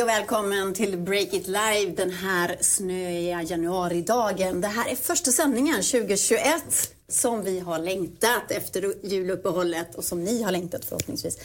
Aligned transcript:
Hej 0.00 0.04
och 0.04 0.08
välkommen 0.08 0.74
till 0.74 0.98
Break 0.98 1.32
It 1.32 1.46
Live 1.46 1.92
den 1.96 2.10
här 2.10 2.56
snöiga 2.60 3.42
januaridagen. 3.42 4.60
Det 4.60 4.68
här 4.68 4.90
är 4.90 4.96
första 4.96 5.30
sändningen 5.30 5.74
2021 5.74 6.94
som 7.08 7.44
vi 7.44 7.60
har 7.60 7.78
längtat 7.78 8.50
efter 8.50 9.06
juluppehållet 9.06 9.94
och 9.94 10.04
som 10.04 10.24
ni 10.24 10.42
har 10.42 10.52
längtat 10.52 10.84
förhoppningsvis. 10.84 11.38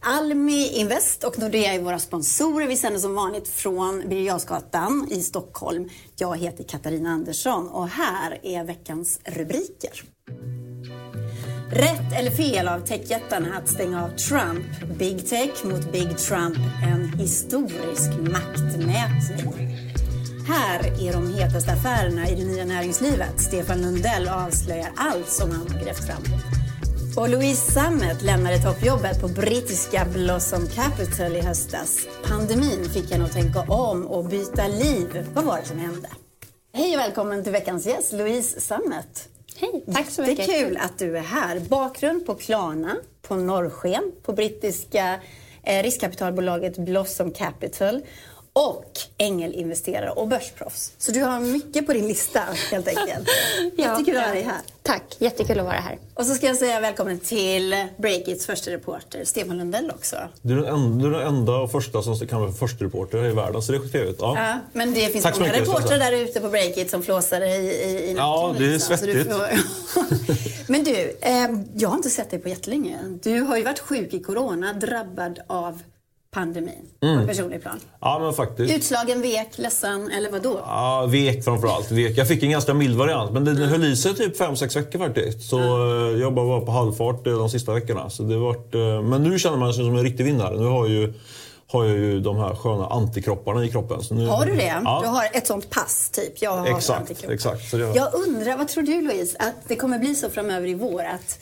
Almi 0.00 0.68
Invest 0.68 1.24
och 1.24 1.38
Nordea 1.38 1.74
är 1.74 1.80
våra 1.80 1.98
sponsorer. 1.98 2.66
Vi 2.66 2.76
sänder 2.76 3.00
som 3.00 3.14
vanligt 3.14 3.48
från 3.48 4.08
Birger 4.08 5.12
i 5.12 5.22
Stockholm. 5.22 5.88
Jag 6.16 6.38
heter 6.38 6.64
Katarina 6.64 7.10
Andersson 7.10 7.68
och 7.68 7.88
här 7.88 8.40
är 8.42 8.64
veckans 8.64 9.20
rubriker. 9.24 10.02
Rätt 11.70 12.12
eller 12.18 12.30
fel 12.30 12.68
av 12.68 12.80
techjättarna 12.80 13.56
att 13.56 13.68
stänga 13.68 14.04
av 14.04 14.08
Trump? 14.08 14.98
Big 14.98 15.28
Tech 15.28 15.64
mot 15.64 15.92
Big 15.92 16.18
Trump. 16.18 16.56
En 16.82 17.08
historisk 17.18 18.10
maktmätning. 18.20 19.78
Här 20.48 21.08
är 21.08 21.12
de 21.12 21.34
hetaste 21.34 21.72
affärerna 21.72 22.28
i 22.28 22.34
det 22.34 22.44
nya 22.44 22.64
näringslivet. 22.64 23.40
Stefan 23.40 23.82
Lundell 23.82 24.28
avslöjar 24.28 24.88
allt 24.96 25.28
som 25.28 25.50
han 25.50 25.68
har 25.68 25.84
grävt 25.84 26.06
fram. 26.06 26.22
Och 27.16 27.28
Louise 27.28 27.72
Sammet 27.72 28.22
lämnade 28.22 28.58
toppjobbet 28.58 29.20
på 29.20 29.28
brittiska 29.28 30.06
Blossom 30.14 30.66
Capital 30.66 31.36
i 31.36 31.40
höstas. 31.40 32.06
Pandemin 32.24 32.84
fick 32.84 33.12
henne 33.12 33.24
att 33.24 33.32
tänka 33.32 33.60
om 33.60 34.06
och 34.06 34.24
byta 34.24 34.68
liv. 34.68 35.28
Vad 35.34 35.44
var 35.44 35.58
det 35.58 35.68
som 35.68 35.78
hände? 35.78 36.08
Hej 36.72 36.94
och 36.94 37.00
välkommen 37.00 37.42
till 37.42 37.52
veckans 37.52 37.86
gäst, 37.86 38.12
Louise 38.12 38.60
Sammet. 38.60 39.28
Hej, 39.56 39.84
tack 39.92 40.10
så 40.10 40.22
mycket. 40.22 40.46
Det 40.46 40.56
är 40.56 40.64
kul 40.64 40.76
att 40.76 40.98
du 40.98 41.18
är 41.18 41.22
här. 41.22 41.60
Bakgrund 41.60 42.26
på 42.26 42.34
Klarna, 42.34 42.96
på 43.22 43.36
Norrsken, 43.36 44.12
på 44.22 44.32
brittiska 44.32 45.20
eh, 45.62 45.82
riskkapitalbolaget 45.82 46.78
Blossom 46.78 47.30
Capital 47.30 48.02
och 48.56 48.90
ängelinvesterare 49.18 50.10
och 50.10 50.28
börsproffs. 50.28 50.92
Så 50.98 51.12
du 51.12 51.22
har 51.22 51.40
mycket 51.40 51.86
på 51.86 51.92
din 51.92 52.08
lista 52.08 52.40
helt 52.70 52.88
enkelt. 52.88 53.28
ja, 53.76 53.84
Jättekul 53.84 54.16
att 54.16 54.24
ha 54.24 54.32
dig 54.32 54.42
här. 54.42 54.60
Tack, 54.82 55.16
jättekul 55.18 55.58
att 55.58 55.64
vara 55.64 55.76
här. 55.76 55.98
Och 56.14 56.26
så 56.26 56.34
ska 56.34 56.46
jag 56.46 56.56
säga 56.56 56.80
välkommen 56.80 57.18
till 57.18 57.86
Breakits 57.96 58.46
första 58.46 58.70
reporter, 58.70 59.24
Stefan 59.24 59.58
Lundell 59.58 59.90
också. 59.90 60.16
Du 60.42 60.58
är 60.58 60.62
den 60.62 60.74
enda, 60.74 61.08
du 61.08 61.14
är 61.14 61.18
den 61.18 61.28
enda 61.28 61.56
och 61.56 61.72
första 61.72 62.02
som 62.02 62.18
kan 62.18 62.40
vara 62.40 62.52
första 62.52 62.84
reporter 62.84 63.24
i 63.24 63.32
världen, 63.32 63.62
så 63.62 63.72
det 63.72 63.78
är 63.78 63.88
trevligt. 63.88 64.16
Ja. 64.20 64.34
ja. 64.38 64.58
men 64.72 64.94
det 64.94 65.12
finns 65.12 65.24
Tack 65.24 65.38
många 65.38 65.52
reportrar 65.52 65.98
där 65.98 66.12
ute 66.12 66.40
på 66.40 66.48
Breakit 66.48 66.90
som 66.90 67.02
flåsar 67.02 67.40
i, 67.40 67.54
i, 67.54 68.10
i 68.10 68.14
Ja, 68.16 68.54
det 68.58 68.64
är 68.64 68.70
liksom. 68.70 68.96
svettigt. 68.98 69.32
Får... 69.32 69.48
men 70.72 70.84
du, 70.84 71.16
eh, 71.20 71.48
jag 71.74 71.88
har 71.88 71.96
inte 71.96 72.10
sett 72.10 72.30
dig 72.30 72.38
på 72.38 72.48
jättelänge. 72.48 72.98
Du 73.22 73.40
har 73.40 73.56
ju 73.56 73.62
varit 73.62 73.78
sjuk 73.80 74.14
i 74.14 74.20
corona, 74.20 74.72
drabbad 74.72 75.38
av 75.46 75.82
pandemin 76.34 76.74
mm. 77.02 77.16
på 77.16 77.22
ett 77.22 77.28
personligt 77.28 77.62
plan? 77.62 77.80
Ja, 78.00 78.18
men 78.18 78.32
faktiskt. 78.32 78.74
Utslagen, 78.74 79.22
vek, 79.22 79.48
ledsen 79.58 80.10
eller 80.10 80.30
vad 80.30 80.42
då? 80.42 80.60
Ja, 80.66 81.06
vek 81.10 81.44
framförallt. 81.44 81.90
Vek. 81.90 82.18
Jag 82.18 82.28
fick 82.28 82.42
en 82.42 82.50
ganska 82.50 82.74
mild 82.74 82.96
variant, 82.96 83.32
men 83.32 83.44
den 83.44 83.56
mm. 83.56 83.68
höll 83.68 83.84
i 83.84 83.96
sig 83.96 84.14
typ 84.14 84.40
5-6 84.40 84.74
veckor 84.74 84.98
faktiskt. 84.98 85.48
Så 85.48 85.58
mm. 85.58 86.20
jag 86.20 86.34
bara 86.34 86.46
var 86.46 86.60
på 86.60 86.72
halvfart 86.72 87.24
de 87.24 87.50
sista 87.50 87.72
veckorna. 87.72 88.10
Så 88.10 88.22
det 88.22 88.36
vart, 88.36 88.74
eh, 88.74 89.02
men 89.02 89.22
nu 89.22 89.38
känner 89.38 89.56
man 89.56 89.74
sig 89.74 89.84
som 89.84 89.96
en 89.96 90.02
riktig 90.02 90.24
vinnare. 90.24 90.56
Nu 90.56 90.66
har 90.66 90.88
ju 90.88 91.14
har 91.66 91.84
jag 91.84 91.96
ju 91.96 92.20
de 92.20 92.36
här 92.36 92.54
sköna 92.54 92.86
antikropparna 92.86 93.64
i 93.64 93.70
kroppen. 93.70 94.00
Nu, 94.10 94.26
har 94.26 94.46
du 94.46 94.54
det? 94.54 94.80
Ja. 94.84 95.00
Du 95.02 95.08
har 95.08 95.28
ett 95.32 95.46
sånt 95.46 95.70
pass, 95.70 96.10
typ? 96.10 96.42
Jag 96.42 96.56
har 96.56 96.66
exakt. 96.66 97.24
exakt 97.28 97.70
så 97.70 97.78
jag... 97.78 97.96
jag 97.96 98.14
undrar, 98.14 98.56
vad 98.56 98.68
tror 98.68 98.82
du 98.82 99.00
Louise, 99.00 99.36
att 99.38 99.68
det 99.68 99.76
kommer 99.76 99.98
bli 99.98 100.14
så 100.14 100.30
framöver 100.30 100.68
i 100.68 100.74
vår? 100.74 101.02
Att, 101.04 101.38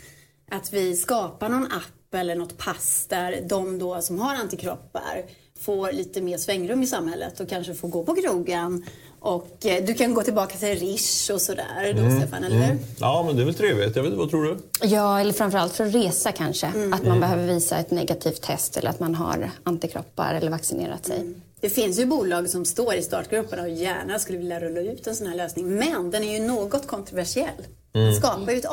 att 0.51 0.73
vi 0.73 0.97
skapar 0.97 1.49
någon 1.49 1.65
app 1.65 2.02
eller 2.15 2.35
något 2.35 2.59
pass 2.59 3.07
där 3.09 3.45
de 3.49 3.79
då 3.79 4.01
som 4.01 4.19
har 4.19 4.35
antikroppar 4.35 5.25
får 5.61 5.93
lite 5.93 6.21
mer 6.21 6.39
svängrum 6.39 6.83
i 6.83 6.87
samhället 6.87 7.41
och 7.41 7.49
kanske 7.49 7.75
får 7.75 7.89
gå 7.89 8.05
på 8.05 8.15
krogen. 8.15 8.85
Och 9.21 9.67
eh, 9.67 9.85
du 9.85 9.95
kan 9.95 10.15
gå 10.15 10.23
tillbaka 10.23 10.57
till 10.57 10.69
Rish 10.69 11.31
och 11.33 11.41
sådär 11.41 11.93
då, 11.95 12.01
mm, 12.01 12.21
Stefan, 12.21 12.45
eller 12.45 12.57
mm. 12.57 12.79
Ja, 13.01 13.23
men 13.27 13.37
det 13.37 13.43
är 13.43 13.47
väl 13.47 13.55
trevligt. 13.55 13.97
Jag 13.97 14.03
vet, 14.03 14.13
vad 14.13 14.31
tror 14.31 14.45
du? 14.45 14.57
Ja, 14.87 15.21
eller 15.21 15.33
framförallt 15.33 15.73
för 15.73 15.87
att 15.87 15.95
resa 15.95 16.33
kanske. 16.33 16.67
Mm. 16.67 16.93
Att 16.93 17.03
man 17.03 17.09
mm. 17.09 17.21
behöver 17.21 17.47
visa 17.47 17.77
ett 17.77 17.91
negativt 17.91 18.43
test 18.43 18.77
eller 18.77 18.91
att 18.91 19.01
man 19.01 19.15
har 19.15 19.51
antikroppar 19.65 20.35
eller 20.35 20.51
vaccinerat 20.51 21.07
sig. 21.07 21.21
Mm. 21.21 21.35
Det 21.61 21.69
finns 21.69 21.99
ju 21.99 22.07
bolag 22.07 22.51
som 22.51 22.65
står 22.65 22.95
i 22.95 23.03
startgrupperna 23.03 23.63
och 23.63 23.69
gärna 23.69 24.19
skulle 24.19 24.39
vilja 24.39 24.61
rulla 24.61 24.81
ut 24.81 25.07
en 25.07 25.17
sån 25.17 25.27
här 25.27 25.37
lösning. 25.37 25.75
Men 25.75 26.11
den 26.11 26.23
är 26.23 26.39
ju 26.39 26.47
något 26.47 26.87
kontroversiell. 26.87 27.67
Mm. 27.95 28.07
Man 28.07 28.15
skapar 28.15 28.53
ju 28.53 28.59
ett 28.59 28.67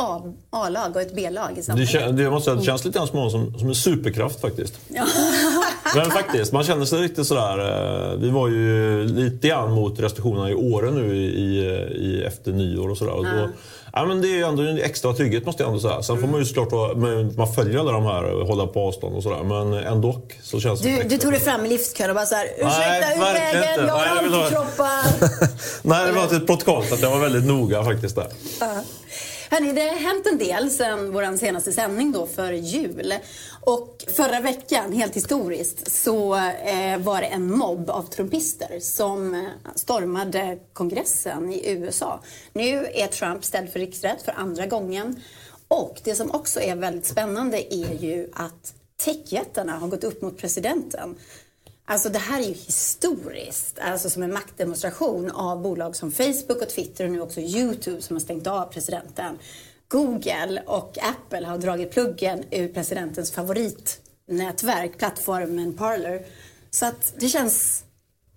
A-lag 0.50 0.96
och 0.96 1.02
ett 1.02 1.16
B-lag 1.16 1.57
i 1.57 1.63
samhället. 1.63 1.91
Det, 1.91 2.24
det, 2.24 2.30
måste 2.30 2.46
säga, 2.46 2.56
det 2.56 2.63
känns 2.63 2.85
lite 2.85 2.97
grann 2.97 3.07
som, 3.07 3.30
som, 3.30 3.59
som 3.59 3.68
en 3.68 3.75
superkraft 3.75 4.41
faktiskt. 4.41 4.74
Ja. 4.88 5.06
Men 5.96 6.12
faktiskt, 6.12 6.52
man 6.52 6.63
känner 6.63 6.85
sig 6.85 7.02
riktigt 7.02 7.28
sådär... 7.28 7.59
Eh, 7.59 8.18
vi 8.18 8.30
var 8.30 8.47
ju 8.47 9.03
lite 9.03 9.47
grann 9.47 9.72
mot 9.72 10.00
restriktionerna 10.00 10.50
i 10.50 10.56
Åre 10.56 10.91
nu 10.91 11.16
i, 11.16 11.25
i, 11.96 12.24
efter 12.24 12.52
nyår 12.52 12.90
och 12.90 12.97
sådär. 12.97 13.40
Ja. 13.40 13.47
Ja, 13.94 14.06
men 14.06 14.22
det 14.22 14.40
är 14.40 14.47
ändå 14.47 14.63
en 14.63 14.78
extra 14.78 15.13
trygghet 15.13 15.46
måste 15.46 15.63
jag 15.63 15.68
ändå 15.68 15.81
säga. 15.81 16.03
Sen 16.03 16.22
får 16.22 16.28
man 16.28 16.40
ju 16.40 16.46
såklart 16.46 16.97
man 17.38 17.53
följer 17.53 17.80
alla 17.80 17.91
de 17.91 18.03
här, 18.06 18.46
hålla 18.46 18.68
på 18.68 18.80
avstånd 18.80 19.16
och 19.16 19.24
sådär. 19.24 19.44
Men 19.44 19.74
ändå 19.74 20.22
så 20.44 20.59
känns 20.59 20.81
det 20.81 20.90
Du, 20.90 21.09
du 21.09 21.18
tog 21.18 21.31
dig 21.31 21.41
fram 21.41 21.66
i 21.66 21.69
livskön 21.69 22.09
och 22.09 22.16
bara 22.16 22.25
såhär, 22.25 22.47
ursäkta 22.57 23.16
ur 23.16 23.34
vägen, 23.34 23.88
jag 23.88 23.94
har 23.94 24.06
antikroppar. 24.06 25.01
Nej, 25.88 26.07
det 26.07 26.12
var 26.12 26.24
ett 26.24 26.47
protokoll 26.47 26.84
att 26.94 27.01
jag 27.01 27.12
var 27.12 27.19
väldigt 27.19 27.46
noga 27.46 27.84
faktiskt 27.84 28.16
där. 28.16 28.28
Uh. 28.62 28.80
Hörrni, 29.51 29.73
det 29.73 29.81
har 29.81 29.95
hänt 29.95 30.27
en 30.27 30.37
del 30.37 30.71
sen 30.71 31.11
vår 31.11 31.37
senaste 31.37 31.71
sändning 31.71 32.11
då 32.11 32.25
för 32.25 32.51
jul. 32.51 33.13
Och 33.61 34.05
förra 34.15 34.39
veckan, 34.39 34.93
helt 34.93 35.15
historiskt, 35.15 35.91
så 35.91 36.35
eh, 36.35 36.97
var 36.97 37.21
det 37.21 37.27
en 37.27 37.57
mobb 37.57 37.89
av 37.89 38.03
trumpister 38.03 38.79
som 38.79 39.35
eh, 39.35 39.41
stormade 39.75 40.59
kongressen 40.73 41.53
i 41.53 41.69
USA. 41.71 42.19
Nu 42.53 42.88
är 42.93 43.07
Trump 43.07 43.45
ställd 43.45 43.69
för 43.69 43.79
riksrätt 43.79 44.21
för 44.21 44.31
andra 44.31 44.65
gången. 44.65 45.21
Och 45.67 46.01
det 46.03 46.15
som 46.15 46.31
också 46.31 46.61
är 46.61 46.75
väldigt 46.75 47.05
spännande 47.05 47.73
är 47.75 47.93
ju 47.93 48.29
att 48.33 48.73
techjättarna 49.05 49.77
har 49.77 49.88
gått 49.88 50.03
upp 50.03 50.21
mot 50.21 50.38
presidenten. 50.38 51.15
Alltså 51.89 52.09
det 52.09 52.19
här 52.19 52.39
är 52.39 52.44
ju 52.44 52.53
historiskt, 52.53 53.79
alltså 53.79 54.09
som 54.09 54.23
en 54.23 54.33
maktdemonstration 54.33 55.31
av 55.31 55.61
bolag 55.61 55.95
som 55.95 56.11
Facebook 56.11 56.61
och 56.61 56.69
Twitter 56.69 57.05
och 57.05 57.11
nu 57.11 57.22
också 57.22 57.39
YouTube 57.39 58.01
som 58.01 58.16
har 58.16 58.22
stängt 58.22 58.47
av 58.47 58.66
presidenten. 58.66 59.38
Google 59.88 60.63
och 60.66 60.97
Apple 61.01 61.45
har 61.45 61.57
dragit 61.57 61.91
pluggen 61.91 62.44
ur 62.51 62.67
presidentens 62.67 63.31
favoritnätverk, 63.31 64.97
plattformen 64.97 65.73
Parler. 65.73 66.25
Så 66.69 66.85
att 66.85 67.13
det 67.19 67.29
känns 67.29 67.83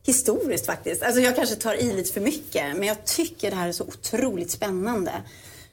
historiskt 0.06 0.66
faktiskt. 0.66 1.02
Alltså 1.02 1.20
jag 1.20 1.36
kanske 1.36 1.56
tar 1.56 1.74
i 1.74 1.92
lite 1.92 2.12
för 2.12 2.20
mycket, 2.20 2.76
men 2.76 2.88
jag 2.88 3.04
tycker 3.04 3.50
det 3.50 3.56
här 3.56 3.68
är 3.68 3.72
så 3.72 3.84
otroligt 3.84 4.50
spännande. 4.50 5.12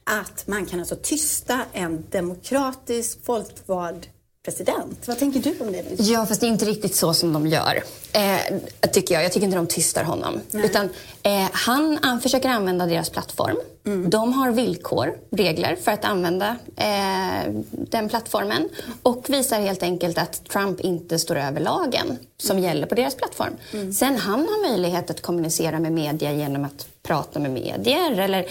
Att 0.03 0.47
man 0.47 0.66
kan 0.66 0.79
alltså 0.79 0.96
tysta 0.96 1.61
en 1.73 2.06
demokratisk 2.09 3.25
folkvald 3.25 4.07
president. 4.45 5.07
Vad 5.07 5.19
tänker 5.19 5.39
du 5.39 5.55
om 5.59 5.72
det? 5.72 5.83
Ja, 6.00 6.25
fast 6.25 6.41
det 6.41 6.47
är 6.47 6.50
inte 6.50 6.66
riktigt 6.66 6.95
så 6.95 7.13
som 7.13 7.33
de 7.33 7.47
gör. 7.47 7.83
Eh, 8.13 8.89
tycker 8.91 9.16
jag. 9.16 9.23
jag 9.23 9.31
tycker 9.31 9.45
inte 9.45 9.57
de 9.57 9.67
tystar 9.67 10.03
honom. 10.03 10.39
Nej. 10.51 10.66
Utan, 10.66 10.89
eh, 11.23 11.47
han, 11.51 12.00
han 12.01 12.22
försöker 12.22 12.49
använda 12.49 12.85
deras 12.85 13.09
plattform. 13.09 13.57
Mm. 13.85 14.09
De 14.09 14.33
har 14.33 14.51
villkor, 14.51 15.17
regler 15.31 15.75
för 15.75 15.91
att 15.91 16.05
använda 16.05 16.55
eh, 16.75 17.51
den 17.72 18.09
plattformen 18.09 18.69
och 19.03 19.25
visar 19.29 19.61
helt 19.61 19.83
enkelt 19.83 20.17
att 20.17 20.45
Trump 20.49 20.79
inte 20.79 21.19
står 21.19 21.35
över 21.35 21.61
lagen 21.61 22.17
som 22.38 22.57
mm. 22.57 22.63
gäller 22.69 22.88
på 22.88 22.95
deras 22.95 23.16
plattform. 23.16 23.53
Mm. 23.73 23.94
Sen 23.94 24.17
han 24.17 24.39
har 24.39 24.69
möjlighet 24.69 25.09
att 25.09 25.22
kommunicera 25.22 25.79
med 25.79 25.91
media 25.91 26.31
genom 26.31 26.66
att 26.66 26.87
prata 27.03 27.40
med 27.40 27.52
medier 27.52 28.19
eller 28.19 28.47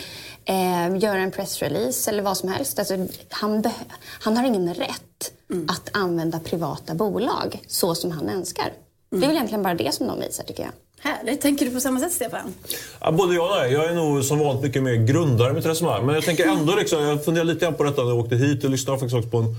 eh, 0.48 0.98
göra 0.98 1.18
en 1.18 1.30
pressrelease 1.30 2.10
eller 2.10 2.22
vad 2.22 2.36
som 2.36 2.48
helst. 2.48 2.78
Alltså, 2.78 2.94
han, 3.30 3.64
han 4.20 4.36
har 4.36 4.44
ingen 4.44 4.74
rätt 4.74 5.32
mm. 5.50 5.66
att 5.68 5.90
använda 5.92 6.40
privata 6.40 6.94
bolag 6.94 7.62
så 7.66 7.94
som 7.94 8.10
han 8.10 8.28
önskar. 8.28 8.72
Mm. 9.12 9.20
Det 9.20 9.26
är 9.26 9.28
väl 9.28 9.36
egentligen 9.36 9.62
bara 9.62 9.74
det 9.74 9.94
som 9.94 10.06
de 10.06 10.20
visar 10.20 10.44
tycker 10.44 10.62
jag. 10.62 10.72
Härligt. 11.00 11.40
Tänker 11.40 11.66
du 11.66 11.72
på 11.72 11.80
samma 11.80 12.00
sätt, 12.00 12.12
Stefan? 12.12 12.54
Ja, 13.00 13.12
både 13.12 13.34
jag 13.34 13.50
och 13.50 13.56
nej. 13.56 13.72
Jag 13.72 13.84
är 13.84 13.94
nog 13.94 14.24
som 14.24 14.38
vanligt 14.38 14.62
mycket 14.62 14.82
mer 14.82 14.94
grundare 14.94 15.50
i 15.50 15.52
mitt 15.52 15.66
resonemang. 15.66 16.06
Men 16.06 16.14
jag 16.14 16.24
tänker 16.24 16.46
ändå, 16.46 16.74
liksom, 16.76 17.02
jag 17.02 17.24
funderar 17.24 17.44
lite 17.44 17.60
grann 17.64 17.74
på 17.74 17.82
detta 17.82 18.02
när 18.02 18.10
jag 18.10 18.18
åkte 18.18 18.36
hit 18.36 18.64
och 18.64 18.70
lyssnade 18.70 18.98
faktiskt 18.98 19.16
också 19.16 19.30
på 19.30 19.38
en 19.38 19.54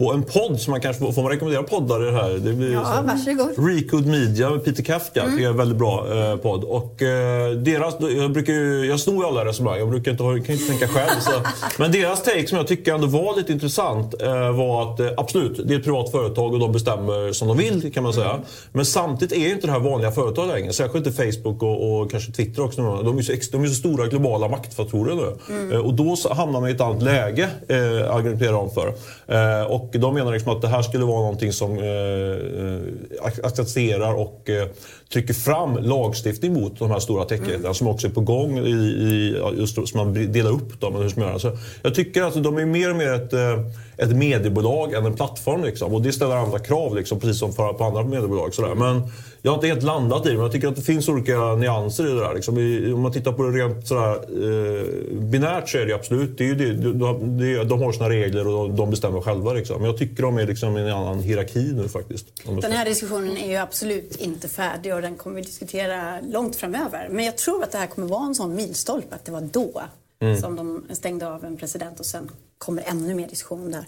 på 0.00 0.12
en 0.12 0.22
podd 0.22 0.60
som 0.60 0.70
man 0.70 0.80
kanske 0.80 1.04
får, 1.04 1.12
får 1.12 1.22
man 1.22 1.32
rekommendera 1.32 1.62
poddar 1.62 2.02
i 2.02 2.10
det 2.10 2.16
här? 2.16 2.30
Det 2.30 2.52
blir 2.52 2.72
ja, 2.72 3.02
varsågod. 3.04 3.68
Recode 3.68 4.08
Media 4.08 4.50
med 4.50 4.64
Peter 4.64 4.82
Kafka 4.82 5.22
mm. 5.22 5.38
är 5.38 5.48
en 5.48 5.56
väldigt 5.56 5.78
bra 5.78 6.06
eh, 6.14 6.36
podd. 6.36 6.64
Och, 6.64 7.02
eh, 7.02 7.50
deras, 7.50 7.94
jag, 8.00 8.32
brukar 8.32 8.52
ju, 8.52 8.86
jag 8.86 9.00
snor 9.00 9.24
ju 9.24 9.28
alla 9.28 9.44
resonemang, 9.44 9.78
jag 9.78 9.90
brukar 9.90 10.10
inte, 10.10 10.22
kan 10.22 10.54
inte 10.54 10.66
tänka 10.66 10.88
själv. 10.88 11.20
Så. 11.20 11.30
Men 11.78 11.92
deras 11.92 12.22
take 12.22 12.46
som 12.46 12.58
jag 12.58 12.66
tycker 12.66 12.94
ändå 12.94 13.06
var 13.06 13.36
lite 13.36 13.52
intressant 13.52 14.22
eh, 14.22 14.56
var 14.56 14.82
att 14.82 15.00
eh, 15.00 15.08
absolut, 15.16 15.60
det 15.68 15.74
är 15.74 15.78
ett 15.78 15.84
privat 15.84 16.10
företag 16.10 16.52
och 16.52 16.58
de 16.58 16.72
bestämmer 16.72 17.32
som 17.32 17.48
de 17.48 17.56
vill 17.56 17.92
kan 17.92 18.02
man 18.02 18.12
säga. 18.12 18.30
Mm. 18.30 18.42
Men 18.72 18.86
samtidigt 18.86 19.38
är 19.38 19.52
inte 19.52 19.66
det 19.66 19.72
här 19.72 19.80
vanliga 19.80 20.10
företag 20.10 20.48
längre. 20.48 20.72
Särskilt 20.72 21.06
inte 21.06 21.24
Facebook 21.24 21.62
och, 21.62 22.00
och, 22.00 22.10
kanske 22.10 22.32
Twitter 22.32 22.64
också. 22.64 23.02
De 23.02 23.18
är, 23.18 23.22
så, 23.22 23.32
de 23.52 23.62
är 23.64 23.66
så 23.66 23.74
stora 23.74 24.06
globala 24.06 24.48
maktfaktorer 24.48 25.14
nu. 25.14 25.54
Mm. 25.54 25.72
Eh, 25.72 25.78
och 25.78 25.94
då 25.94 26.16
hamnar 26.30 26.60
man 26.60 26.70
i 26.70 26.72
ett 26.72 26.80
annat 26.80 27.02
läge, 27.02 27.48
eh, 27.68 28.14
argumenterar 28.14 28.52
de 28.52 28.70
för. 28.70 28.88
Eh, 29.28 29.66
och 29.66 29.89
Och 29.94 30.00
de 30.00 30.14
menar 30.14 30.32
liksom 30.32 30.52
att 30.52 30.62
det 30.62 30.68
här 30.68 30.82
skulle 30.82 31.04
vara 31.04 31.20
någonting 31.20 31.52
som 31.52 31.78
eh, 31.78 31.84
eh 31.84 33.46
accepterar 33.46 34.14
och 34.14 34.50
eh, 34.50 34.68
trycker 35.12 35.34
fram 35.34 35.76
lagstiftning 35.76 36.52
mot 36.52 36.78
de 36.78 36.90
här 36.90 36.98
stora 36.98 37.24
techjättarna 37.24 37.58
mm. 37.58 37.74
som 37.74 37.86
också 37.86 38.06
är 38.06 38.10
på 38.10 38.20
gång 38.20 38.58
i, 38.58 38.70
i 38.70 39.36
just 39.58 39.74
som 39.74 39.86
man 39.94 40.32
delar 40.32 40.50
upp 40.50 40.80
dem. 40.80 40.94
Hur 40.94 41.08
som 41.08 41.22
gör. 41.22 41.38
Så 41.38 41.52
jag 41.82 41.94
tycker 41.94 42.22
att 42.22 42.42
de 42.42 42.58
är 42.58 42.66
mer 42.66 42.90
och 42.90 42.96
mer 42.96 43.12
ett, 43.12 43.32
eh, 43.32 43.60
ett 43.96 44.16
mediebolag 44.16 44.92
än 44.94 45.06
en 45.06 45.14
plattform. 45.14 45.64
Liksom. 45.64 45.94
Och 45.94 46.02
det 46.02 46.12
ställer 46.12 46.36
andra 46.36 46.58
krav, 46.58 46.96
liksom, 46.96 47.20
precis 47.20 47.38
som 47.38 47.52
på 47.52 47.84
andra 47.84 48.04
mediebolag. 48.04 48.54
Sådär. 48.54 48.74
Men 48.74 49.02
jag 49.42 49.50
har 49.50 49.56
inte 49.56 49.66
helt 49.66 49.82
landat 49.82 50.26
i 50.26 50.28
det, 50.28 50.34
men 50.34 50.42
jag 50.42 50.52
tycker 50.52 50.68
att 50.68 50.76
det 50.76 50.82
finns 50.82 51.08
olika 51.08 51.54
nyanser 51.54 52.06
i 52.06 52.08
det 52.08 52.20
där. 52.20 52.34
Liksom. 52.34 52.56
Om 52.94 53.00
man 53.00 53.12
tittar 53.12 53.32
på 53.32 53.42
det 53.42 53.58
rent 53.58 53.88
sådär, 53.88 54.14
eh, 54.14 55.18
binärt 55.18 55.68
så 55.68 55.78
är 55.78 55.86
det 55.86 55.94
absolut, 55.94 56.38
det 56.38 56.50
är 56.50 56.54
det, 56.54 56.72
de, 56.72 56.98
de, 57.38 57.64
de 57.64 57.82
har 57.82 57.92
sina 57.92 58.10
regler 58.10 58.48
och 58.48 58.70
de 58.70 58.90
bestämmer 58.90 59.20
själva. 59.20 59.52
Liksom. 59.52 59.76
Men 59.76 59.90
jag 59.90 59.98
tycker 59.98 60.22
de 60.22 60.38
är 60.38 60.46
liksom 60.46 60.76
i 60.76 60.80
en 60.80 60.88
annan 60.88 61.20
hierarki 61.20 61.72
nu 61.72 61.88
faktiskt. 61.88 62.26
Den 62.44 62.72
här 62.72 62.84
diskussionen 62.84 63.36
är 63.36 63.50
ju 63.50 63.56
absolut 63.56 64.16
inte 64.16 64.48
färdig 64.48 64.94
och 64.94 65.02
den 65.02 65.16
kommer 65.16 65.36
vi 65.36 65.42
diskutera 65.42 66.20
långt 66.20 66.56
framöver. 66.56 67.08
Men 67.10 67.24
jag 67.24 67.38
tror 67.38 67.62
att 67.62 67.72
det 67.72 67.78
här 67.78 67.86
kommer 67.86 68.08
vara 68.08 68.26
en 68.26 68.34
sån 68.34 68.54
milstolpe 68.54 69.14
att 69.14 69.24
det 69.24 69.32
var 69.32 69.40
då 69.40 69.82
mm. 70.20 70.40
som 70.40 70.56
de 70.56 70.84
stängde 70.90 71.28
av 71.28 71.44
en 71.44 71.56
president 71.56 72.00
och 72.00 72.06
sen 72.06 72.30
kommer 72.58 72.82
ännu 72.86 73.14
mer 73.14 73.28
diskussion 73.28 73.60
om 73.60 73.70
det 73.70 73.76
här. 73.76 73.86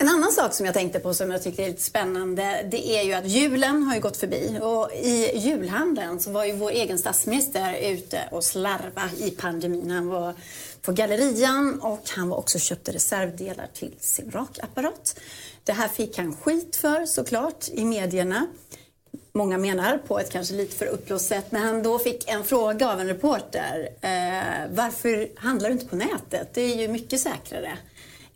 En 0.00 0.08
annan 0.08 0.32
sak 0.32 0.54
som 0.54 0.66
jag 0.66 0.74
tänkte 0.74 1.00
på 1.00 1.14
som 1.14 1.30
jag 1.30 1.42
tycker 1.42 1.62
är 1.62 1.68
lite 1.68 1.82
spännande 1.82 2.68
det 2.70 2.88
är 2.88 3.02
ju 3.02 3.12
att 3.12 3.26
julen 3.26 3.82
har 3.82 3.94
ju 3.94 4.00
gått 4.00 4.16
förbi 4.16 4.58
och 4.62 4.92
i 4.92 5.38
julhandeln 5.38 6.20
så 6.20 6.30
var 6.30 6.44
ju 6.44 6.52
vår 6.52 6.70
egen 6.70 6.98
statsminister 6.98 7.74
ute 7.74 8.28
och 8.30 8.44
slarva 8.44 9.10
i 9.18 9.30
pandemin. 9.30 9.90
Han 9.90 10.08
var 10.08 10.34
på 10.82 10.92
Gallerian 10.92 11.80
och 11.80 12.02
han 12.16 12.28
var 12.28 12.36
också 12.36 12.58
köpte 12.58 12.92
reservdelar 12.92 13.66
till 13.74 13.94
sin 14.00 14.30
rakapparat. 14.30 15.20
Det 15.64 15.72
här 15.72 15.88
fick 15.88 16.18
han 16.18 16.36
skit 16.36 16.76
för 16.76 17.06
såklart 17.06 17.68
i 17.68 17.84
medierna. 17.84 18.46
Många 19.32 19.58
menar 19.58 19.98
på 19.98 20.18
ett 20.18 20.30
kanske 20.30 20.54
lite 20.54 20.76
för 20.76 20.86
uppblåst 20.86 21.28
sätt 21.28 21.52
när 21.52 21.60
han 21.60 21.82
då 21.82 21.98
fick 21.98 22.30
en 22.30 22.44
fråga 22.44 22.92
av 22.92 23.00
en 23.00 23.06
reporter. 23.06 23.88
Eh, 24.00 24.70
varför 24.70 25.28
handlar 25.36 25.68
du 25.68 25.72
inte 25.72 25.86
på 25.86 25.96
nätet? 25.96 26.54
Det 26.54 26.62
är 26.62 26.76
ju 26.76 26.88
mycket 26.88 27.20
säkrare 27.20 27.78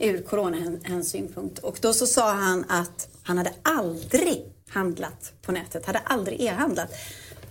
ur 0.02 0.22
coronahänsynpunkt. 0.22 1.58
Och 1.58 1.78
då 1.81 1.93
så 1.93 2.06
sa 2.06 2.32
han 2.32 2.64
att 2.69 3.08
han 3.22 3.38
hade 3.38 3.52
aldrig 3.62 4.44
handlat 4.69 5.32
på 5.43 5.52
nätet, 5.52 5.87
hade 5.87 5.99
aldrig 5.99 6.40
e-handlat. 6.40 6.90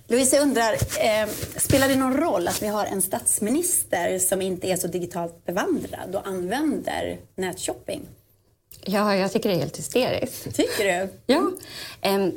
Louise, 0.07 0.39
undrar, 0.39 0.73
eh, 0.73 1.29
spelar 1.57 1.87
det 1.87 1.95
någon 1.95 2.17
roll 2.17 2.47
att 2.47 2.61
vi 2.61 2.67
har 2.67 2.85
en 2.85 3.01
statsminister 3.01 4.19
som 4.19 4.41
inte 4.41 4.67
är 4.67 4.77
så 4.77 4.87
digitalt 4.87 5.45
bevandrad 5.45 6.15
och 6.15 6.27
använder 6.27 7.19
nätshopping? 7.35 8.01
Ja, 8.85 9.15
jag 9.15 9.31
tycker 9.31 9.49
det 9.49 9.55
är 9.55 9.59
helt 9.59 9.77
hysteriskt. 9.77 10.55
Tycker 10.55 10.85
du? 10.85 11.09
Ja. 11.25 11.51
Eh, 12.01 12.27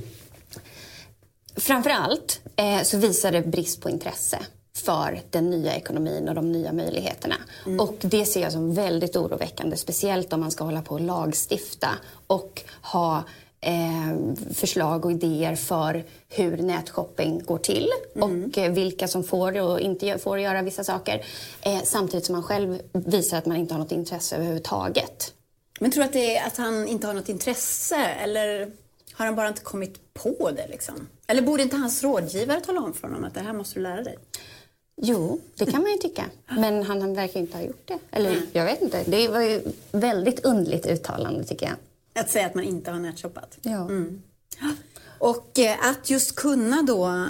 framför 1.56 1.90
allt 1.90 2.40
eh, 2.56 2.82
så 2.82 2.96
visar 2.96 3.32
det 3.32 3.42
brist 3.42 3.80
på 3.80 3.90
intresse 3.90 4.38
för 4.76 5.20
den 5.30 5.50
nya 5.50 5.74
ekonomin 5.74 6.28
och 6.28 6.34
de 6.34 6.52
nya 6.52 6.72
möjligheterna. 6.72 7.36
Mm. 7.66 7.80
Och 7.80 7.94
det 8.00 8.26
ser 8.26 8.40
jag 8.40 8.52
som 8.52 8.74
väldigt 8.74 9.16
oroväckande, 9.16 9.76
speciellt 9.76 10.32
om 10.32 10.40
man 10.40 10.50
ska 10.50 10.64
hålla 10.64 10.82
på 10.82 10.94
och 10.94 11.00
lagstifta 11.00 11.88
och 12.26 12.62
ha 12.82 13.24
eh, 13.60 14.34
förslag 14.54 15.04
och 15.04 15.12
idéer 15.12 15.56
för 15.56 16.04
hur 16.28 16.56
nätshopping 16.56 17.42
går 17.44 17.58
till 17.58 17.88
mm. 18.14 18.30
och 18.30 18.58
eh, 18.58 18.72
vilka 18.72 19.08
som 19.08 19.24
får 19.24 19.60
och 19.60 19.80
inte 19.80 20.18
får 20.18 20.38
göra 20.38 20.62
vissa 20.62 20.84
saker. 20.84 21.24
Eh, 21.62 21.82
samtidigt 21.84 22.26
som 22.26 22.32
man 22.32 22.42
själv 22.42 22.80
visar 22.92 23.38
att 23.38 23.46
man 23.46 23.56
inte 23.56 23.74
har 23.74 23.78
något 23.78 23.92
intresse 23.92 24.36
överhuvudtaget. 24.36 25.32
Men 25.80 25.90
tror 25.90 26.02
du 26.02 26.06
att 26.06 26.12
det 26.12 26.36
är 26.36 26.46
att 26.46 26.56
han 26.56 26.88
inte 26.88 27.06
har 27.06 27.14
något 27.14 27.28
intresse 27.28 27.96
eller 27.96 28.70
har 29.12 29.26
han 29.26 29.36
bara 29.36 29.48
inte 29.48 29.62
kommit 29.62 30.14
på 30.14 30.50
det? 30.50 30.66
Liksom? 30.68 31.08
Eller 31.26 31.42
borde 31.42 31.62
inte 31.62 31.76
hans 31.76 32.02
rådgivare 32.02 32.60
tala 32.60 32.80
om 32.80 32.94
för 32.94 33.08
honom 33.08 33.24
att 33.24 33.34
det 33.34 33.40
här 33.40 33.52
måste 33.52 33.74
du 33.74 33.82
lära 33.82 34.02
dig? 34.02 34.18
Jo, 34.96 35.40
det 35.56 35.66
kan 35.66 35.82
man 35.82 35.92
ju 35.92 35.98
tycka. 35.98 36.24
Men 36.46 36.82
han 36.82 37.14
verkar 37.14 37.40
inte 37.40 37.56
ha 37.56 37.64
gjort 37.64 37.88
det. 37.88 37.98
Eller 38.10 38.30
mm. 38.30 38.42
jag 38.52 38.64
vet 38.64 38.82
inte. 38.82 39.04
Det 39.06 39.28
var 39.28 39.40
ju 39.40 39.62
väldigt 39.92 40.44
undligt 40.44 40.86
uttalande 40.86 41.44
tycker 41.44 41.66
jag. 41.66 41.76
Att 42.22 42.30
säga 42.30 42.46
att 42.46 42.54
man 42.54 42.64
inte 42.64 42.90
har 42.90 42.98
nätshoppat? 42.98 43.58
Ja. 43.62 43.80
Mm. 43.80 44.22
Och 45.18 45.58
eh, 45.58 45.88
att 45.88 46.10
just 46.10 46.34
kunna 46.34 46.82
då... 46.82 47.28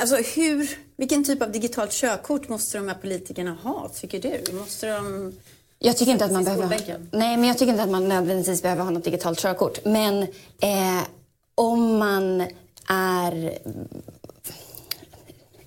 Alltså 0.00 0.16
hur, 0.16 0.70
vilken 0.96 1.24
typ 1.24 1.42
av 1.42 1.52
digitalt 1.52 1.92
körkort 1.92 2.48
måste 2.48 2.78
de 2.78 2.88
här 2.88 2.94
politikerna 2.94 3.52
ha, 3.62 3.90
tycker 3.94 4.20
du? 4.20 4.52
Måste 4.52 4.96
de... 4.96 5.32
Jag 5.78 5.96
tycker 5.96 6.12
inte 6.12 6.24
att 6.24 6.32
man 6.32 6.44
behöver... 6.44 7.06
Nej, 7.10 7.36
men 7.36 7.44
jag 7.44 7.58
tycker 7.58 7.72
inte 7.72 7.82
att 7.82 7.90
man 7.90 8.08
nödvändigtvis 8.08 8.62
behöver 8.62 8.82
ha 8.82 8.90
något 8.90 9.04
digitalt 9.04 9.38
körkort. 9.38 9.84
Men 9.84 10.22
eh, 10.60 11.02
om 11.54 11.98
man 11.98 12.40
är 12.88 13.58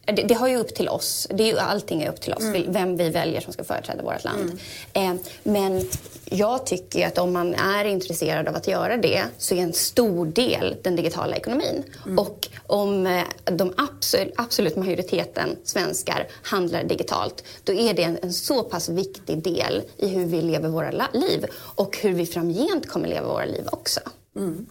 det, 0.05 0.23
det, 0.23 0.33
har 0.33 0.47
ju 0.47 0.57
upp 0.57 0.75
till 0.75 0.89
oss. 0.89 1.27
Det 1.29 1.51
är, 1.51 1.57
allting 1.57 2.01
är 2.01 2.09
upp 2.09 2.21
till 2.21 2.33
oss, 2.33 2.43
mm. 2.43 2.63
vem 2.67 2.97
vi 2.97 3.09
väljer 3.09 3.41
som 3.41 3.53
ska 3.53 3.63
företräda 3.63 4.03
vårt 4.03 4.23
land. 4.23 4.59
Mm. 4.93 5.17
Eh, 5.17 5.21
men 5.43 5.87
jag 6.25 6.65
tycker 6.65 7.07
att 7.07 7.17
om 7.17 7.33
man 7.33 7.53
är 7.53 7.85
intresserad 7.85 8.47
av 8.47 8.55
att 8.55 8.67
göra 8.67 8.97
det 8.97 9.23
så 9.37 9.55
är 9.55 9.59
en 9.59 9.73
stor 9.73 10.25
del 10.25 10.75
den 10.81 10.95
digitala 10.95 11.35
ekonomin. 11.35 11.83
Mm. 12.05 12.19
Och 12.19 12.47
om 12.67 13.07
eh, 13.07 13.23
de 13.45 13.73
absolut, 13.77 14.33
absolut 14.37 14.75
majoriteten 14.75 15.49
svenskar 15.63 16.27
handlar 16.43 16.83
digitalt, 16.83 17.43
då 17.63 17.73
är 17.73 17.93
det 17.93 18.03
en, 18.03 18.17
en, 18.21 18.33
så 18.33 18.63
pass 18.63 18.89
viktig 18.89 19.43
del 19.43 19.81
i 19.97 20.07
hur 20.07 20.25
vi 20.25 20.41
lever 20.41 20.69
våra 20.69 21.09
liv 21.13 21.45
och 21.55 21.97
hur 21.97 22.13
vi 22.13 22.25
framgent 22.25 22.89
kommer 22.89 23.07
leva 23.07 23.27
våra 23.27 23.45
liv 23.45 23.67
också. 23.71 23.99
Mm. 24.35 24.65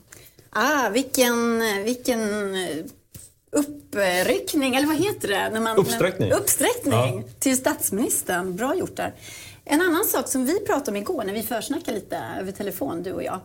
Ah, 0.50 0.88
vilken, 0.88 1.60
vilken 1.84 2.20
uppryckning, 3.52 4.74
eller 4.74 4.86
vad 4.86 4.96
heter 4.96 5.28
det? 5.28 5.50
När 5.50 5.60
man, 5.60 5.76
uppsträckning. 5.76 6.28
När, 6.28 6.36
uppsträckning 6.36 7.24
ja. 7.26 7.32
till 7.38 7.56
statsministern. 7.56 8.56
Bra 8.56 8.74
gjort 8.74 8.96
där. 8.96 9.14
En 9.64 9.80
annan 9.80 10.04
sak 10.04 10.28
som 10.28 10.46
vi 10.46 10.60
pratade 10.60 10.90
om 10.90 10.96
igår 10.96 11.24
när 11.24 11.32
vi 11.32 11.42
försnackade 11.42 11.92
lite 11.92 12.20
över 12.40 12.52
telefon, 12.52 13.02
du 13.02 13.12
och 13.12 13.22
jag. 13.22 13.40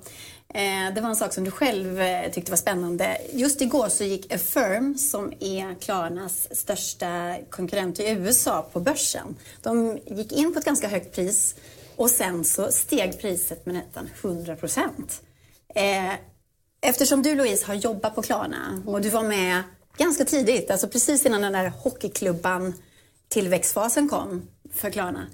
Eh, 0.54 0.94
det 0.95 1.01
var 1.01 1.09
en 1.09 1.15
sak 1.15 1.33
som 1.33 1.44
du 1.44 1.51
själv 1.51 2.01
eh, 2.01 2.31
tyckte 2.31 2.51
var 2.51 2.57
spännande. 2.57 3.18
Just 3.33 3.62
igår 3.62 3.89
så 3.89 4.04
gick 4.04 4.33
Affirm, 4.33 4.98
som 4.98 5.33
är 5.39 5.75
Klarnas 5.81 6.57
största 6.57 7.38
konkurrent 7.50 8.00
i 8.00 8.09
USA, 8.09 8.69
på 8.74 8.80
börsen. 8.80 9.36
De 9.61 9.99
gick 10.06 10.31
in 10.31 10.54
på 10.54 10.59
ett 10.59 10.66
ganska 10.66 10.87
högt 10.87 11.16
pris 11.16 11.56
och 11.95 12.09
sen 12.09 12.45
så 12.45 12.71
steg 12.71 13.21
priset 13.21 13.66
med 13.66 13.76
nästan 13.76 14.09
100 14.21 14.56
procent. 14.56 15.21
Eh, 15.76 16.14
eftersom 16.81 17.21
du 17.23 17.35
Louise 17.35 17.66
har 17.66 17.73
jobbat 17.73 18.16
på 18.16 18.21
Klarna 18.21 18.81
och 18.85 19.02
du 19.02 19.09
var 19.09 19.23
med 19.23 19.64
ganska 19.97 20.25
tidigt, 20.25 20.71
alltså 20.71 20.87
precis 20.87 21.25
innan 21.25 21.42
den 21.42 21.54
där 21.54 21.71
hockeyklubban 21.83 22.73
tillväxtfasen 23.30 24.09
kom 24.09 24.47
för 24.73 24.89
Klarna. 24.89 25.27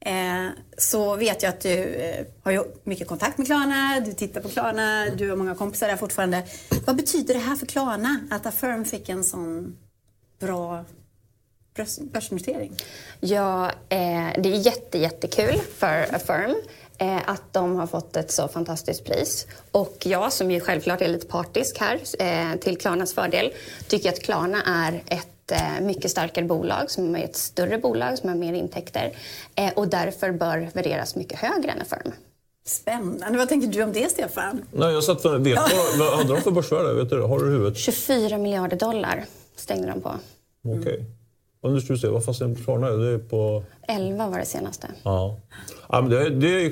Eh, 0.00 0.46
så 0.78 1.16
vet 1.16 1.42
jag 1.42 1.50
att 1.50 1.60
du 1.60 1.78
eh, 1.78 2.26
har 2.42 2.52
ju 2.52 2.64
mycket 2.84 3.08
kontakt 3.08 3.38
med 3.38 3.46
Klarna, 3.46 4.00
du 4.00 4.12
tittar 4.12 4.40
på 4.40 4.48
Klarna, 4.48 5.06
du 5.06 5.30
har 5.30 5.36
många 5.36 5.54
kompisar 5.54 5.88
där 5.88 5.96
fortfarande. 5.96 6.44
Vad 6.86 6.96
betyder 6.96 7.34
det 7.34 7.40
här 7.40 7.56
för 7.56 7.66
Klarna, 7.66 8.20
att 8.30 8.46
Affirm 8.46 8.84
fick 8.84 9.08
en 9.08 9.24
sån 9.24 9.76
bra 10.38 10.84
börsnotering? 12.12 12.76
Ja, 13.20 13.66
eh, 13.88 14.32
det 14.38 14.48
är 14.48 14.66
jätte, 14.66 14.98
jättekul 14.98 15.60
för 15.78 16.14
Affirm 16.14 16.54
att 17.24 17.52
de 17.52 17.76
har 17.76 17.86
fått 17.86 18.16
ett 18.16 18.30
så 18.30 18.48
fantastiskt 18.48 19.04
pris. 19.04 19.46
Och 19.70 19.96
jag 20.04 20.32
som 20.32 20.50
ju 20.50 20.60
självklart 20.60 21.00
är 21.00 21.08
lite 21.08 21.26
partisk 21.26 21.78
här 21.78 22.00
eh, 22.18 22.60
till 22.60 22.78
Klarnas 22.78 23.14
fördel 23.14 23.52
tycker 23.88 24.08
att 24.08 24.22
Klarna 24.22 24.62
är 24.62 25.02
ett 25.06 25.52
eh, 25.52 25.84
mycket 25.84 26.10
starkare 26.10 26.44
bolag 26.44 26.90
som 26.90 27.16
är 27.16 27.24
ett 27.24 27.36
större 27.36 27.78
bolag 27.78 28.18
som 28.18 28.28
har 28.28 28.36
mer 28.36 28.52
intäkter 28.52 29.12
eh, 29.54 29.72
och 29.76 29.88
därför 29.88 30.32
bör 30.32 30.70
värderas 30.74 31.16
mycket 31.16 31.38
högre 31.38 31.70
än 31.70 31.80
Affirm. 31.80 32.12
Spännande. 32.66 33.38
Vad 33.38 33.48
tänker 33.48 33.68
du 33.68 33.82
om 33.82 33.92
det, 33.92 34.10
Stefan? 34.10 34.62
Nej, 34.72 34.92
jag 34.92 35.04
satt 35.04 35.22
för, 35.22 35.38
vet, 35.38 35.58
vad 35.98 36.16
hade 36.16 36.34
de 36.34 36.40
för 36.40 36.50
börsvärde? 36.50 36.94
Vet 36.94 37.10
du, 37.10 37.20
har 37.20 37.38
du 37.38 37.50
huvudet? 37.50 37.78
24 37.78 38.38
miljarder 38.38 38.76
dollar 38.76 39.24
stängde 39.56 39.88
de 39.88 40.00
på. 40.00 40.14
Okej. 40.64 40.78
Okay. 40.78 41.04
Och 41.62 41.72
nu 41.72 41.80
ska 41.80 41.92
vi 41.92 41.98
se, 41.98 42.08
vad 42.08 42.24
fast 42.24 42.40
är 42.40 42.44
är 42.44 43.18
på... 43.18 43.62
11 43.88 44.28
var 44.28 44.38
det 44.38 44.44
senaste. 44.44 44.86
Ja. 45.02 45.36
ja 45.88 46.00
men 46.00 46.10
det, 46.10 46.30
det, 46.30 46.68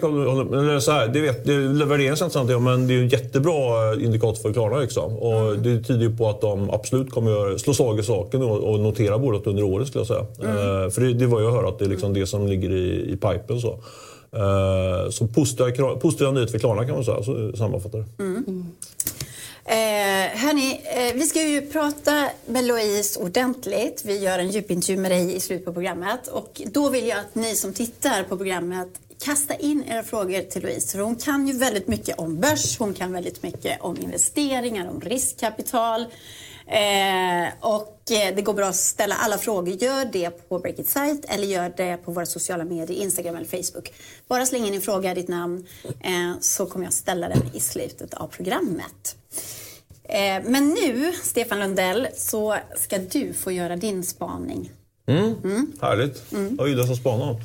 det, 0.72 0.80
så 0.80 0.92
här, 0.92 1.08
det, 1.08 1.20
vet, 1.20 1.44
det 1.44 1.84
värderas 1.84 2.22
inte 2.22 2.32
sant, 2.32 2.62
men 2.62 2.86
det 2.88 2.94
är 2.94 2.98
en 2.98 3.08
jättebra 3.08 3.94
indikator 3.94 4.42
för 4.42 4.52
Klarna. 4.52 4.78
Liksom. 4.78 5.18
Och 5.18 5.40
mm. 5.40 5.62
Det 5.62 5.82
tyder 5.82 6.00
ju 6.00 6.16
på 6.16 6.28
att 6.28 6.40
de 6.40 6.70
absolut 6.70 7.10
kommer 7.10 7.58
slå 7.58 7.74
slag 7.74 7.98
i 7.98 8.02
saken 8.02 8.42
och, 8.42 8.58
och 8.58 8.80
notera 8.80 9.18
bolaget 9.18 9.46
under 9.46 9.62
året. 9.62 9.88
Skulle 9.88 10.00
jag 10.00 10.06
säga. 10.06 10.50
Mm. 10.50 10.56
Uh, 10.56 10.90
för 10.90 11.00
det, 11.00 11.14
det 11.14 11.26
var 11.26 11.40
jag 11.40 11.52
hör 11.52 11.68
att 11.68 11.78
det 11.78 11.84
är 11.84 11.88
liksom 11.88 12.14
det 12.14 12.26
som 12.26 12.46
ligger 12.46 12.70
i, 12.70 13.12
i 13.12 13.16
pipen. 13.16 13.60
Så, 13.60 13.72
uh, 13.72 15.10
så 15.10 15.26
positiva, 15.26 15.96
positiva 15.96 16.30
nyheter 16.30 16.52
för 16.52 16.58
Klarna 16.58 16.86
kan 16.86 16.94
man 16.94 17.04
säga, 17.04 17.22
så 17.22 17.52
sammanfattar 17.56 17.98
det. 17.98 18.22
Mm. 18.22 18.66
Eh, 19.70 20.38
hörni, 20.38 20.80
eh, 20.84 21.14
vi 21.14 21.26
ska 21.26 21.42
ju 21.42 21.66
prata 21.66 22.30
med 22.46 22.64
Louise 22.64 23.20
ordentligt. 23.20 24.02
Vi 24.04 24.18
gör 24.18 24.38
en 24.38 24.50
djupintervju 24.50 24.96
med 25.00 25.10
dig 25.10 25.34
i 25.36 25.40
slutet 25.40 25.64
på 25.64 25.72
programmet. 25.72 26.28
Och 26.28 26.62
då 26.66 26.88
vill 26.88 27.06
jag 27.06 27.18
att 27.18 27.34
ni 27.34 27.56
som 27.56 27.72
tittar 27.72 28.22
på 28.22 28.36
programmet 28.36 28.88
kasta 29.24 29.54
in 29.54 29.84
era 29.88 30.02
frågor 30.02 30.40
till 30.40 30.62
Louise. 30.62 30.92
För 30.92 30.98
hon 30.98 31.16
kan 31.16 31.48
ju 31.48 31.58
väldigt 31.58 31.88
mycket 31.88 32.18
om 32.18 32.40
börs, 32.40 32.78
hon 32.78 32.94
kan 32.94 33.12
väldigt 33.12 33.42
mycket 33.42 33.80
om 33.80 33.96
investeringar, 33.96 34.88
om 34.88 35.00
riskkapital. 35.00 36.06
Eh, 36.68 37.48
och 37.60 38.10
eh, 38.10 38.34
det 38.36 38.42
går 38.42 38.54
bra 38.54 38.66
att 38.66 38.76
ställa 38.76 39.14
alla 39.14 39.38
frågor. 39.38 39.74
Gör 39.74 40.04
det 40.04 40.30
på 40.48 40.58
Breakit 40.58 40.88
Site 40.88 41.28
eller 41.28 41.46
gör 41.46 41.72
det 41.76 41.96
på 41.96 42.12
våra 42.12 42.26
sociala 42.26 42.64
medier, 42.64 43.02
Instagram 43.02 43.36
eller 43.36 43.46
Facebook. 43.46 43.92
Bara 44.28 44.46
släng 44.46 44.66
in 44.66 44.72
din 44.72 44.80
fråga, 44.80 45.14
ditt 45.14 45.28
namn, 45.28 45.66
eh, 45.84 46.40
så 46.40 46.66
kommer 46.66 46.86
jag 46.86 46.92
ställa 46.92 47.28
den 47.28 47.42
i 47.54 47.60
slutet 47.60 48.14
av 48.14 48.26
programmet. 48.26 49.16
Eh, 50.04 50.42
men 50.44 50.68
nu, 50.68 51.12
Stefan 51.22 51.60
Lundell, 51.60 52.08
så 52.16 52.56
ska 52.76 52.98
du 52.98 53.32
få 53.32 53.52
göra 53.52 53.76
din 53.76 54.04
spaning. 54.04 54.70
Mm. 55.08 55.34
Mm. 55.44 55.72
Härligt. 55.80 56.32
Mm. 56.32 56.56
Vad 56.56 56.68
gillar 56.68 56.92
att 56.92 56.96
spana 56.96 57.24
om? 57.24 57.40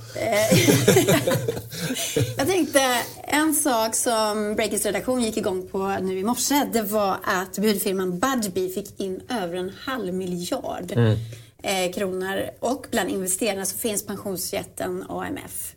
jag 2.38 2.48
tänkte, 2.48 2.80
en 3.24 3.54
sak 3.54 3.96
som 3.96 4.56
Breakits 4.56 4.86
redaktion 4.86 5.22
gick 5.24 5.38
igång 5.38 5.68
på 5.68 5.98
nu 6.02 6.20
i 6.20 6.24
morse, 6.24 6.70
det 6.74 6.82
var 6.82 7.18
att 7.24 7.58
budfirman 7.58 8.20
Budbee 8.20 8.70
fick 8.70 9.00
in 9.00 9.22
över 9.30 9.56
en 9.56 9.72
halv 9.86 10.14
miljard 10.14 10.92
mm. 10.92 11.18
eh, 11.64 11.94
kronor. 11.94 12.50
Och 12.60 12.86
bland 12.92 13.10
investerarna 13.10 13.66
så 13.66 13.78
finns 13.78 14.06
pensionsjätten 14.06 15.06
AMF. 15.10 15.76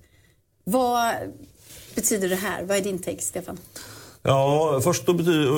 Vad 0.64 1.14
betyder 1.94 2.28
det 2.28 2.36
här? 2.36 2.62
Vad 2.62 2.76
är 2.76 2.80
din 2.80 2.98
take, 2.98 3.22
Stefan? 3.22 3.58
Ja, 4.26 4.80
först 4.84 5.08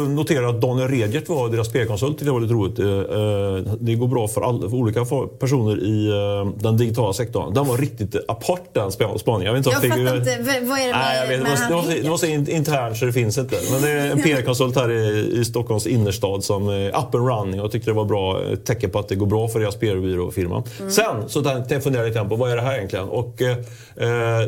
notera 0.08 0.48
att 0.48 0.60
Daniel 0.60 0.88
Redgert 0.88 1.28
var 1.28 1.48
deras 1.48 1.68
PR-konsult. 1.68 2.18
Det 2.18 2.30
var 2.30 2.40
lite 2.40 2.54
roligt. 2.54 2.78
Eh, 2.78 3.74
det 3.80 3.94
går 3.94 4.08
bra 4.08 4.28
för, 4.28 4.40
all, 4.40 4.60
för 4.60 4.76
olika 4.76 5.04
personer 5.38 5.82
i 5.82 6.08
eh, 6.08 6.62
den 6.62 6.76
digitala 6.76 7.12
sektorn. 7.12 7.54
Den 7.54 7.66
var 7.66 7.76
riktigt 7.78 8.16
apart 8.28 8.62
den 8.72 8.92
spaningen. 8.92 9.46
Jag, 9.46 9.52
vet 9.52 9.66
inte, 9.66 9.86
jag 9.86 9.98
fattar 9.98 10.16
inte. 10.16 10.36
Vad 10.42 10.78
är 10.78 10.86
det 10.86 10.92
med, 10.92 11.00
nej, 11.00 11.20
jag 11.20 11.26
vet, 11.28 11.42
med 11.42 11.68
det, 11.68 11.74
var, 11.74 12.02
det 12.02 12.10
var 12.10 12.16
så 12.16 12.26
internt 12.26 12.96
så 12.96 13.04
det 13.04 13.12
finns 13.12 13.38
inte. 13.38 13.56
Men 13.72 13.82
det 13.82 13.90
är 13.90 14.10
en 14.10 14.22
PR-konsult 14.22 14.76
här 14.76 14.90
i, 14.90 15.38
i 15.40 15.44
Stockholms 15.44 15.86
innerstad 15.86 16.44
som 16.44 16.68
är 16.68 16.88
up 16.88 17.14
and 17.14 17.28
running 17.28 17.60
och 17.60 17.72
tyckte 17.72 17.90
det 17.90 17.94
var 17.94 18.04
bra 18.04 18.40
tecken 18.64 18.90
på 18.90 18.98
att 18.98 19.08
det 19.08 19.14
går 19.14 19.26
bra 19.26 19.48
för 19.48 19.60
deras 19.60 19.76
PR-byråfirma. 19.76 20.64
Mm. 20.78 20.90
Sen 20.90 21.28
så 21.28 21.42
tänkte 21.42 21.74
jag 21.74 21.84
fundera 21.84 22.04
lite 22.04 22.24
på 22.24 22.36
vad 22.36 22.52
är 22.52 22.56
det 22.56 22.62
här 22.62 22.74
egentligen? 22.74 23.08
Och, 23.08 23.42
eh, 23.42 23.56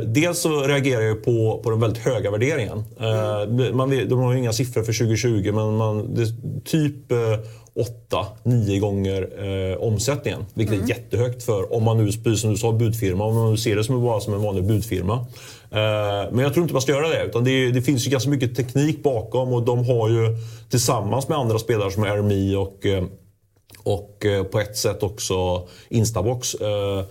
dels 0.07 0.39
så 0.39 0.61
reagerar 0.61 1.03
jag 1.03 1.25
på, 1.25 1.61
på 1.65 1.71
den 1.71 1.81
väldigt 1.81 2.03
höga 2.03 2.31
värderingen. 2.31 2.85
Eh, 3.00 3.73
man 3.75 3.91
vet, 3.91 4.10
de 4.11 4.19
har 4.19 4.35
inga 4.35 4.52
siffror 4.52 4.83
för 4.83 4.93
2020 4.93 5.52
men 5.52 5.76
man, 5.76 6.14
det, 6.14 6.26
typ 6.64 7.12
eh, 7.12 7.19
8-9 8.45 8.79
gånger 8.81 9.29
eh, 9.73 9.76
omsättningen. 9.76 10.45
Vilket 10.55 10.75
mm. 10.75 10.85
är 10.85 10.88
jättehögt 10.88 11.43
för 11.43 11.73
om 11.73 11.85
man 11.85 12.05
nu, 12.05 12.37
som 12.37 12.50
du 12.50 12.57
sa, 12.57 12.73
budfirma. 12.73 13.25
Om 13.25 13.35
man 13.35 13.50
nu 13.50 13.57
ser 13.57 13.76
det 13.76 13.85
som 13.85 14.02
bara 14.02 14.21
som 14.21 14.35
en 14.35 14.43
vanlig 14.43 14.67
budfirma. 14.67 15.14
Eh, 15.71 16.33
men 16.33 16.38
jag 16.38 16.52
tror 16.52 16.62
inte 16.62 16.75
man 16.75 16.83
ska 16.83 16.93
göra 16.93 17.09
det. 17.09 17.25
Utan 17.25 17.45
det, 17.45 17.71
det, 17.71 17.83
finns 17.83 18.07
ju 18.07 18.11
ganska 18.11 18.31
mycket 18.31 18.57
teknik 18.57 19.02
bakom 19.02 19.52
och 19.52 19.62
de 19.62 19.85
har 19.85 20.09
ju 20.09 20.37
tillsammans 20.71 21.29
med 21.29 21.38
andra 21.38 21.59
spelare 21.59 21.90
som 21.90 22.05
RMI 22.05 22.57
och 22.57 22.87
eh, 22.87 23.05
och 23.83 24.26
eh, 24.26 24.45
på 24.45 24.61
ett 24.61 24.76
sätt 24.76 25.02
också 25.02 25.69
Instabox 25.88 26.55
eh, 26.55 27.05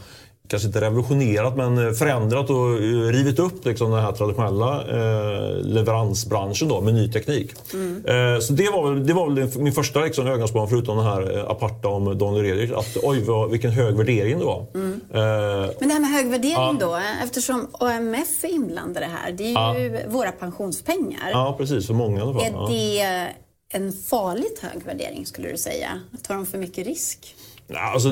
kanske 0.49 0.67
inte 0.67 0.81
revolutionerat 0.81 1.57
men 1.57 1.95
förändrat 1.95 2.49
och 2.49 2.73
eh, 2.73 3.11
rivit 3.11 3.39
upp 3.39 3.65
liksom 3.65 3.91
den 3.91 4.03
här 4.03 4.11
traditionella 4.11 4.81
eh, 4.81 5.57
leveransbranschen 5.61 6.67
då, 6.67 6.81
med 6.81 6.93
ny 6.93 7.11
teknik. 7.11 7.51
Mm. 7.73 8.05
Eh, 8.05 8.39
så 8.39 8.53
det 8.53 8.69
var 8.69 8.89
väl, 8.89 9.07
det 9.07 9.13
var 9.13 9.29
väl 9.29 9.59
min 9.59 9.73
första 9.73 9.99
liksom, 9.99 10.27
ögonspån 10.27 10.69
förutom 10.69 10.97
den 10.97 11.05
här 11.05 11.37
eh, 11.37 11.49
aparta 11.49 11.87
om 11.87 12.17
Daniel 12.17 12.45
Redich. 12.45 12.71
Att 12.71 12.97
oj, 13.03 13.23
vad, 13.23 13.51
vilken 13.51 13.71
hög 13.71 13.95
värdering 13.95 14.39
det 14.39 14.45
var. 14.45 14.65
Mm. 14.73 15.01
Eh, 15.13 15.71
men 15.79 15.87
det 15.87 15.93
här 15.93 15.99
med 15.99 16.09
hög 16.09 16.29
värdering 16.29 16.53
ja. 16.55 16.77
då, 16.79 16.95
eh, 16.95 17.23
eftersom 17.23 17.67
AMF 17.79 18.43
är 18.43 18.47
inblandade 18.47 19.05
här. 19.05 19.31
Det 19.31 19.53
är 19.53 19.79
ju 19.79 19.87
ja. 19.87 19.99
våra 20.07 20.31
pensionspengar. 20.31 21.29
Ja, 21.31 21.55
precis. 21.57 21.87
För 21.87 21.93
många 21.93 22.19
i 22.19 22.21
alla 22.21 22.33
fall. 22.33 22.43
Är 22.43 22.69
det 22.69 23.33
en 23.73 23.93
farligt 23.93 24.59
hög 24.61 24.83
värdering 24.85 25.25
skulle 25.25 25.51
du 25.51 25.57
säga? 25.57 25.89
Tar 26.23 26.35
de 26.35 26.45
för 26.45 26.57
mycket 26.57 26.87
risk? 26.87 27.35
Alltså, 27.75 28.09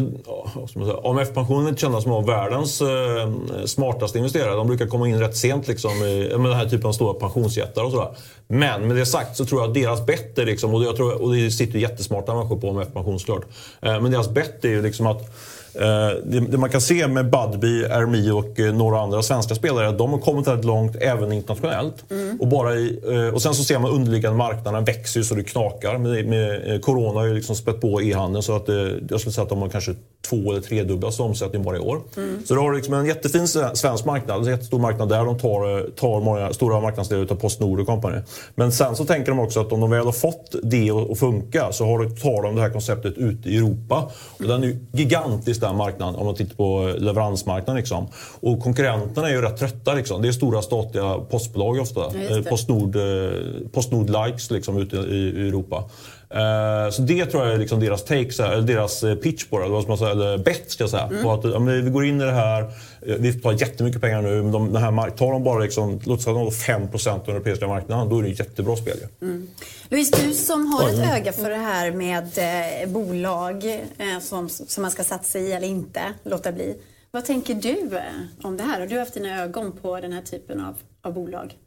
AMF-pensionen 1.04 1.66
är 1.66 1.70
inte 1.70 1.82
kända 1.82 2.02
som 2.02 2.26
världens 2.26 2.82
eh, 2.82 3.30
smartaste 3.66 4.18
investerare. 4.18 4.56
De 4.56 4.68
brukar 4.68 4.88
komma 4.88 5.08
in 5.08 5.20
rätt 5.20 5.38
sent 5.38 5.68
liksom, 5.68 5.92
i, 5.92 6.38
med 6.38 6.50
den 6.52 6.58
här 6.58 6.70
typen 6.70 6.88
av 6.88 6.94
stora 6.94 7.14
pensionsjättar 7.14 7.84
och 7.84 7.92
sådär. 7.92 8.10
Men 8.48 8.88
med 8.88 8.98
det 8.98 9.06
sagt 9.06 9.38
så 9.38 9.46
tror 9.46 9.62
jag 9.62 9.68
att 9.68 9.74
deras 9.74 10.06
bett 10.06 10.38
är, 10.38 10.46
liksom, 10.46 10.74
och, 10.74 10.84
jag 10.84 10.96
tror, 10.96 11.22
och 11.22 11.34
det 11.34 11.52
sitter 11.52 11.80
jättesmarta 11.80 12.36
människor 12.36 12.58
på 12.58 12.70
AMF-pension 12.70 13.20
såklart. 13.20 13.46
Eh, 13.82 14.02
men 14.02 14.12
deras 14.12 14.30
bett 14.30 14.66
är 14.66 14.70
ju 14.70 14.82
liksom 14.82 15.08
att 15.08 15.36
Eh, 15.74 16.18
det, 16.26 16.58
man 16.58 16.70
kan 16.70 16.82
se 16.82 17.08
med 17.08 17.30
Budbee, 17.30 17.88
RMI 17.88 18.32
och 18.32 18.60
eh, 18.60 18.74
några 18.74 19.00
andra 19.00 19.22
svenska 19.22 19.56
spelare 19.56 19.86
är 19.86 19.90
att 19.90 19.98
de 19.98 20.12
har 20.12 20.20
kommit 20.20 20.48
väldigt 20.48 20.66
långt 20.66 20.96
även 20.96 21.32
internationellt. 21.32 22.12
Mm. 22.12 22.38
Och, 22.42 22.48
bara 22.48 22.76
i, 22.76 23.00
eh, 23.08 23.34
och 23.34 23.42
sen 23.42 23.54
så 23.54 23.64
ser 23.64 23.80
man 23.80 23.92
underliggande 23.92 24.38
marknaden 24.38 24.84
växer 24.84 25.22
så 25.22 25.36
det 25.36 25.44
knakar. 25.44 25.98
Med, 25.98 26.26
med 26.26 26.82
corona 26.82 27.20
har 27.20 27.28
ju 27.28 27.34
liksom 27.34 27.56
spett 27.56 27.82
på 27.82 28.02
e-handeln 28.02 28.44
så 28.44 28.56
att 28.56 28.68
jag 29.10 29.20
skulle 29.20 29.34
säga 29.34 29.44
att 29.44 29.50
de 29.50 29.62
har 29.62 29.70
kanske 29.70 29.96
två 30.30 30.52
eller 30.52 30.62
tredubblas 30.62 31.20
omsättning 31.20 31.64
bara 31.64 31.78
i 31.78 31.80
år. 31.80 32.02
Mm. 32.18 32.46
Så 32.46 32.54
du 32.54 32.60
har 32.60 32.74
liksom 32.74 32.94
en 32.94 33.06
jättefin 33.06 33.48
svensk 33.48 34.06
marknad, 34.06 34.42
en 34.42 34.52
jättestor 34.52 34.80
marknad 34.80 35.10
där 35.10 35.26
de 35.26 35.40
tar, 35.40 35.90
tar 35.90 36.22
många 36.22 36.54
stora 36.54 36.82
marknadsdelar 36.82 37.32
av 37.32 37.36
Postnord 37.36 37.80
och 37.80 37.86
Company. 37.86 38.18
Men 38.56 38.72
sen 38.72 38.96
så 38.96 39.06
tänker 39.06 39.32
de 39.32 39.40
också 39.40 39.60
att 39.60 39.72
om 39.72 39.80
de 39.80 39.90
väl 39.90 40.06
har 40.06 40.12
fått 40.12 40.56
det 40.64 40.92
att 40.92 41.20
funka 41.20 41.72
så 41.72 41.86
har, 41.86 42.10
tar 42.10 42.44
de 42.44 42.56
det 42.56 42.62
här 42.62 42.70
konceptet 42.70 43.18
ut 43.18 43.46
i 43.46 43.58
Europa. 43.58 44.12
Och 44.38 44.48
den 44.48 44.64
är 44.64 44.68
ju 44.68 44.80
gigantisk 44.92 45.62
den 45.68 45.78
marknaden 45.78 46.16
om 46.16 46.26
man 46.26 46.36
tittar 46.36 46.56
på 46.56 46.94
leveransmarknaden. 46.98 47.76
Liksom. 47.76 48.08
Och 48.40 48.60
konkurrenterna 48.60 49.28
är 49.30 49.32
ju 49.32 49.42
rätt 49.42 49.58
trötta. 49.58 49.94
Liksom. 49.94 50.22
Det 50.22 50.28
är 50.28 50.32
stora 50.32 50.62
statliga 50.62 51.14
postbolag 51.14 51.80
ofta. 51.80 52.00
Ja, 52.00 52.42
Postnord, 52.50 52.96
eh, 52.96 53.02
Postnord 53.74 54.10
likes 54.10 54.52
liksom, 54.52 54.78
ute 54.78 54.96
i, 54.96 55.48
Europa. 55.48 55.84
Uh, 56.36 56.92
så 56.92 57.02
det 57.02 57.26
tror 57.26 57.46
jag 57.46 57.54
är 57.54 57.58
liksom 57.58 57.80
deras 57.80 58.04
take, 58.04 58.44
eller 58.44 58.62
deras 58.62 59.04
eh, 59.04 59.16
pitch 59.16 59.46
på 59.46 59.60
det, 59.60 59.66
eller, 59.66 60.38
bet 60.38 60.72
ska 60.72 60.84
jag 60.84 60.90
säga. 60.90 61.04
Mm. 61.04 61.24
På 61.24 61.32
att, 61.32 61.44
ja, 61.44 61.60
vi 61.60 61.90
går 61.90 62.06
in 62.06 62.22
i 62.22 62.24
det 62.24 62.32
här, 62.32 62.66
vi 63.02 63.34
tar 63.34 63.52
jättemycket 63.52 64.02
pengar 64.02 64.22
nu, 64.22 64.44
men 64.44 64.52
de, 64.52 64.74
den 64.74 64.84
här, 64.84 65.10
tar 65.10 65.32
de 65.32 65.44
bara 65.44 65.60
liksom, 65.60 66.00
låt 66.04 66.22
säga 66.22 66.34
de 66.34 66.50
5% 66.50 67.10
av 67.10 67.22
den 67.26 67.36
europeiska 67.36 67.68
marknaden, 67.68 68.10
då 68.10 68.20
är 68.20 68.24
det 68.24 68.30
ett 68.30 68.40
jättebra 68.40 68.76
spel. 68.76 68.98
Mm. 69.22 69.48
Louise, 69.90 70.18
du 70.18 70.34
som 70.34 70.68
har 70.68 70.90
ett 70.90 71.14
öga 71.14 71.34
för 71.34 71.50
det 71.50 71.56
här 71.56 71.92
med 71.92 72.38
eh, 72.38 72.90
bolag 72.90 73.66
eh, 73.98 74.20
som, 74.22 74.50
som 74.50 74.82
man 74.82 74.92
ska 74.92 75.04
satsa 75.04 75.40
i 75.40 75.52
eller 75.52 75.68
inte 75.68 76.02
låta 76.24 76.52
bli. 76.52 76.78
Vad 77.12 77.26
tänker 77.26 77.54
du 77.56 77.98
eh, 77.98 78.04
om 78.44 78.58
det 78.58 78.64
här? 78.64 78.80
Har 78.80 78.88
du 78.88 79.00
haft 79.00 79.14
dina 79.14 79.44
ögon 79.44 79.72
på 79.72 80.00
den 80.00 80.14
här 80.14 80.22
typen 80.22 80.66
av, 80.66 80.76
av 81.02 81.14
bolag? 81.14 81.58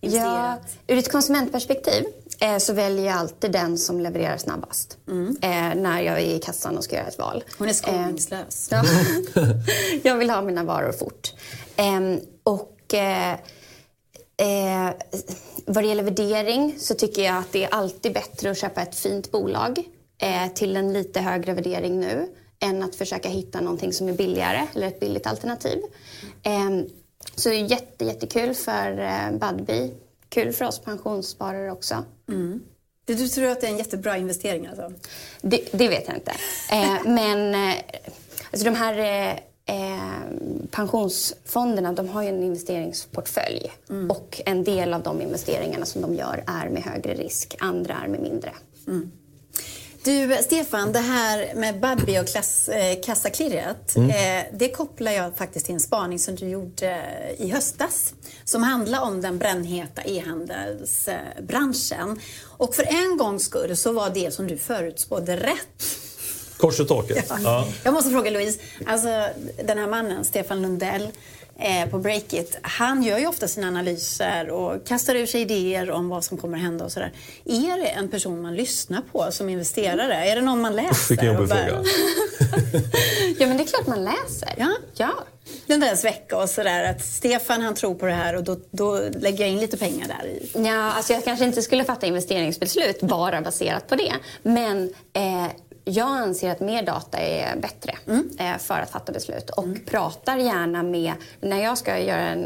Ja, 0.00 0.58
ur 0.86 0.98
ett 0.98 1.12
konsumentperspektiv 1.12 2.04
eh, 2.40 2.58
så 2.58 2.72
väljer 2.72 3.04
jag 3.06 3.14
alltid 3.14 3.52
den 3.52 3.78
som 3.78 4.00
levererar 4.00 4.36
snabbast. 4.36 4.98
Mm. 5.08 5.36
Eh, 5.42 5.82
när 5.82 6.02
jag 6.02 6.20
är 6.20 6.36
i 6.36 6.38
kassan 6.38 6.76
och 6.76 6.84
ska 6.84 6.96
göra 6.96 7.06
ett 7.06 7.18
val. 7.18 7.44
Hon 7.58 7.68
är 7.68 7.72
skoningslös. 7.72 8.72
Eh, 8.72 8.82
ja. 9.34 9.42
jag 10.02 10.16
vill 10.16 10.30
ha 10.30 10.42
mina 10.42 10.64
varor 10.64 10.92
fort. 10.92 11.32
Ehm, 11.76 12.20
och 12.42 12.94
eh, 14.36 14.86
eh, 14.86 14.94
vad 15.66 15.84
det 15.84 15.88
gäller 15.88 16.02
värdering 16.02 16.74
så 16.78 16.94
tycker 16.94 17.22
jag 17.22 17.36
att 17.36 17.52
det 17.52 17.64
är 17.64 17.74
alltid 17.74 18.12
bättre 18.12 18.50
att 18.50 18.58
köpa 18.58 18.82
ett 18.82 18.94
fint 18.94 19.30
bolag 19.30 19.82
eh, 20.18 20.52
till 20.54 20.76
en 20.76 20.92
lite 20.92 21.20
högre 21.20 21.52
värdering 21.52 22.00
nu 22.00 22.28
än 22.60 22.82
att 22.82 22.94
försöka 22.94 23.28
hitta 23.28 23.60
någonting 23.60 23.92
som 23.92 24.08
är 24.08 24.12
billigare 24.12 24.66
eller 24.74 24.86
ett 24.86 25.00
billigt 25.00 25.26
alternativ. 25.26 25.78
Ehm, 26.42 26.86
så 27.34 27.48
det 27.48 27.54
är 27.54 27.70
jätte, 27.70 28.04
jättekul 28.04 28.54
för 28.54 28.98
eh, 28.98 29.30
Budbee. 29.32 29.90
Kul 30.28 30.52
för 30.52 30.64
oss 30.64 30.78
pensionssparare 30.78 31.70
också. 31.72 32.04
Mm. 32.28 32.60
Du 33.06 33.28
tror 33.28 33.46
att 33.46 33.60
det 33.60 33.66
är 33.66 33.70
en 33.70 33.78
jättebra 33.78 34.16
investering 34.16 34.66
alltså? 34.66 34.92
Det, 35.42 35.68
det 35.72 35.88
vet 35.88 36.08
jag 36.08 36.16
inte. 36.16 36.32
Eh, 36.72 37.04
men 37.04 37.54
eh, 37.54 37.74
alltså 38.50 38.64
de 38.64 38.74
här 38.74 38.98
eh, 38.98 39.30
eh, 39.66 40.30
pensionsfonderna 40.74 41.92
de 41.92 42.08
har 42.08 42.22
ju 42.22 42.28
en 42.28 42.42
investeringsportfölj. 42.42 43.72
Mm. 43.90 44.10
Och 44.10 44.42
en 44.46 44.64
del 44.64 44.94
av 44.94 45.02
de 45.02 45.20
investeringarna 45.20 45.86
som 45.86 46.02
de 46.02 46.14
gör 46.14 46.44
är 46.46 46.68
med 46.68 46.82
högre 46.82 47.14
risk. 47.14 47.56
Andra 47.58 47.96
är 48.04 48.08
med 48.08 48.20
mindre. 48.20 48.52
Mm. 48.86 49.10
Du, 50.04 50.36
Stefan, 50.42 50.92
det 50.92 50.98
här 50.98 51.54
med 51.54 51.80
Budbee 51.80 52.20
och 52.20 52.26
klass, 52.26 52.68
eh, 52.68 53.00
kassaklirret, 53.04 53.96
mm. 53.96 54.10
eh, 54.10 54.44
det 54.52 54.68
kopplar 54.68 55.12
jag 55.12 55.36
faktiskt 55.36 55.66
till 55.66 55.74
en 55.74 55.80
spaning 55.80 56.18
som 56.18 56.34
du 56.34 56.48
gjorde 56.48 56.90
eh, 56.90 57.46
i 57.46 57.50
höstas 57.50 58.14
som 58.44 58.62
handlar 58.62 59.00
om 59.00 59.20
den 59.20 59.38
brännheta 59.38 60.02
e-handelsbranschen. 60.02 62.20
Och 62.42 62.74
för 62.74 62.86
en 62.88 63.16
gångs 63.16 63.44
skull 63.44 63.76
så 63.76 63.92
var 63.92 64.10
det 64.10 64.34
som 64.34 64.46
du 64.46 64.58
förutspådde 64.58 65.36
rätt. 65.36 65.98
Kors 66.56 66.80
i 66.80 66.84
taket. 66.84 67.26
Ja. 67.28 67.38
Ja. 67.42 67.68
Jag 67.82 67.94
måste 67.94 68.10
fråga 68.10 68.30
Louise, 68.30 68.60
alltså 68.86 69.08
den 69.64 69.78
här 69.78 69.86
mannen, 69.86 70.24
Stefan 70.24 70.62
Lundell, 70.62 71.08
eh, 71.58 71.90
på 71.90 71.98
Breakit, 71.98 72.58
han 72.62 73.02
gör 73.02 73.18
ju 73.18 73.26
ofta 73.26 73.48
sina 73.48 73.68
analyser 73.68 74.50
och 74.50 74.86
kastar 74.86 75.14
ur 75.14 75.26
sig 75.26 75.40
idéer 75.40 75.90
om 75.90 76.08
vad 76.08 76.24
som 76.24 76.38
kommer 76.38 76.56
att 76.56 76.62
hända 76.62 76.84
och 76.84 76.92
sådär. 76.92 77.12
Är 77.44 77.78
det 77.80 77.86
en 77.86 78.08
person 78.08 78.42
man 78.42 78.54
lyssnar 78.54 79.02
på 79.12 79.26
som 79.30 79.48
investerare? 79.48 80.14
Är 80.14 80.36
det 80.36 80.42
någon 80.42 80.60
man 80.60 80.76
läser? 80.76 81.08
Vilken 81.08 81.34
jobbig 81.34 81.48
fråga. 81.48 81.64
ja, 83.38 83.46
men 83.46 83.56
det 83.56 83.62
är 83.62 83.66
klart 83.66 83.86
man 83.86 84.04
läser. 84.04 84.54
Ja. 84.58 84.72
ja. 84.94 85.12
Den 85.66 85.80
där 85.80 86.02
vecka 86.02 86.36
och 86.36 86.48
sådär 86.48 86.90
att 86.90 87.04
Stefan 87.04 87.62
han 87.62 87.74
tror 87.74 87.94
på 87.94 88.06
det 88.06 88.12
här 88.12 88.36
och 88.36 88.44
då, 88.44 88.56
då 88.70 89.00
lägger 89.18 89.40
jag 89.40 89.48
in 89.48 89.58
lite 89.58 89.76
pengar 89.76 90.08
där 90.08 90.28
i. 90.28 90.50
Ja, 90.54 90.92
alltså 90.92 91.12
jag 91.12 91.24
kanske 91.24 91.44
inte 91.44 91.62
skulle 91.62 91.84
fatta 91.84 92.06
investeringsbeslut 92.06 93.00
bara 93.00 93.40
baserat 93.40 93.88
på 93.88 93.96
det. 93.96 94.12
Men 94.42 94.94
eh, 95.12 95.46
jag 95.84 96.08
anser 96.08 96.50
att 96.50 96.60
mer 96.60 96.82
data 96.82 97.18
är 97.18 97.56
bättre 97.56 97.94
mm. 98.06 98.30
Eh, 98.38 98.58
för 98.58 98.74
att 98.74 98.90
fatta 98.90 99.12
beslut 99.12 99.50
och 99.50 99.64
mm. 99.64 99.84
pratar 99.84 100.36
gärna 100.36 100.82
med, 100.82 101.12
när 101.40 101.62
jag 101.62 101.78
ska 101.78 101.98
göra 101.98 102.20
en, 102.20 102.44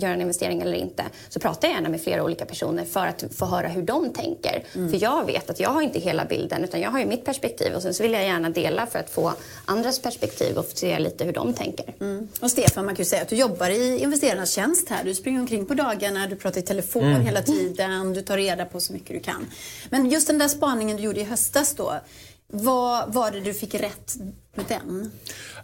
göra 0.00 0.12
en 0.12 0.20
investering 0.20 0.60
eller 0.60 0.76
inte, 0.76 1.04
så 1.28 1.40
pratar 1.40 1.68
jag 1.68 1.74
gärna 1.74 1.88
med 1.88 2.02
flera 2.02 2.24
olika 2.24 2.44
personer 2.44 2.84
för 2.84 3.06
att 3.06 3.24
få 3.34 3.46
höra 3.46 3.68
hur 3.68 3.82
de 3.82 4.12
tänker. 4.12 4.64
Mm. 4.74 4.90
För 4.90 5.02
jag 5.02 5.26
vet 5.26 5.50
att 5.50 5.60
jag 5.60 5.70
har 5.70 5.82
inte 5.82 5.98
hela 5.98 6.24
bilden 6.24 6.64
utan 6.64 6.80
jag 6.80 6.90
har 6.90 6.98
ju 6.98 7.06
mitt 7.06 7.24
perspektiv 7.24 7.72
och 7.74 7.82
sen 7.82 7.94
så 7.94 8.02
vill 8.02 8.12
jag 8.12 8.24
gärna 8.24 8.50
dela 8.50 8.86
för 8.86 8.98
att 8.98 9.10
få 9.10 9.32
andras 9.64 9.98
perspektiv 9.98 10.58
och 10.58 10.64
se 10.64 10.98
lite 10.98 11.24
hur 11.24 11.32
de 11.32 11.54
tänker. 11.54 11.94
Mm. 12.00 12.28
Och 12.40 12.50
Stefan, 12.50 12.84
man 12.84 12.94
kan 12.94 13.02
ju 13.02 13.08
säga 13.08 13.22
att 13.22 13.28
du 13.28 13.36
jobbar 13.36 13.70
i 13.70 13.98
investerarnas 13.98 14.50
tjänst 14.50 14.88
här. 14.88 15.04
Du 15.04 15.14
springer 15.14 15.40
omkring 15.40 15.66
på 15.66 15.74
dagarna, 15.74 16.26
du 16.26 16.36
pratar 16.36 16.58
i 16.58 16.62
telefon 16.62 17.04
mm. 17.04 17.22
hela 17.22 17.42
tiden, 17.42 18.12
du 18.12 18.22
tar 18.22 18.36
reda 18.36 18.64
på 18.64 18.80
så 18.80 18.92
mycket 18.92 19.08
du 19.08 19.20
kan. 19.20 19.46
Men 19.90 20.10
just 20.10 20.26
den 20.26 20.38
där 20.38 20.48
spaningen 20.48 20.96
du 20.96 21.02
gjorde 21.02 21.20
i 21.20 21.24
höstas 21.24 21.74
då, 21.74 21.94
vad 22.52 23.14
var 23.14 23.30
det 23.30 23.40
du 23.40 23.54
fick 23.54 23.74
rätt 23.74 24.14
med 24.54 24.64
den? 24.68 25.10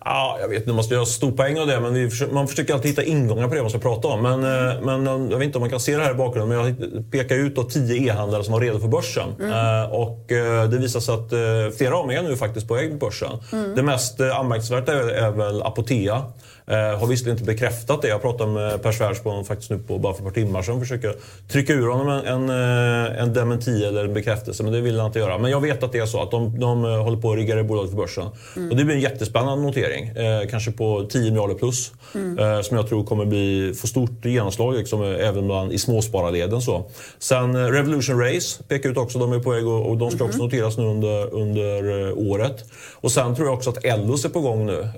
Ja, 0.05 0.39
jag 0.41 0.49
vet 0.49 0.67
man 0.67 0.77
måste 0.77 0.95
göra 0.95 1.07
stor 1.07 1.33
poäng 1.33 1.59
av 1.59 1.67
det, 1.67 1.81
men 1.81 1.95
vi, 1.95 2.11
man 2.33 2.49
försöker 2.49 2.75
alltid 2.75 2.91
hitta 2.91 3.03
ingångar 3.03 3.49
på 3.49 3.55
det 3.55 3.61
man 3.61 3.71
ska 3.71 3.79
prata 3.79 4.09
om. 4.09 4.23
Men, 4.23 4.45
mm. 4.45 4.85
men 4.85 5.31
jag 5.31 5.39
vet 5.39 5.47
inte 5.47 5.59
om 5.59 5.61
man 5.61 5.71
kan 5.71 5.81
se 5.81 5.97
det 5.97 6.05
här 6.05 6.11
i 6.11 6.15
bakgrunden, 6.15 6.59
men 6.59 6.77
jag 6.93 7.11
pekar 7.11 7.37
ut 7.37 7.57
då 7.57 7.65
tio 7.65 8.09
e-handlare 8.09 8.45
som 8.45 8.53
var 8.53 8.61
redo 8.61 8.81
för 8.81 8.89
börsen. 8.89 9.29
Mm. 9.41 9.51
Uh, 9.51 9.93
och 9.93 10.25
det 10.71 10.79
visar 10.79 11.01
sig 11.01 11.15
att 11.15 11.77
flera 11.77 11.97
av 11.97 12.09
dem 12.09 12.11
är 12.11 12.23
nu 12.23 12.37
faktiskt 12.37 12.69
på 12.69 12.75
väg 12.75 12.91
på 12.91 13.07
börsen. 13.07 13.39
Mm. 13.53 13.75
Det 13.75 13.83
mest 13.83 14.21
anmärkningsvärda 14.21 14.93
är, 14.93 15.09
är 15.09 15.31
väl 15.31 15.63
Apotea. 15.63 16.23
Eh, 16.67 16.99
har 16.99 17.07
visserligen 17.07 17.39
inte 17.39 17.53
bekräftat 17.53 18.03
det. 18.03 18.09
Jag 18.09 18.23
pratade 18.23 18.53
med 18.53 18.83
Per 18.83 18.93
Svärdspån 18.93 19.45
faktiskt 19.45 19.71
nu 19.71 19.79
på 19.79 19.99
bara 19.99 20.15
för 20.15 20.21
ett 20.21 20.35
par 20.35 20.35
timmar 20.35 20.63
sedan. 20.63 20.81
Försöker 20.81 21.15
trycka 21.49 21.73
ur 21.73 21.89
honom 21.89 22.09
en, 22.09 22.27
en, 22.27 22.51
eh, 22.51 23.23
en 23.23 23.33
dementi 23.33 23.85
eller 23.85 24.05
en 24.05 24.15
bekräftelse, 24.15 24.63
men 24.63 24.73
det 24.73 24.81
vill 24.81 24.99
han 24.99 25.07
inte 25.07 25.19
göra. 25.19 25.39
Men 25.39 25.51
jag 25.51 25.61
vet 25.61 25.83
att 25.83 25.93
det 25.93 25.99
är 25.99 26.07
så, 26.07 26.23
att 26.23 26.31
de, 26.31 26.61
de 26.61 26.85
eh, 26.85 27.03
håller 27.03 27.17
på 27.17 27.33
att 27.33 27.39
rigga 27.39 27.65
bolaget 27.65 27.91
för 27.91 27.97
börsen. 27.97 28.27
Mm. 28.57 28.71
Och 28.71 28.77
det 28.77 28.85
blir 28.85 28.95
en 28.95 29.01
jättespännande 29.01 29.65
notering. 29.65 30.09
Eh, 30.09 30.49
kanske 30.51 30.73
på 30.73 31.07
10 31.11 31.31
miljarder 31.31 31.55
plus. 31.55 31.93
Mm. 32.15 32.39
Eh, 32.39 32.61
som 32.61 32.77
jag 32.77 32.89
tror 32.89 33.05
kommer 33.05 33.25
bli, 33.25 33.75
få 33.77 33.87
stort 33.87 34.25
genomslag 34.25 34.75
liksom, 34.75 35.03
även 35.03 35.47
bland, 35.47 35.73
i 35.73 35.79
småspararleden. 35.79 36.63
Så. 36.63 36.91
Sen 37.19 37.55
eh, 37.55 37.59
Revolution 37.59 38.21
Race 38.21 38.63
pekar 38.69 38.91
ut 38.91 38.97
också, 38.97 39.19
de 39.19 39.33
är 39.33 39.39
på 39.39 39.51
väg 39.51 39.67
och, 39.67 39.91
och 39.91 39.97
de 39.97 40.11
ska 40.11 40.21
mm. 40.21 40.29
också 40.29 40.43
noteras 40.45 40.79
nu 40.79 40.85
under, 40.85 41.35
under 41.35 42.13
året. 42.19 42.65
Och 42.95 43.13
sen 43.13 43.35
tror 43.35 43.49
jag 43.49 43.55
också 43.55 43.71
att 43.71 43.85
Ellos 43.85 44.25
är 44.25 44.29
på 44.29 44.41
gång 44.41 44.67
nu. 44.67 44.89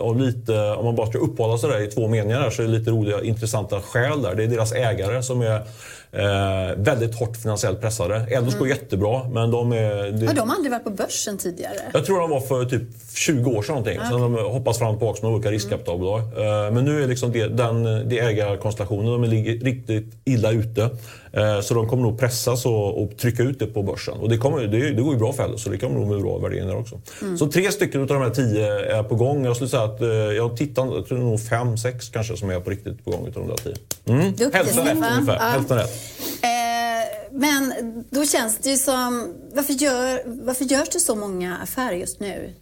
och 0.00 0.16
lite, 0.16 0.72
om 0.72 0.84
man 0.84 0.96
bara 0.96 1.05
bara 1.06 1.12
ska 1.12 1.18
uppehålla 1.18 1.58
sig 1.58 1.70
där 1.70 1.80
i 1.80 1.86
två 1.86 2.08
meningar 2.08 2.50
så 2.50 2.62
är 2.62 2.66
det 2.66 2.72
lite 2.72 2.90
roliga, 2.90 3.22
intressanta 3.22 3.80
skäl 3.80 4.22
där. 4.22 4.34
Det 4.34 4.44
är 4.44 4.48
deras 4.48 4.72
ägare 4.72 5.22
som 5.22 5.42
är 5.42 5.62
eh, 6.16 6.76
väldigt 6.76 7.14
hårt 7.14 7.36
finansiellt 7.36 7.80
pressade. 7.80 8.16
Eldos 8.16 8.54
mm. 8.54 8.58
går 8.58 8.68
jättebra, 8.68 9.28
men 9.28 9.50
de 9.50 9.72
är... 9.72 10.12
Det... 10.12 10.26
Har 10.26 10.34
de 10.34 10.50
aldrig 10.50 10.72
varit 10.72 10.84
på 10.84 10.90
börsen 10.90 11.38
tidigare? 11.38 11.76
Jag 11.92 12.04
tror 12.06 12.20
de 12.20 12.30
var 12.30 12.40
för 12.40 12.64
typ 12.64 12.82
20 13.14 13.50
år 13.50 13.62
sedan 13.62 13.72
någonting. 13.74 13.98
Okay. 13.98 14.10
Sen 14.10 14.20
de 14.20 14.34
hoppas 14.34 14.78
fram 14.78 14.88
och 14.88 14.98
tillbaka 14.98 15.26
med 15.26 15.34
olika 15.34 15.50
riskkapitalbolag. 15.50 16.20
Mm. 16.20 16.74
men 16.74 16.84
nu 16.84 17.02
är 17.02 17.06
liksom 17.06 17.32
det, 17.32 17.46
den, 17.46 18.08
det 18.08 18.18
ägarkonstellationen, 18.18 19.06
de 19.06 19.24
ligger 19.24 19.64
riktigt 19.64 20.14
illa 20.24 20.50
ute. 20.50 20.90
Eh, 21.36 21.60
så 21.60 21.74
de 21.74 21.88
kommer 21.88 22.02
nog 22.02 22.18
pressas 22.18 22.66
och, 22.66 23.02
och, 23.02 23.16
trycka 23.16 23.42
ut 23.42 23.58
det 23.58 23.66
på 23.66 23.82
börsen. 23.82 24.14
Och 24.18 24.28
det, 24.28 24.38
kommer, 24.38 24.62
det, 24.62 24.90
det 24.90 25.02
går 25.02 25.12
ju 25.12 25.18
bra 25.18 25.32
för 25.32 25.44
Eldos, 25.44 25.62
så 25.62 25.70
det 25.70 25.78
kommer 25.78 25.94
nog 25.94 26.08
med 26.08 26.22
bra 26.22 26.38
värderingar 26.38 26.76
också. 26.76 27.00
Mm. 27.22 27.38
Så 27.38 27.46
tre 27.46 27.72
stycken 27.72 28.00
av 28.00 28.06
de 28.06 28.22
här 28.22 28.30
tio 28.30 28.96
är 28.98 29.02
på 29.02 29.14
gång. 29.14 29.44
Jag 29.44 29.56
skulle 29.56 29.70
säga 29.70 29.82
att 29.82 30.00
eh, 30.00 30.08
jag 30.08 30.56
tittar, 30.56 30.86
jag 30.86 31.06
tror 31.06 31.18
nog 31.18 31.40
fem, 31.40 31.76
sex 31.76 32.08
kanske 32.08 32.36
som 32.36 32.50
är 32.50 32.60
på 32.60 32.70
riktigt 32.70 33.04
på 33.04 33.10
gång 33.10 33.26
utav 33.26 33.42
de 33.42 33.48
där 33.48 33.56
tio. 33.56 33.74
Mm. 34.06 34.52
Hälften 34.52 34.84
rätt 34.84 34.94
ungefär. 34.94 35.36
Ja. 35.40 35.44
Hälften 35.44 35.76
rätt. 35.76 36.05
Eh, 36.42 36.86
men 37.32 37.72
då 38.10 38.24
känns 38.24 38.58
det 38.58 38.70
ju 38.70 38.76
som... 38.76 39.34
Varför, 39.54 39.72
gör, 39.72 40.20
varför 40.26 40.64
görs 40.64 40.88
det 40.88 41.00
så 41.00 41.14
många 41.14 41.56
affärer 41.56 41.96
just 41.96 42.20
nu? 42.20 42.52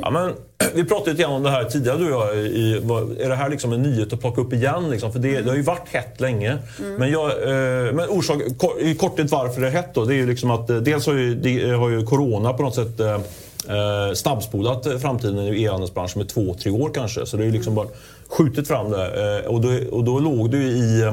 Ja, 0.00 0.10
men, 0.10 0.34
vi 0.74 0.84
pratade 0.84 1.10
lite 1.10 1.22
grann 1.22 1.32
om 1.32 1.42
det 1.42 1.50
här 1.50 1.64
tidigare 1.64 1.98
du 1.98 2.14
och 2.14 2.26
jag. 2.26 2.36
I, 2.36 2.72
är 3.20 3.28
det 3.28 3.34
här 3.34 3.48
liksom 3.48 3.72
en 3.72 3.82
nyhet 3.82 4.12
att 4.12 4.20
plocka 4.20 4.40
upp 4.40 4.52
igen? 4.52 4.90
Liksom? 4.90 5.12
För 5.12 5.18
det, 5.18 5.28
mm. 5.28 5.44
det 5.44 5.50
har 5.50 5.56
ju 5.56 5.62
varit 5.62 5.88
hett 5.88 6.20
länge. 6.20 6.58
Mm. 6.78 6.94
Men, 6.94 7.10
jag, 7.10 7.30
eh, 7.30 7.92
men 7.92 8.08
orsak, 8.08 8.42
i 8.80 8.94
korthet 8.94 9.30
varför 9.30 9.60
det 9.60 9.66
är 9.66 9.70
hett 9.70 9.94
då, 9.94 10.04
det 10.04 10.14
är 10.14 10.16
ju 10.16 10.26
liksom 10.26 10.50
att 10.50 10.70
eh, 10.70 10.76
dels 10.76 11.06
har 11.06 11.14
ju, 11.14 11.34
det, 11.34 11.70
har 11.70 11.88
ju 11.88 12.06
corona 12.06 12.52
på 12.52 12.62
något 12.62 12.74
sätt 12.74 13.00
eh, 13.00 13.14
eh 13.14 14.14
snabbspolat 14.14 14.86
framtiden 15.02 15.38
i 15.38 15.62
e-handelsbranschen 15.62 16.18
med 16.18 16.28
två, 16.28 16.54
tre 16.54 16.72
år 16.72 16.90
kanske. 16.94 17.26
Så 17.26 17.36
det 17.36 17.44
är 17.44 17.50
liksom 17.50 17.74
bara 17.74 17.88
skjutit 18.28 18.68
fram 18.68 18.90
det. 18.90 19.38
Eh, 19.38 19.50
och, 19.50 19.60
då, 19.60 19.68
och 19.90 20.04
då 20.04 20.18
låg 20.18 20.50
det 20.50 20.56
ju 20.56 20.68
i 20.68 21.12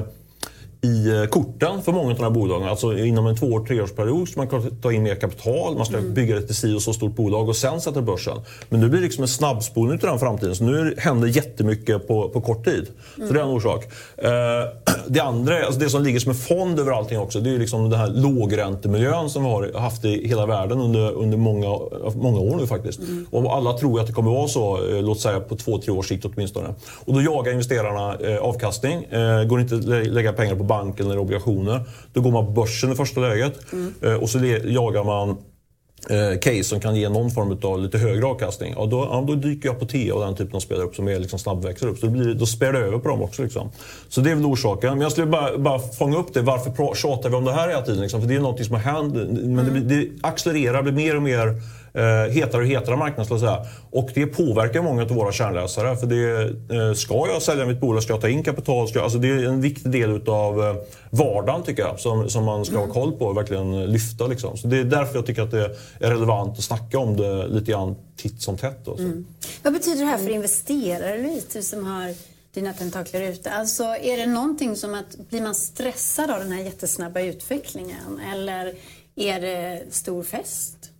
i 0.83 1.21
eh, 1.21 1.25
korten 1.25 1.81
för 1.81 1.91
många 1.91 2.11
av 2.11 2.17
de 2.17 2.23
här 2.23 2.29
bolagen. 2.29 2.67
Alltså 2.67 2.97
inom 2.97 3.27
en 3.27 3.35
två 3.35 3.65
treårsperiod 3.65 4.29
ska 4.29 4.41
man 4.41 4.77
ta 4.81 4.91
in 4.91 5.03
mer 5.03 5.15
kapital, 5.15 5.77
man 5.77 5.85
ska 5.85 5.97
mm. 5.97 6.13
bygga 6.13 6.37
ett 6.37 6.55
si 6.55 6.75
och 6.75 6.81
så 6.81 6.93
stort 6.93 7.15
bolag 7.15 7.49
och 7.49 7.55
sen 7.55 7.81
sätta 7.81 8.01
börsen. 8.01 8.37
Men 8.69 8.79
nu 8.79 8.89
blir 8.89 8.99
det 8.99 9.05
liksom 9.05 9.21
en 9.21 9.27
snabbspolning 9.27 9.99
till 9.99 10.07
den 10.07 10.19
framtiden. 10.19 10.55
Så 10.55 10.63
nu 10.63 10.95
händer 10.97 11.27
jättemycket 11.27 12.07
på, 12.07 12.29
på 12.29 12.41
kort 12.41 12.65
tid. 12.65 12.87
Mm. 13.17 13.27
Så 13.27 13.33
det 13.33 13.39
är 13.39 13.43
en 13.43 13.49
orsak. 13.49 13.85
Eh, 14.17 14.29
det 15.07 15.19
andra, 15.19 15.65
alltså 15.65 15.79
det 15.79 15.89
som 15.89 16.03
ligger 16.03 16.19
som 16.19 16.29
en 16.29 16.37
fond 16.37 16.79
över 16.79 16.91
allting 16.91 17.19
också, 17.19 17.39
det 17.39 17.49
är 17.49 17.59
liksom 17.59 17.89
den 17.89 17.99
här 17.99 18.07
lågräntemiljön 18.07 19.29
som 19.29 19.43
vi 19.43 19.49
har 19.49 19.79
haft 19.79 20.05
i 20.05 20.27
hela 20.27 20.45
världen 20.45 20.79
under, 20.79 21.11
under 21.11 21.37
många, 21.37 21.67
många 22.15 22.39
år 22.39 22.55
nu 22.55 22.67
faktiskt. 22.67 22.99
Mm. 22.99 23.25
Och 23.31 23.55
alla 23.55 23.77
tror 23.77 23.99
att 23.99 24.07
det 24.07 24.13
kommer 24.13 24.31
vara 24.31 24.47
så, 24.47 24.77
eh, 24.77 25.03
låt 25.03 25.19
säga 25.19 25.39
på 25.39 25.55
två, 25.55 25.77
tre 25.77 25.93
års 25.93 26.07
sikt 26.07 26.25
åtminstone. 26.25 26.67
Och 27.05 27.13
då 27.13 27.21
jagar 27.21 27.51
investerarna 27.51 28.15
eh, 28.15 28.37
avkastning. 28.37 29.03
Eh, 29.03 29.43
går 29.43 29.61
inte 29.61 29.75
att 29.75 30.07
lägga 30.07 30.33
pengar 30.33 30.55
på 30.55 30.63
banken 30.77 31.05
eller 31.05 31.17
obligationer. 31.17 31.81
Då 32.13 32.21
går 32.21 32.31
man 32.31 32.45
på 32.45 32.51
börsen 32.51 32.91
i 32.91 32.95
första 32.95 33.21
läget 33.21 33.73
mm. 33.73 33.93
Eh, 34.01 34.13
och 34.13 34.29
så 34.29 34.39
jagar 34.63 35.03
man 35.03 35.37
eh, 36.09 36.39
case 36.39 36.63
som 36.63 36.79
kan 36.79 36.95
ge 36.95 37.09
någon 37.09 37.31
form 37.31 37.57
av 37.63 37.79
lite 37.79 37.97
högre 37.97 38.25
avkastning. 38.25 38.75
Och 38.75 38.89
då, 38.89 39.07
ja, 39.11 39.23
då 39.27 39.35
dyker 39.35 39.69
Apotea 39.69 40.15
och 40.15 40.21
den 40.21 40.35
typen 40.35 40.55
av 40.55 40.59
spelare 40.59 40.85
upp 40.85 40.95
som 40.95 41.07
är 41.07 41.19
liksom 41.19 41.39
snabbväxer 41.39 41.87
upp. 41.87 41.99
Så 41.99 42.05
det 42.05 42.11
blir, 42.11 42.33
då 42.33 42.45
spär 42.45 42.73
det 42.73 42.79
över 42.79 42.99
på 42.99 43.09
dem 43.09 43.21
också. 43.21 43.43
Liksom. 43.43 43.69
Så 44.09 44.21
det 44.21 44.31
är 44.31 44.35
väl 44.35 44.45
orsaken. 44.45 44.89
Men 44.89 45.01
jag 45.01 45.11
skulle 45.11 45.27
bara, 45.27 45.57
bara 45.57 45.79
fånga 45.79 46.17
upp 46.17 46.33
det. 46.33 46.41
Varför 46.41 46.95
tjatar 46.95 47.29
vi 47.29 47.35
om 47.35 47.45
det 47.45 47.53
här 47.53 47.67
hela 47.67 47.81
tiden? 47.81 48.01
Liksom? 48.01 48.21
För 48.21 48.27
det 48.27 48.35
är 48.35 48.39
något 48.39 48.65
som 48.65 48.75
har 48.75 48.81
hänt. 48.81 49.13
Men 49.13 49.59
mm. 49.59 49.73
det, 49.73 49.95
det 49.95 50.09
accelererar, 50.21 50.81
blir 50.81 50.93
mer 50.93 51.15
och 51.15 51.23
mer 51.23 51.61
hetare 52.31 52.61
och 52.61 52.67
hetare 52.67 52.95
marknad. 52.95 53.25
Skulle 53.25 53.39
säga. 53.39 53.65
Och 53.91 54.09
det 54.13 54.25
påverkar 54.25 54.81
många 54.81 55.01
av 55.01 55.09
våra 55.09 55.31
kärnläsare. 55.31 55.97
För 55.97 56.07
det, 56.07 56.43
eh, 56.75 56.93
ska 56.93 57.27
jag 57.27 57.41
sälja 57.41 57.65
mitt 57.65 57.79
bolag, 57.79 58.03
ska 58.03 58.13
jag 58.13 58.21
ta 58.21 58.29
in 58.29 58.43
kapital? 58.43 58.87
Ska, 58.87 59.01
alltså 59.01 59.17
det 59.17 59.27
är 59.27 59.47
en 59.47 59.61
viktig 59.61 59.91
del 59.91 60.29
av 60.29 60.63
eh, 60.63 60.75
vardagen 61.09 61.63
tycker 61.63 61.83
jag, 61.83 61.99
som, 61.99 62.29
som 62.29 62.45
man 62.45 62.65
ska 62.65 62.75
mm. 62.75 62.87
ha 62.87 62.93
koll 62.93 63.11
på 63.11 63.25
och 63.25 63.37
verkligen 63.37 63.85
lyfta. 63.85 64.27
Liksom. 64.27 64.57
Så 64.57 64.67
det 64.67 64.77
är 64.77 64.83
därför 64.83 65.15
jag 65.15 65.25
tycker 65.25 65.41
att 65.41 65.51
det 65.51 65.65
är 65.99 66.09
relevant 66.09 66.57
att 66.57 66.63
snacka 66.63 66.99
om 66.99 67.17
det 67.17 67.47
lite 67.47 67.71
grann 67.71 67.95
titt 68.15 68.41
som 68.41 68.57
tätt. 68.57 68.87
Mm. 68.87 69.25
Vad 69.63 69.73
betyder 69.73 69.99
det 69.99 70.11
här 70.11 70.17
för 70.17 70.29
investerare, 70.29 71.17
Louise, 71.17 71.47
du 71.53 71.61
som 71.61 71.85
har 71.85 72.13
dina 72.53 72.73
tentakler 72.73 73.21
ute. 73.21 73.51
Alltså, 73.51 73.83
är 73.83 74.17
det 74.17 74.25
någonting 74.25 74.75
som 74.75 74.93
att, 74.93 75.29
blir 75.29 75.41
man 75.41 75.55
stressad 75.55 76.31
av 76.31 76.39
den 76.39 76.51
här 76.51 76.63
jättesnabba 76.63 77.21
utvecklingen? 77.21 78.21
Eller 78.33 78.73
är 79.15 79.41
det 79.41 79.83
stor 79.89 80.23
fest? 80.23 80.92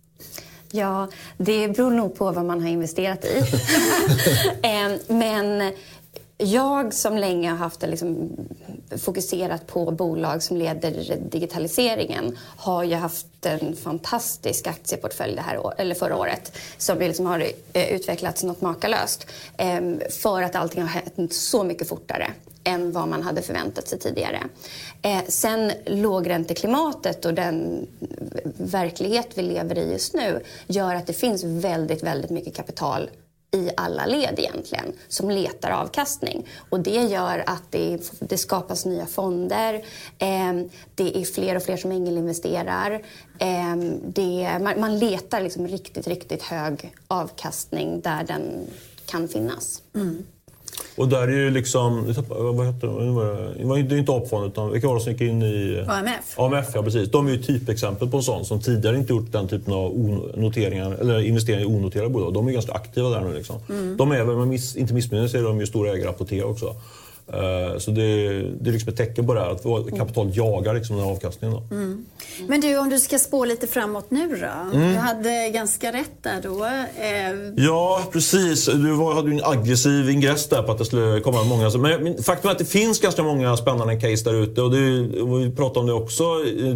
Ja, 0.76 1.08
det 1.36 1.68
beror 1.68 1.90
nog 1.90 2.14
på 2.14 2.30
vad 2.30 2.44
man 2.44 2.60
har 2.60 2.68
investerat 2.68 3.24
i. 3.24 3.42
Men 5.12 5.72
jag 6.38 6.94
som 6.94 7.16
länge 7.16 7.50
har 7.50 7.56
haft 7.56 7.82
liksom 7.82 8.30
fokuserat 8.96 9.66
på 9.66 9.90
bolag 9.90 10.42
som 10.42 10.56
leder 10.56 11.16
digitaliseringen 11.30 12.38
har 12.56 12.84
ju 12.84 12.94
haft 12.94 13.46
en 13.46 13.76
fantastisk 13.76 14.66
aktieportfölj 14.66 15.34
det 15.34 15.42
här 15.42 15.80
eller 15.80 15.94
förra 15.94 16.16
året 16.16 16.52
som 16.78 16.98
liksom 16.98 17.26
har 17.26 17.46
eh, 17.72 17.92
utvecklats 17.92 18.44
något 18.44 18.60
makalöst 18.60 19.26
ehm, 19.56 20.00
för 20.22 20.42
att 20.42 20.56
allting 20.56 20.82
har 20.82 20.88
hänt 20.88 21.34
så 21.34 21.64
mycket 21.64 21.88
fortare 21.88 22.30
än 22.64 22.92
vad 22.92 23.08
man 23.08 23.22
hade 23.22 23.42
förväntat 23.42 23.88
sig 23.88 23.98
tidigare. 23.98 24.42
Eh, 25.02 25.22
sen 25.28 25.72
lågränteklimatet 25.86 27.24
och 27.24 27.34
den 27.34 27.86
verklighet 28.58 29.28
vi 29.34 29.42
lever 29.42 29.78
i 29.78 29.92
just 29.92 30.14
nu 30.14 30.40
gör 30.66 30.94
att 30.94 31.06
det 31.06 31.12
finns 31.12 31.44
väldigt, 31.44 32.02
väldigt 32.02 32.30
mycket 32.30 32.56
kapital 32.56 33.10
i 33.54 33.70
alla 33.76 34.06
led 34.06 34.34
egentligen 34.38 34.92
som 35.08 35.30
letar 35.30 35.70
avkastning. 35.70 36.46
Och 36.70 36.80
det 36.80 37.02
gör 37.02 37.44
att 37.46 37.62
det, 37.70 38.10
det 38.18 38.38
skapas 38.38 38.84
nya 38.86 39.06
fonder. 39.06 39.74
Eh, 40.18 40.52
det 40.94 41.18
är 41.18 41.24
fler 41.24 41.56
och 41.56 41.62
fler 41.62 41.76
som 41.76 41.92
ängelinvesterar. 41.92 43.02
Eh, 43.38 43.76
det, 44.06 44.58
man, 44.60 44.80
man, 44.80 44.98
letar 44.98 45.40
liksom 45.40 45.68
riktigt, 45.68 46.06
riktigt 46.06 46.42
hög 46.42 46.94
avkastning 47.08 48.00
där 48.00 48.24
den 48.24 48.66
kan 49.06 49.28
finnas. 49.28 49.82
Mm. 49.94 50.24
Och 50.96 51.08
där 51.08 51.22
är 51.28 51.36
ju 51.36 51.50
liksom, 51.50 52.14
vad 52.28 52.66
heter 52.66 52.86
det? 52.86 53.82
Det 53.82 53.94
ju 53.94 54.00
inte 54.00 54.12
AP-fonden 54.12 54.50
utan 54.50 54.72
vilka 54.72 54.88
var 54.88 54.94
det 54.94 55.00
som 55.00 55.12
gick 55.12 55.20
in 55.20 55.42
i... 55.42 55.84
AMF. 55.88 56.38
AMF, 56.38 56.66
ja 56.74 56.82
precis. 56.82 57.10
De 57.10 57.26
är 57.26 57.30
ju 57.30 57.42
typexempel 57.42 58.10
på 58.10 58.16
en 58.16 58.22
sån 58.22 58.44
som 58.44 58.60
tidigare 58.60 58.96
inte 58.96 59.12
gjort 59.12 59.32
den 59.32 59.48
typen 59.48 59.74
av 59.74 59.92
noteringar, 60.36 60.92
eller 60.92 61.20
investeringar 61.20 61.62
i 61.62 61.66
onoterade 61.66 62.10
bolag. 62.10 62.34
De 62.34 62.48
är 62.48 62.52
ganska 62.52 62.72
aktiva 62.72 63.08
där 63.08 63.20
nu. 63.20 63.34
Liksom. 63.34 63.56
Mm. 63.68 63.96
De 63.96 64.12
är, 64.12 64.16
jag 64.16 64.54
inte 64.76 64.94
missminner 64.94 65.22
mig, 65.22 65.30
så 65.30 65.38
är 65.38 65.42
de 65.42 65.60
ju 65.60 65.66
stora 65.66 65.92
ägare 65.92 66.08
Apotea 66.08 66.46
också. 66.46 66.74
Eh, 67.32 67.78
så 67.78 67.90
det, 67.90 68.02
det 68.60 68.70
är 68.70 68.72
liksom 68.72 68.88
ett 68.88 68.96
tecken 68.96 69.26
på 69.26 69.34
det 69.34 69.40
här, 69.40 69.50
att 69.50 69.98
kapitalet 69.98 70.36
jagar 70.36 70.74
liksom 70.74 70.96
den 70.96 71.04
här 71.04 71.12
avkastningen. 71.12 71.56
Då. 71.56 71.76
Mm. 71.76 72.06
Men 72.48 72.60
du, 72.60 72.78
om 72.78 72.88
du 72.88 72.98
ska 72.98 73.18
spå 73.18 73.44
lite 73.44 73.66
framåt 73.66 74.10
nu 74.10 74.28
då? 74.28 74.76
Mm. 74.78 74.92
Du 74.92 74.98
hade 74.98 75.50
ganska 75.50 75.92
rätt 75.92 76.22
där 76.22 76.40
då. 76.42 76.64
Eh... 76.64 77.64
Ja, 77.64 78.02
precis. 78.12 78.66
Du 78.66 78.92
var, 78.92 79.14
hade 79.14 79.30
ju 79.30 79.38
en 79.38 79.44
aggressiv 79.44 80.10
ingress 80.10 80.48
där 80.48 80.62
på 80.62 80.72
att 80.72 80.78
det 80.78 80.84
skulle 80.84 81.20
komma 81.20 81.44
många. 81.44 81.70
Men 81.78 82.22
faktum 82.22 82.48
är 82.48 82.52
att 82.52 82.58
det 82.58 82.64
finns 82.64 83.00
ganska 83.00 83.22
många 83.22 83.56
spännande 83.56 84.00
case 84.00 84.24
där 84.24 84.34
ute. 84.34 84.62
Och, 84.62 84.70
det, 84.70 84.78
vi 85.38 85.52
pratade 85.56 85.80
om 85.80 85.86
det 85.86 85.92
också 85.92 86.24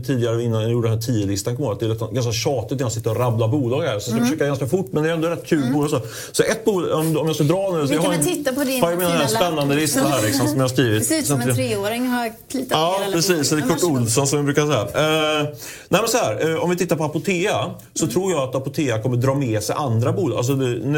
tidigare 0.07 0.43
innan 0.43 0.63
jag 0.63 0.71
gjorde 0.71 0.89
den 0.89 0.99
här 0.99 1.09
10-listan. 1.09 1.77
Det 1.81 1.87
är 1.87 2.15
ganska 2.15 2.33
tjatigt 2.33 2.79
när 2.79 2.85
jag 2.85 2.93
sitter 2.93 3.11
och 3.11 3.17
rabblar 3.17 3.49
bolag 3.49 3.83
här. 3.83 3.89
Så 3.89 3.95
jag 3.95 4.03
ska 4.03 4.13
mm. 4.13 4.25
försöka 4.25 4.47
ganska 4.47 4.67
fort, 4.67 4.87
men 4.91 5.03
det 5.03 5.09
är 5.11 5.15
ändå 5.15 5.29
rätt 5.29 5.47
kul 5.47 5.63
mm. 5.63 5.75
bolag. 5.75 5.91
Så, 5.91 6.01
så 6.33 6.43
ett 6.43 6.65
bolag, 6.65 6.99
om, 6.99 7.17
om 7.17 7.27
jag 7.27 7.35
ska 7.35 7.45
dra 7.45 7.73
nu. 7.73 7.87
Vi 7.87 7.97
kan 7.97 8.11
väl 8.11 8.25
titta 8.25 8.53
på 8.53 8.65
din 8.65 8.83
fina 8.83 9.29
spännande 9.29 9.75
lista 9.75 10.01
här. 10.01 10.23
Liksom 10.23 10.38
liksom, 10.45 10.49
som 10.49 10.61
jag 10.61 10.71
skrivit. 10.71 10.99
Det 11.01 11.05
ser 11.05 11.19
ut 11.19 11.27
som 11.27 11.41
en 11.41 11.55
treåring 11.55 12.07
har 12.07 12.33
plitat 12.49 12.71
Ja, 12.71 13.01
precis. 13.13 13.51
Det 13.51 13.57
är 13.57 13.61
Kurt 13.61 13.85
Olsson 13.85 14.27
som 14.27 14.39
vi 14.39 14.45
brukar 14.45 14.67
säga. 14.67 15.43
Uh, 15.43 15.49
nej, 15.89 16.01
så 16.07 16.17
här, 16.17 16.49
uh, 16.49 16.65
om 16.65 16.71
vi 16.71 16.77
tittar 16.77 16.97
på 16.97 17.05
Apotea 17.05 17.71
så 17.95 18.05
mm. 18.05 18.13
tror 18.13 18.33
jag 18.33 18.49
att 18.49 18.55
Apotea 18.55 19.03
kommer 19.03 19.17
dra 19.17 19.35
med 19.35 19.63
sig 19.63 19.77
andra 19.79 20.13
bolag. 20.13 20.39
Alltså, 20.39 20.55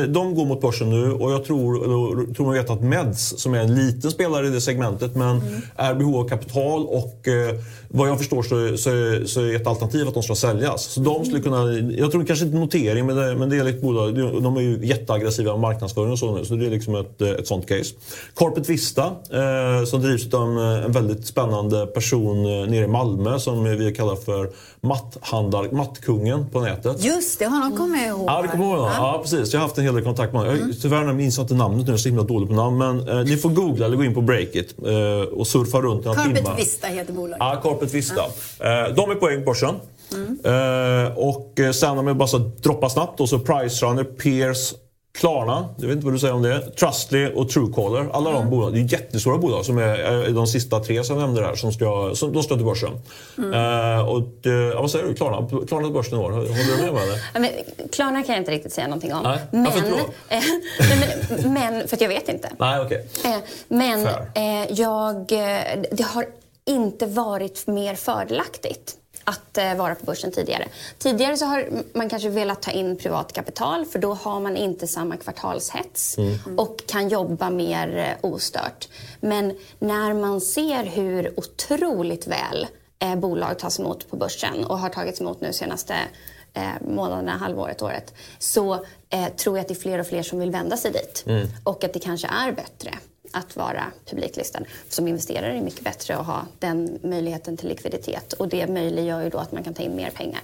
de 0.09 0.35
går 0.35 0.45
mot 0.45 0.61
börsen 0.61 0.91
nu 0.91 1.13
och 1.13 1.33
jag 1.33 1.45
tror, 1.45 2.35
tror 2.35 2.47
man 2.47 2.55
vet 2.55 2.71
att 2.71 2.83
Meds, 2.83 3.41
som 3.41 3.55
är 3.55 3.59
en 3.59 3.75
liten 3.75 4.11
spelare 4.11 4.47
i 4.47 4.51
det 4.51 4.61
segmentet, 4.61 5.17
men 5.17 5.41
mm. 5.41 5.61
är 5.77 5.95
behov 5.95 6.17
av 6.17 6.29
kapital 6.29 6.87
och 6.87 7.29
uh, 7.29 7.61
vad 7.93 8.09
jag 8.09 8.19
förstår 8.19 8.43
så, 8.43 8.77
så, 8.77 8.91
så 9.29 9.41
är 9.41 9.57
ett 9.57 9.67
alternativ 9.67 10.09
att 10.09 10.15
de 10.15 10.23
ska 10.23 10.35
säljas. 10.35 10.83
Så 10.83 11.01
de 11.01 11.25
skulle 11.25 11.41
kunna, 11.41 11.73
jag 11.73 12.11
tror 12.11 12.25
kanske 12.25 12.45
inte 12.45 12.57
notering, 12.59 13.07
men 13.07 13.17
det, 13.17 13.37
men 13.37 13.51
det 13.51 13.57
är 13.57 13.69
ett 13.69 13.83
bolag, 13.83 14.15
de 14.43 14.57
är 14.57 14.61
ju 14.61 14.87
jätteaggressiva 14.87 15.53
med 15.53 15.61
marknadsföring 15.61 16.13
och 16.13 16.19
så 16.19 16.37
nu. 16.37 16.45
Så 16.45 16.55
det 16.55 16.67
är 16.67 16.71
liksom 16.71 16.95
ett, 16.95 17.23
ett 17.23 17.47
sånt 17.47 17.69
case. 17.69 17.95
Corpet 18.35 18.69
Vista, 18.69 19.13
eh, 19.33 19.85
som 19.85 20.01
drivs 20.01 20.35
av 20.35 20.43
en, 20.43 20.59
en 20.59 20.93
väldigt 20.93 21.27
spännande 21.27 21.87
person 21.87 22.37
eh, 22.37 22.71
nere 22.71 22.85
i 22.85 22.89
Malmö 22.89 23.39
som 23.39 23.65
vi 23.65 23.95
kallar 23.95 24.17
för 24.17 24.51
matthandlar, 24.81 25.69
mattkungen 25.73 26.51
på 26.51 26.61
nätet. 26.61 27.05
Just 27.05 27.39
det, 27.39 27.47
honom 27.47 27.77
kommer 27.77 27.97
jag 27.97 28.07
ihåg. 28.07 28.25
Ja, 28.27 28.43
det 28.43 28.49
kommer 28.49 28.65
jag 28.65 28.79
ihåg. 28.79 28.89
Ja. 28.89 29.21
precis. 29.23 29.53
Jag 29.53 29.61
har 29.61 29.67
haft 29.67 29.79
en 29.79 29.85
hel 29.85 29.95
del 29.95 30.05
kontakt 30.05 30.33
med 30.33 30.43
honom. 30.43 30.57
Mm. 30.57 30.73
Tyvärr 30.83 31.13
minns 31.13 31.37
jag 31.37 31.45
inte 31.45 31.55
namnet 31.55 31.87
nu, 31.87 31.93
jag 31.93 31.95
är 31.95 31.99
så 31.99 32.09
himla 32.09 32.23
dålig 32.23 32.49
på 32.49 32.55
namn. 32.55 32.79
Men 32.79 33.09
eh, 33.09 33.25
ni 33.25 33.37
får 33.37 33.49
googla 33.49 33.87
eller 33.87 33.97
gå 33.97 34.05
in 34.05 34.15
på 34.15 34.21
Breakit 34.21 34.75
eh, 34.87 35.39
och 35.39 35.47
surfa 35.47 35.81
runt 35.81 36.05
några 36.05 36.23
timmar. 36.23 36.37
Carpet 36.37 36.59
Vista 36.59 36.87
heter 36.87 37.13
bolaget. 37.13 37.37
Ja, 37.41 37.61
Carpet 37.63 37.95
Vista. 37.95 38.23
Mm. 38.61 38.95
de 38.95 39.11
är 39.11 39.15
på 39.15 39.45
börsen. 39.47 39.75
Mm. 40.13 40.39
Eh, 40.45 41.19
och 41.19 41.75
sen 41.75 41.99
om 41.99 42.07
jag 42.07 42.17
bara 42.17 42.29
ska 42.29 42.39
droppa 42.39 42.89
snabbt 42.89 43.19
då, 43.19 43.27
så 43.27 43.39
Pricerunner, 43.39 44.05
Peers, 44.05 44.75
Klarna, 45.13 45.69
jag 45.77 45.87
vet 45.87 45.95
inte 45.95 46.05
vad 46.05 46.15
du 46.15 46.19
säger 46.19 46.35
om 46.35 46.43
det. 46.43 46.61
Trustly 46.61 47.33
och 47.35 47.49
Truecaller. 47.49 48.09
Alla 48.13 48.31
mm. 48.31 48.43
de 48.43 48.51
bolagen, 48.51 48.75
det 48.75 48.81
är 48.81 49.01
jättestora 49.01 49.39
bolag 49.39 49.65
som 49.65 49.79
är 49.79 50.31
de 50.33 50.47
sista 50.47 50.81
tre 50.81 51.05
som 51.05 51.17
jag 51.17 51.23
nämnde 51.23 51.41
där. 51.41 51.55
Som 51.55 51.73
ska, 51.73 52.15
som, 52.15 52.33
de 52.33 52.43
ska 52.43 52.55
till 52.55 52.65
börsen. 52.65 52.91
Mm. 53.39 53.53
Uh, 53.53 54.09
och, 54.09 54.47
uh, 54.47 54.81
vad 54.81 54.91
säger 54.91 55.07
du? 55.07 55.15
Klarna, 55.15 55.49
Klarna 55.67 55.85
till 55.85 55.93
börsen 55.93 56.19
i 56.19 56.23
år. 56.23 56.31
Håller 56.31 56.77
du 56.77 56.83
med 56.83 56.95
mig? 56.95 57.23
Men, 57.33 57.89
Klarna 57.93 58.23
kan 58.23 58.35
jag 58.35 58.43
inte 58.43 58.53
riktigt 58.53 58.73
säga 58.73 58.87
någonting 58.87 59.15
om. 59.15 59.23
Nej. 59.23 59.39
Men, 59.51 59.65
Varför 59.65 59.83
men, 61.39 61.53
men, 61.53 61.89
för 61.89 61.97
att 61.97 62.01
jag 62.01 62.09
vet 62.09 62.29
inte. 62.29 62.51
Nej, 62.59 62.81
okay. 62.81 62.99
Uh, 62.99 63.37
men 63.69 64.09
jag, 64.69 65.27
det 65.91 66.05
har 66.05 66.27
inte 66.65 67.07
varit 67.07 67.67
mer 67.67 67.95
fördelaktigt 67.95 68.97
att 69.31 69.59
eh, 69.59 69.75
vara 69.75 69.95
på 69.95 70.05
börsen 70.05 70.33
tidigare. 70.33 70.69
Tidigare 70.99 71.37
så 71.37 71.45
har 71.45 71.69
man 71.95 72.09
kanske 72.09 72.29
velat 72.29 72.63
ta 72.63 72.71
in 72.71 72.97
privat 72.97 73.33
kapital 73.33 73.85
för 73.85 73.99
då 73.99 74.15
har 74.15 74.41
man 74.41 74.57
inte 74.57 74.87
samma 74.87 75.17
kvartalshets 75.17 76.19
mm. 76.19 76.59
och 76.59 76.77
kan 76.87 77.09
jobba 77.09 77.51
mer 77.51 77.97
eh, 77.97 78.31
ostört. 78.31 78.89
Men 79.21 79.57
när 79.79 80.15
man 80.15 80.41
ser 80.41 80.85
hur 80.85 81.39
otroligt 81.39 82.27
väl 82.27 82.67
eh, 82.99 83.17
bolag 83.17 83.59
tas 83.59 83.81
emot 83.81 84.11
på 84.11 84.17
börsen 84.17 84.65
och 84.65 84.79
har 84.79 84.89
tagits 84.89 85.21
emot 85.21 85.41
nu 85.41 85.53
senaste 85.53 85.95
eh, 86.55 86.63
månaderna, 86.89 87.37
halvåret, 87.37 87.83
året 87.83 88.15
så 88.39 88.75
eh, 89.11 89.29
tror 89.37 89.57
jag 89.57 89.63
att 89.63 89.69
det 89.69 89.75
är 89.75 89.81
fler 89.81 89.99
och 89.99 90.07
fler 90.07 90.23
som 90.23 90.39
vill 90.39 90.51
vända 90.51 90.77
sig 90.77 90.93
dit. 90.93 91.25
Mm. 91.27 91.49
Och 91.65 91.85
att 91.85 91.93
det 91.93 92.01
kanske 92.01 92.29
är 92.29 92.53
bättre 92.53 92.91
att 93.33 93.57
vara 93.57 93.85
publiklistad. 94.11 94.61
Som 94.89 95.09
investerare 95.09 95.51
är 95.51 95.55
det 95.55 95.63
mycket 95.63 95.85
bättre 95.85 96.17
att 96.17 96.27
ha 96.27 96.47
den 96.59 96.99
möjligheten 97.03 97.57
till 97.57 97.69
likviditet 97.69 98.33
och 98.33 98.49
det 98.49 98.67
möjliggör 98.67 99.23
ju 99.23 99.29
då 99.29 99.39
att 99.39 99.53
man 99.53 99.65
kan 99.65 99.75
ta 99.75 99.83
in 99.83 99.97
mer 99.97 100.11
pengar. 100.11 100.41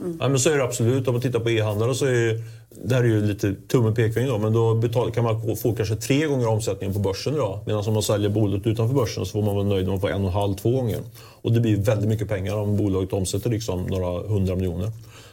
Mm. 0.00 0.18
Ja, 0.20 0.28
men 0.28 0.38
så 0.38 0.50
är 0.50 0.58
det 0.58 0.64
absolut. 0.64 1.08
Om 1.08 1.14
man 1.14 1.22
tittar 1.22 1.40
på 1.40 1.50
e-handlare 1.50 1.94
så 1.94 2.06
är 2.06 2.42
det 2.82 2.94
här 2.94 3.02
är 3.02 3.08
ju 3.08 3.26
lite 3.26 3.54
tummen 3.68 3.94
pekfinger 3.94 4.28
då, 4.28 4.38
men 4.38 4.52
då 4.52 4.74
betal, 4.74 5.12
kan 5.12 5.24
man 5.24 5.56
få 5.56 5.74
kanske 5.74 5.96
tre 5.96 6.26
gånger 6.26 6.48
omsättningen 6.48 6.94
på 6.94 7.00
börsen 7.00 7.34
idag. 7.34 7.58
Medan 7.66 7.86
om 7.86 7.94
man 7.94 8.02
säljer 8.02 8.30
bolaget 8.30 8.66
utanför 8.66 8.94
börsen 8.94 9.26
så 9.26 9.32
får 9.32 9.42
man 9.42 9.54
vara 9.54 9.64
nöjd 9.64 9.84
om 9.84 9.90
man 9.90 10.00
får 10.00 10.10
en 10.10 10.22
och 10.22 10.28
en 10.28 10.34
halv, 10.34 10.54
två 10.54 10.70
gånger. 10.70 11.00
Och 11.42 11.52
det 11.52 11.60
blir 11.60 11.76
väldigt 11.76 12.08
mycket 12.08 12.28
pengar 12.28 12.56
om 12.56 12.76
bolaget 12.76 13.12
omsätter 13.12 13.50
liksom 13.50 13.86
några 13.86 14.28
hundra 14.28 14.56
miljoner. 14.56 14.92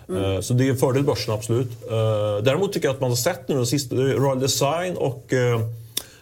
Mm. 0.09 0.23
Eh, 0.23 0.41
så 0.41 0.53
det 0.53 0.67
är 0.67 0.69
en 0.69 0.77
fördel 0.77 1.03
börsen, 1.03 1.33
absolut. 1.33 1.71
Eh, 1.91 2.43
däremot 2.43 2.73
tycker 2.73 2.87
jag 2.87 2.93
att 2.93 3.01
man 3.01 3.09
har 3.09 3.17
sett 3.17 3.47
nu 3.47 3.65
sista, 3.65 3.95
Royal 3.95 4.39
Design 4.39 4.97
och 4.97 5.33
Eh, 5.33 5.59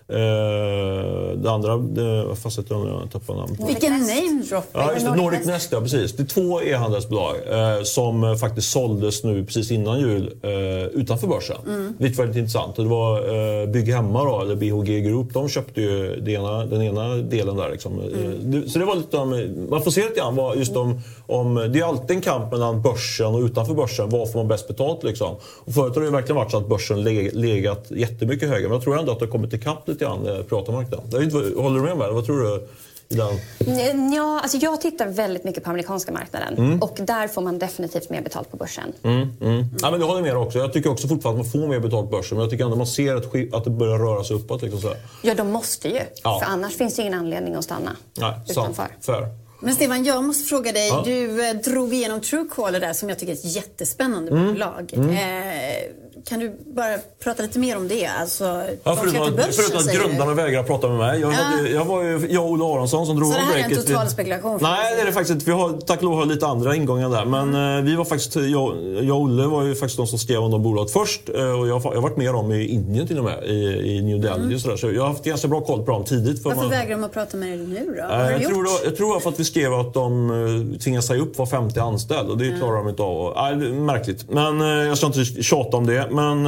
det 0.09 1.51
andra, 1.51 1.77
det, 1.77 2.35
fast 2.35 2.57
jag 2.57 2.67
tappade 3.11 3.39
namnet 3.39 3.59
Vilken 3.67 3.91
name! 3.91 4.43
Ja, 4.73 4.93
just 4.93 5.05
det, 5.05 5.15
Nordic 5.15 5.45
Nest, 5.45 5.71
ja 5.71 5.81
precis. 5.81 6.13
Det 6.13 6.23
är 6.23 6.27
två 6.27 6.61
e-handelsbolag 6.61 7.35
eh, 7.49 7.83
som 7.83 8.37
faktiskt 8.39 8.71
såldes 8.71 9.23
nu 9.23 9.45
precis 9.45 9.71
innan 9.71 9.99
jul 9.99 10.33
eh, 10.41 10.51
utanför 10.99 11.27
börsen. 11.27 11.57
Mm. 11.67 11.93
Lite 11.99 12.17
väldigt 12.17 12.37
intressant. 12.37 12.75
Det 12.75 12.83
var 12.83 13.17
eh, 13.61 13.67
Bygg 13.69 13.93
Hemma, 13.93 14.23
då, 14.23 14.41
eller 14.41 14.55
BHG 14.55 15.03
Group, 15.03 15.33
de 15.33 15.49
köpte 15.49 15.81
ju 15.81 16.23
ena, 16.33 16.65
den 16.65 16.81
ena 16.81 17.15
delen 17.15 17.57
där. 17.57 17.69
Liksom. 17.71 17.99
Mm. 17.99 18.51
Det, 18.51 18.69
så 18.69 18.79
det 18.79 18.85
var 18.85 18.95
lite 18.95 19.17
om, 19.17 19.29
man 19.69 19.83
får 19.83 19.91
se 19.91 20.01
lite 20.01 20.19
grann 20.19 20.57
just 20.57 20.75
om, 20.75 21.01
om, 21.27 21.55
det 21.73 21.79
är 21.79 21.83
alltid 21.83 22.15
en 22.15 22.21
kamp 22.21 22.51
mellan 22.51 22.81
börsen 22.81 23.35
och 23.35 23.41
utanför 23.41 23.73
börsen. 23.73 24.09
Var 24.09 24.25
får 24.25 24.39
man 24.39 24.47
bäst 24.47 24.67
betalt 24.67 25.03
liksom? 25.03 25.35
Och 25.65 25.73
förut 25.73 25.95
har 25.95 26.01
det 26.01 26.09
verkligen 26.09 26.35
varit 26.35 26.51
så 26.51 26.57
att 26.57 26.69
börsen 26.69 27.03
legat 27.03 27.91
jättemycket 27.91 28.49
högre. 28.49 28.63
Men 28.63 28.71
jag 28.71 28.83
tror 28.83 28.99
ändå 28.99 29.11
att 29.11 29.19
det 29.19 29.25
har 29.25 29.31
kommit 29.31 29.53
ikapp 29.53 29.87
lite 29.87 29.98
grann, 30.05 30.27
eh, 30.27 30.43
privata 30.43 30.71
marknaden. 30.71 31.31
Håller 31.55 31.79
du 31.79 31.85
med 31.85 31.97
mig? 31.97 32.11
Vad 32.11 32.25
tror 32.25 32.39
du? 32.39 32.67
Ja, 33.11 34.39
alltså 34.41 34.57
jag 34.57 34.81
tittar 34.81 35.07
väldigt 35.07 35.43
mycket 35.43 35.63
på 35.63 35.69
amerikanska 35.69 36.11
marknaden 36.11 36.57
mm. 36.57 36.81
och 36.81 36.97
där 37.01 37.27
får 37.27 37.41
man 37.41 37.59
definitivt 37.59 38.09
mer 38.09 38.21
betalt 38.21 38.51
på 38.51 38.57
börsen. 38.57 38.93
Mm, 39.03 39.27
mm. 39.41 39.65
Ja, 39.81 39.91
men 39.91 39.99
jag 39.99 40.07
håller 40.07 40.21
med 40.21 40.37
också. 40.37 40.59
Jag 40.59 40.73
tycker 40.73 40.91
också 40.91 41.07
fortfarande 41.07 41.41
att 41.41 41.53
man 41.53 41.61
får 41.61 41.69
mer 41.69 41.79
betalt 41.79 42.09
på 42.09 42.17
börsen 42.17 42.37
men 42.37 42.43
jag 42.43 42.51
tycker 42.51 42.63
ändå 42.63 42.77
man 42.77 42.87
ser 42.87 43.15
att, 43.15 43.53
att 43.53 43.63
det 43.63 43.69
börjar 43.69 43.97
röra 43.97 44.23
sig 44.23 44.35
uppåt. 44.35 44.61
Liksom 44.61 44.81
så. 44.81 44.93
Ja, 45.21 45.33
de 45.33 45.51
måste 45.51 45.89
ju. 45.89 45.99
Ja. 46.23 46.39
För 46.39 46.51
annars 46.51 46.75
finns 46.75 46.95
det 46.95 47.01
ingen 47.01 47.13
anledning 47.13 47.55
att 47.55 47.63
stanna 47.63 47.95
Nej, 48.17 48.33
utanför. 48.49 48.87
Sant. 48.99 49.25
Men 49.61 49.75
Stefan, 49.75 50.03
jag 50.03 50.23
måste 50.23 50.43
fråga 50.43 50.71
dig. 50.71 50.87
Ja. 50.87 51.01
Du 51.05 51.49
eh, 51.49 51.55
drog 51.55 51.93
igenom 51.93 52.21
Truecaller 52.21 52.79
där 52.79 52.93
som 52.93 53.09
jag 53.09 53.19
tycker 53.19 53.33
är 53.33 53.37
ett 53.37 53.55
jättespännande 53.55 54.31
mm. 54.31 54.53
bolag. 54.53 54.93
Mm. 54.93 55.09
Eh, 55.09 56.19
kan 56.25 56.39
du 56.39 56.57
bara 56.65 56.97
prata 57.23 57.43
lite 57.43 57.59
mer 57.59 57.77
om 57.77 57.87
det? 57.87 58.05
Alltså, 58.05 58.63
ja, 58.83 58.95
förutom, 58.95 59.21
att, 59.21 59.35
börsen, 59.35 59.53
förutom 59.53 59.79
att 59.79 59.93
grundarna 59.93 60.33
vägrar 60.33 60.63
prata 60.63 60.87
med 60.87 60.97
mig. 60.97 61.19
Jag, 61.19 61.33
ja. 61.33 61.67
jag 61.73 61.85
var 61.85 62.03
ju 62.03 62.27
jag 62.29 62.45
och 62.45 62.51
Olle 62.51 62.63
Aronsson 62.63 63.05
som 63.05 63.15
drog 63.15 63.33
Så 63.33 63.39
det 63.39 63.45
här 63.45 63.59
är 63.59 63.63
en 63.63 63.75
total 63.75 64.09
spekulation? 64.09 64.59
Nej, 64.61 64.95
det 64.95 65.01
är 65.01 65.05
det 65.05 65.11
faktiskt 65.11 65.31
inte. 65.31 65.45
Vi 65.45 65.51
har 65.51 65.73
tack 65.73 65.97
och 65.97 66.03
lov 66.03 66.27
lite 66.27 66.47
andra 66.47 66.75
ingångar 66.75 67.09
där. 67.09 67.25
Men 67.25 67.49
mm. 67.49 67.85
vi 67.85 67.95
var 67.95 68.05
faktiskt, 68.05 68.35
jag, 68.35 68.77
jag 69.03 69.17
och 69.17 69.21
Olle 69.21 69.47
var 69.47 69.63
ju 69.63 69.75
faktiskt 69.75 69.97
de 69.97 70.07
som 70.07 70.19
skrev 70.19 70.39
om 70.39 70.51
de 70.51 70.63
bolaget 70.63 70.93
först. 70.93 71.29
Eh, 71.29 71.59
och 71.59 71.67
jag, 71.67 71.79
har 71.79 72.01
varit 72.01 72.17
med 72.17 72.33
dem 72.33 72.51
i 72.51 72.67
Indien 72.67 73.07
till 73.07 73.17
och 73.17 73.25
med, 73.25 73.43
i, 73.43 73.53
i 73.85 74.01
New 74.01 74.21
Delhi. 74.21 74.43
Mm. 74.43 74.59
Så, 74.59 74.77
så 74.77 74.91
jag 74.91 75.01
har 75.01 75.09
haft 75.09 75.23
ganska 75.23 75.47
bra 75.47 75.61
koll 75.61 75.85
på 75.85 75.91
dem 75.91 76.05
tidigt. 76.05 76.43
Varför 76.43 76.61
man... 76.61 76.69
vägrar 76.69 76.91
de 76.91 77.03
att 77.03 77.13
prata 77.13 77.37
med 77.37 77.49
dig 77.49 77.67
nu 77.67 77.95
då? 77.97 78.07
Vad 78.07 78.33
jag, 78.33 78.43
tror 78.43 78.63
då, 78.63 78.71
jag 78.83 78.97
tror 78.97 79.27
att 79.27 79.39
vi 79.39 79.45
skrev 79.49 79.73
att 79.73 79.93
de 79.93 80.29
eh, 80.29 80.79
tvingas 80.79 81.05
säga 81.07 81.21
upp 81.21 81.37
var 81.37 81.45
50 81.45 81.79
anställd 81.79 82.29
och 82.29 82.37
det 82.37 82.47
mm. 82.47 82.59
klarar 82.59 82.77
de 82.77 82.89
inte 82.89 83.03
av. 83.03 83.33
Nej, 83.35 83.71
märkligt. 83.71 84.29
Men 84.29 84.59
jag 84.59 84.97
ska 84.97 85.07
inte 85.07 85.25
tjata 85.25 85.77
om 85.77 85.87
det. 85.87 86.07
Men 86.11 86.43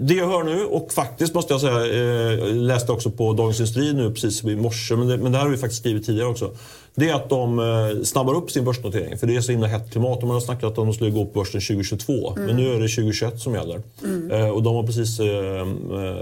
det 0.00 0.14
jag 0.14 0.28
hör 0.28 0.44
nu, 0.44 0.64
och 0.64 0.92
faktiskt 0.92 1.34
måste 1.34 1.54
jag 1.54 1.60
säga, 1.60 1.86
eh, 1.86 2.54
läste 2.54 2.92
också 2.92 3.10
på 3.10 3.32
Dagens 3.32 3.60
Industri 3.60 3.92
nu 3.92 4.10
precis 4.10 4.44
i 4.44 4.56
morse, 4.56 4.96
men 4.96 5.08
det, 5.08 5.16
men 5.16 5.32
det 5.32 5.38
här 5.38 5.44
har 5.44 5.50
vi 5.50 5.56
faktiskt 5.56 5.80
skrivit 5.80 6.06
tidigare 6.06 6.28
också 6.28 6.50
det 6.94 7.08
är 7.08 7.14
att 7.14 7.28
de 7.28 7.58
eh, 7.58 8.02
snabbar 8.04 8.34
upp 8.34 8.50
sin 8.50 8.64
börsnotering. 8.64 9.18
För 9.18 9.26
det 9.26 9.36
är 9.36 9.40
så 9.40 9.52
himla 9.52 9.66
hett 9.66 9.90
klimat. 9.90 10.20
De 10.20 10.30
har 10.30 10.40
snackat 10.40 10.64
att 10.64 10.74
de 10.74 10.92
skulle 10.92 11.10
gå 11.10 11.26
på 11.26 11.32
börsen 11.32 11.60
2022. 11.60 12.32
Mm. 12.32 12.46
Men 12.46 12.56
nu 12.56 12.62
är 12.74 12.80
det 12.80 12.88
2021 12.88 13.40
som 13.40 13.54
gäller. 13.54 13.82
Mm. 14.04 14.30
Eh, 14.30 14.48
och 14.48 14.62
de 14.62 14.76
har 14.76 14.82
precis 14.82 15.20
eh, 15.20 15.24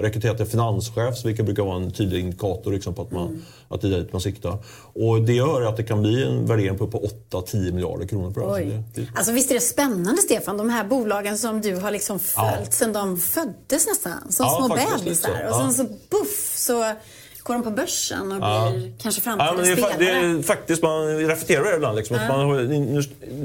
rekryterat 0.02 0.40
en 0.40 0.46
finanschef, 0.46 1.24
vilket 1.24 1.44
brukar 1.44 1.62
vara 1.62 1.76
en 1.76 1.90
tydlig 1.90 2.20
indikator 2.20 2.72
liksom, 2.72 2.94
på 2.94 3.02
att, 3.02 3.10
man, 3.10 3.28
mm. 3.28 3.42
att 3.68 3.80
det 3.80 3.88
är 3.88 3.90
dit 3.90 4.12
man 4.12 4.20
siktar. 4.20 4.58
Och 4.92 5.22
det 5.22 5.32
gör 5.32 5.62
att 5.62 5.76
det 5.76 5.82
kan 5.82 6.02
bli 6.02 6.24
en 6.24 6.46
värdering 6.46 6.78
på, 6.78 6.86
på 6.86 7.08
8-10 7.30 7.72
miljarder 7.72 8.06
kronor. 8.06 8.30
På 8.30 8.56
det. 8.56 8.64
Det, 8.64 8.82
det... 8.94 9.06
Alltså, 9.14 9.32
visst 9.32 9.50
är 9.50 9.54
det 9.54 9.60
spännande, 9.60 10.22
Stefan? 10.22 10.56
De 10.56 10.70
här 10.70 10.84
bolagen 10.84 11.38
som 11.38 11.60
du 11.60 11.76
har 11.76 11.90
liksom 11.90 12.18
följt 12.18 12.60
ja. 12.64 12.70
sedan 12.70 12.92
de 12.92 13.18
föddes 13.18 13.86
nästan. 13.86 14.32
Som 14.32 14.46
ja, 14.46 14.64
små 14.66 14.76
bebisar. 14.98 15.48
Och 15.48 15.54
sen 15.54 15.72
så 15.74 15.84
buff 15.84 16.54
så 16.56 16.94
går 17.42 17.54
de 17.54 17.62
på 17.62 17.70
börsen 17.70 18.32
och 18.32 18.38
blir 18.38 18.92
kanske 19.02 19.20
Ja, 19.26 19.36
framtidens 19.36 19.56
men 19.56 19.64
det, 19.64 19.72
är, 19.82 19.94
spelare. 19.94 20.30
det 20.32 20.38
är 20.38 20.42
faktiskt, 20.42 20.82
man 20.82 21.18
reflekterar 21.18 21.60
över 21.60 21.76
ibland. 21.76 21.96
Liksom, 21.96 22.16
att 22.16 22.28
man, 22.28 22.48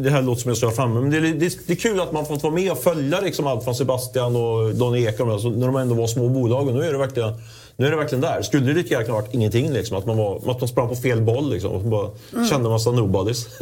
det 0.04 0.10
här 0.10 0.22
låter 0.22 0.42
som 0.42 0.50
jag 0.50 0.58
står 0.58 0.72
framme, 0.72 1.00
men 1.02 1.10
det 1.10 1.18
är, 1.18 1.22
det, 1.22 1.46
är, 1.46 1.52
det 1.68 1.74
är 1.74 1.78
kul 1.78 2.00
att 2.00 2.12
man 2.12 2.26
fått 2.26 2.44
vara 2.44 2.54
med 2.54 2.72
och 2.72 2.84
följa 2.84 3.22
liksom, 3.22 3.48
allt 3.48 3.64
från 3.64 3.76
Sebastian 3.76 4.36
och 4.36 4.76
Don 4.76 4.96
Ek 4.96 5.20
och 5.20 5.26
de 5.26 5.32
här, 5.32 5.38
så 5.40 5.50
när 5.50 5.68
de 5.68 5.76
ändå 5.76 5.96
var 5.96 6.08
små 6.08 6.30
bolag. 6.30 6.68
Och 6.68 6.74
nu 6.74 6.84
är 6.84 6.92
det 6.92 6.98
verkligen, 6.98 7.34
nu 7.76 7.88
är 7.88 7.92
det 7.92 7.98
verkligen 7.98 8.22
där. 8.22 8.42
Skulle 8.42 8.66
det 8.66 8.74
lika 8.74 8.90
gärna 8.94 9.06
kunna 9.06 9.18
varit 9.22 9.34
ingenting. 9.34 9.72
Liksom, 9.74 9.98
att, 9.98 10.06
man 10.06 10.18
var, 10.18 10.36
att 10.52 10.60
man 10.62 10.68
sprang 10.68 10.90
på 10.90 10.96
fel 10.96 11.22
boll 11.22 11.50
liksom, 11.52 11.72
och 11.72 11.82
bara 11.82 12.10
kände 12.50 12.68
en 12.68 12.72
massa 12.72 12.92
nobodies. 12.92 13.48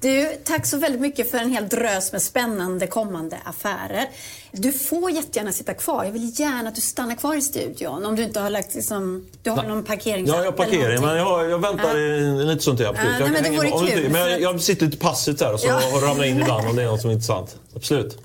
Du, 0.00 0.36
tack 0.44 0.66
så 0.66 0.76
väldigt 0.78 1.00
mycket 1.00 1.30
för 1.30 1.38
en 1.38 1.50
hel 1.50 1.68
drös 1.68 2.12
med 2.12 2.22
spännande 2.22 2.86
kommande 2.86 3.36
affärer. 3.44 4.06
Du 4.52 4.72
får 4.72 5.10
jättegärna 5.10 5.52
sitta 5.52 5.74
kvar. 5.74 6.04
Jag 6.04 6.12
vill 6.12 6.40
gärna 6.40 6.68
att 6.68 6.74
du 6.74 6.80
stannar 6.80 7.14
kvar 7.14 7.34
i 7.34 7.42
studion. 7.42 8.04
Om 8.06 8.16
du 8.16 8.22
inte 8.22 8.40
har 8.40 8.50
lagt 8.50 8.74
liksom, 8.74 9.26
du 9.42 9.50
har 9.50 9.62
någon 9.62 9.84
parkering. 9.84 10.26
Ja, 10.26 10.36
jag 10.36 10.44
har 10.44 10.52
parkering, 10.52 11.00
men 11.00 11.16
jag, 11.16 11.50
jag 11.50 11.58
väntar 11.58 11.98
i 11.98 12.44
lite 12.44 12.64
sånt 12.64 12.78
där. 12.78 12.86
Absolut. 12.86 13.10
Ja, 13.12 13.20
jag 13.20 13.30
nej, 13.32 13.42
men 13.42 13.52
det 13.52 13.58
vore 13.58 13.90
kul, 13.90 14.10
Men 14.10 14.20
jag, 14.20 14.40
jag 14.40 14.60
sitter 14.60 14.86
lite 14.86 14.98
passivt 14.98 15.40
här 15.40 15.52
och 15.54 15.60
så 15.60 15.66
Ja. 15.66 15.80
ramlar 16.02 16.24
in 16.24 16.40
ibland 16.40 16.66
om 16.70 16.76
det 16.76 16.82
är 16.82 16.86
något 16.86 17.00
som 17.00 17.10
är 17.10 17.14
intressant. 17.14 17.56
Absolut. 17.76 18.18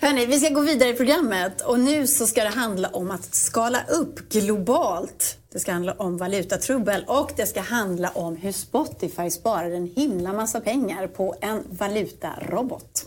Hörni, 0.00 0.26
vi 0.26 0.40
ska 0.40 0.54
gå 0.54 0.60
vidare 0.60 0.88
i 0.88 0.94
programmet 0.94 1.60
och 1.60 1.80
nu 1.80 2.06
så 2.06 2.26
ska 2.26 2.42
det 2.42 2.48
handla 2.48 2.88
om 2.88 3.10
att 3.10 3.34
skala 3.34 3.78
upp 3.88 4.28
globalt. 4.28 5.38
Det 5.52 5.58
ska 5.58 5.72
handla 5.72 5.92
om 5.92 6.18
valutatrubbel 6.18 7.04
och 7.06 7.30
det 7.36 7.46
ska 7.46 7.60
handla 7.60 8.10
om 8.10 8.36
hur 8.36 8.52
Spotify 8.52 9.30
sparar 9.30 9.70
en 9.70 9.86
himla 9.86 10.32
massa 10.32 10.60
pengar 10.60 11.06
på 11.06 11.34
en 11.40 11.62
valutarobot. 11.70 13.06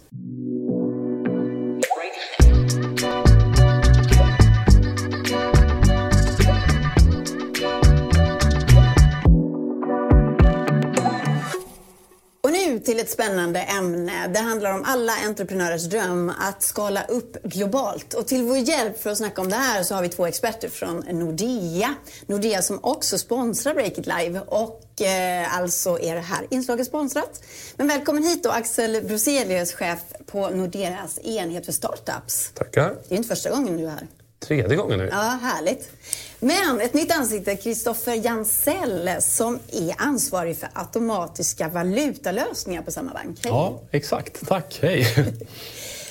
Nu 12.76 12.82
till 12.82 13.00
ett 13.00 13.10
spännande 13.10 13.60
ämne. 13.60 14.28
Det 14.28 14.40
handlar 14.40 14.74
om 14.74 14.84
alla 14.86 15.14
entreprenörers 15.26 15.84
dröm 15.84 16.32
att 16.40 16.64
skala 16.64 17.04
upp 17.04 17.44
globalt. 17.44 18.14
Och 18.14 18.28
till 18.28 18.44
vår 18.44 18.58
hjälp 18.58 19.02
för 19.02 19.10
att 19.10 19.18
snacka 19.18 19.42
om 19.42 19.50
det 19.50 19.56
här 19.56 19.84
så 19.84 19.96
har 19.96 20.02
vi 20.02 20.10
två 20.10 20.26
experter 20.26 20.70
från 20.70 21.00
Nordea. 21.00 21.96
Nordea 22.26 22.62
som 22.62 22.80
också 22.82 23.18
sponsrar 23.18 23.74
Break 23.74 23.98
It 23.98 24.06
Live 24.06 24.40
och 24.40 25.02
eh, 25.02 25.58
alltså 25.58 26.00
är 26.00 26.16
det 26.16 26.22
här 26.22 26.48
inslaget 26.50 26.88
sponsrat. 26.88 27.44
Men 27.78 27.88
välkommen 27.88 28.24
hit 28.24 28.44
då 28.44 28.50
Axel 28.50 29.04
Broselius, 29.04 29.74
chef 29.74 30.00
på 30.26 30.50
Nordeas 30.50 31.20
enhet 31.24 31.66
för 31.66 31.72
startups. 31.72 32.52
Tackar. 32.54 32.96
Det 33.08 33.16
är 33.16 33.18
inte 33.18 33.30
första 33.30 33.50
gången 33.50 33.78
du 33.78 33.86
är 33.86 33.90
här. 33.90 34.08
Tredje 34.40 34.76
gången 34.76 35.00
nu. 35.00 35.10
Ja, 35.12 35.40
härligt. 35.42 35.92
Men 36.40 36.82
ett 36.82 36.94
nytt 36.94 37.12
ansikte, 37.18 37.56
Kristoffer 37.56 38.14
Jansell, 38.26 39.10
som 39.20 39.60
är 39.72 39.96
ansvarig 39.98 40.58
för 40.58 40.70
automatiska 40.74 41.70
valutalösningar 41.70 42.82
på 42.82 42.92
samma 42.92 43.14
bank. 43.14 43.40
Hej. 43.44 43.52
Ja, 43.52 43.82
exakt. 43.92 44.48
Tack. 44.48 44.80
Hej. 44.82 45.08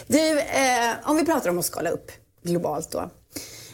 Du, 0.06 0.38
eh, 0.40 0.94
om 1.04 1.16
vi 1.16 1.24
pratar 1.24 1.50
om 1.50 1.58
att 1.58 1.64
skala 1.64 1.90
upp 1.90 2.12
globalt 2.42 2.90
då. 2.90 3.10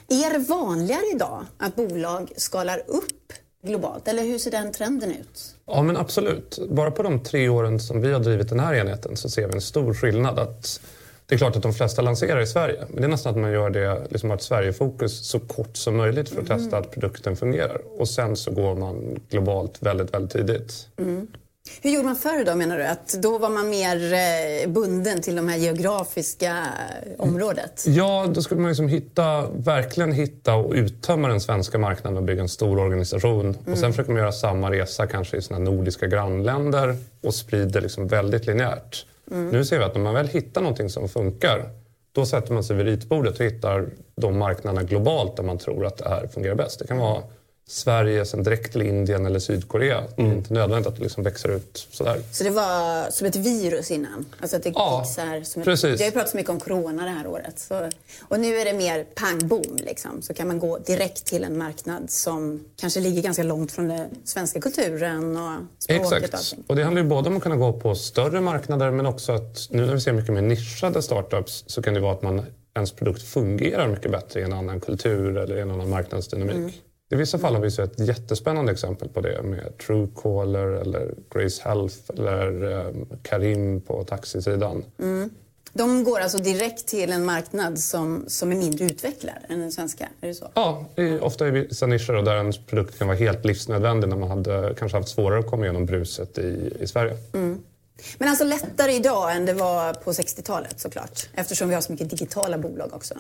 Är 0.09 0.33
det 0.33 0.39
vanligare 0.39 1.03
idag 1.15 1.45
att 1.59 1.77
bolag 1.77 2.33
skalar 2.37 2.83
upp 2.87 3.33
globalt? 3.63 4.09
Eller 4.09 4.23
hur 4.23 4.39
ser 4.39 4.51
den 4.51 4.73
trenden 4.73 5.11
ut? 5.11 5.55
Ja, 5.67 5.83
men 5.83 5.97
absolut. 5.97 6.59
Bara 6.71 6.91
på 6.91 7.03
de 7.03 7.23
tre 7.23 7.49
åren 7.49 7.81
som 7.81 8.01
vi 8.01 8.13
har 8.13 8.21
drivit 8.21 8.49
den 8.49 8.61
här 8.61 8.75
enheten 8.75 9.17
så 9.17 9.31
ser 9.31 9.49
vi 9.49 9.55
en 9.55 9.61
stor 9.61 9.95
skillnad. 9.95 10.39
Att 10.39 10.81
det 11.31 11.37
är 11.37 11.39
klart 11.39 11.57
att 11.57 11.63
de 11.63 11.75
flesta 11.75 12.03
lanserar 12.03 12.41
i 12.41 12.47
Sverige, 12.47 12.85
men 12.89 12.97
det 12.97 13.07
är 13.07 13.09
nästan 13.09 13.31
att 13.31 13.39
man 13.39 13.53
gör 13.53 13.71
det, 13.71 14.07
liksom 14.11 14.31
har 14.31 14.37
ett 14.37 14.43
Sverigefokus 14.43 15.27
så 15.27 15.41
kort 15.41 15.77
som 15.77 15.97
möjligt 15.97 16.29
för 16.29 16.41
att 16.41 16.47
testa 16.47 16.79
att 16.79 16.91
produkten 16.91 17.37
fungerar. 17.37 17.81
Och 17.99 18.09
sen 18.09 18.37
så 18.37 18.51
går 18.51 18.75
man 18.75 19.21
globalt 19.29 19.77
väldigt, 19.81 20.15
väldigt 20.15 20.33
tidigt. 20.33 20.87
Hur 21.83 21.91
gjorde 21.91 22.05
man 22.07 22.17
förr 22.17 22.45
då 22.45 22.55
menar 22.55 22.79
du? 22.79 22.85
Att 22.85 23.15
då 23.23 23.39
var 23.39 23.51
man 23.51 23.71
mer 23.71 24.13
eh, 24.13 24.71
bunden 24.71 25.23
till 25.23 25.37
de 25.37 25.49
här 25.49 25.57
geografiska 25.57 26.51
eh, 26.51 27.21
området? 27.21 27.85
Ja, 27.87 28.27
då 28.35 28.43
skulle 28.43 28.61
man 28.61 28.69
liksom 28.69 28.89
hitta, 28.89 29.47
verkligen 29.51 30.13
hitta 30.13 30.55
och 30.55 30.73
uttömma 30.73 31.29
den 31.29 31.41
svenska 31.41 31.79
marknaden 31.79 32.17
och 32.17 32.25
bygga 32.25 32.43
en 32.43 32.49
stor 32.49 32.79
organisation. 32.79 33.59
Och 33.71 33.79
sen 33.79 33.93
försöker 33.93 34.13
man 34.13 34.21
göra 34.21 34.33
samma 34.33 34.71
resa 34.71 35.07
kanske 35.07 35.37
i 35.37 35.43
sina 35.43 35.59
nordiska 35.59 36.07
grannländer 36.07 36.97
och 37.23 37.35
sprider 37.35 37.81
liksom 37.81 38.07
väldigt 38.07 38.47
linjärt. 38.47 39.07
Nu 39.31 39.65
ser 39.65 39.79
vi 39.79 39.85
att 39.85 39.95
när 39.95 40.03
man 40.03 40.15
väl 40.15 40.29
hittar 40.29 40.61
någonting 40.61 40.89
som 40.89 41.09
funkar 41.09 41.71
då 42.13 42.27
sätter 42.27 42.55
man 42.55 42.65
sig 42.65 42.77
vid 42.77 42.87
ritbordet 42.87 43.41
och 43.41 43.45
hittar 43.47 43.91
de 44.17 44.39
marknaderna 44.39 44.83
globalt 44.83 45.37
där 45.37 45.43
man 45.43 45.59
tror 45.59 45.87
att 45.87 45.97
det 45.99 46.09
här 46.09 46.27
fungerar 46.27 46.55
bäst. 46.55 46.79
Det 46.79 46.87
kan 46.87 46.99
vara 46.99 47.23
Sverige, 47.71 48.25
sen 48.27 48.43
direkt 48.43 48.73
till 48.73 48.83
Indien 48.83 49.27
eller 49.27 49.39
Sydkorea. 49.39 50.03
Det 50.17 50.23
är 50.23 50.27
inte 50.27 50.55
nödvändigt 50.55 50.87
att 50.87 50.97
det 50.97 51.03
liksom 51.03 51.23
växer 51.23 51.49
ut 51.49 51.87
sådär. 51.91 52.21
Så 52.33 52.45
det 52.45 52.51
var 52.51 53.11
som 53.11 53.27
ett 53.27 53.37
virus 53.37 53.91
innan? 53.91 54.27
Alltså 54.41 54.57
att 54.57 54.63
det 54.63 54.73
Ja, 54.75 55.03
gick 55.05 55.15
så 55.15 55.21
här 55.21 55.43
som 55.43 55.63
precis. 55.63 55.85
Ett, 55.85 56.01
vi 56.01 56.05
har 56.05 56.11
ju 56.11 56.13
pratat 56.13 56.31
så 56.31 56.37
mycket 56.37 56.51
om 56.51 56.61
corona 56.61 57.05
det 57.05 57.11
här 57.11 57.27
året. 57.27 57.59
Så, 57.59 57.91
och 58.29 58.41
nu 58.41 58.57
är 58.57 58.65
det 58.65 58.73
mer 58.73 59.05
pang 59.05 59.49
boom 59.49 59.77
liksom. 59.77 60.23
Så 60.23 60.35
kan 60.35 60.47
man 60.49 60.59
gå 60.59 60.79
direkt 60.79 61.25
till 61.27 61.45
en 61.45 61.59
marknad 61.59 62.11
som 62.11 62.65
kanske 62.77 63.01
ligger 63.01 63.23
ganska 63.23 63.43
långt 63.43 63.73
från 63.73 63.89
den 63.89 64.09
svenska 64.25 64.61
kulturen 64.61 65.37
och 65.37 65.61
språket 65.79 66.07
och 66.07 66.13
Exakt. 66.17 66.35
allting. 66.35 66.65
Och 66.67 66.77
det 66.77 66.85
handlar 66.85 67.03
ju 67.03 67.09
både 67.09 67.29
om 67.29 67.37
att 67.37 67.43
kunna 67.43 67.57
gå 67.57 67.73
på 67.73 67.95
större 67.95 68.41
marknader 68.41 68.91
men 68.91 69.07
också 69.07 69.33
att 69.33 69.69
nu 69.71 69.87
när 69.87 69.95
vi 69.95 70.01
ser 70.01 70.13
mycket 70.13 70.35
mer 70.35 70.43
nischade 70.43 71.03
startups 71.03 71.65
så 71.67 71.83
kan 71.83 71.95
det 71.95 72.01
vara 72.01 72.13
att 72.13 72.23
man, 72.23 72.43
ens 72.75 72.93
produkt 72.93 73.23
fungerar 73.23 73.89
mycket 73.89 74.11
bättre 74.13 74.41
i 74.41 74.43
en 74.43 74.53
annan 74.53 74.81
kultur 74.81 75.37
eller 75.39 75.57
i 75.57 75.61
en 75.61 75.71
annan 75.71 75.91
marknadsdynamik. 75.91 76.83
I 77.13 77.17
vissa 77.17 77.39
fall 77.39 77.55
har 77.55 77.63
vi 77.63 77.71
sett 77.71 78.01
ett 78.01 78.09
jättespännande 78.09 78.73
exempel 78.73 79.09
på 79.09 79.21
det 79.21 79.43
med 79.43 79.79
Truecaller 79.79 80.67
eller 80.67 81.15
Grace 81.35 81.63
Health 81.65 81.97
eller 82.09 82.73
eh, 82.79 82.95
Karim 83.23 83.81
på 83.81 84.05
taxisidan. 84.05 84.85
De 85.73 86.05
går 86.05 86.21
alltså 86.21 86.39
direkt 86.39 86.87
till 86.87 87.13
en 87.13 87.25
marknad 87.25 87.79
som, 87.79 88.25
som 88.27 88.53
är 88.53 88.57
mindre 88.57 88.85
utvecklad 88.85 89.35
än 89.49 89.61
den 89.61 89.73
svenska? 89.73 90.09
Är 90.21 90.29
det 90.29 90.35
så? 90.35 90.49
Ja, 90.55 90.85
i, 90.97 91.19
ofta 91.19 91.49
i 91.49 91.51
vissa 91.51 91.87
nischer 91.87 92.15
och 92.15 92.25
där 92.25 92.37
en 92.37 92.53
produkt 92.67 92.99
kan 92.99 93.09
vara 93.09 93.19
helt 93.19 93.45
livsnödvändig 93.45 94.09
när 94.09 94.17
man 94.17 94.29
hade 94.29 94.75
kanske 94.79 94.99
haft 94.99 95.09
svårare 95.09 95.39
att 95.39 95.47
komma 95.47 95.65
igenom 95.65 95.87
bruset 95.87 96.39
i, 96.39 96.73
i 96.81 96.87
Sverige. 96.87 97.17
Men 98.19 98.29
alltså 98.29 98.45
lättare 98.45 98.93
idag 98.93 99.37
än 99.37 99.47
det 99.47 99.53
var 99.53 99.95
på 99.95 100.13
60-talet 100.13 100.81
såklart. 100.81 101.29
Eftersom 101.35 101.69
vi 101.69 101.75
har 101.75 101.83
så 101.83 101.93
mycket 101.93 102.11
digitala 102.11 102.59
bolag 102.59 102.95
också. 102.95 103.15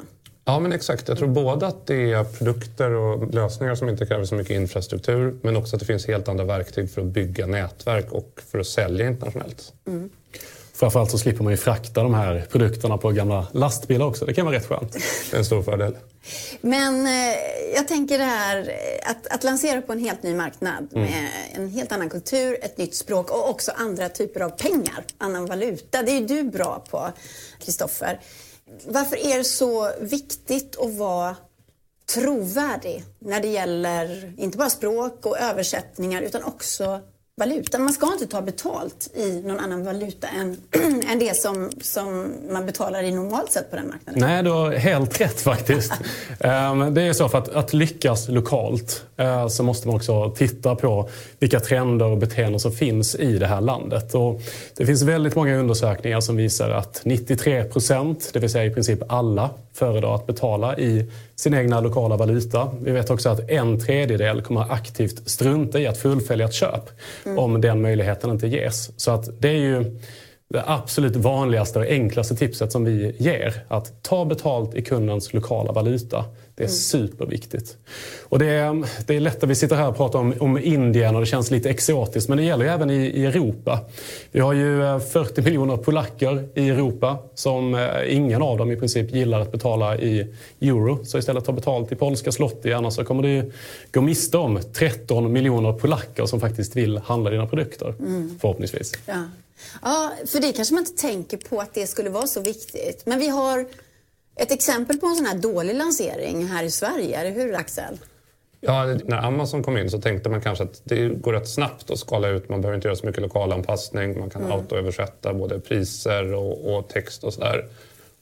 Ja, 0.44 0.58
men 0.60 0.72
exakt. 0.72 1.08
Jag 1.08 1.18
tror 1.18 1.28
både 1.28 1.66
att 1.66 1.86
det 1.86 2.12
är 2.12 2.24
produkter 2.24 2.90
och 2.90 3.34
lösningar 3.34 3.74
som 3.74 3.88
inte 3.88 4.06
kräver 4.06 4.24
så 4.24 4.34
mycket 4.34 4.54
infrastruktur 4.54 5.38
men 5.42 5.56
också 5.56 5.76
att 5.76 5.80
det 5.80 5.86
finns 5.86 6.06
helt 6.06 6.28
andra 6.28 6.44
verktyg 6.44 6.90
för 6.90 7.00
att 7.00 7.06
bygga 7.06 7.46
nätverk 7.46 8.12
och 8.12 8.40
för 8.50 8.58
att 8.58 8.66
sälja 8.66 9.06
internationellt. 9.06 9.72
Framförallt 10.80 11.10
så 11.10 11.18
slipper 11.18 11.44
man 11.44 11.52
ju 11.52 11.56
frakta 11.56 12.02
de 12.02 12.14
här 12.14 12.46
produkterna 12.50 12.98
på 12.98 13.10
gamla 13.10 13.46
lastbilar 13.52 14.06
också. 14.06 14.24
Det 14.24 14.34
kan 14.34 14.46
vara 14.46 14.56
rätt 14.56 14.66
skönt. 14.66 14.92
Det 14.92 15.36
är 15.36 15.38
en 15.38 15.44
stor 15.44 15.62
fördel. 15.62 15.96
Men 16.60 17.06
eh, 17.06 17.34
jag 17.74 17.88
tänker 17.88 18.18
det 18.18 18.24
här 18.24 18.58
eh, 18.58 19.10
att, 19.10 19.26
att 19.26 19.44
lansera 19.44 19.82
på 19.82 19.92
en 19.92 19.98
helt 19.98 20.22
ny 20.22 20.34
marknad 20.34 20.88
med 20.92 21.28
en 21.52 21.68
helt 21.68 21.92
annan 21.92 22.10
kultur, 22.10 22.58
ett 22.62 22.78
nytt 22.78 22.94
språk 22.94 23.30
och 23.30 23.50
också 23.50 23.72
andra 23.76 24.08
typer 24.08 24.40
av 24.40 24.50
pengar, 24.50 25.04
annan 25.18 25.46
valuta. 25.46 26.02
Det 26.02 26.10
är 26.10 26.20
ju 26.20 26.26
du 26.26 26.42
bra 26.42 26.84
på, 26.90 27.12
Kristoffer. 27.58 28.20
Varför 28.86 29.26
är 29.26 29.38
det 29.38 29.44
så 29.44 29.90
viktigt 30.00 30.76
att 30.80 30.90
vara 30.90 31.36
trovärdig 32.14 33.04
när 33.18 33.40
det 33.40 33.48
gäller 33.48 34.32
inte 34.36 34.58
bara 34.58 34.70
språk 34.70 35.26
och 35.26 35.38
översättningar 35.38 36.22
utan 36.22 36.44
också 36.44 37.00
valuta? 37.40 37.78
Man 37.78 37.92
ska 37.92 38.12
inte 38.12 38.26
ta 38.26 38.42
betalt 38.42 39.10
i 39.14 39.42
någon 39.44 39.58
annan 39.58 39.84
valuta 39.84 40.28
än, 40.28 40.56
än 41.10 41.18
det 41.18 41.36
som, 41.36 41.70
som 41.80 42.32
man 42.50 42.66
betalar 42.66 43.02
i 43.02 43.10
normalt 43.10 43.52
sett 43.52 43.70
på 43.70 43.76
den 43.76 43.88
marknaden. 43.88 44.20
Nej, 44.20 44.42
du 44.42 44.50
har 44.50 44.72
helt 44.72 45.20
rätt 45.20 45.40
faktiskt. 45.40 45.92
Ehm, 46.40 46.94
Det 46.94 47.02
är 47.02 47.12
så 47.12 47.28
för 47.28 47.38
att, 47.38 47.48
att 47.48 47.72
lyckas 47.72 48.28
lokalt 48.28 49.04
så 49.48 49.62
måste 49.62 49.88
man 49.88 49.96
också 49.96 50.30
titta 50.30 50.74
på 50.74 51.08
vilka 51.38 51.60
trender 51.60 52.06
och 52.06 52.18
beteenden 52.18 52.60
som 52.60 52.72
finns 52.72 53.14
i 53.14 53.38
det 53.38 53.46
här 53.46 53.60
landet. 53.60 54.14
Och 54.14 54.40
det 54.76 54.86
finns 54.86 55.02
väldigt 55.02 55.36
många 55.36 55.56
undersökningar 55.56 56.20
som 56.20 56.36
visar 56.36 56.70
att 56.70 57.02
93 57.04 57.64
procent, 57.64 58.30
det 58.32 58.38
vill 58.38 58.50
säga 58.50 58.64
i 58.64 58.70
princip 58.70 58.98
alla, 59.08 59.50
föredrar 59.72 60.14
att 60.14 60.26
betala 60.26 60.78
i 60.78 61.06
sin 61.36 61.54
egna 61.54 61.80
lokala 61.80 62.16
valuta. 62.16 62.70
Vi 62.82 62.90
vet 62.90 63.10
också 63.10 63.28
att 63.28 63.50
en 63.50 63.80
tredjedel 63.80 64.42
kommer 64.42 64.72
aktivt 64.72 65.28
strunta 65.28 65.80
i 65.80 65.86
att 65.86 65.98
fullfölja 65.98 66.46
ett 66.46 66.54
köp 66.54 66.90
om 67.36 67.60
den 67.60 67.80
möjligheten 67.80 68.30
inte 68.30 68.46
ges. 68.46 68.90
Så 68.96 69.10
att 69.10 69.40
det 69.40 69.48
är 69.48 69.58
ju 69.58 69.98
det 70.48 70.64
absolut 70.66 71.16
vanligaste 71.16 71.78
och 71.78 71.84
enklaste 71.84 72.36
tipset 72.36 72.72
som 72.72 72.84
vi 72.84 73.14
ger. 73.18 73.54
Att 73.68 74.02
ta 74.02 74.24
betalt 74.24 74.74
i 74.74 74.82
kundens 74.82 75.32
lokala 75.32 75.72
valuta. 75.72 76.24
Det 76.60 76.64
är 76.64 76.68
superviktigt. 76.68 77.76
Och 78.22 78.38
det, 78.38 78.46
är, 78.46 78.86
det 79.06 79.16
är 79.16 79.20
lätt 79.20 79.42
att 79.42 79.50
vi 79.50 79.54
sitter 79.54 79.76
här 79.76 79.88
och 79.88 79.96
pratar 79.96 80.18
om, 80.18 80.34
om 80.40 80.58
Indien 80.58 81.14
och 81.14 81.20
det 81.20 81.26
känns 81.26 81.50
lite 81.50 81.70
exotiskt, 81.70 82.28
men 82.28 82.38
det 82.38 82.44
gäller 82.44 82.64
ju 82.64 82.70
även 82.70 82.90
i, 82.90 82.94
i 82.94 83.26
Europa. 83.26 83.80
Vi 84.30 84.40
har 84.40 84.52
ju 84.52 85.00
40 85.00 85.42
miljoner 85.42 85.76
polacker 85.76 86.48
i 86.54 86.68
Europa 86.68 87.18
som 87.34 87.88
ingen 88.06 88.42
av 88.42 88.58
dem 88.58 88.72
i 88.72 88.76
princip 88.76 89.14
gillar 89.14 89.40
att 89.40 89.52
betala 89.52 89.98
i 89.98 90.34
euro. 90.60 91.04
Så 91.04 91.18
istället 91.18 91.44
ta 91.44 91.52
betalt 91.52 91.92
i 91.92 91.96
polska 91.96 92.32
zloty, 92.32 92.72
annars 92.72 92.94
så 92.94 93.04
kommer 93.04 93.22
du 93.22 93.52
gå 93.92 94.00
miste 94.00 94.38
om 94.38 94.60
13 94.72 95.32
miljoner 95.32 95.72
polacker 95.72 96.26
som 96.26 96.40
faktiskt 96.40 96.76
vill 96.76 96.98
handla 96.98 97.30
dina 97.30 97.46
produkter. 97.46 97.94
Mm. 97.98 98.38
Förhoppningsvis. 98.40 98.92
Ja. 99.06 99.24
ja, 99.82 100.12
för 100.26 100.40
det 100.40 100.52
kanske 100.52 100.74
man 100.74 100.82
inte 100.82 101.02
tänker 101.02 101.36
på 101.36 101.60
att 101.60 101.74
det 101.74 101.86
skulle 101.86 102.10
vara 102.10 102.26
så 102.26 102.40
viktigt. 102.40 103.06
Men 103.06 103.18
vi 103.18 103.28
har 103.28 103.66
ett 104.40 104.52
exempel 104.52 104.98
på 104.98 105.06
en 105.06 105.16
sån 105.16 105.26
här 105.26 105.38
dålig 105.38 105.74
lansering 105.74 106.46
här 106.46 106.64
i 106.64 106.70
Sverige, 106.70 107.20
eller 107.20 107.30
hur 107.30 107.54
Axel? 107.54 107.98
Ja, 108.60 108.84
när 109.04 109.26
Amazon 109.26 109.62
kom 109.62 109.76
in 109.76 109.90
så 109.90 110.00
tänkte 110.00 110.28
man 110.28 110.40
kanske 110.40 110.64
att 110.64 110.82
det 110.84 111.08
går 111.08 111.32
rätt 111.32 111.48
snabbt 111.48 111.90
att 111.90 111.98
skala 111.98 112.28
ut. 112.28 112.48
Man 112.48 112.60
behöver 112.60 112.76
inte 112.76 112.88
göra 112.88 112.96
så 112.96 113.06
mycket 113.06 113.22
lokalanpassning. 113.22 114.18
Man 114.18 114.30
kan 114.30 114.42
mm. 114.42 114.52
autoöversätta 114.52 115.34
både 115.34 115.60
priser 115.60 116.34
och, 116.34 116.76
och 116.76 116.88
text 116.88 117.24
och 117.24 117.34
sådär. 117.34 117.68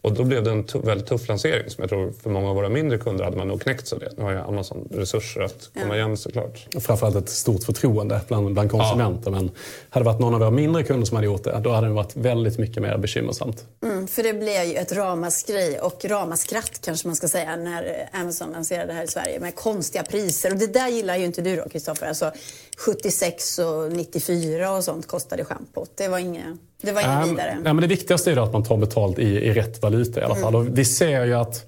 Och 0.01 0.13
då 0.13 0.25
blev 0.25 0.45
det 0.45 0.51
en 0.51 0.65
väldigt 0.85 1.07
tuff 1.07 1.29
lansering 1.29 1.71
som 1.71 1.83
jag 1.83 1.91
tror 1.91 2.13
för 2.23 2.31
många 2.31 2.49
av 2.49 2.55
våra 2.55 2.69
mindre 2.69 2.99
kunder 2.99 3.25
hade 3.25 3.37
man 3.37 3.49
nog 3.49 3.63
knäckt 3.63 3.89
sig 3.89 3.99
det. 3.99 4.13
Nu 4.17 4.23
har 4.23 4.31
ju 4.31 4.39
Amazon 4.39 4.89
resurser 4.91 5.41
att 5.41 5.71
komma 5.75 5.89
ja. 5.89 5.97
igen 5.97 6.17
såklart. 6.17 6.67
Och 6.77 6.83
framförallt 6.83 7.17
ett 7.17 7.29
stort 7.29 7.65
förtroende 7.65 8.21
bland, 8.29 8.53
bland 8.53 8.71
konsumenter. 8.71 9.31
Ja. 9.31 9.37
Men 9.37 9.51
hade 9.91 10.05
det 10.05 10.11
varit 10.11 10.21
någon 10.21 10.35
av 10.35 10.41
våra 10.41 10.51
mindre 10.51 10.83
kunder 10.83 11.07
som 11.07 11.17
hade 11.17 11.27
gjort 11.27 11.45
det, 11.45 11.61
då 11.65 11.71
hade 11.71 11.87
det 11.87 11.93
varit 11.93 12.17
väldigt 12.17 12.59
mycket 12.59 12.83
mer 12.83 12.99
bekymmersamt. 12.99 13.65
Mm, 13.83 14.07
för 14.07 14.23
det 14.23 14.33
blev 14.33 14.65
ju 14.65 14.75
ett 14.75 14.93
ramaskri 14.93 15.79
och 15.83 16.05
ramaskratt 16.05 16.81
kanske 16.85 17.09
man 17.09 17.17
ska 17.17 17.29
säga 17.29 17.57
när 17.57 18.09
Amazon 18.13 18.53
lanserade 18.53 18.93
här 18.93 19.05
i 19.05 19.09
Sverige 19.09 19.41
med 19.41 19.55
konstiga 19.55 20.05
priser. 20.05 20.53
Och 20.53 20.59
det 20.59 20.67
där 20.67 20.89
gillar 20.89 21.17
ju 21.17 21.25
inte 21.25 21.43
du 21.43 21.57
då 21.57 21.69
Kristoffer. 21.69 22.07
Alltså 22.07 22.33
76 22.77 23.59
och 23.59 23.93
94 23.93 24.73
och 24.77 24.85
sånt 24.85 25.07
kostade 25.07 25.45
schampot. 25.45 25.91
Det 25.95 26.09
var 26.09 26.19
inget 26.19 26.45
det 26.83 26.93
var 26.93 27.01
inget 27.01 27.29
vidare. 27.29 27.55
Nej, 27.63 27.75
men 27.75 27.77
det 27.77 27.87
viktigaste 27.87 28.31
är 28.31 28.37
att 28.37 28.53
man 28.53 28.65
tar 28.65 28.77
betalt 28.77 29.19
i, 29.19 29.23
i 29.23 29.53
rätt 29.53 29.83
valuta 29.83 30.21
i 30.21 30.25
alla 30.25 30.35
fall. 30.35 30.55
Mm. 30.55 30.75
Vi 30.75 30.85
ser 30.85 31.25
ju 31.25 31.35
att 31.35 31.67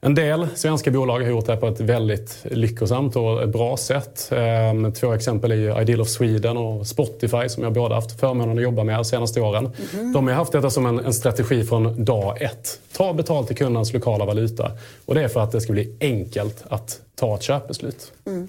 en 0.00 0.14
del 0.14 0.46
svenska 0.54 0.90
bolag 0.90 1.20
har 1.20 1.28
gjort 1.28 1.46
det 1.46 1.52
här 1.52 1.60
på 1.60 1.66
ett 1.68 1.80
väldigt 1.80 2.38
lyckosamt 2.44 3.16
och 3.16 3.48
bra 3.48 3.76
sätt. 3.76 4.28
Ehm, 4.32 4.92
två 4.92 5.12
exempel 5.12 5.52
är 5.52 5.80
Ideal 5.80 6.00
of 6.00 6.08
Sweden 6.08 6.56
och 6.56 6.86
Spotify 6.86 7.48
som 7.48 7.62
jag 7.62 7.72
båda 7.72 7.94
haft 7.94 8.20
förmånen 8.20 8.56
att 8.56 8.62
jobba 8.62 8.84
med 8.84 8.98
de 8.98 9.04
senaste 9.04 9.40
åren. 9.40 9.70
Mm. 9.94 10.12
De 10.12 10.26
har 10.26 10.34
haft 10.34 10.52
detta 10.52 10.70
som 10.70 10.86
en, 10.86 10.98
en, 10.98 11.14
strategi 11.14 11.64
från 11.64 12.04
dag 12.04 12.42
ett. 12.42 12.80
Ta 12.96 13.12
betalt 13.12 13.50
i 13.50 13.54
kundens 13.54 13.92
lokala 13.92 14.24
valuta. 14.24 14.72
Och 15.06 15.14
det 15.14 15.22
är 15.22 15.28
för 15.28 15.40
att 15.40 15.52
det 15.52 15.60
ska 15.60 15.72
bli 15.72 15.96
enkelt 16.00 16.64
att 16.68 17.00
ta 17.14 17.34
ett 17.34 17.42
köpbeslut. 17.42 18.12
Mm. 18.26 18.48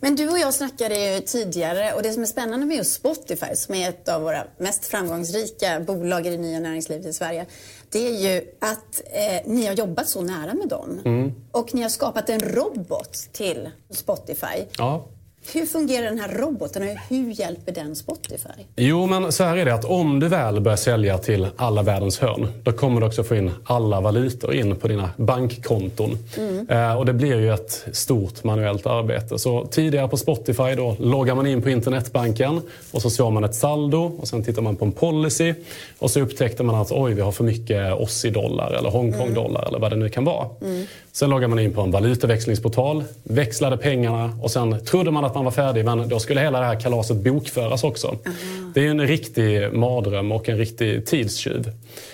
Men 0.00 0.16
du 0.16 0.28
och 0.28 0.38
jag 0.38 0.54
snackade 0.54 1.14
ju 1.14 1.20
tidigare 1.20 1.92
och 1.92 2.02
det 2.02 2.12
som 2.12 2.22
är 2.22 2.26
spännande 2.26 2.66
med 2.66 2.76
just 2.76 2.94
Spotify 2.94 3.54
som 3.54 3.74
är 3.74 3.88
ett 3.88 4.08
av 4.08 4.22
våra 4.22 4.44
mest 4.58 4.86
framgångsrika 4.86 5.80
bolag 5.80 6.26
i 6.26 6.30
det 6.30 6.36
nya 6.36 6.60
näringslivet 6.60 7.06
i 7.06 7.12
Sverige. 7.12 7.46
Det 7.90 8.08
är 8.08 8.32
ju 8.32 8.42
att 8.58 9.02
eh, 9.04 9.52
ni 9.52 9.66
har 9.66 9.74
jobbat 9.74 10.08
så 10.08 10.20
nära 10.20 10.54
med 10.54 10.68
dem. 10.68 11.00
Mm. 11.04 11.32
Och 11.52 11.74
ni 11.74 11.82
har 11.82 11.88
skapat 11.88 12.30
en 12.30 12.40
robot 12.40 13.12
till 13.32 13.70
Spotify. 13.90 14.64
Ja. 14.78 15.08
Hur 15.52 15.66
fungerar 15.66 16.04
den 16.04 16.18
här 16.18 16.28
roboten 16.28 16.82
och 16.82 16.96
hur 17.08 17.40
hjälper 17.40 17.72
den 17.72 17.96
Spotify? 17.96 18.48
Jo, 18.76 19.06
men 19.06 19.32
så 19.32 19.44
här 19.44 19.56
är 19.56 19.64
det 19.64 19.74
att 19.74 19.84
om 19.84 20.20
du 20.20 20.28
väl 20.28 20.60
börjar 20.60 20.76
sälja 20.76 21.18
till 21.18 21.46
alla 21.56 21.82
världens 21.82 22.18
hörn, 22.18 22.48
då 22.62 22.72
kommer 22.72 23.00
du 23.00 23.06
också 23.06 23.24
få 23.24 23.36
in 23.36 23.50
alla 23.64 24.00
valutor 24.00 24.54
in 24.54 24.76
på 24.76 24.88
dina 24.88 25.10
bankkonton. 25.16 26.18
Mm. 26.36 26.68
Eh, 26.68 26.98
och 26.98 27.06
det 27.06 27.12
blir 27.12 27.36
ju 27.36 27.54
ett 27.54 27.86
stort 27.92 28.44
manuellt 28.44 28.86
arbete. 28.86 29.38
Så 29.38 29.66
tidigare 29.66 30.08
på 30.08 30.16
Spotify 30.16 30.74
då 30.76 30.96
loggar 30.98 31.34
man 31.34 31.46
in 31.46 31.62
på 31.62 31.70
internetbanken 31.70 32.60
och 32.90 33.02
så 33.02 33.10
såg 33.10 33.32
man 33.32 33.44
ett 33.44 33.54
saldo 33.54 34.16
och 34.18 34.28
sen 34.28 34.44
tittar 34.44 34.62
man 34.62 34.76
på 34.76 34.84
en 34.84 34.92
policy 34.92 35.54
och 35.98 36.10
så 36.10 36.20
upptäckte 36.20 36.62
man 36.62 36.74
att 36.74 36.92
oj, 36.92 37.14
vi 37.14 37.20
har 37.20 37.32
för 37.32 37.44
mycket 37.44 37.92
Aussie-dollar 37.92 38.72
eller 38.72 38.90
Hongkong-dollar 38.90 39.60
mm. 39.60 39.68
eller 39.68 39.78
vad 39.78 39.92
det 39.92 39.96
nu 39.96 40.08
kan 40.08 40.24
vara. 40.24 40.46
Mm. 40.62 40.86
Sen 41.18 41.30
loggar 41.30 41.48
man 41.48 41.58
in 41.58 41.72
på 41.72 41.80
en 41.80 41.90
valutaväxlingsportal, 41.90 43.04
växlade 43.22 43.76
pengarna 43.76 44.38
och 44.42 44.50
sen 44.50 44.84
trodde 44.84 45.10
man 45.10 45.24
att 45.24 45.34
man 45.34 45.44
var 45.44 45.52
färdig 45.52 45.84
men 45.84 46.08
då 46.08 46.18
skulle 46.20 46.40
hela 46.40 46.60
det 46.60 46.66
här 46.66 46.80
kalaset 46.80 47.16
bokföras 47.16 47.84
också. 47.84 48.08
Mm. 48.08 48.72
Det 48.74 48.86
är 48.86 48.90
en 48.90 49.06
riktig 49.06 49.72
mardröm 49.72 50.32
och 50.32 50.48
en 50.48 50.58
riktig 50.58 51.06
tidstjuv. 51.06 51.72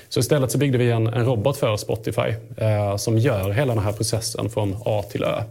Så 0.08 0.20
istället 0.20 0.50
så 0.50 0.58
byggde 0.58 0.78
vi 0.78 0.90
en, 0.90 1.06
en 1.06 1.24
robot 1.24 1.56
för 1.56 1.76
Spotify 1.76 2.34
eh, 2.56 2.96
som 2.96 3.18
gör 3.18 3.50
hela 3.50 3.74
den 3.74 3.84
här 3.84 3.92
processen 3.92 4.50
från 4.50 4.76
A 4.84 5.04
till 5.10 5.24
Ö. 5.24 5.42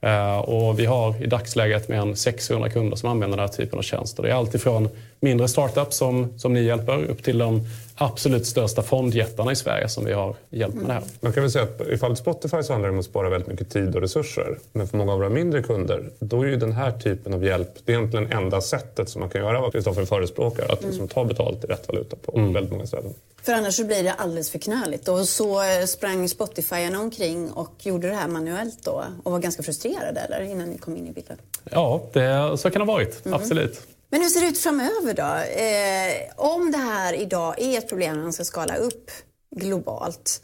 Eh, 0.00 0.38
och 0.38 0.78
vi 0.78 0.86
har 0.86 1.22
i 1.22 1.26
dagsläget 1.26 1.88
mer 1.88 1.98
än 1.98 2.16
600 2.16 2.68
kunder 2.68 2.96
som 2.96 3.08
använder 3.08 3.36
den 3.36 3.48
här 3.48 3.54
typen 3.54 3.78
av 3.78 3.82
tjänster. 3.82 4.22
Det 4.22 4.30
är 4.30 4.34
alltifrån 4.34 4.88
mindre 5.20 5.48
startups 5.48 5.96
som, 5.96 6.38
som 6.38 6.54
ni 6.54 6.62
hjälper 6.62 7.04
upp 7.04 7.22
till 7.22 7.38
de 7.38 7.66
absolut 8.00 8.46
största 8.46 8.82
fondjättarna 8.82 9.52
i 9.52 9.56
Sverige 9.56 9.88
som 9.88 10.04
vi 10.04 10.12
har 10.12 10.36
hjälpt 10.50 10.76
med 10.76 10.86
det 10.86 10.92
här. 10.92 11.02
Man 11.20 11.32
kan 11.32 11.42
väl 11.42 11.52
säga 11.52 11.64
att 11.64 11.80
i 11.80 11.98
fallet 11.98 12.18
Spotify 12.18 12.62
så 12.62 12.72
handlar 12.72 12.88
det 12.88 12.92
om 12.92 12.98
att 12.98 13.04
spara 13.04 13.28
väldigt 13.28 13.48
mycket 13.48 13.70
tid 13.70 13.94
och 13.94 14.00
resurser. 14.00 14.58
Men 14.72 14.88
för 14.88 14.96
många 14.96 15.12
av 15.12 15.18
våra 15.18 15.28
mindre 15.28 15.62
kunder, 15.62 16.10
då 16.18 16.42
är 16.42 16.46
ju 16.46 16.56
den 16.56 16.72
här 16.72 16.92
typen 16.92 17.34
av 17.34 17.44
hjälp 17.44 17.68
det 17.84 17.92
är 17.92 17.96
egentligen 17.96 18.32
enda 18.32 18.60
sättet 18.60 19.08
som 19.08 19.20
man 19.20 19.30
kan 19.30 19.40
göra 19.40 19.60
vad 19.60 19.72
Kristoffer 19.72 20.04
förespråkar. 20.04 20.72
Att 20.72 20.84
liksom 20.84 21.08
ta 21.08 21.24
betalt 21.24 21.64
i 21.64 21.66
rätt 21.66 21.88
valuta 21.88 22.16
på 22.16 22.38
mm. 22.38 22.52
väldigt 22.52 22.72
många 22.72 22.86
ställen. 22.86 23.14
För 23.42 23.52
annars 23.52 23.74
så 23.74 23.84
blir 23.84 24.02
det 24.02 24.12
alldeles 24.12 24.50
för 24.50 24.58
knöligt. 24.58 25.08
Och 25.08 25.28
så 25.28 25.62
eh, 25.62 25.84
sprang 25.86 26.28
Spotify 26.28 26.96
omkring 26.96 27.50
och 27.50 27.74
gjorde 27.80 28.08
det 28.08 28.14
här 28.14 28.28
manuellt 28.28 28.84
då 28.84 29.04
och 29.22 29.32
var 29.32 29.38
ganska 29.38 29.62
frustrerade 29.62 30.20
eller 30.20 30.40
innan 30.42 30.70
ni 30.70 30.78
kom 30.78 30.96
in 30.96 31.06
i 31.06 31.12
bilden? 31.12 31.36
Ja, 31.70 32.02
det, 32.12 32.58
så 32.58 32.70
kan 32.70 32.80
det 32.80 32.86
ha 32.86 32.92
varit. 32.92 33.26
Mm. 33.26 33.40
Absolut. 33.40 33.86
Men 34.10 34.22
hur 34.22 34.28
ser 34.28 34.40
det 34.40 34.46
ut 34.46 34.58
framöver 34.58 35.14
då? 35.14 35.60
Eh, 35.62 36.46
om 36.54 36.70
det 36.70 36.78
här 36.78 37.14
idag 37.14 37.60
är 37.60 37.78
ett 37.78 37.88
problem 37.88 38.16
när 38.16 38.22
man 38.22 38.32
ska 38.32 38.44
skala 38.44 38.76
upp 38.76 39.10
globalt, 39.56 40.42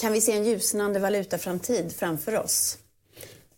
kan 0.00 0.12
vi 0.12 0.20
se 0.20 0.32
en 0.32 0.44
ljusnande 0.44 0.98
valutaframtid 0.98 1.92
framför 1.98 2.38
oss? 2.38 2.78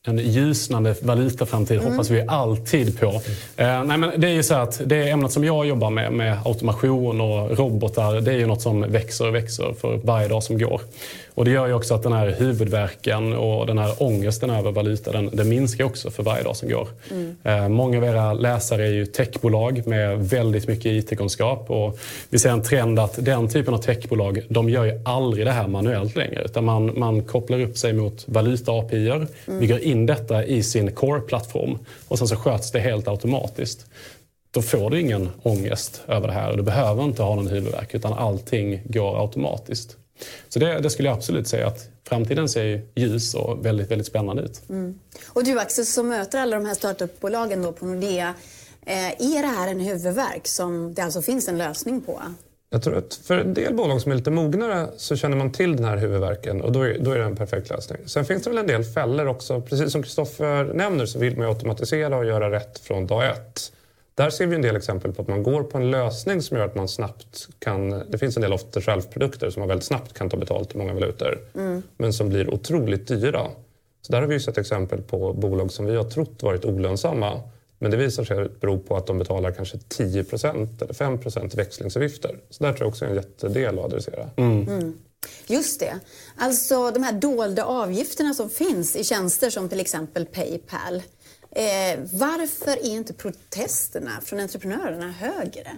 en 0.06 0.18
ljusnande 0.18 0.94
valutaframtid 1.02 1.78
mm. 1.78 1.90
hoppas 1.90 2.10
vi 2.10 2.24
alltid 2.28 3.00
på. 3.00 3.06
Eh, 3.56 3.84
nej 3.84 3.98
men 3.98 4.20
det 4.20 4.28
är 4.28 4.32
ju 4.32 4.42
så 4.42 4.54
att 4.54 4.80
det 4.84 5.10
ämnet 5.10 5.32
som 5.32 5.44
jag 5.44 5.66
jobbar 5.66 5.90
med, 5.90 6.12
med 6.12 6.38
automation 6.44 7.20
och 7.20 7.58
robotar, 7.58 8.20
det 8.20 8.32
är 8.32 8.36
ju 8.36 8.46
något 8.46 8.62
som 8.62 8.80
växer 8.80 9.28
och 9.28 9.34
växer 9.34 9.74
för 9.80 9.96
varje 9.96 10.28
dag 10.28 10.42
som 10.42 10.58
går. 10.58 10.80
Och 11.34 11.44
det 11.44 11.50
gör 11.50 11.66
ju 11.66 11.72
också 11.74 11.94
att 11.94 12.02
den 12.02 12.12
här 12.12 12.30
huvudvärken 12.38 13.32
och 13.32 13.66
den 13.66 13.78
här 13.78 14.02
ångesten 14.02 14.50
över 14.50 14.72
valuta, 14.72 15.12
den, 15.12 15.30
den 15.32 15.48
minskar 15.48 15.84
också 15.84 16.10
för 16.10 16.22
varje 16.22 16.42
dag 16.42 16.56
som 16.56 16.68
går. 16.68 16.88
Mm. 17.10 17.36
Eh, 17.44 17.68
många 17.68 17.98
av 17.98 18.04
era 18.04 18.32
läsare 18.32 18.86
är 18.86 18.90
ju 18.90 19.06
techbolag 19.06 19.86
med 19.86 20.28
väldigt 20.28 20.68
mycket 20.68 20.86
IT-kunskap 20.86 21.70
och 21.70 21.98
vi 22.30 22.38
ser 22.38 22.50
en 22.50 22.62
trend 22.62 22.98
att 22.98 23.24
den 23.24 23.48
typen 23.48 23.74
av 23.74 23.78
techbolag, 23.78 24.42
de 24.48 24.68
gör 24.68 24.84
ju 24.84 25.00
aldrig 25.04 25.46
det 25.46 25.52
här 25.52 25.68
manuellt 25.68 26.16
längre 26.16 26.42
utan 26.44 26.64
man, 26.64 26.98
man 26.98 27.22
kopplar 27.22 27.60
upp 27.60 27.78
sig 27.78 27.92
mot 27.92 28.24
valuta-API, 28.26 29.10
mm. 29.10 29.28
bygger 29.46 29.84
in 29.84 30.06
detta 30.06 30.44
i 30.44 30.62
sin 30.62 30.92
core-plattform 30.92 31.78
och 32.08 32.18
sen 32.18 32.28
så 32.28 32.36
sköts 32.36 32.72
det 32.72 32.80
helt 32.80 33.08
automatiskt 33.08 33.86
då 34.50 34.62
får 34.62 34.90
du 34.90 35.00
ingen 35.00 35.28
ångest 35.42 36.02
över 36.08 36.26
det 36.26 36.32
här 36.32 36.50
och 36.50 36.56
du 36.56 36.62
behöver 36.62 37.04
inte 37.04 37.22
ha 37.22 37.34
någon 37.34 37.46
huvudvärk 37.46 37.94
utan 37.94 38.12
allting 38.12 38.80
går 38.84 39.20
automatiskt. 39.20 39.96
Så 40.48 40.58
det, 40.58 40.78
det, 40.78 40.90
skulle 40.90 41.08
jag 41.08 41.16
absolut 41.16 41.48
säga 41.48 41.66
att 41.66 41.88
framtiden 42.08 42.48
ser 42.48 42.82
ljus 42.94 43.34
och 43.34 43.66
väldigt, 43.66 43.90
väldigt 43.90 44.06
spännande 44.06 44.42
ut. 44.42 44.62
Mm. 44.68 44.98
Och 45.28 45.44
du 45.44 45.60
Axel 45.60 45.86
som 45.86 46.08
möter 46.08 46.38
alla 46.38 46.56
de 46.56 46.66
här 46.66 46.74
startupbolagen 46.74 47.62
då 47.62 47.72
på 47.72 47.86
Nordea, 47.86 48.34
eh, 48.86 49.08
är 49.08 49.42
det 49.42 49.48
här 49.48 49.68
en 49.68 49.80
huvudvärk 49.80 50.46
som 50.46 50.94
det 50.94 51.02
alltså 51.02 51.22
finns 51.22 51.48
en 51.48 51.58
lösning 51.58 52.00
på? 52.00 52.20
Jag 52.72 52.82
tror 52.82 52.96
att 52.96 53.14
för 53.14 53.38
en 53.38 53.54
del 53.54 53.74
bolag 53.74 54.00
som 54.00 54.12
är 54.12 54.16
lite 54.16 54.30
mognare 54.30 54.88
så 54.96 55.16
känner 55.16 55.36
man 55.36 55.52
till 55.52 55.76
den 55.76 55.84
här 55.84 55.96
huvudvärken 55.96 56.60
och 56.60 56.72
då 56.72 56.82
är, 56.82 56.98
då 56.98 57.12
är 57.12 57.18
det 57.18 57.24
en 57.24 57.36
perfekt 57.36 57.70
lösning. 57.70 57.98
Sen 58.06 58.24
finns 58.24 58.42
det 58.42 58.50
väl 58.50 58.58
en 58.58 58.66
del 58.66 58.84
fällor 58.84 59.26
också. 59.26 59.60
Precis 59.60 59.92
som 59.92 60.02
Kristoffer 60.02 60.64
nämner 60.64 61.06
så 61.06 61.18
vill 61.18 61.36
man 61.36 61.46
automatisera 61.46 62.16
och 62.16 62.24
göra 62.24 62.50
rätt 62.50 62.78
från 62.78 63.06
dag 63.06 63.30
ett. 63.30 63.72
Där 64.14 64.30
ser 64.30 64.46
vi 64.46 64.54
en 64.54 64.62
del 64.62 64.76
exempel 64.76 65.12
på 65.12 65.22
att 65.22 65.28
man 65.28 65.42
går 65.42 65.62
på 65.62 65.78
en 65.78 65.90
lösning 65.90 66.42
som 66.42 66.56
gör 66.56 66.64
att 66.64 66.74
man 66.74 66.88
snabbt 66.88 67.48
kan... 67.58 67.90
Det 67.90 68.18
finns 68.18 68.36
en 68.36 68.42
del 68.42 68.52
off 68.52 68.64
the 68.70 68.80
shelf-produkter 68.80 69.50
som 69.50 69.60
man 69.60 69.68
väldigt 69.68 69.86
snabbt 69.86 70.14
kan 70.14 70.30
ta 70.30 70.36
betalt 70.36 70.74
i 70.74 70.78
många 70.78 70.94
valutor. 70.94 71.38
Mm. 71.54 71.82
Men 71.96 72.12
som 72.12 72.28
blir 72.28 72.54
otroligt 72.54 73.08
dyra. 73.08 73.46
Så 74.02 74.12
där 74.12 74.20
har 74.20 74.28
vi 74.28 74.40
sett 74.40 74.58
exempel 74.58 75.02
på 75.02 75.32
bolag 75.32 75.72
som 75.72 75.86
vi 75.86 75.96
har 75.96 76.04
trott 76.04 76.42
varit 76.42 76.64
olönsamma. 76.64 77.42
Men 77.78 77.90
det 77.90 77.96
visar 77.96 78.24
sig 78.24 78.48
bero 78.60 78.78
på 78.78 78.96
att 78.96 79.06
de 79.06 79.18
betalar 79.18 79.52
kanske 79.52 79.76
10% 79.76 80.82
eller 80.82 80.94
5 80.94 81.18
växlingsavgifter. 81.54 82.38
Så 82.50 82.64
där 82.64 82.72
tror 82.72 82.80
jag 82.80 82.88
också 82.88 83.04
är 83.04 83.08
en 83.08 83.14
jättedel 83.14 83.78
att 83.78 83.84
adressera. 83.84 84.30
Mm. 84.36 84.68
Mm. 84.68 84.98
Just 85.46 85.80
det. 85.80 86.00
Alltså 86.36 86.90
de 86.90 87.02
här 87.02 87.12
dolda 87.12 87.64
avgifterna 87.64 88.34
som 88.34 88.50
finns 88.50 88.96
i 88.96 89.04
tjänster 89.04 89.50
som 89.50 89.68
till 89.68 89.80
exempel 89.80 90.26
Paypal. 90.26 91.02
Eh, 91.52 91.98
varför 92.12 92.70
är 92.70 92.96
inte 92.96 93.12
protesterna 93.12 94.10
från 94.24 94.40
entreprenörerna 94.40 95.14
högre? 95.18 95.70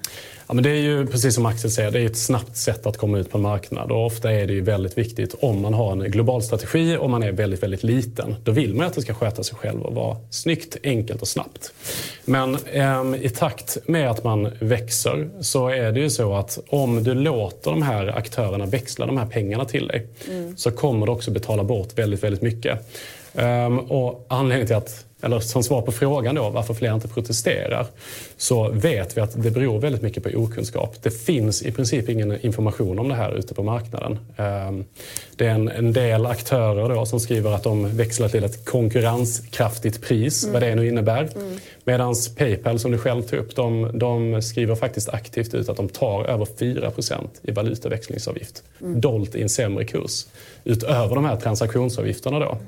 Ja, 0.46 0.54
men 0.54 0.64
det 0.64 0.70
är 0.70 0.80
ju 0.80 1.06
precis 1.06 1.34
som 1.34 1.46
Axel 1.46 1.70
säger, 1.70 1.90
det 1.90 2.00
är 2.00 2.06
ett 2.06 2.18
snabbt 2.18 2.56
sätt 2.56 2.86
att 2.86 2.96
komma 2.96 3.18
ut 3.18 3.30
på 3.30 3.38
en 3.38 3.42
marknad 3.42 3.90
och 3.90 4.06
ofta 4.06 4.32
är 4.32 4.46
det 4.46 4.52
ju 4.52 4.60
väldigt 4.60 4.98
viktigt 4.98 5.34
om 5.40 5.62
man 5.62 5.74
har 5.74 5.92
en 5.92 6.10
global 6.10 6.42
strategi 6.42 6.96
och 6.96 7.10
man 7.10 7.22
är 7.22 7.32
väldigt, 7.32 7.62
väldigt 7.62 7.82
liten. 7.82 8.36
Då 8.44 8.52
vill 8.52 8.74
man 8.74 8.86
att 8.86 8.94
det 8.94 9.02
ska 9.02 9.14
sköta 9.14 9.42
sig 9.42 9.56
själv 9.56 9.82
och 9.82 9.94
vara 9.94 10.16
snyggt, 10.30 10.76
enkelt 10.84 11.22
och 11.22 11.28
snabbt. 11.28 11.72
Men 12.24 12.58
eh, 12.66 13.04
i 13.20 13.28
takt 13.28 13.78
med 13.86 14.10
att 14.10 14.24
man 14.24 14.52
växer 14.60 15.30
så 15.40 15.68
är 15.68 15.92
det 15.92 16.00
ju 16.00 16.10
så 16.10 16.34
att 16.34 16.58
om 16.68 17.04
du 17.04 17.14
låter 17.14 17.70
de 17.70 17.82
här 17.82 18.06
aktörerna 18.06 18.66
växla 18.66 19.06
de 19.06 19.18
här 19.18 19.26
pengarna 19.26 19.64
till 19.64 19.86
dig 19.86 20.06
mm. 20.30 20.56
så 20.56 20.70
kommer 20.70 21.06
du 21.06 21.12
också 21.12 21.30
betala 21.30 21.64
bort 21.64 21.98
väldigt, 21.98 22.22
väldigt 22.22 22.42
mycket. 22.42 22.88
Um, 23.34 23.78
och 23.78 24.26
anledningen 24.28 24.66
till 24.66 24.76
att 24.76 25.04
eller 25.22 25.40
som 25.40 25.62
svar 25.62 25.82
på 25.82 25.92
frågan 25.92 26.34
då, 26.34 26.50
varför 26.50 26.74
fler 26.74 26.94
inte 26.94 27.08
protesterar, 27.08 27.86
så 28.36 28.68
vet 28.68 29.16
vi 29.16 29.20
att 29.20 29.42
det 29.42 29.50
beror 29.50 29.78
väldigt 29.78 30.02
mycket 30.02 30.22
på 30.22 30.28
okunskap. 30.28 30.96
Det 31.02 31.10
finns 31.10 31.62
i 31.62 31.72
princip 31.72 32.08
ingen 32.08 32.46
information 32.46 32.98
om 32.98 33.08
det 33.08 33.14
här 33.14 33.34
ute 33.34 33.54
på 33.54 33.62
marknaden. 33.62 34.18
Ehm, 34.36 34.84
det 35.36 35.46
är 35.46 35.50
en, 35.50 35.68
en 35.68 35.92
del 35.92 36.26
aktörer 36.26 36.94
då 36.94 37.06
som 37.06 37.20
skriver 37.20 37.52
att 37.52 37.62
de 37.62 37.96
växlar 37.96 38.28
till 38.28 38.44
ett 38.44 38.64
konkurrenskraftigt 38.64 40.02
pris, 40.02 40.44
mm. 40.44 40.52
vad 40.52 40.62
det 40.62 40.74
nu 40.74 40.88
innebär. 40.88 41.28
Mm. 41.36 41.58
Medan 41.84 42.14
Paypal, 42.36 42.78
som 42.78 42.90
du 42.90 42.98
själv 42.98 43.22
tog 43.22 43.38
upp, 43.38 43.56
de, 43.56 43.98
de, 43.98 44.42
skriver 44.42 44.74
faktiskt 44.74 45.08
aktivt 45.08 45.54
ut 45.54 45.68
att 45.68 45.76
de 45.76 45.88
tar 45.88 46.24
över 46.24 46.44
4% 46.44 47.28
i 47.42 47.50
valutaväxlingsavgift. 47.50 48.62
Mm. 48.80 49.00
Dolt 49.00 49.34
i 49.34 49.42
en 49.42 49.48
sämre 49.48 49.84
kurs. 49.84 50.26
Utöver 50.64 51.14
de 51.14 51.24
här 51.24 51.36
transaktionsavgifterna 51.36 52.38
då. 52.38 52.58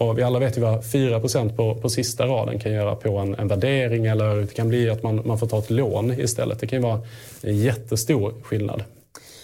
Och 0.00 0.18
vi 0.18 0.22
alla 0.22 0.38
vet 0.38 0.56
ju 0.56 0.60
vad 0.60 0.90
4 0.92 1.20
på, 1.56 1.74
på 1.74 1.88
sista 1.88 2.26
raden 2.26 2.58
kan 2.58 2.72
göra 2.72 2.96
på 2.96 3.18
en, 3.18 3.34
en 3.34 3.48
värdering 3.48 4.06
eller 4.06 4.34
det 4.34 4.54
kan 4.54 4.68
bli 4.68 4.90
att 4.90 5.02
man, 5.02 5.26
man 5.26 5.38
får 5.38 5.46
ta 5.46 5.58
ett 5.58 5.70
lån 5.70 6.20
istället. 6.20 6.60
Det 6.60 6.66
kan 6.66 6.78
ju 6.78 6.82
vara 6.82 7.00
en 7.42 7.56
jättestor 7.56 8.34
skillnad. 8.42 8.84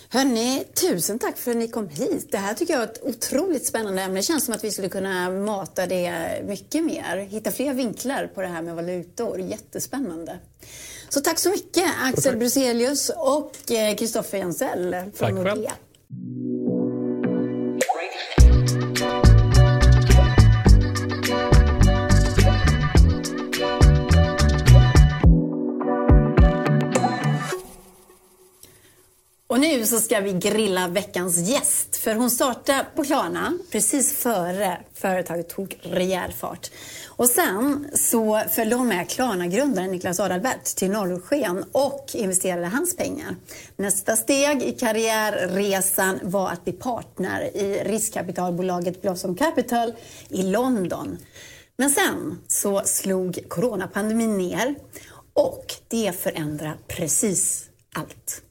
Hörni, 0.08 0.64
tusen 0.74 1.18
tack 1.18 1.38
för 1.38 1.50
att 1.50 1.56
ni 1.56 1.68
kom 1.68 1.88
hit. 1.88 2.28
Det 2.30 2.38
här 2.38 2.54
tycker 2.54 2.74
jag 2.74 2.82
är 2.82 2.86
ett 2.86 3.02
otroligt 3.02 3.66
spännande 3.66 4.02
ämne. 4.02 4.18
Det 4.18 4.22
känns 4.22 4.44
som 4.44 4.54
att 4.54 4.64
vi 4.64 4.70
skulle 4.70 4.88
kunna 4.88 5.30
mata 5.30 5.86
det 5.86 6.42
mycket 6.46 6.84
mer. 6.84 7.16
Hitta 7.30 7.50
fler 7.50 7.74
vinklar 7.74 8.30
på 8.34 8.40
det 8.40 8.46
här 8.46 8.62
med 8.62 8.74
valutor. 8.74 9.40
Jättespännande. 9.40 10.38
Så 11.08 11.20
tack 11.20 11.38
så 11.38 11.50
mycket 11.50 11.84
Axel 12.02 12.36
Bruselius 12.36 13.10
och 13.16 13.52
Kristoffer 13.98 14.38
eh, 14.38 14.40
Jansell 14.40 14.96
från 15.14 15.34
Nordea. 15.34 15.72
Och 29.52 29.60
nu 29.60 29.86
så 29.86 30.00
ska 30.00 30.20
vi 30.20 30.32
grilla 30.32 30.88
veckans 30.88 31.38
gäst. 31.38 31.96
För 31.96 32.14
hon 32.14 32.30
startade 32.30 32.86
på 32.96 33.04
Klarna 33.04 33.58
precis 33.72 34.12
före 34.12 34.80
företaget 34.94 35.48
tog 35.48 35.78
rejäl 35.82 36.32
fart. 36.32 36.70
Och 37.06 37.28
sen 37.28 37.88
så 37.94 38.42
följde 38.50 38.76
hon 38.76 38.88
med 38.88 39.10
Klarna-grundaren 39.10 39.90
Niklas 39.90 40.20
Adalbert 40.20 40.64
till 40.64 40.90
Norrsken 40.90 41.64
och 41.72 42.10
investerade 42.14 42.66
hans 42.66 42.96
pengar. 42.96 43.36
Nästa 43.76 44.16
steg 44.16 44.62
i 44.62 44.72
karriärresan 44.72 46.18
var 46.22 46.50
att 46.50 46.64
bli 46.64 46.72
partner 46.72 47.56
i 47.56 47.84
riskkapitalbolaget 47.84 49.02
Blossom 49.02 49.36
Capital 49.36 49.92
i 50.28 50.42
London. 50.42 51.18
Men 51.76 51.90
sen 51.90 52.38
så 52.48 52.82
slog 52.84 53.38
coronapandemin 53.48 54.38
ner 54.38 54.74
och 55.34 55.66
det 55.88 56.12
förändrar 56.20 56.76
precis 56.88 57.64
allt. 57.94 58.42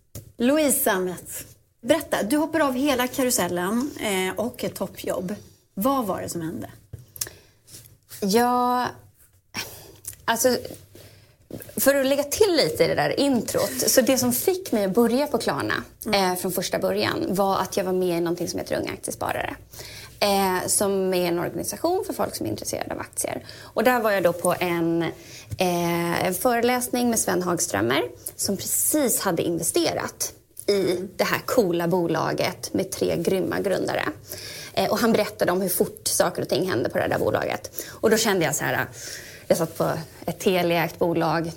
Louise 0.41 0.91
Ammet, 0.91 1.45
berätta. 1.81 2.23
Du 2.23 2.37
hoppar 2.37 2.59
av 2.59 2.73
hela 2.73 3.07
karusellen 3.07 3.91
eh, 3.99 4.39
och 4.39 4.63
ett 4.63 4.75
toppjobb. 4.75 5.35
Vad 5.73 6.05
var 6.05 6.21
det 6.21 6.29
som 6.29 6.41
hände? 6.41 6.69
Ja, 8.21 8.87
alltså 10.25 10.57
för 11.75 11.95
att 11.95 12.05
lägga 12.05 12.23
till 12.23 12.55
lite 12.57 12.83
i 12.83 12.87
det 12.87 12.95
där 12.95 13.19
introt. 13.19 13.89
Så 13.89 14.01
det 14.01 14.17
som 14.17 14.33
fick 14.33 14.71
mig 14.71 14.85
att 14.85 14.93
börja 14.93 15.27
på 15.27 15.37
Klarna 15.37 15.83
mm. 16.05 16.31
eh, 16.31 16.37
från 16.37 16.51
första 16.51 16.79
början 16.79 17.25
var 17.29 17.59
att 17.59 17.77
jag 17.77 17.83
var 17.83 17.93
med 17.93 18.17
i 18.17 18.21
någonting 18.21 18.47
som 18.47 18.59
heter 18.59 18.79
Unga 18.79 18.91
Aktiesparare. 18.91 19.55
Eh, 20.23 20.67
som 20.67 21.13
är 21.13 21.27
en 21.27 21.39
organisation 21.39 22.03
för 22.05 22.13
folk 22.13 22.35
som 22.35 22.45
är 22.45 22.49
intresserade 22.49 22.93
av 22.93 22.99
aktier. 22.99 23.45
Och 23.61 23.83
där 23.83 23.99
var 23.99 24.11
jag 24.11 24.23
då 24.23 24.33
på 24.33 24.55
en, 24.59 25.01
eh, 25.57 26.25
en 26.25 26.33
föreläsning 26.33 27.09
med 27.09 27.19
Sven 27.19 27.43
Hagströmer 27.43 28.03
som 28.35 28.57
precis 28.57 29.21
hade 29.21 29.43
investerat 29.43 30.33
i 30.67 31.07
det 31.17 31.23
här 31.23 31.39
coola 31.45 31.87
bolaget 31.87 32.73
med 32.73 32.91
tre 32.91 33.15
grymma 33.17 33.59
grundare. 33.59 34.03
Eh, 34.73 34.91
och 34.91 34.97
han 34.97 35.11
berättade 35.11 35.51
om 35.51 35.61
hur 35.61 35.69
fort 35.69 36.07
saker 36.07 36.41
och 36.41 36.49
ting 36.49 36.69
hände 36.69 36.89
på 36.89 36.97
det 36.97 37.07
där 37.07 37.19
bolaget. 37.19 37.71
Och 37.89 38.09
då 38.09 38.17
kände 38.17 38.45
jag 38.45 38.55
så 38.55 38.63
här, 38.63 38.73
eh, 38.73 38.79
jag 39.47 39.57
satt 39.57 39.77
på 39.77 39.91
ett 40.25 40.39
Telia, 40.39 40.85
ett 40.85 40.99
bolag, 40.99 41.51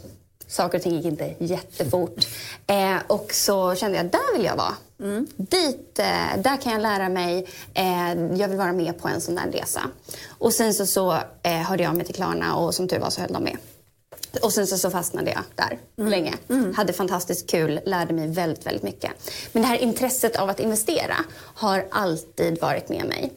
saker 0.55 0.78
och 0.78 0.82
ting 0.82 0.96
gick 0.96 1.05
inte 1.05 1.34
jättefort. 1.38 2.26
Eh, 2.66 2.96
och 3.07 3.32
så 3.32 3.74
kände 3.74 3.96
jag, 3.96 4.07
där 4.07 4.36
vill 4.36 4.44
jag 4.44 4.57
vara. 4.57 4.74
Mm. 5.00 5.26
Dit, 5.36 5.98
eh, 5.98 6.42
där 6.42 6.57
kan 6.62 6.72
jag 6.72 6.82
lära 6.82 7.09
mig. 7.09 7.46
Eh, 7.74 8.09
jag 8.34 8.48
vill 8.48 8.59
vara 8.59 8.72
med 8.72 8.98
på 8.98 9.09
en 9.09 9.20
sån 9.20 9.34
där 9.34 9.50
resa. 9.52 9.80
Och 10.28 10.52
sen 10.52 10.74
så, 10.74 10.86
så 10.86 11.18
eh, 11.42 11.52
hörde 11.52 11.82
jag 11.82 11.96
mig 11.96 12.07
till 12.07 12.14
Klarna 12.14 12.57
och 12.57 12.74
som 12.74 12.88
tur 12.88 12.98
var 12.98 13.11
så 13.11 13.20
höll 13.20 13.32
de 13.32 13.42
med. 13.42 13.57
Och 14.42 14.52
sen 14.52 14.66
så, 14.66 14.78
så 14.78 14.90
fastnade 14.90 15.30
jag 15.30 15.42
där 15.55 15.78
mm. 15.98 16.11
länge. 16.11 16.34
Mm. 16.48 16.74
Hade 16.74 16.92
fantastiskt 16.92 17.50
kul, 17.50 17.80
lärde 17.86 18.14
mig 18.14 18.28
väldigt, 18.28 18.66
väldigt 18.66 18.82
mycket. 18.82 19.11
Men 19.52 19.62
det 19.62 19.68
här 19.68 19.76
intresset 19.76 20.36
av 20.36 20.50
att 20.50 20.61
investera 20.61 21.16
har 21.38 21.86
alltid 21.90 22.61
varit 22.61 22.88
med 22.88 23.07
mig. 23.07 23.32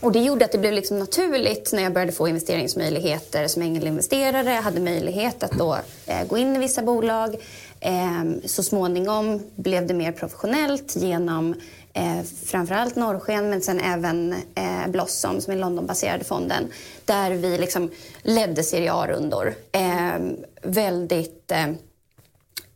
Och 0.00 0.12
det 0.12 0.18
gjorde 0.18 0.44
att 0.44 0.52
det 0.52 0.58
blev 0.58 0.72
liksom 0.72 0.98
naturligt 0.98 1.72
när 1.72 1.82
jag 1.82 1.92
började 1.92 2.12
få 2.12 2.28
investeringsmöjligheter 2.28 3.48
som 3.48 3.62
ängelinvesterare. 3.62 4.54
Jag 4.54 4.62
hade 4.62 4.80
möjlighet 4.80 5.42
att 5.42 5.52
då 5.52 5.78
eh, 6.06 6.26
gå 6.26 6.38
in 6.38 6.56
i 6.56 6.58
vissa 6.58 6.82
bolag. 6.82 7.34
Eh, 7.80 8.24
så 8.44 8.62
småningom 8.62 9.42
blev 9.56 9.86
det 9.86 9.94
mer 9.94 10.12
professionellt 10.12 10.96
genom 10.96 11.54
eh, 11.92 12.22
framförallt 12.44 12.96
Norrsken 12.96 13.50
men 13.50 13.60
sen 13.60 13.80
även 13.80 14.32
eh, 14.32 14.88
Blossom 14.88 15.40
som 15.40 15.52
är 15.52 15.56
Londonbaserade 15.56 16.24
fonden 16.24 16.72
där 17.04 17.30
vi 17.30 17.58
liksom 17.58 17.90
ledde 18.22 18.62
Serie 18.62 18.92
A-rundor. 18.92 19.54
Ehm, 19.72 20.30
eh, 20.30 20.70
väldigt 20.70 21.52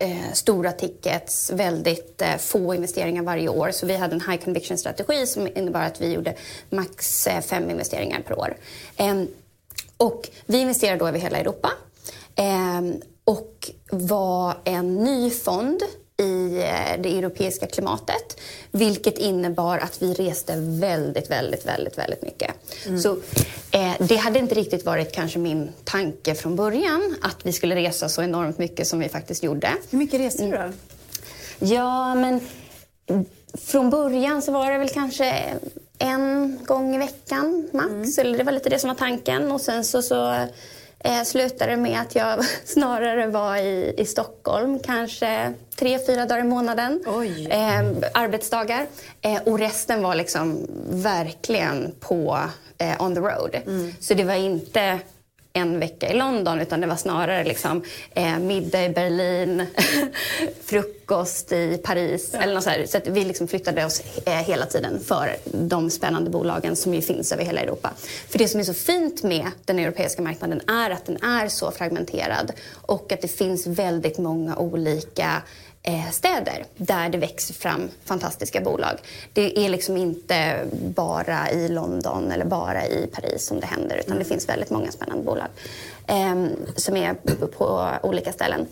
eh, 0.03 0.32
stora 0.32 0.72
tickets, 0.72 1.50
väldigt 1.50 2.22
eh, 2.22 2.36
få 2.36 2.74
investeringar 2.74 3.22
varje 3.22 3.48
år. 3.48 3.70
Så 3.70 3.86
vi 3.86 3.96
hade 3.96 4.14
en 4.14 4.20
high 4.20 4.44
conviction-strategi 4.44 5.26
som 5.26 5.46
innebar 5.46 5.80
att 5.80 6.00
vi 6.00 6.12
gjorde 6.12 6.34
max 6.70 7.26
eh, 7.26 7.40
fem 7.40 7.70
investeringar 7.70 8.20
per 8.20 8.38
år. 8.38 8.57
Ehm, 8.96 9.28
och 9.96 10.28
vi 10.46 10.61
investerade 10.61 10.98
då 10.98 11.09
över 11.09 11.18
hela 11.18 11.38
Europa 11.38 11.72
ehm, 12.34 12.94
och 13.24 13.70
var 13.90 14.55
en 14.64 14.94
ny 14.94 15.30
fond 15.30 15.82
i 16.17 16.59
eh, 16.59 17.03
det 17.03 17.19
europeiska 17.19 17.67
klimatet. 17.67 18.41
Vilket 18.71 19.19
innebar 19.19 19.79
att 19.79 20.03
vi 20.03 20.15
reste 20.15 20.55
väldigt, 20.57 21.31
väldigt, 21.31 21.67
väldigt, 21.67 21.99
väldigt 21.99 22.23
mycket. 22.23 22.51
Mm. 22.87 23.01
Så 23.01 23.17
eh, 23.71 23.93
det 23.99 24.17
hade 24.17 24.39
inte 24.39 24.55
riktigt 24.55 24.87
varit 24.87 25.13
kanske 25.13 25.39
min 25.39 25.71
tanke 25.85 26.35
från 26.35 26.57
början 26.57 27.17
att 27.23 27.47
vi 27.47 27.53
skulle 27.53 27.77
resa 27.77 28.09
så 28.09 28.23
enormt 28.23 28.59
mycket 28.59 28.87
som 28.87 28.99
vi 28.99 29.09
faktiskt 29.09 29.43
gjorde. 29.43 29.71
Hur 29.91 29.99
mycket 29.99 30.21
reste 30.21 30.45
du 30.45 30.51
då? 30.51 30.57
Mm. 30.57 30.73
Ja, 31.59 32.15
men 32.15 32.41
från 33.55 33.91
början 33.91 34.43
så 34.43 34.53
var 34.53 34.71
det 34.71 34.79
väl 34.79 34.89
kanske 34.89 35.55
en 35.99 36.59
gång 36.65 36.95
i 36.95 36.99
veckan 36.99 37.69
max. 37.73 37.89
Mm. 37.89 38.13
Eller 38.19 38.39
det 38.39 38.45
var 38.45 38.53
lite 38.53 38.69
det 38.69 38.79
som 38.79 38.89
var 38.89 38.95
tanken. 38.95 39.53
Och 39.53 39.61
sen 39.61 39.85
så, 39.85 40.03
så 40.03 40.47
eh, 41.05 41.22
slutade 41.22 41.76
med 41.76 42.00
att 42.00 42.14
jag 42.14 42.44
snarare 42.64 43.26
var 43.26 43.57
i, 43.57 43.94
i 43.96 44.05
Stockholm 44.05 44.78
kanske 44.78 45.53
tre, 45.76 45.98
fyra 46.07 46.26
dagar 46.26 46.40
i 46.40 46.48
månaden. 46.48 47.03
Eh, 47.50 48.11
arbetsdagar. 48.14 48.86
Eh, 49.20 49.42
och 49.42 49.59
resten 49.59 50.03
var 50.03 50.14
liksom 50.14 50.66
verkligen 50.90 51.94
på 52.00 52.38
eh, 52.78 53.03
on 53.03 53.14
the 53.14 53.20
road. 53.20 53.55
Mm. 53.66 53.94
Så 54.00 54.14
det 54.14 54.24
var 54.24 54.34
inte 54.34 54.98
en 55.53 55.80
vecka 55.80 56.09
i 56.09 56.14
London 56.14 56.61
utan 56.61 56.80
det 56.80 56.86
var 56.86 56.96
snarare 56.96 57.44
liksom, 57.44 57.82
eh, 58.14 58.38
middag 58.38 58.84
i 58.84 58.88
Berlin, 58.88 59.66
frukost 60.64 61.53
i 61.53 61.80
Paris. 61.84 62.30
Ja. 62.32 62.40
Eller 62.40 62.55
något 62.55 62.64
så 62.64 62.70
här. 62.70 62.86
så 62.86 62.98
vi 63.07 63.24
liksom 63.24 63.48
flyttade 63.48 63.84
oss 63.84 64.03
eh, 64.26 64.32
hela 64.32 64.66
tiden 64.66 65.00
för 65.00 65.36
de 65.44 65.90
spännande 65.90 66.30
bolagen 66.30 66.76
som 66.76 66.94
ju 66.94 67.03
finns 67.03 67.32
över 67.32 67.44
hela 67.44 67.61
Europa. 67.61 67.90
För 68.28 68.38
det 68.38 68.48
som 68.48 68.61
är 68.61 68.64
så 68.64 68.74
fint 68.74 69.22
med 69.22 69.46
den 69.64 69.78
europeiska 69.78 70.22
marknaden 70.22 70.61
är 70.68 70.90
att 70.90 71.07
den 71.07 71.22
är 71.22 71.48
så 71.48 71.70
fragmenterad 71.70 72.53
och 72.74 73.12
att 73.12 73.20
det 73.20 73.28
finns 73.28 73.66
väldigt 73.66 74.18
många 74.18 74.57
olika 74.57 75.42
städer 76.12 76.64
där 76.76 77.09
det 77.09 77.18
växer 77.18 77.55
fram 77.55 77.89
fantastiska 78.05 78.61
bolag. 78.61 78.99
Det 79.33 79.64
är 79.64 79.68
liksom 79.68 79.97
inte 79.97 80.66
bara 80.72 81.51
i 81.51 81.68
London 81.68 82.33
eller 82.33 82.45
bara 82.45 82.87
i 82.87 83.07
Paris 83.12 83.47
som 83.47 83.61
det 83.61 83.66
händer 83.66 83.97
utan 83.97 84.18
det 84.18 84.24
finns 84.24 84.49
väldigt 84.49 84.70
många 84.70 84.93
spännande 84.93 85.24
bolag 85.24 85.49
eh, 86.07 86.47
som 86.76 86.97
är 86.97 87.14
på 87.47 87.91
olika 88.03 88.33
ställen. 88.33 88.66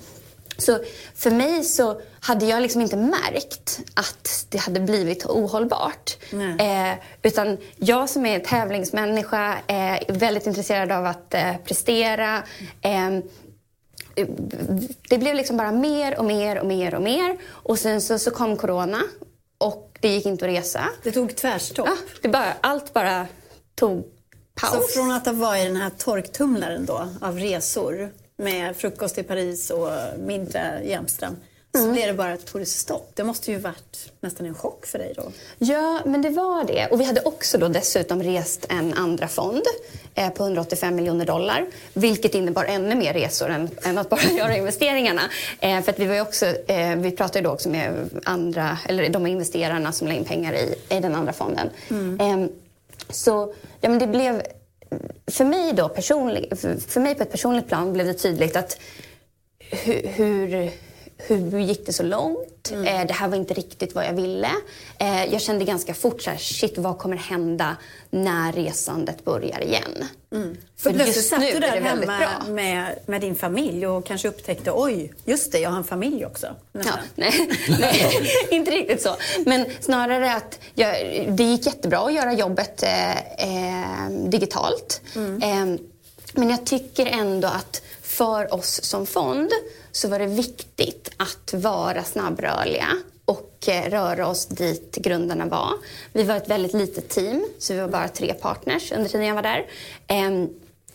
Så 0.58 0.78
för 1.14 1.30
mig 1.30 1.64
så 1.64 2.00
hade 2.20 2.46
jag 2.46 2.62
liksom 2.62 2.80
inte 2.80 2.96
märkt 2.96 3.80
att 3.94 4.46
det 4.48 4.58
hade 4.58 4.80
blivit 4.80 5.26
ohållbart. 5.26 6.16
Eh, 6.60 6.92
utan 7.22 7.56
jag 7.76 8.10
som 8.10 8.26
är 8.26 8.38
tävlingsmänniska, 8.38 9.58
eh, 9.66 10.00
väldigt 10.08 10.46
intresserad 10.46 10.92
av 10.92 11.06
att 11.06 11.34
eh, 11.34 11.56
prestera. 11.64 12.42
Det 15.08 15.18
blev 15.18 15.34
liksom 15.34 15.56
bara 15.56 15.72
mer 15.72 16.18
och 16.18 16.24
mer 16.24 16.58
och 16.58 16.66
mer 16.66 16.94
och 16.94 17.02
mer. 17.02 17.38
Och 17.44 17.78
sen 17.78 18.00
så, 18.00 18.18
så 18.18 18.30
kom 18.30 18.56
corona 18.56 19.02
och 19.58 19.98
det 20.00 20.08
gick 20.08 20.26
inte 20.26 20.44
att 20.44 20.50
resa. 20.50 20.84
Det 21.02 21.12
tog 21.12 21.36
tvärstopp. 21.36 21.88
Ja, 21.88 21.96
det 22.22 22.28
bara, 22.28 22.54
allt 22.60 22.92
bara 22.92 23.26
tog 23.74 24.04
paus. 24.54 24.72
Så 24.72 25.00
från 25.00 25.12
att 25.12 25.26
ha 25.26 25.32
varit 25.32 25.64
den 25.64 25.76
här 25.76 25.90
torktumlaren 25.90 26.86
då 26.86 27.08
av 27.20 27.38
resor 27.38 28.12
med 28.36 28.76
frukost 28.76 29.18
i 29.18 29.22
Paris 29.22 29.70
och 29.70 29.90
middag 30.18 30.82
i 30.82 30.94
Amsterdam 30.94 31.36
så 31.72 31.78
Mm. 31.82 31.92
blev 31.92 32.06
det 32.06 32.14
bara 32.14 32.36
tog 32.36 32.60
det 32.60 32.66
stopp. 32.66 33.10
Det 33.14 33.24
måste 33.24 33.50
ju 33.50 33.58
varit 33.58 34.12
nästan 34.20 34.46
en 34.46 34.54
chock 34.54 34.86
för 34.86 34.98
dig 34.98 35.14
då. 35.16 35.32
Ja, 35.58 36.00
men 36.04 36.22
det 36.22 36.30
var 36.30 36.64
det. 36.64 36.86
Och 36.90 37.00
vi 37.00 37.04
hade 37.04 37.20
också 37.20 37.58
då 37.58 37.68
dessutom 37.68 38.22
rest 38.22 38.66
en 38.68 38.94
andra 38.94 39.28
fond 39.28 39.62
eh, 40.14 40.30
på 40.30 40.42
185 40.44 40.96
miljoner 40.96 41.24
dollar. 41.26 41.66
Vilket 41.94 42.34
innebar 42.34 42.64
ännu 42.64 42.94
mer 42.94 43.12
resor 43.14 43.48
än, 43.50 43.70
än 43.82 43.98
att 43.98 44.08
bara 44.08 44.22
göra 44.38 44.56
investeringarna. 44.56 45.22
Eh, 45.60 45.82
för 45.82 45.92
att 45.92 45.98
vi, 45.98 46.06
var 46.06 46.20
också, 46.20 46.46
eh, 46.46 46.96
vi 46.96 47.10
pratade 47.10 47.44
då 47.44 47.50
också 47.50 47.68
med 47.68 48.10
andra, 48.24 48.78
eller 48.88 49.08
de 49.08 49.26
investerarna 49.26 49.92
som 49.92 50.08
la 50.08 50.14
in 50.14 50.24
pengar 50.24 50.52
i, 50.52 50.74
i 50.88 51.00
den 51.00 51.14
andra 51.14 51.32
fonden. 51.32 51.70
Eh, 52.20 52.46
så 53.10 53.54
ja, 53.80 53.88
men 53.88 53.98
det 53.98 54.06
blev, 54.06 54.42
för 55.26 55.44
mig 55.44 55.72
då 55.72 55.88
personlig, 55.88 56.58
för, 56.58 56.76
för 56.88 57.00
mig 57.00 57.14
på 57.14 57.22
ett 57.22 57.32
personligt 57.32 57.68
plan 57.68 57.92
blev 57.92 58.06
det 58.06 58.14
tydligt 58.14 58.56
att 58.56 58.78
hur, 59.58 60.06
hur, 60.08 60.70
hur 61.26 61.58
gick 61.58 61.86
det 61.86 61.92
så 61.92 62.02
långt? 62.02 62.72
Eh, 62.72 63.06
det 63.06 63.12
här 63.12 63.28
var 63.28 63.36
inte 63.36 63.54
riktigt 63.54 63.94
vad 63.94 64.04
jag 64.04 64.12
ville. 64.12 64.50
Eh, 64.98 65.24
jag 65.24 65.40
kände 65.40 65.64
ganska 65.64 65.94
fort 65.94 66.22
så 66.22 66.30
här, 66.30 66.38
shit 66.38 66.78
vad 66.78 66.98
kommer 66.98 67.16
hända 67.16 67.76
när 68.10 68.52
resandet 68.52 69.24
börjar 69.24 69.64
igen? 69.64 70.04
För 70.76 70.90
plötsligt 70.90 71.16
just 71.16 71.28
satt 71.28 71.40
du 71.40 71.46
är 71.46 71.60
där 71.60 71.80
hemma 71.80 72.44
med, 72.48 72.98
med 73.06 73.20
din 73.20 73.36
familj 73.36 73.86
och 73.86 74.06
kanske 74.06 74.28
upptäckte 74.28 74.72
oj, 74.74 75.12
just 75.24 75.52
det, 75.52 75.58
jag 75.58 75.70
har 75.70 75.76
en 75.76 75.84
familj 75.84 76.26
också. 76.26 76.46
Ja, 76.72 76.92
nej, 77.14 77.50
nej, 77.80 78.20
inte 78.50 78.70
riktigt 78.70 79.02
så. 79.02 79.16
Men 79.46 79.66
snarare 79.80 80.34
att 80.34 80.58
jag, 80.74 80.94
det 81.28 81.44
gick 81.44 81.66
jättebra 81.66 81.98
att 81.98 82.14
göra 82.14 82.32
jobbet 82.32 82.82
eh, 82.82 83.18
eh, 83.18 84.10
digitalt. 84.10 85.00
Eh, 85.16 85.66
men 86.32 86.50
jag 86.50 86.66
tycker 86.66 87.06
ändå 87.06 87.48
att 87.48 87.82
för 88.02 88.54
oss 88.54 88.84
som 88.84 89.06
fond 89.06 89.50
så 89.92 90.08
var 90.08 90.18
det 90.18 90.26
viktigt 90.26 91.10
att 91.16 91.54
vara 91.54 92.04
snabbrörliga 92.04 92.88
och 93.24 93.68
eh, 93.68 93.90
röra 93.90 94.28
oss 94.28 94.46
dit 94.46 94.96
grundarna 94.96 95.46
var. 95.46 95.72
Vi 96.12 96.22
var 96.22 96.36
ett 96.36 96.48
väldigt 96.48 96.74
litet 96.74 97.08
team, 97.08 97.46
så 97.58 97.74
vi 97.74 97.80
var 97.80 97.88
bara 97.88 98.08
tre 98.08 98.34
partners 98.34 98.92
under 98.92 99.08
tiden 99.08 99.26
jag 99.26 99.34
var 99.34 99.42
där. 99.42 99.66
Ehm, 100.06 100.48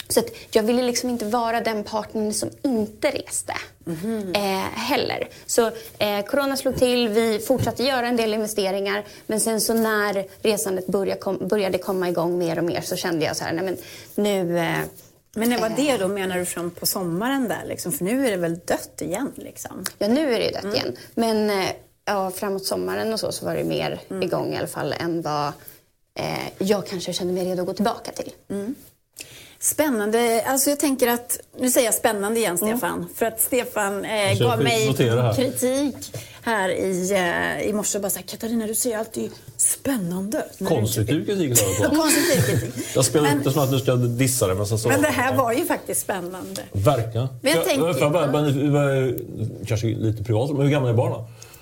så 0.08 0.20
att 0.20 0.30
jag 0.52 0.64
ville 0.64 0.82
liksom 0.84 1.10
inte 1.10 1.26
vara 1.26 1.62
den 1.62 1.84
partnern 1.84 2.34
som 2.34 2.50
inte 2.62 3.12
reste 3.12 3.54
eh, 4.36 4.70
heller. 4.74 5.28
Så 5.46 5.72
eh, 5.98 6.26
corona 6.26 6.58
slog 6.58 6.76
till, 6.76 7.10
vi 7.10 7.40
fortsatte 7.40 7.84
göra 7.84 8.08
en 8.08 8.16
del 8.16 8.34
investeringar 8.34 9.04
men 9.28 9.40
sen 9.40 9.62
så 9.62 9.74
när 9.74 10.26
resandet 10.42 10.88
började, 10.88 11.22
kom, 11.22 11.48
började 11.48 11.78
komma 11.78 12.10
igång 12.10 12.38
mer 12.38 12.58
och 12.58 12.64
mer 12.64 12.82
så 12.82 12.96
kände 12.96 13.26
jag 13.26 13.38
så 13.38 13.44
här, 13.44 13.54
nej 13.54 13.66
men 13.66 13.78
nu... 14.16 14.60
Eh, 14.60 14.80
Men 15.36 15.50
när 15.50 15.62
var 15.62 15.70
det 15.70 15.98
då 15.98 16.08
menar 16.08 16.38
du 16.38 16.46
fram 16.46 16.72
på 16.72 16.86
sommaren 16.86 17.48
där 17.48 17.66
liksom? 17.66 17.92
För 17.92 18.06
nu 18.06 18.28
är 18.28 18.32
det 18.32 18.38
väl 18.38 18.60
dött 18.66 19.02
igen 19.02 19.32
liksom? 19.36 19.84
Ja, 19.98 20.08
nu 20.08 20.34
är 20.34 20.40
det 20.40 20.62
dött 20.62 20.76
igen. 20.76 20.96
Men 21.16 21.50
eh, 21.50 21.70
ja, 22.06 22.32
framåt 22.32 22.66
sommaren 22.66 23.14
och 23.14 23.20
så, 23.20 23.32
så 23.32 23.46
var 23.46 23.56
det 23.56 23.64
mer 23.64 24.02
igång 24.22 24.54
i 24.54 24.58
alla 24.58 24.68
fall 24.68 24.94
än 25.00 25.22
vad 25.22 25.48
eh, 26.20 26.48
jag 26.58 26.88
kanske 26.88 27.14
kände 27.14 27.34
mig 27.34 27.46
redo 27.46 27.62
att 27.62 27.68
gå 27.68 27.74
tillbaka 27.74 28.12
till. 28.12 28.34
Spännande. 29.72 30.44
Alltså 30.48 30.70
jag 30.70 30.80
tänker 30.80 31.08
att, 31.08 31.40
nu 31.60 31.70
säger 31.70 31.88
jag 31.88 31.94
spännande 31.94 32.40
igen 32.40 32.58
Stefan, 32.58 33.08
för 33.16 33.26
att 33.26 33.42
Stefan 33.42 34.06
eh, 34.06 34.40
gav 34.40 34.64
mig 34.64 34.88
här. 34.98 35.34
kritik 35.34 35.96
här 36.42 36.70
i, 36.70 37.12
eh, 37.12 37.70
i 37.70 37.74
morse 37.74 37.98
och 37.98 38.02
bara 38.02 38.10
så 38.10 38.20
här, 38.20 38.26
Katarina 38.26 38.68
du 38.68 38.76
säger 38.76 38.98
alltid 38.98 39.32
spännande. 39.58 40.46
Konstruktiv 40.68 41.26
kritik 41.26 41.58
sa 41.58 41.66
jag. 41.82 41.92
Konstruktiv 41.96 42.42
kritik. 42.42 42.86
Jag 42.96 43.06
spelar 43.06 43.30
Men- 43.30 43.44
det 43.44 43.52
som 43.52 43.64
att 43.64 43.72
du 43.72 43.80
ska 43.80 43.96
dissa 43.96 44.48
det 44.48 44.56
men 44.56 44.66
så... 44.66 44.88
Men 44.88 45.02
det 45.02 45.08
här 45.08 45.36
var 45.36 45.54
ju 45.54 45.66
faktiskt 45.66 46.02
spännande. 46.02 46.62
Verkligen. 46.72 47.28
Men 47.42 47.52
jag 47.54 47.66
tänker- 47.66 48.72
men, 48.72 49.20
kanske 49.68 49.88
lite 49.88 50.24
privat, 50.24 50.52
men 50.52 50.62
hur 50.62 50.70
gamla 50.70 50.90
är 50.90 50.94
barnen? 50.94 51.20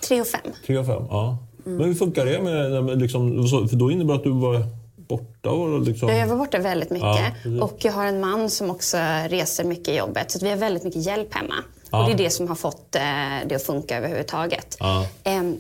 Tre 0.08 0.22
och 0.22 0.28
fem. 0.28 0.52
Tre 0.66 0.78
och 0.78 0.86
fem? 0.86 1.04
Ja. 1.10 1.38
Mm. 1.66 1.78
Men 1.78 1.88
hur 1.88 1.94
funkar 1.96 2.26
det 2.26 2.42
med, 2.42 3.00
liksom, 3.00 3.48
för 3.70 3.76
då 3.76 3.92
innebär 3.92 4.14
det 4.14 4.18
att 4.18 4.24
du 4.24 4.32
var 4.32 4.83
borta 5.18 5.50
och 5.50 5.82
liksom... 5.82 6.10
Jag 6.10 6.28
var 6.28 6.36
borta 6.36 6.60
väldigt 6.60 6.90
mycket. 6.90 7.34
Ja, 7.46 7.64
och 7.64 7.78
jag 7.80 7.92
har 7.92 8.06
en 8.06 8.20
man 8.20 8.50
som 8.50 8.70
också 8.70 8.98
reser 9.28 9.64
mycket 9.64 9.88
i 9.88 9.98
jobbet. 9.98 10.32
Så 10.32 10.40
vi 10.40 10.50
har 10.50 10.58
väldigt 10.58 10.84
mycket 10.84 11.06
hjälp 11.06 11.34
hemma. 11.34 11.56
Ja. 11.92 12.00
Och 12.00 12.06
det 12.06 12.14
är 12.14 12.26
det 12.26 12.30
som 12.30 12.48
har 12.48 12.56
fått 12.56 12.96
eh, 12.96 13.02
det 13.46 13.56
att 13.56 13.64
funka 13.64 13.98
överhuvudtaget. 13.98 14.78
Ja. 14.80 15.08
Ehm, 15.24 15.58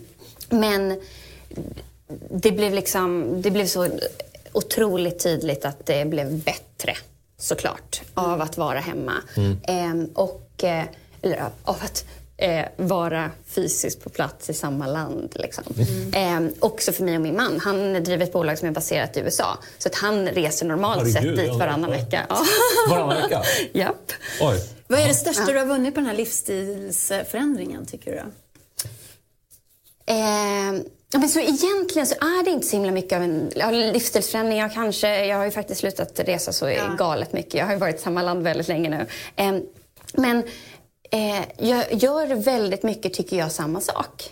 men 0.50 1.00
det 2.30 2.52
blev, 2.52 2.74
liksom, 2.74 3.34
det 3.42 3.52
blev 3.52 3.66
så 3.66 3.88
otroligt 4.52 5.24
tydligt 5.24 5.66
att 5.66 5.86
det 5.86 6.06
blev 6.06 6.40
bättre 6.44 6.94
såklart 7.38 8.02
av 8.14 8.42
att 8.42 8.58
vara 8.58 8.80
hemma. 8.80 9.14
Mm. 9.38 9.58
Ehm, 9.64 10.10
och, 10.14 10.64
eh, 10.64 10.84
eller 11.22 11.42
av 11.64 11.76
att 11.82 12.06
eh, 12.38 12.66
vara 12.78 13.32
fysiskt 13.48 14.04
på 14.04 14.10
plats 14.10 14.50
i 14.50 14.54
samma 14.54 14.88
land. 14.88 15.36
Liksom. 15.36 15.64
Mm. 15.78 16.14
Ehm, 16.14 16.54
också 16.60 16.92
för 16.92 17.04
mig 17.04 17.16
och 17.16 17.22
min 17.22 17.36
man. 17.36 17.60
Han 17.60 18.04
driver 18.04 18.24
ett 18.24 18.34
bolag 18.34 18.58
som 18.58 18.68
är 18.68 18.72
baserat 18.72 19.18
i 19.18 19.20
USA. 19.20 19.58
Så 19.78 19.88
att 19.88 19.96
han 19.96 20.28
reser 20.28 20.66
normalt 20.66 20.98
Herregud, 20.98 21.14
sett 21.14 21.36
dit 21.36 21.48
ja. 21.48 21.58
varannan 21.58 21.90
vecka. 21.90 22.26
Ja. 22.30 22.46
Varannan 22.90 23.22
vecka? 23.22 23.42
Japp. 23.74 24.12
Oj. 24.42 24.70
Vad 24.88 25.00
är 25.00 25.08
det 25.08 25.14
största 25.14 25.46
du 25.46 25.60
har 25.60 25.66
vunnit 25.66 25.94
på 25.94 26.00
den 26.00 26.10
här 26.10 26.16
livsstilsförändringen 26.16 27.86
tycker 27.86 28.12
du? 28.12 28.18
Eh, 30.06 30.82
ja, 31.12 31.20
men 31.20 31.30
så 31.30 31.40
egentligen 31.40 32.08
så 32.08 32.16
är 32.16 32.44
det 32.44 32.52
inte 32.52 32.68
så 32.68 32.76
himla 32.76 32.92
mycket 32.92 33.16
av 33.16 33.24
en 33.24 33.52
ja, 33.56 33.72
livsstilsförändring. 33.72 34.60
Jag, 34.60 34.74
kanske, 34.74 35.26
jag 35.26 35.38
har 35.38 35.46
ju 35.46 35.52
faktiskt 35.52 35.80
slutat 35.80 36.20
resa 36.20 36.54
så 36.54 36.76
galet 36.98 37.34
mycket. 37.34 37.54
Jag 37.54 37.66
har 37.66 37.74
ju 37.74 37.80
varit 37.80 37.96
i 37.96 38.02
samma 38.02 38.22
land 38.22 38.44
väldigt 38.44 38.68
länge 38.68 38.90
nu. 38.90 39.08
Eh, 39.36 39.56
men 40.14 40.44
eh, 41.14 41.44
jag 41.58 41.94
gör 41.94 42.36
väldigt 42.36 42.84
mycket, 42.84 43.14
tycker 43.14 43.38
jag, 43.38 43.52
samma 43.52 43.82
sak. 43.82 44.32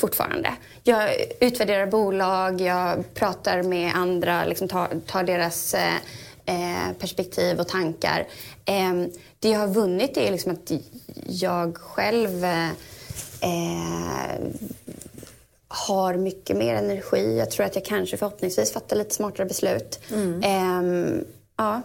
Fortfarande. 0.00 0.52
Jag 0.82 1.10
utvärderar 1.40 1.86
bolag, 1.86 2.60
jag 2.60 3.14
pratar 3.14 3.62
med 3.62 3.94
andra, 3.94 4.44
liksom 4.44 4.68
tar, 4.68 4.88
tar 5.06 5.22
deras 5.24 5.74
eh, 5.74 5.94
eh, 6.46 6.92
perspektiv 6.98 7.60
och 7.60 7.68
tankar. 7.68 8.26
Eh, 8.64 8.92
det 9.38 9.48
jag 9.48 9.58
har 9.60 9.68
vunnit 9.68 10.16
är 10.16 10.30
liksom 10.32 10.52
att 10.52 10.72
jag 11.26 11.76
själv 11.76 12.44
eh, 12.44 12.68
har 15.68 16.14
mycket 16.14 16.56
mer 16.56 16.74
energi. 16.74 17.38
Jag 17.38 17.50
tror 17.50 17.66
att 17.66 17.74
jag 17.74 17.84
kanske 17.84 18.16
förhoppningsvis 18.16 18.72
fattar 18.72 18.96
lite 18.96 19.14
smartare 19.14 19.46
beslut. 19.46 20.00
Ehm, 20.42 21.24
ja. 21.56 21.82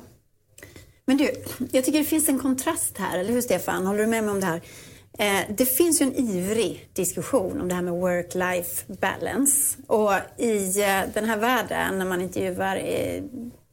Men 1.12 1.18
du, 1.18 1.32
jag 1.72 1.86
tycker 1.86 2.00
det 2.00 2.06
finns 2.06 2.30
en 2.30 2.40
kontrast 2.40 2.98
här, 2.98 3.20
eller 3.20 3.34
hur 3.34 3.42
Stefan? 3.42 3.86
Håller 3.86 4.00
du 4.00 4.08
med 4.08 4.24
mig 4.24 4.32
om 4.32 4.40
det 4.40 4.46
här? 4.46 4.62
Eh, 5.18 5.56
det 5.58 5.66
finns 5.66 6.02
ju 6.02 6.06
en 6.06 6.16
ivrig 6.16 6.90
diskussion 6.94 7.62
om 7.62 7.68
det 7.68 7.76
här 7.76 7.82
med 7.82 7.94
work-life 7.94 8.98
balance. 9.02 9.78
Och 9.88 10.12
i 10.38 10.82
eh, 10.82 11.02
den 11.14 11.26
här 11.26 11.38
världen, 11.38 11.98
när 11.98 12.06
man 12.06 12.22
intervjuar 12.22 12.76
eh, 12.76 13.24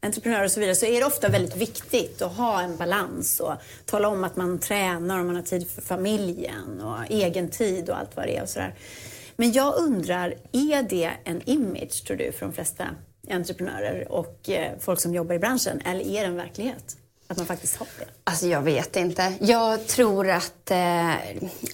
entreprenörer 0.01 0.43
och 0.43 0.51
så 0.51 0.59
vidare, 0.59 0.75
så 0.75 0.85
är 0.85 0.99
det 0.99 1.05
ofta 1.05 1.29
väldigt 1.29 1.55
viktigt 1.55 2.21
att 2.21 2.37
ha 2.37 2.61
en 2.61 2.77
balans 2.77 3.39
och 3.39 3.53
tala 3.85 4.07
om 4.07 4.23
att 4.23 4.35
man 4.35 4.59
tränar 4.59 5.19
och 5.19 5.25
man 5.25 5.35
har 5.35 5.43
tid 5.43 5.69
för 5.69 5.81
familjen 5.81 6.81
och 6.81 6.97
egen 7.09 7.49
tid 7.49 7.89
och 7.89 7.97
allt 7.97 8.15
vad 8.15 8.25
det 8.25 8.37
är 8.37 8.41
och 8.41 8.49
sådär. 8.49 8.75
Men 9.35 9.51
jag 9.51 9.75
undrar, 9.77 10.35
är 10.51 10.83
det 10.83 11.11
en 11.23 11.41
image, 11.45 12.03
tror 12.07 12.17
du, 12.17 12.31
för 12.31 12.45
de 12.45 12.53
flesta 12.53 12.87
entreprenörer 13.29 14.11
och 14.11 14.49
eh, 14.49 14.71
folk 14.79 14.99
som 14.99 15.13
jobbar 15.13 15.35
i 15.35 15.39
branschen? 15.39 15.81
Eller 15.85 16.01
är 16.01 16.21
det 16.21 16.27
en 16.27 16.35
verklighet? 16.35 16.95
Att 17.31 17.37
man 17.37 17.45
faktiskt 17.45 17.75
har 17.75 17.87
det? 17.99 18.05
Alltså 18.23 18.47
jag 18.47 18.61
vet 18.61 18.95
inte. 18.95 19.33
Jag 19.39 19.87
tror 19.87 20.29
att 20.29 20.71
eh, 20.71 21.13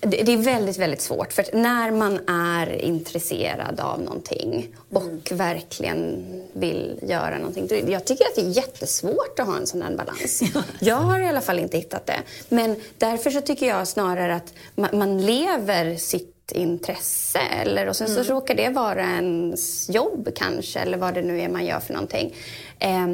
det, 0.01 0.23
det 0.23 0.33
är 0.33 0.37
väldigt, 0.37 0.77
väldigt 0.77 1.01
svårt. 1.01 1.33
För 1.33 1.45
när 1.53 1.91
man 1.91 2.19
är 2.29 2.81
intresserad 2.81 3.79
av 3.79 4.01
någonting 4.01 4.75
och 4.89 5.31
verkligen 5.31 6.25
vill 6.53 6.99
göra 7.01 7.37
någonting. 7.37 7.91
Jag 7.91 8.05
tycker 8.05 8.25
att 8.25 8.35
det 8.35 8.41
är 8.41 8.49
jättesvårt 8.49 9.39
att 9.39 9.47
ha 9.47 9.57
en 9.57 9.67
sån 9.67 9.81
här 9.81 9.95
balans. 9.95 10.41
Jag 10.79 10.95
har 10.95 11.19
i 11.19 11.27
alla 11.27 11.41
fall 11.41 11.59
inte 11.59 11.77
hittat 11.77 12.05
det. 12.05 12.19
Men 12.49 12.75
därför 12.97 13.31
så 13.31 13.41
tycker 13.41 13.67
jag 13.67 13.87
snarare 13.87 14.35
att 14.35 14.53
man, 14.75 14.97
man 14.97 15.25
lever 15.25 15.95
sitt 15.95 16.51
intresse 16.51 17.39
eller 17.39 17.89
och 17.89 17.95
sen 17.95 18.07
så 18.07 18.23
råkar 18.23 18.55
det 18.55 18.69
vara 18.69 19.01
ens 19.01 19.89
jobb 19.89 20.29
kanske 20.35 20.79
eller 20.79 20.97
vad 20.97 21.13
det 21.13 21.21
nu 21.21 21.41
är 21.41 21.49
man 21.49 21.65
gör 21.65 21.79
för 21.79 21.93
någonting. 21.93 22.35
Eh, 22.79 23.07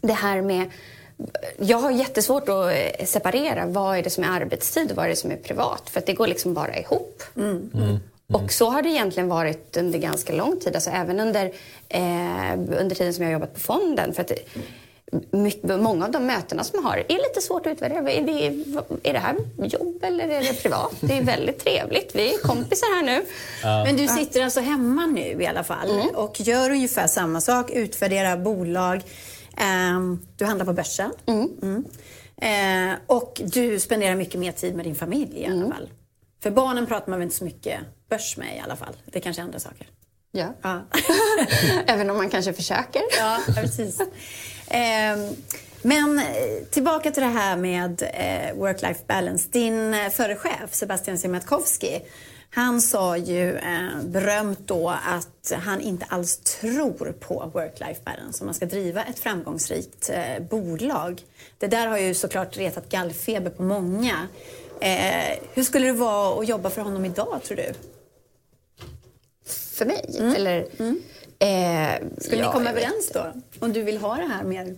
det 0.00 0.12
här 0.12 0.42
med 0.42 0.70
jag 1.58 1.78
har 1.78 1.90
jättesvårt 1.90 2.48
att 2.48 2.72
eh, 2.72 3.06
separera 3.06 3.66
vad 3.66 3.98
är 3.98 4.02
det 4.02 4.10
som 4.10 4.24
är 4.24 4.28
arbetstid 4.28 4.90
och 4.90 4.96
vad 4.96 5.04
är 5.04 5.10
det 5.10 5.16
som 5.16 5.30
är 5.30 5.36
privat. 5.36 5.90
För 5.90 6.00
att 6.00 6.06
det 6.06 6.14
går 6.14 6.26
liksom 6.26 6.54
bara 6.54 6.78
ihop. 6.78 7.22
Och 8.32 8.52
så 8.52 8.70
har 8.70 8.82
det 8.82 8.88
egentligen 8.88 9.28
varit 9.28 9.76
under 9.76 9.98
ganska 9.98 10.32
lång 10.32 10.60
tid. 10.60 10.74
Alltså 10.74 10.90
även 10.90 11.20
under, 11.20 11.44
eh, 11.88 12.52
under 12.52 12.94
tiden 12.94 13.14
som 13.14 13.24
jag 13.24 13.28
har 13.28 13.32
jobbat 13.32 13.54
på 13.54 13.60
fonden. 13.60 14.14
För 14.14 14.22
att 14.22 14.32
mycket, 15.30 15.80
många 15.80 16.04
av 16.04 16.10
de 16.10 16.26
mötena 16.26 16.64
som 16.64 16.78
jag 16.82 16.90
har 16.90 16.96
är 16.96 17.28
lite 17.28 17.40
svårt 17.40 17.66
att 17.66 17.72
utvärdera. 17.72 18.10
Är, 18.10 18.22
vi, 18.22 18.46
är 19.02 19.12
det 19.12 19.18
här 19.18 19.36
jobb 19.56 19.98
eller 20.02 20.28
är 20.28 20.40
det 20.40 20.62
privat? 20.62 20.94
Det 21.00 21.18
är 21.18 21.22
väldigt 21.22 21.64
trevligt. 21.64 22.14
Vi 22.14 22.34
är 22.34 22.38
kompisar 22.38 22.96
här 22.96 23.02
nu. 23.02 23.24
Men 23.62 23.96
du 23.96 24.08
sitter 24.08 24.44
alltså 24.44 24.60
hemma 24.60 25.06
nu 25.06 25.42
i 25.42 25.46
alla 25.46 25.64
fall 25.64 25.88
och 26.14 26.40
gör 26.40 26.70
ungefär 26.70 27.06
samma 27.06 27.40
sak, 27.40 27.70
utvärderar 27.70 28.36
bolag. 28.36 29.02
Ehm, 29.56 30.26
du 30.36 30.44
handlar 30.44 30.66
på 30.66 30.72
börsen. 30.72 31.12
Mm. 31.26 31.84
Eh, 32.36 32.98
och 33.06 33.40
du 33.44 33.80
spenderar 33.80 34.14
mycket 34.16 34.40
mer 34.40 34.52
tid 34.52 34.74
med 34.74 34.86
din 34.86 34.94
familj 34.94 35.40
i 35.40 35.46
alla 35.46 35.74
fall. 35.74 35.90
För 36.42 36.50
barnen 36.50 36.86
pratar 36.86 37.10
man 37.10 37.18
väl 37.18 37.26
inte 37.26 37.36
så 37.36 37.44
mycket 37.44 37.80
börs 38.10 38.36
med 38.36 38.56
i 38.56 38.60
alla 38.60 38.76
fall. 38.76 38.96
Det 39.06 39.18
är 39.18 39.22
kanske 39.22 39.42
är 39.42 39.44
andra 39.44 39.58
saker. 39.58 39.86
Ja. 40.32 40.54
Ja. 40.62 40.82
Även 41.86 42.10
om 42.10 42.16
man 42.16 42.30
kanske 42.30 42.52
försöker. 42.52 43.02
Ja, 43.18 43.38
precis. 43.54 44.00
Ehm, 44.68 45.28
men 45.82 46.18
eh, 46.18 46.24
tillbaka 46.70 47.10
till 47.10 47.22
det 47.22 47.28
här 47.28 47.56
med 47.56 48.02
eh, 48.02 48.58
work-life 48.58 49.06
balance. 49.06 49.48
Din 49.52 49.96
förre 50.10 50.36
chef, 50.36 50.74
Sebastian 50.74 51.18
Siemiatkowski, 51.18 52.00
han 52.54 52.80
sa 52.80 53.16
ju 53.16 53.56
eh, 53.56 54.02
berömt 54.04 54.68
då 54.68 54.88
att 54.88 55.52
han 55.52 55.80
inte 55.80 56.06
alls 56.08 56.36
tror 56.36 57.14
på 57.20 57.50
work-life 57.54 58.04
balance 58.04 58.40
om 58.40 58.46
man 58.46 58.54
ska 58.54 58.66
driva 58.66 59.04
ett 59.04 59.18
framgångsrikt 59.18 60.10
eh, 60.10 60.42
bolag. 60.50 61.22
Det 61.58 61.66
där 61.66 61.86
har 61.86 61.98
ju 61.98 62.14
såklart 62.14 62.56
retat 62.56 62.88
gallfeber 62.88 63.50
på 63.50 63.62
många. 63.62 64.28
Eh, 64.80 65.38
hur 65.54 65.62
skulle 65.62 65.86
det 65.86 65.92
vara 65.92 66.40
att 66.40 66.48
jobba 66.48 66.70
för 66.70 66.82
honom 66.82 67.04
idag, 67.04 67.40
tror 67.44 67.56
du? 67.56 67.72
För 69.46 69.86
mig? 69.86 70.04
Eller, 70.36 70.66
Eh, 71.42 71.94
Skulle 72.18 72.42
ja, 72.42 72.46
ni 72.46 72.52
komma 72.52 72.70
överens 72.70 73.10
då? 73.14 73.32
Om 73.60 73.72
du 73.72 73.82
vill 73.82 73.98
ha 73.98 74.16
det 74.16 74.26
här 74.26 74.44
mer 74.44 74.76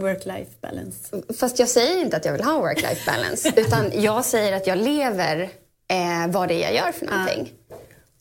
work-life 0.00 0.50
balance? 0.60 1.22
Fast 1.38 1.58
jag 1.58 1.68
säger 1.68 2.00
inte 2.00 2.16
att 2.16 2.24
jag 2.24 2.32
vill 2.32 2.44
ha 2.44 2.60
work-life 2.60 3.06
balance. 3.06 3.52
utan 3.60 4.02
jag 4.02 4.24
säger 4.24 4.56
att 4.56 4.66
jag 4.66 4.78
lever 4.78 5.50
eh, 5.90 6.28
vad 6.28 6.48
det 6.48 6.54
är 6.54 6.72
jag 6.72 6.74
gör 6.74 6.92
för 6.92 7.06
någonting. 7.06 7.52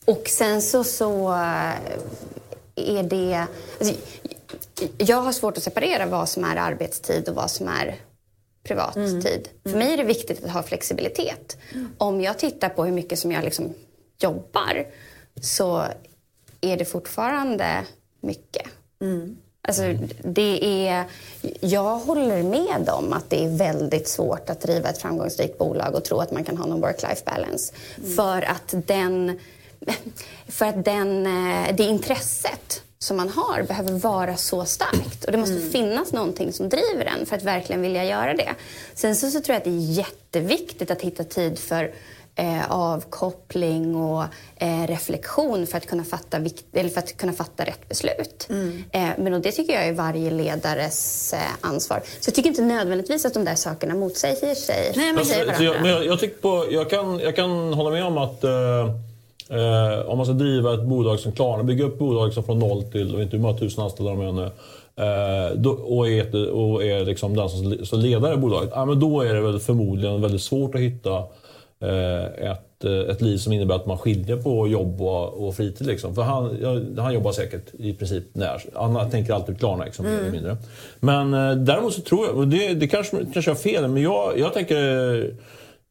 Och 0.06 0.28
sen 0.28 0.62
så, 0.62 0.84
så 0.84 1.32
eh, 1.32 1.74
är 2.76 3.04
det... 3.04 3.46
Alltså, 3.80 3.94
jag 4.98 5.22
har 5.22 5.32
svårt 5.32 5.58
att 5.58 5.64
separera 5.64 6.06
vad 6.06 6.30
som 6.30 6.44
är 6.44 6.56
arbetstid 6.56 7.30
och 7.30 7.36
vad 7.36 7.52
som 7.52 7.68
är 7.68 7.96
privattid. 8.64 9.50
För 9.64 9.78
mig 9.78 9.94
är 9.94 9.98
det 9.98 10.04
viktigt 10.04 10.44
att 10.44 10.52
ha 10.52 10.64
flexibilitet. 10.64 11.58
Om 11.98 12.22
jag 12.22 12.40
tittar 12.40 12.70
på 12.70 12.86
hur 12.86 12.92
mycket 12.92 13.20
som 13.20 13.32
jag 13.32 13.44
liksom 13.44 13.74
jobbar 14.22 14.88
så 15.42 15.84
är 16.62 16.78
det 16.78 16.86
fortfarande 16.86 17.86
mycket. 18.22 18.68
Alltså, 19.70 20.08
det 20.24 20.88
är, 20.88 21.06
jag 21.60 21.98
håller 21.98 22.44
med 22.44 22.90
om 22.90 23.14
att 23.14 23.30
det 23.30 23.46
är 23.46 23.50
väldigt 23.50 24.08
svårt 24.08 24.50
att 24.50 24.62
driva 24.62 24.90
ett 24.90 24.98
framgångsrikt 24.98 25.58
bolag 25.58 25.96
och 25.96 26.04
tro 26.04 26.18
att 26.18 26.32
man 26.32 26.44
kan 26.44 26.58
ha 26.58 26.66
någon 26.66 26.82
work-life 26.82 27.26
balance. 27.26 27.74
För 28.16 28.42
att, 28.42 28.88
den, 28.88 29.40
för 30.48 30.66
att 30.66 30.86
den, 30.86 31.26
eh, 31.26 31.76
det 31.76 31.84
intresset 31.84 32.84
som 33.00 33.18
man 33.18 33.30
har 33.30 33.64
behöver 33.64 33.92
vara 33.92 34.38
så 34.38 34.66
starkt. 34.66 35.26
Och 35.26 35.32
det 35.32 35.38
måste 35.38 35.60
finnas 35.60 36.12
någonting 36.12 36.54
som 36.54 36.70
driver 36.70 37.06
en 37.06 37.26
för 37.26 37.36
att 37.36 37.44
verkligen 37.44 37.82
vilja 37.82 38.06
göra 38.06 38.34
det. 38.34 38.56
Sen 38.94 39.16
så, 39.16 39.32
så 39.32 39.42
tror 39.42 39.54
jag 39.54 39.58
att 39.58 39.64
det 39.64 39.70
är 39.70 39.92
jätteviktigt 39.92 40.92
att 40.92 41.02
hitta 41.02 41.24
tid 41.24 41.60
för 41.60 41.92
eh, 42.40 42.72
avkoppling 42.72 43.96
och 43.96 44.24
eh, 44.56 44.88
reflektion 44.88 45.68
för 45.68 45.78
att, 45.78 45.88
kunna 45.88 46.04
fatta 46.04 46.40
vikt, 46.40 46.66
eller 46.74 46.90
för 46.90 47.00
att 47.00 47.18
kunna 47.18 47.34
fatta 47.34 47.66
rätt 47.66 47.90
beslut. 47.90 48.48
Eh, 48.92 49.10
men 49.18 49.34
och 49.34 49.42
det 49.42 49.52
tycker 49.52 49.74
jag 49.74 49.88
är 49.88 49.94
varje 49.94 50.32
ledares 50.32 51.34
eh, 51.34 51.40
ansvar. 51.62 52.02
Så 52.20 52.28
jag 52.28 52.36
tycker 52.36 52.50
inte 52.50 52.62
nödvändigtvis 52.62 53.26
att 53.26 53.34
de 53.34 53.46
där 53.46 53.56
sakerna 53.56 53.96
motsäger 53.96 54.56
sig. 54.56 54.94
Nej, 54.96 55.06
men 55.06 55.18
Alltså, 55.18 55.34
så 55.34 55.40
jag, 55.40 55.46
varandra. 55.46 55.82
men 55.82 55.92
jag, 55.92 56.06
jag, 56.06 56.20
tycker 56.20 56.42
på, 56.42 56.66
jag, 56.72 56.90
kan, 56.90 57.20
jag 57.20 57.36
kan 57.36 57.74
hålla 57.74 57.90
med 57.90 58.04
om 58.04 58.18
att 58.18 58.44
eh, 58.44 58.52
eh, 59.50 60.00
om 60.10 60.18
man 60.18 60.26
ska 60.26 60.34
driva 60.34 60.74
ett 60.74 60.84
bolag 60.84 61.20
som 61.20 61.32
Klarna, 61.32 61.64
bygga 61.64 61.86
upp 61.86 62.00
bolag 62.00 62.26
liksom 62.26 62.44
från 62.44 62.60
noll 62.60 62.84
till, 62.84 63.16
och 63.16 63.22
inte 63.22 63.36
hur 63.36 63.44
många 63.44 63.58
tusen 63.58 63.84
anställda 63.84 64.12
de 64.12 64.22
är 64.22 64.32
nu, 64.32 64.52
då, 65.56 65.72
och 65.72 66.10
är, 66.10 66.50
och 66.50 66.84
är 66.84 67.06
liksom 67.06 67.36
den 67.36 67.50
som, 67.50 67.86
som 67.86 68.00
ledare 68.00 68.34
i 68.34 68.38
bolaget, 68.38 68.70
ja, 68.74 68.86
men 68.86 69.00
då 69.00 69.22
är 69.22 69.34
det 69.34 69.42
väl 69.42 69.60
förmodligen 69.60 70.22
väldigt 70.22 70.42
svårt 70.42 70.76
att 70.76 70.82
hitta 70.82 71.24
ett, 71.82 72.84
eh, 72.86 73.12
ett 73.12 73.22
liv 73.22 73.38
som 73.38 73.54
innebär 73.54 73.76
att 73.76 73.86
man 73.86 73.98
skiljer 73.98 74.38
på 74.38 74.68
jobb 74.68 75.02
och, 75.02 75.48
och 75.48 75.56
fritid. 75.56 75.88
Liksom. 75.88 76.16
För 76.16 76.22
han, 76.22 76.98
han 76.98 77.14
jobbar 77.14 77.32
säkert 77.32 77.74
i 77.80 77.94
princip 77.94 78.24
när. 78.34 78.62
Han 78.74 79.12
tänker 79.12 79.34
alltid 79.34 79.60
Klarna 79.60 79.86
liksom, 79.86 80.06
mer 80.06 80.20
eller 80.20 80.32
mindre. 80.32 80.58
Men 81.00 81.34
eh, 81.34 81.56
däremot 81.56 81.94
så 81.94 82.02
tror 82.02 82.26
jag, 82.26 82.36
och 82.36 82.48
det, 82.48 82.74
det 82.74 82.88
kanske, 82.88 83.18
kanske 83.34 83.52
jag 83.52 83.56
har 83.56 83.62
fel, 83.62 83.88
men 83.88 84.04
jag, 84.04 84.40
jag 84.40 84.54
tänker 84.54 85.34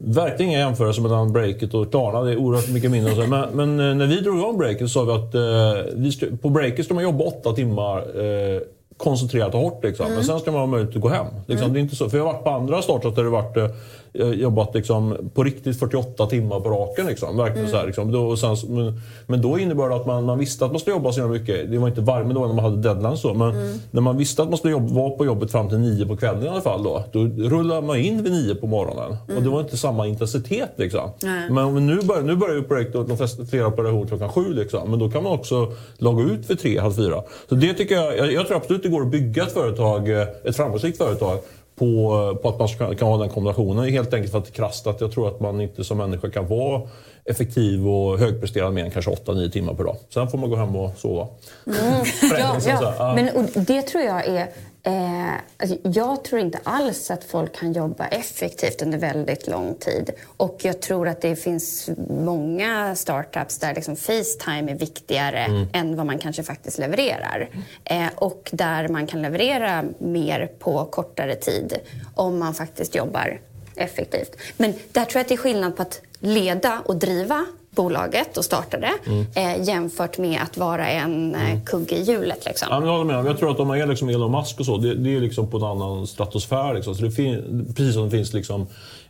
Verkligen 0.05 0.51
inga 0.51 0.59
jämförelser 0.59 1.03
mellan 1.03 1.32
breaket 1.32 1.74
och 1.74 1.91
Klarna. 1.91 2.22
Det 2.22 2.32
är 2.32 2.36
oerhört 2.36 2.68
mycket 2.68 2.91
mindre. 2.91 3.14
så. 3.14 3.26
Men, 3.26 3.49
men 3.53 3.80
eh, 3.80 3.97
när 3.97 4.07
vi 4.07 4.20
drog 4.20 4.39
igång 4.39 4.59
breaket 4.59 4.80
så 4.80 4.89
sa 4.89 5.05
vi 5.05 5.12
att 5.12 5.34
eh, 5.34 5.93
vi 5.95 6.12
ska, 6.12 6.26
på 6.43 6.49
breaket 6.49 6.84
ska 6.84 6.95
man 6.95 7.03
jobba 7.03 7.24
åtta 7.24 7.53
timmar 7.53 7.99
eh, 7.99 8.61
koncentrerat 8.97 9.55
och 9.55 9.61
hårt. 9.61 9.84
Liksom. 9.84 10.07
Men 10.14 10.24
sen 10.24 10.41
ska 10.41 10.53
man 10.53 10.61
ha 10.61 10.66
möjlighet 10.66 10.97
att 10.97 11.03
gå 11.03 11.09
hem. 11.09 11.26
Liksom. 11.47 11.72
Det 11.72 11.78
är 11.78 11.80
inte 11.80 11.97
så, 11.97 12.11
för 12.11 12.18
jag 12.18 12.24
har 12.24 12.32
varit 12.32 12.45
på 12.45 12.51
andra 12.51 12.82
startups 12.82 13.16
där 13.16 13.24
det 13.24 13.30
varit, 13.30 13.57
eh, 13.57 13.70
jobbat 14.13 14.75
liksom, 14.75 15.31
på 15.35 15.45
riktigt 15.45 15.79
48 15.79 16.27
timmar 16.27 16.61
på 16.61 16.71
raken. 16.71 17.07
Liksom. 17.07 17.37
Verkligen 17.37 17.69
så 17.69 17.77
här, 17.77 17.87
liksom. 17.87 18.13
då, 18.13 18.27
och 18.27 18.39
sen, 18.39 18.57
men, 18.69 19.01
men 19.27 19.43
då 19.43 19.59
innebar 19.59 19.89
det 19.89 19.97
att 19.97 20.07
man, 20.07 20.25
man 20.25 20.39
visste 20.39 20.65
att 20.65 20.71
man 20.71 20.81
skulle 20.81 20.97
jobba 20.97 21.13
så 21.13 21.29
mycket. 21.29 21.71
Det 21.71 21.79
var 21.79 21.89
inte 21.89 22.01
varje 22.01 22.33
dag 22.33 22.49
när 22.49 22.55
man 22.55 22.65
hade 22.65 22.77
deadlines 22.77 23.21
så. 23.21 23.35
Men 23.35 23.79
när 23.91 24.01
man 24.01 24.17
visste 24.17 24.43
att 24.43 24.49
man 24.49 24.59
skulle 24.59 24.73
jobba, 24.73 24.95
vara 24.95 25.11
på 25.11 25.25
jobbet 25.25 25.53
fram 25.53 25.69
till 25.69 25.79
nio 25.79 26.07
på 26.07 26.17
kvällen 26.17 26.45
i 26.45 26.49
alla 26.49 26.61
fall. 26.61 26.83
Då, 26.83 27.05
då 27.13 27.21
rullade 27.49 27.87
man 27.87 27.97
in 27.97 28.23
vid 28.23 28.33
nio 28.33 28.55
på 28.55 28.67
morgonen. 28.67 29.17
Och 29.37 29.43
det 29.43 29.49
var 29.49 29.61
inte 29.61 29.77
samma 29.77 30.07
intensitet. 30.07 30.71
Liksom. 30.77 31.11
Nej. 31.23 31.51
Men 31.51 31.87
nu 31.87 32.01
börjar, 32.03 32.23
nu 32.23 32.37
börjar 32.37 32.55
ju 32.55 32.63
projektet, 32.63 33.09
de 33.09 33.17
flesta, 33.17 33.45
flera 33.45 33.67
operationer 33.67 34.07
klockan 34.07 34.29
sju. 34.29 34.53
Liksom. 34.53 34.91
Men 34.91 34.99
då 34.99 35.11
kan 35.11 35.23
man 35.23 35.33
också 35.33 35.73
logga 35.99 36.25
ut 36.25 36.51
vid 36.51 36.59
tre, 36.59 36.79
halv 36.79 36.93
fyra. 36.93 37.23
Så 37.49 37.55
det 37.55 37.75
tycker 37.75 37.95
jag, 37.95 38.19
jag, 38.19 38.33
jag 38.33 38.47
tror 38.47 38.57
absolut 38.57 38.83
det 38.83 38.89
går 38.89 39.03
att 39.03 39.11
bygga 39.11 39.43
ett 39.43 39.53
företag, 39.53 40.11
eh, 40.11 40.29
ett 40.45 40.57
framgångsrikt 40.57 40.99
företag 40.99 41.39
på, 41.79 42.39
på 42.43 42.49
att 42.49 42.59
man 42.59 42.68
ska, 42.68 42.95
kan 42.95 43.09
ha 43.09 43.16
den 43.16 43.29
kombinationen. 43.29 43.89
Helt 43.89 44.14
enkelt 44.14 44.33
för 44.33 44.39
att 44.39 44.45
det 44.45 44.51
är 44.51 44.55
krasst 44.55 44.87
att 44.87 45.01
jag 45.01 45.12
tror 45.12 45.29
att 45.29 45.41
man 45.41 45.61
inte 45.61 45.85
som 45.85 45.99
människa 45.99 46.31
kan 46.31 46.47
vara 46.47 46.83
effektiv 47.24 47.89
och 47.89 48.18
högpresterande 48.18 48.74
mer 48.74 48.85
än 48.85 48.91
kanske 48.91 49.11
8-9 49.11 49.51
timmar 49.51 49.74
per 49.74 49.85
dag. 49.85 49.97
Sen 50.14 50.29
får 50.29 50.39
man 50.39 50.51
gå 50.51 50.57
hem 50.57 50.76
och 50.76 50.99
sova. 50.99 51.29
Här, 51.66 52.61
ja. 52.66 52.95
ja. 52.99 53.12
Men, 53.14 53.29
och 53.37 53.45
det 53.55 53.83
tror 53.83 54.05
jag 54.05 54.26
är... 54.26 54.49
Eh, 54.89 55.32
alltså, 55.59 55.76
jag 55.82 56.24
tror 56.24 56.41
inte 56.41 56.59
alls 56.64 57.11
att 57.11 57.24
folk 57.24 57.57
kan 57.57 57.72
jobba 57.72 58.07
effektivt 58.07 58.82
under 58.82 58.99
väldigt 58.99 59.47
lång 59.47 59.74
tid. 59.74 60.11
Och 60.36 60.59
jag 60.62 60.80
tror 60.80 61.09
att 61.09 61.20
det 61.20 61.36
finns 61.36 61.91
många 62.11 62.95
startups 62.97 63.59
där 63.59 63.74
liksom 63.74 63.97
Facetime 63.97 64.72
är 64.72 64.74
viktigare 64.74 65.39
Mm. 65.39 65.66
än 65.72 65.97
vad 65.97 66.07
man 66.07 66.18
kanske 66.18 66.43
faktiskt 66.43 66.78
levererar. 66.78 67.51
Eh, 67.84 68.07
och 68.14 68.49
där 68.53 68.89
man 68.89 69.07
kan 69.07 69.22
leverera 69.22 69.84
mer 69.99 70.47
på 70.59 70.84
kortare 70.84 71.34
tid 71.34 71.78
om 72.14 72.39
man 72.39 72.55
faktiskt 72.55 72.95
jobbar 72.95 73.41
effektivt. 73.76 74.36
Men 74.57 74.72
där 74.93 75.05
tror 75.05 75.14
jag 75.18 75.20
att 75.20 75.28
det 75.28 75.34
är 75.34 75.36
skillnad 75.36 75.76
på 75.76 75.82
att 75.82 76.01
leda 76.20 76.80
och 76.84 76.97
driva 76.97 77.47
bolaget 77.83 78.37
och 78.37 78.45
starta 78.45 78.76
det 78.79 78.93
Mm. 79.07 79.26
eh, 79.35 79.68
jämfört 79.68 80.18
med 80.18 80.41
att 80.43 80.57
vara 80.57 80.89
en 80.89 81.35
eh, 81.35 81.62
kugge 81.66 81.97
i 81.97 82.03
hjulet. 82.03 82.45
Liksom. 82.47 82.68
Ja, 82.70 82.81
men 82.81 82.89
jag 82.89 82.99
håller 82.99 83.12
med. 83.14 83.26
Jag 83.31 83.39
tror 83.39 83.51
att 83.51 83.61
om 83.61 83.68
man 83.68 83.81
är 83.81 83.87
liksom 83.87 84.09
Elon 84.09 84.33
Musk 84.33 84.61
och 84.61 84.66
så, 84.66 84.76
det, 84.76 84.95
det 84.95 85.16
är 85.16 85.20
liksom 85.20 85.51
på 85.51 85.57
en 85.57 85.62
annan 85.64 86.07
stratosfär. 86.07 86.74
Liksom. 86.74 86.95
Så 86.95 87.05
det 87.05 87.11
fin, 87.11 87.64
precis 87.76 87.95
som 87.95 88.05
det 88.05 88.11
finns 88.11 88.33
liksom 88.33 88.66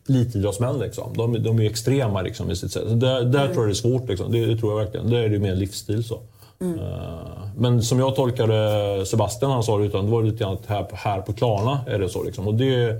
elitidrottsmän. 0.08 0.78
Liksom. 0.78 1.12
De, 1.16 1.42
de 1.42 1.58
är 1.60 1.66
extrema 1.70 2.22
liksom, 2.22 2.50
i 2.50 2.56
sitt 2.56 2.72
sätt. 2.72 2.82
Så 2.88 2.94
där, 2.94 3.22
där 3.24 3.46
tror 3.48 3.56
jag 3.58 3.66
det 3.68 3.72
är 3.72 3.74
svårt. 3.74 4.08
Liksom. 4.08 4.32
Det, 4.32 4.46
det 4.46 4.56
tror 4.56 4.72
jag 4.72 4.84
verkligen. 4.84 5.10
Där 5.10 5.18
är 5.18 5.28
det 5.28 5.38
mer 5.38 5.54
livsstil. 5.54 6.04
så. 6.04 6.14
Eh, 6.60 6.68
Men 7.56 7.82
som 7.82 7.98
jag 7.98 8.16
tolkade 8.16 9.06
Sebastian, 9.06 9.50
han 9.50 9.62
sa 9.62 9.78
det, 9.78 9.84
utan 9.84 10.04
det 10.04 10.10
var 10.12 10.22
lite 10.22 10.36
grann 10.44 10.52
att 10.54 10.66
här, 10.66 10.86
här 10.92 11.20
på 11.20 11.32
Klarna 11.32 11.80
är 11.86 11.98
det 11.98 12.08
så. 12.08 12.22
Liksom. 12.22 12.48
Och 12.48 12.54
det, 12.54 12.96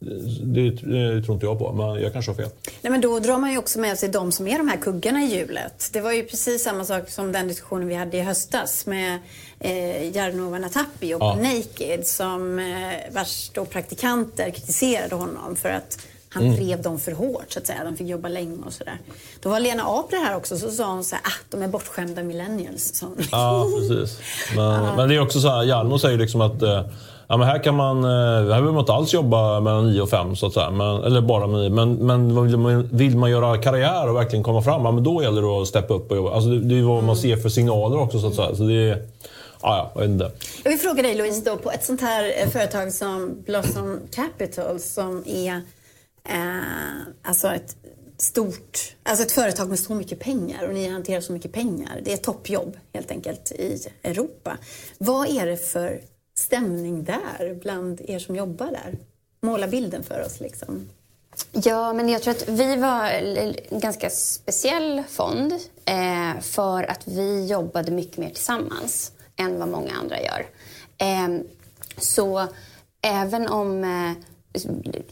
det, 0.00 0.70
det 0.70 1.22
tror 1.22 1.34
inte 1.34 1.46
jag 1.46 1.58
på, 1.58 1.72
men 1.72 2.02
jag 2.02 2.12
kanske 2.12 2.30
har 2.30 2.36
fel. 2.36 2.48
Nej, 2.82 2.90
men 2.90 3.00
då 3.00 3.18
drar 3.18 3.38
man 3.38 3.50
ju 3.52 3.58
också 3.58 3.78
med 3.78 3.98
sig 3.98 4.08
de 4.08 4.32
som 4.32 4.46
är 4.48 4.58
de 4.58 4.68
här 4.68 4.76
kuggarna 4.76 5.22
i 5.22 5.26
hjulet. 5.36 5.90
Det 5.92 6.00
var 6.00 6.12
ju 6.12 6.22
precis 6.24 6.62
samma 6.64 6.84
sak 6.84 7.08
som 7.10 7.32
den 7.32 7.48
diskussionen 7.48 7.88
vi 7.88 7.94
hade 7.94 8.16
i 8.16 8.20
höstas 8.20 8.86
med 8.86 9.18
eh, 9.60 10.16
Jarno 10.16 10.58
Natapi 10.58 11.14
och 11.14 11.22
Ja. 11.22 11.34
Naked 11.36 12.06
som 12.06 12.58
eh, 12.58 13.14
vars 13.14 13.50
då 13.54 13.64
praktikanter 13.64 14.50
kritiserade 14.50 15.14
honom 15.14 15.56
för 15.56 15.68
att 15.70 15.98
Han 16.30 16.42
Mm. 16.44 16.56
drev 16.56 16.82
dem 16.82 16.98
för 17.00 17.12
hårt 17.12 17.44
så 17.52 17.58
att 17.58 17.66
säga. 17.66 17.84
De 17.84 17.96
fick 17.96 18.08
jobba 18.08 18.28
länge 18.28 18.56
och 18.66 18.72
sådär. 18.72 18.98
Då 19.42 19.48
var 19.48 19.60
Lena 19.60 19.82
Apler 19.86 20.18
här 20.18 20.36
också 20.36 20.58
så 20.58 20.70
sa 20.70 20.92
hon 20.92 21.04
så 21.04 21.14
här, 21.14 21.22
ah, 21.24 21.32
de 21.50 21.62
är 21.62 21.68
bortskämda 21.68 22.22
millennials. 22.22 23.00
Hon. 23.02 23.16
Ja, 23.32 23.66
precis. 23.78 24.18
Men, 24.56 24.82
men 24.96 25.08
det 25.08 25.14
är 25.14 25.20
också 25.20 25.40
så 25.40 25.48
här, 25.48 25.62
Hjalmar 25.64 25.98
säger 25.98 26.18
liksom 26.18 26.40
att 26.40 26.62
eh, 26.62 26.84
ja, 27.28 27.36
men 27.36 27.48
här 27.48 27.62
kan 27.62 27.74
man, 27.74 28.04
eh, 28.04 28.10
här 28.10 28.44
behöver 28.44 28.72
man 28.72 28.80
inte 28.80 28.92
alls 28.92 29.14
jobba 29.14 29.60
mellan 29.60 29.86
9 29.86 30.00
och 30.00 30.10
5 30.10 30.36
så 30.36 30.46
att 30.46 30.52
säga. 30.52 30.70
Men, 30.70 31.02
eller 31.04 31.20
bara 31.20 31.46
med 31.46 31.60
9. 31.60 31.70
Men, 31.70 31.94
men 31.94 32.46
vill, 32.46 32.56
man, 32.56 32.88
vill 32.92 33.16
man 33.16 33.30
göra 33.30 33.58
karriär 33.58 34.08
och 34.08 34.16
verkligen 34.16 34.42
komma 34.42 34.62
fram, 34.62 34.84
ja, 34.84 34.92
men 34.92 35.04
då 35.04 35.22
gäller 35.22 35.42
det 35.42 35.62
att 35.62 35.68
steppa 35.68 35.94
upp 35.94 36.10
och 36.10 36.16
jobba. 36.16 36.34
Alltså, 36.34 36.50
det, 36.50 36.60
det 36.60 36.78
är 36.78 36.82
vad 36.82 37.04
man 37.04 37.16
ser 37.16 37.36
för 37.36 37.48
signaler 37.48 37.98
också 37.98 38.20
så 38.20 38.26
att 38.26 38.34
säga. 38.34 38.54
Så 38.54 38.62
det 38.62 38.90
är, 38.90 39.02
ja, 39.62 39.92
ja, 39.94 40.04
jag. 40.04 40.30
Jag 40.62 40.70
vill 40.70 40.80
fråga 40.80 41.02
dig 41.02 41.14
Louise, 41.14 41.50
då, 41.50 41.56
på 41.56 41.70
ett 41.70 41.84
sånt 41.84 42.00
här 42.00 42.32
eh, 42.42 42.48
företag 42.48 42.92
som 42.92 43.42
Blossom 43.46 44.00
Capital 44.10 44.80
som 44.80 45.24
är 45.26 45.52
eh, 46.28 46.62
alltså 47.22 47.48
ett 47.48 47.76
stort, 48.18 48.78
alltså 49.02 49.24
ett 49.24 49.32
företag 49.32 49.68
med 49.68 49.78
så 49.78 49.94
mycket 49.94 50.20
pengar 50.20 50.68
och 50.68 50.74
ni 50.74 50.88
hanterar 50.88 51.20
så 51.20 51.32
mycket 51.32 51.52
pengar. 51.52 52.00
Det 52.04 52.12
är 52.12 52.16
toppjobb 52.16 52.76
helt 52.94 53.10
enkelt 53.10 53.52
i 53.52 53.78
Europa. 54.02 54.56
Vad 54.98 55.28
är 55.28 55.46
det 55.46 55.56
för 55.56 56.00
stämning 56.48 57.04
där 57.04 57.58
bland 57.62 58.00
er 58.00 58.18
som 58.18 58.36
jobbar 58.36 58.66
där? 58.66 58.96
Måla 59.40 59.68
bilden 59.68 60.02
för 60.02 60.24
oss 60.26 60.40
liksom. 60.40 60.88
Ja, 61.52 61.92
men 61.92 62.08
jag 62.08 62.22
tror 62.22 62.34
att 62.34 62.48
vi 62.48 62.76
var 62.76 63.08
en 63.08 63.80
ganska 63.80 64.10
speciell 64.10 65.02
fond 65.08 65.52
eh, 65.84 66.40
för 66.40 66.82
att 66.82 67.08
vi 67.08 67.46
jobbade 67.46 67.92
mycket 67.92 68.16
mer 68.16 68.30
tillsammans 68.30 69.12
än 69.36 69.58
vad 69.58 69.68
många 69.68 69.92
andra 69.92 70.16
gör. 70.20 70.46
Eh, 70.98 71.28
så 71.98 72.46
även 73.02 73.48
om 73.48 73.84
eh, 73.84 74.12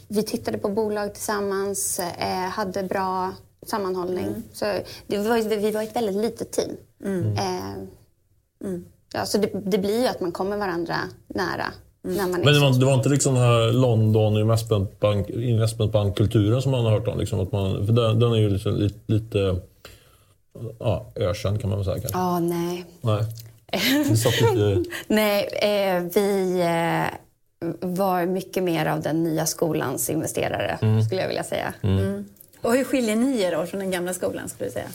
vi 0.09 0.23
tittade 0.23 0.59
på 0.59 0.69
bolag 0.69 1.15
tillsammans, 1.15 1.99
eh, 1.99 2.49
hade 2.49 2.83
bra 2.83 3.33
sammanhållning. 3.67 4.43
Så 4.53 4.65
det 5.07 5.19
var, 5.19 5.57
vi 5.57 5.71
var 5.71 5.83
ett 5.83 5.97
väldigt 5.97 6.17
litet 6.17 6.53
team. 6.53 6.77
Eh, 7.37 7.73
Ja, 9.17 9.27
så 9.27 9.39
det, 9.39 9.51
det 9.55 9.79
blir 9.79 10.01
ju 10.01 10.07
att 10.07 10.21
man 10.21 10.33
kommer 10.33 10.57
varandra 10.57 10.97
nära. 11.27 11.67
När 12.03 12.23
man 12.23 12.41
är 12.41 12.45
Men 12.45 12.55
det 12.55 12.61
var, 12.61 12.81
det 12.81 12.87
var 12.87 12.95
inte 12.95 13.09
liksom 13.09 13.35
den 13.35 13.43
här 13.43 13.73
London 13.73 14.37
investmentbank, 14.37 15.31
investmentbankkulturen 15.31 16.63
som 16.63 16.73
man 16.73 16.85
har 16.85 16.93
hört 16.93 17.09
om? 17.09 17.19
Liksom, 17.19 17.41
att 17.41 17.53
man, 17.53 17.87
för 17.87 17.93
den, 17.93 18.21
den 18.21 18.33
är 18.33 18.37
ju 18.37 18.51
liksom 18.51 18.77
lite, 18.77 18.99
lite 19.07 19.61
ja, 20.79 21.07
ökänd 21.15 21.61
kan 21.61 21.71
man 21.71 21.79
väl 21.79 21.85
säga 21.85 21.99
kanske. 22.01 22.19
Ja, 22.19 22.39
nej. 22.39 22.85
Nej. 23.01 23.23
Lite... 24.11 24.91
Nej, 25.07 25.49
eh, 25.53 26.03
vi 26.15 26.61
eh, 26.61 27.15
var 27.81 28.27
mycket 28.27 28.63
mer 28.63 28.87
av 28.87 29.01
den 29.01 29.23
nya 29.23 29.47
skolans 29.47 30.11
investerare, 30.11 31.03
skulle 31.07 31.21
jag 31.21 31.29
vilja 31.29 31.45
säga. 31.45 31.75
Och 32.63 32.73
hur 32.73 32.85
skiljer 32.85 33.17
ni 33.17 33.41
er 33.41 33.57
då 33.57 33.67
från 33.67 33.81
den 33.81 33.91
gamla 33.91 34.15
skolan 34.15 34.49
skulle 34.49 34.69
du 34.69 34.73
säga? 34.73 34.89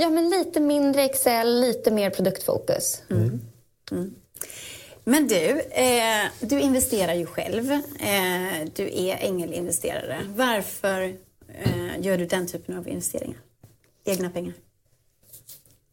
Ja, 0.00 0.10
men 0.10 0.30
lite 0.30 0.60
mindre 0.60 1.04
Excel, 1.04 1.60
lite 1.60 1.90
mer 1.90 2.10
produktfokus. 2.10 3.02
Men 5.04 5.28
du, 5.28 5.60
eh, 5.60 6.26
du 6.40 6.60
investerar 6.60 7.14
ju 7.14 7.26
själv. 7.26 7.70
Eh, 7.72 8.68
du 8.74 8.82
är 8.82 9.16
ängelinvesterare. 9.20 10.20
Varför 10.36 11.16
eh, 11.48 12.00
gör 12.00 12.18
du 12.18 12.26
den 12.26 12.46
typen 12.46 12.78
av 12.78 12.88
investeringar? 12.88 13.38
Egna 14.04 14.30
pengar? 14.30 14.52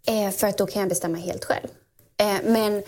Eh, 0.08 0.32
för 0.32 0.48
att 0.48 0.58
då 0.58 0.66
kan 0.66 0.80
jag 0.80 0.90
bestämma 0.90 1.18
helt 1.18 1.46
själv. 1.46 1.68
Eh, 2.18 2.38
men 2.44 2.84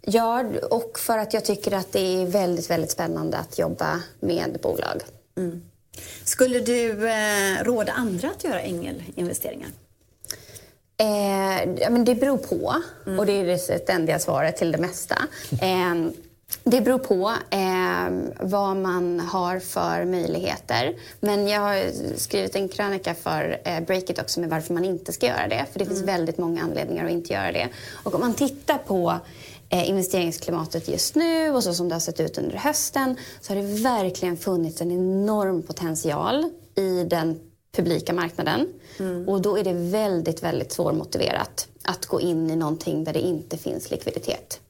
ja, 0.00 0.44
och 0.70 0.98
för 0.98 1.18
att 1.18 1.34
jag 1.34 1.44
tycker 1.44 1.72
att 1.72 1.92
det 1.92 2.22
är 2.22 2.26
väldigt, 2.26 2.70
väldigt 2.70 2.90
spännande 2.90 3.38
att 3.38 3.58
jobba 3.58 4.02
med 4.20 4.58
bolag. 4.62 5.02
Skulle 6.24 6.60
du 6.60 7.08
eh, 7.08 7.64
råda 7.64 7.92
andra 7.92 8.30
att 8.30 8.44
göra 8.44 8.60
ängelinvesteringar? 8.60 9.68
Eh, 10.98 11.74
ja, 11.80 11.90
men 11.90 12.04
det 12.04 12.14
beror 12.14 12.38
på. 12.38 12.74
Och 13.18 13.26
det 13.26 13.32
är 13.32 13.46
det 13.46 13.58
ständiga 13.58 14.18
svaret 14.18 14.56
till 14.56 14.72
det 14.72 14.78
mesta. 14.78 15.16
Eh, 15.62 16.10
det 16.64 16.80
beror 16.80 16.98
på 16.98 17.32
eh, 17.50 18.38
vad 18.40 18.76
man 18.76 19.20
har 19.20 19.58
för 19.58 20.04
möjligheter. 20.04 20.94
Men 21.20 21.48
jag 21.48 21.60
har 21.60 21.82
skrivit 22.16 22.56
en 22.56 22.68
krönika 22.68 23.14
för 23.14 23.60
eh, 23.64 23.80
Breakit 23.80 24.18
också 24.18 24.40
med 24.40 24.50
varför 24.50 24.74
man 24.74 24.84
inte 24.84 25.12
ska 25.12 25.26
göra 25.26 25.48
det. 25.48 25.66
För 25.72 25.78
det 25.78 25.86
finns 25.86 26.02
väldigt 26.02 26.38
många 26.38 26.62
anledningar 26.62 27.04
att 27.04 27.10
inte 27.10 27.32
göra 27.32 27.52
det. 27.52 27.68
Och 28.02 28.14
om 28.14 28.20
man 28.20 28.34
tittar 28.34 28.78
på 28.78 29.20
investeringsklimatet 29.70 30.88
just 30.88 31.14
nu 31.14 31.50
och 31.50 31.64
så 31.64 31.74
som 31.74 31.88
det 31.88 31.94
har 31.94 32.00
sett 32.00 32.20
ut 32.20 32.38
under 32.38 32.56
hösten 32.56 33.16
så 33.40 33.54
har 33.54 33.62
det 33.62 33.82
verkligen 33.82 34.36
funnits 34.36 34.80
en 34.80 34.90
enorm 34.90 35.62
potential 35.62 36.50
i 36.74 37.04
den 37.04 37.40
publika 37.72 38.12
marknaden. 38.12 38.68
Och 39.26 39.42
då 39.42 39.58
är 39.58 39.64
det 39.64 39.72
väldigt, 39.72 40.42
väldigt 40.42 40.72
svårmotiverat 40.72 41.68
att 41.82 42.06
gå 42.06 42.20
in 42.20 42.50
i 42.50 42.56
någonting 42.56 43.04
där 43.04 43.12
det 43.12 43.20
inte 43.20 43.58
finns 43.58 43.90
likviditet. 43.90 44.60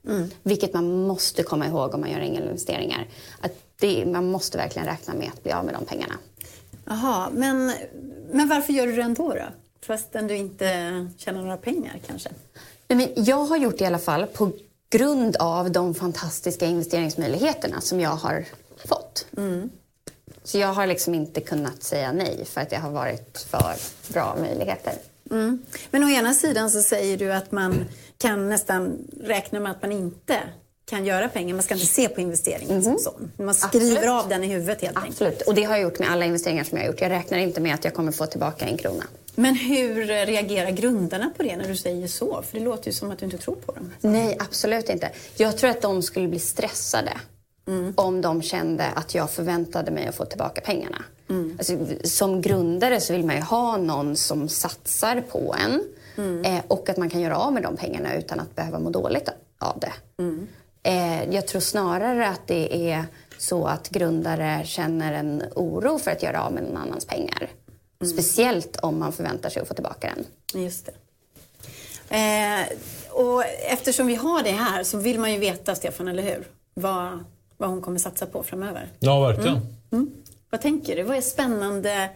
Vilket 0.42 0.74
man 0.74 1.07
måste 1.07 1.42
komma 1.42 1.66
ihåg 1.66 1.94
om 1.94 2.01
man 2.01 2.11
gör 2.11 2.20
ängelinvesteringar. 2.20 3.09
Att 3.40 3.53
det, 3.80 4.07
man 4.07 4.30
måste 4.30 4.59
verkligen 4.59 4.88
räkna 4.88 5.14
med 5.14 5.30
att 5.34 5.42
bli 5.42 5.53
av 5.53 5.64
med 5.64 5.74
de 5.74 5.84
pengarna. 5.84 6.14
Jaha, 6.84 7.30
men, 7.32 7.72
men 8.32 8.49
varför 8.49 8.72
gör 8.72 8.86
du 8.86 8.97
det 8.97 9.03
ändå 9.03 9.28
då? 9.28 9.44
Fastän 9.86 10.26
du 10.26 10.36
inte 10.36 10.66
tjänar 11.16 11.42
några 11.42 11.57
pengar 11.57 12.01
kanske? 12.07 12.28
Nej, 12.88 12.97
men 12.97 13.24
jag 13.24 13.44
har 13.44 13.57
gjort 13.57 13.78
det 13.78 13.84
i 13.84 13.86
alla 13.86 13.99
fall 13.99 14.26
på 14.26 14.51
grund 14.91 15.37
av 15.37 15.72
de 15.72 15.95
fantastiska 15.95 16.66
investeringsmöjligheterna 16.66 17.80
som 17.80 18.01
jag 18.01 18.11
har 18.11 18.45
fått. 18.89 19.26
Så 20.45 20.59
jag 20.59 20.68
har 20.68 20.87
liksom 20.87 21.14
inte 21.14 21.41
kunnat 21.41 21.82
säga 21.82 22.12
nej 22.12 22.45
för 22.45 22.61
att 22.61 22.70
det 22.70 22.76
har 22.76 22.91
varit 22.91 23.47
för 23.51 23.74
bra 24.12 24.37
möjligheter. 24.41 24.95
Mm. 25.30 25.62
Men 25.91 26.05
å 26.05 26.09
ena 26.09 26.34
sidan 26.34 26.70
så 26.70 26.82
säger 26.82 27.18
du 27.18 27.32
att 27.32 27.53
man 27.53 27.84
kan 28.18 28.49
nästan 28.49 28.99
räkna 29.20 29.61
med 29.61 29.72
att 29.72 29.82
man 29.82 29.93
inte 29.93 30.39
kan 30.84 31.05
göra 31.05 31.28
pengar. 31.28 31.55
Man 31.55 31.62
ska 31.62 31.74
inte 31.74 31.87
se 31.87 32.09
på 32.09 32.20
investeringen 32.20 32.82
som 32.82 32.99
sån. 32.99 33.32
Man 33.37 33.55
skriver 33.55 33.97
Absolut. 33.97 34.11
av 34.11 34.28
den 34.28 34.45
i 34.45 34.47
huvudet 34.47 34.82
helt 34.82 34.97
enkelt. 34.97 35.14
Absolut, 35.14 35.43
och 35.43 35.55
det 35.55 35.64
har 35.64 35.74
jag 35.74 35.82
gjort 35.82 35.99
med 35.99 36.11
alla 36.11 36.24
investeringar 36.24 36.64
som 36.64 36.78
jag 36.78 36.84
har 36.84 36.93
gjort. 36.93 37.01
Jag 37.01 37.11
räknar 37.11 37.39
inte 37.39 37.61
med 37.61 37.74
att 37.74 37.84
jag 37.84 37.95
kommer 37.95 38.12
få 38.12 38.26
tillbaka 38.26 38.64
en 38.64 38.76
krona. 38.76 39.05
Men 39.37 39.55
hur 39.55 40.05
reagerar 40.07 40.70
grundarna 40.70 41.30
på 41.37 41.43
det 41.43 41.57
när 41.57 41.68
du 41.68 41.76
säger 41.76 42.07
så? 42.07 42.43
För 42.43 42.59
det 42.59 42.64
låter 42.64 42.87
ju 42.87 42.93
som 42.93 43.11
att 43.11 43.18
du 43.18 43.24
inte 43.24 43.39
tror 43.39 43.55
på 43.55 43.72
dem. 43.72 43.93
Nej, 44.01 44.37
absolut 44.41 44.89
inte. 44.89 45.11
Jag 45.37 45.59
tror 45.59 45.70
att 45.70 45.82
de 45.82 46.03
skulle 46.03 46.28
bli 46.28 46.39
stressade 46.39 47.12
om 47.95 48.20
de 48.20 48.43
kände 48.43 48.87
att 48.87 49.14
jag 49.14 49.30
förväntade 49.30 49.91
mig 49.91 50.07
att 50.07 50.14
få 50.14 50.24
tillbaka 50.24 50.61
pengarna. 50.61 51.05
Alltså, 51.59 51.78
som 52.05 52.41
grundare 52.43 53.01
så 53.01 53.12
vill 53.12 53.24
man 53.24 53.37
ju 53.37 53.43
ha 53.43 53.76
någon 53.76 54.16
som 54.16 54.49
satsar 54.49 55.20
på 55.20 55.55
en 55.59 55.82
eh, 56.45 56.64
och 56.68 56.89
att 56.89 56.97
man 56.97 57.11
kan 57.11 57.20
göra 57.20 57.37
av 57.37 57.53
med 57.53 57.62
de 57.62 57.76
pengarna 57.76 58.14
utan 58.14 58.41
att 58.41 58.55
behöva 58.57 58.78
må 58.78 58.91
dåligt 58.91 59.28
av 59.59 59.80
det. 59.80 59.93
Eh, 60.82 61.34
jag 61.34 61.47
tror 61.47 61.61
snarare 61.61 62.28
att 62.28 62.47
det 62.47 62.91
är 62.91 63.05
så 63.39 63.66
att 63.66 63.89
grundare 63.89 64.62
känner 64.64 65.12
en 65.12 65.43
oro 65.55 65.99
för 65.99 66.11
att 66.11 66.22
göra 66.22 66.43
av 66.43 66.53
med 66.53 66.62
någon 66.62 66.76
annans 66.76 67.05
pengar. 67.05 67.49
Speciellt 68.05 68.76
om 68.76 68.99
man 68.99 69.12
förväntar 69.12 69.51
sig 69.51 69.62
att 69.62 69.68
få 69.68 69.74
tillbaka 69.74 70.12
den. 70.16 70.62
Just 70.62 70.86
det. 70.86 70.92
Eh, 72.16 72.66
och 73.11 73.44
eftersom 73.44 74.07
vi 74.07 74.14
har 74.14 74.42
det 74.42 74.51
här 74.51 74.84
så 74.84 74.99
vill 74.99 75.20
man 75.20 75.32
ju 75.32 75.38
veta, 75.38 75.74
Stefan, 75.74 76.09
eller 76.09 76.22
hur? 76.22 76.49
Vad, 76.74 77.24
vad 77.57 77.68
hon 77.68 77.80
kommer 77.80 77.99
satsa 77.99 78.26
på 78.26 78.42
framöver. 78.42 78.88
Ja, 78.99 79.20
verkligen. 79.20 79.61
Vad 80.51 80.61
tänker 80.61 80.97
du? 80.97 81.03
Vad 81.03 81.16
är 81.16 81.20
spännande 81.20 82.11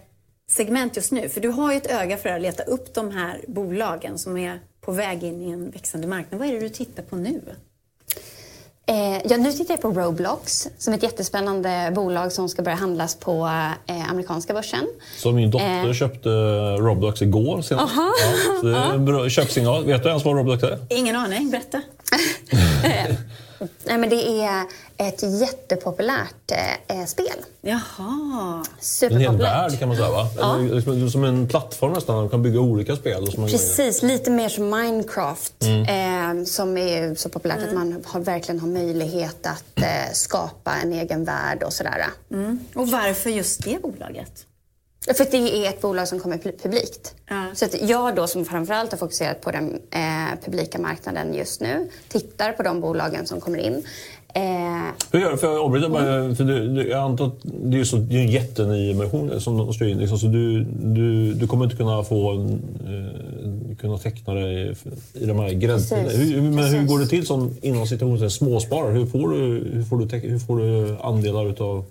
segment 0.51 0.97
just 0.97 1.13
nu? 1.13 1.29
För 1.29 1.41
du 1.41 1.49
har 1.49 1.73
ju 1.73 1.77
ett 1.77 1.91
öga 1.91 2.17
för 2.17 2.29
att 2.29 2.41
leta 2.41 2.63
upp 2.63 2.95
de 2.95 3.11
här 3.11 3.41
bolagen 3.49 4.19
som 4.19 4.37
är 4.37 4.61
på 4.81 4.93
väg 4.93 5.25
in 5.25 5.43
i 5.43 5.51
en 5.51 5.71
växande 5.71 6.07
marknad. 6.07 6.41
Vad 6.41 6.49
är 6.49 6.53
det 6.53 6.61
du 6.61 6.69
tittar 6.69 7.03
på 7.03 7.17
nu? 7.17 7.41
Eh, 8.91 9.21
ja, 9.25 9.37
nu 9.37 9.53
tittar 9.53 9.75
jag 9.75 9.83
på 9.83 9.91
Roblox 9.91 10.69
som 10.79 10.93
är 10.93 10.97
ett 10.97 11.03
jättespännande 11.03 11.93
bolag 11.95 12.33
som 12.33 12.49
ska 12.49 12.63
börja 12.63 12.77
handlas 12.77 13.15
på 13.15 13.51
eh, 13.87 14.11
amerikanska 14.11 14.53
börsen. 14.55 14.87
Så 15.17 15.33
min 15.33 15.51
dotter 15.51 15.87
Eh. 15.89 15.93
köpte 15.93 16.29
Roblox 16.77 17.23
igår 17.23 17.63
senast. 17.63 17.93
Ja, 17.97 18.13
så 18.61 18.67
det 18.67 18.77
är 18.77 19.23
en 19.25 19.31
köpsignal. 19.31 19.85
Vet 19.85 20.03
du 20.03 20.09
ens 20.09 20.25
vad 20.25 20.37
Roblox 20.37 20.63
är? 20.63 20.79
Ingen 20.89 21.17
aning, 21.17 21.51
berätta. 21.51 21.81
Nej, 23.85 23.99
men 23.99 24.11
det 24.11 24.43
är 24.43 24.65
ett 24.97 25.23
jättepopulärt 25.23 26.51
eh, 26.87 27.05
spel. 27.07 27.27
Jaha. 27.61 27.81
En 28.01 28.57
hel 28.57 28.65
Superpopulärt. 28.81 29.41
värld 29.41 29.79
kan 29.79 29.89
man 29.89 29.97
säga 29.97 30.11
va? 30.11 30.29
Eller 30.41 30.75
liksom 30.75 31.11
Som 31.11 31.25
en 31.25 31.49
plattform 31.49 31.93
nästan. 31.93 32.17
Man 32.17 32.29
kan 32.29 32.43
bygga 32.43 32.61
olika 32.61 32.97
spel. 32.97 33.23
Och 33.23 33.35
Precis, 33.35 34.03
lite 34.03 34.31
mer 34.31 34.49
som 34.49 34.71
Minecraft 34.71 35.63
eh, 35.63 36.45
som 36.45 36.77
är 36.77 37.15
så 37.15 37.29
populärt 37.29 37.69
att 37.69 37.75
man 37.75 38.05
har, 38.07 38.21
verkligen 38.21 38.61
har 38.61 38.69
möjlighet 38.69 39.47
att 39.47 39.79
eh, 39.79 40.13
skapa 40.13 40.75
en 40.83 40.93
egen 40.93 41.25
värld 41.25 41.63
och 41.63 41.73
sådär. 41.73 42.05
Och 42.75 42.89
varför 42.89 43.31
just 43.31 43.65
det 43.65 43.83
bolaget? 43.83 44.47
För 45.07 45.27
det 45.31 45.37
är 45.67 45.69
ett 45.71 45.81
bolag 45.81 46.09
som 46.09 46.21
kommer 46.21 46.37
pu- 46.39 46.63
publikt. 46.63 47.15
Ja. 47.29 47.47
Så 47.55 47.65
att 47.65 47.89
jag 47.89 48.17
då 48.17 48.27
som 48.27 48.45
framförallt 48.45 48.91
har 48.91 48.99
fokuserat 48.99 49.41
på 49.41 49.51
den 49.51 49.75
eh, 49.91 50.39
publika 50.45 50.79
marknaden 50.79 51.35
just 51.35 51.61
nu 51.61 51.89
tittar 52.09 52.53
på 52.53 52.63
de 52.63 52.81
bolagen 52.81 53.27
som 53.27 53.41
kommer 53.41 53.59
in. 53.59 53.83
Eh, 54.35 54.43
Hur 55.13 55.21
gör 55.21 55.31
du? 55.31 55.37
Får 55.37 55.49
jag 55.51 55.61
avbryta 55.65 55.89
bara? 55.89 56.35
För 56.35 56.45
du, 56.45 56.69
du, 56.69 56.89
jag 56.89 57.01
antar 57.01 57.27
att 57.27 57.35
det 57.43 57.81
är, 57.81 57.85
så, 57.85 57.97
det 57.97 58.17
är 58.17 58.21
en 58.21 58.31
jätteny 58.31 58.91
emission 58.91 59.41
som 59.41 59.59
de 59.59 59.73
styr 59.73 59.87
in. 59.87 59.99
Liksom, 59.99 60.19
så 60.19 60.27
du, 60.27 60.65
du, 60.83 61.33
du 61.35 61.47
kommer 61.47 61.65
inte 61.65 61.77
kunna 61.77 62.05
få 62.05 62.33
eh, 62.35 63.77
kunna 63.81 63.99
teckna 63.99 64.35
dig 64.35 64.75
i 65.15 65.27
de 65.27 65.39
här. 65.39 65.49
Hur, 66.17 66.43
men 66.43 66.65
hur 66.65 66.87
går 66.87 66.99
det 66.99 67.07
till 67.07 67.27
som 67.27 67.57
inom 67.63 67.87
situationen 67.87 68.31
småsparare? 68.31 68.93
Hur 68.93 69.07
får 69.07 69.29
du, 69.29 69.37
hur 69.73 69.83
får 69.85 69.99
du, 69.99 70.05
teck- 70.07 70.29
hur 70.31 70.39
får 70.39 70.59
du 70.59 70.97
andelar 71.03 71.51
utav 71.51 71.85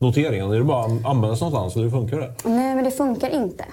noteringen? 0.00 0.50
Är 0.52 0.58
det 0.58 0.64
bara 0.64 0.84
att 0.84 1.04
använda 1.04 1.36
sig 1.36 1.50
någonstans 1.50 1.76
och 1.76 1.84
det 1.84 1.90
funkar 1.90 2.16
det? 2.20 2.32
nej, 2.44 2.74
men 2.74 2.84
det 2.84 2.90
funkar 2.90 3.30
inte. 3.30 3.64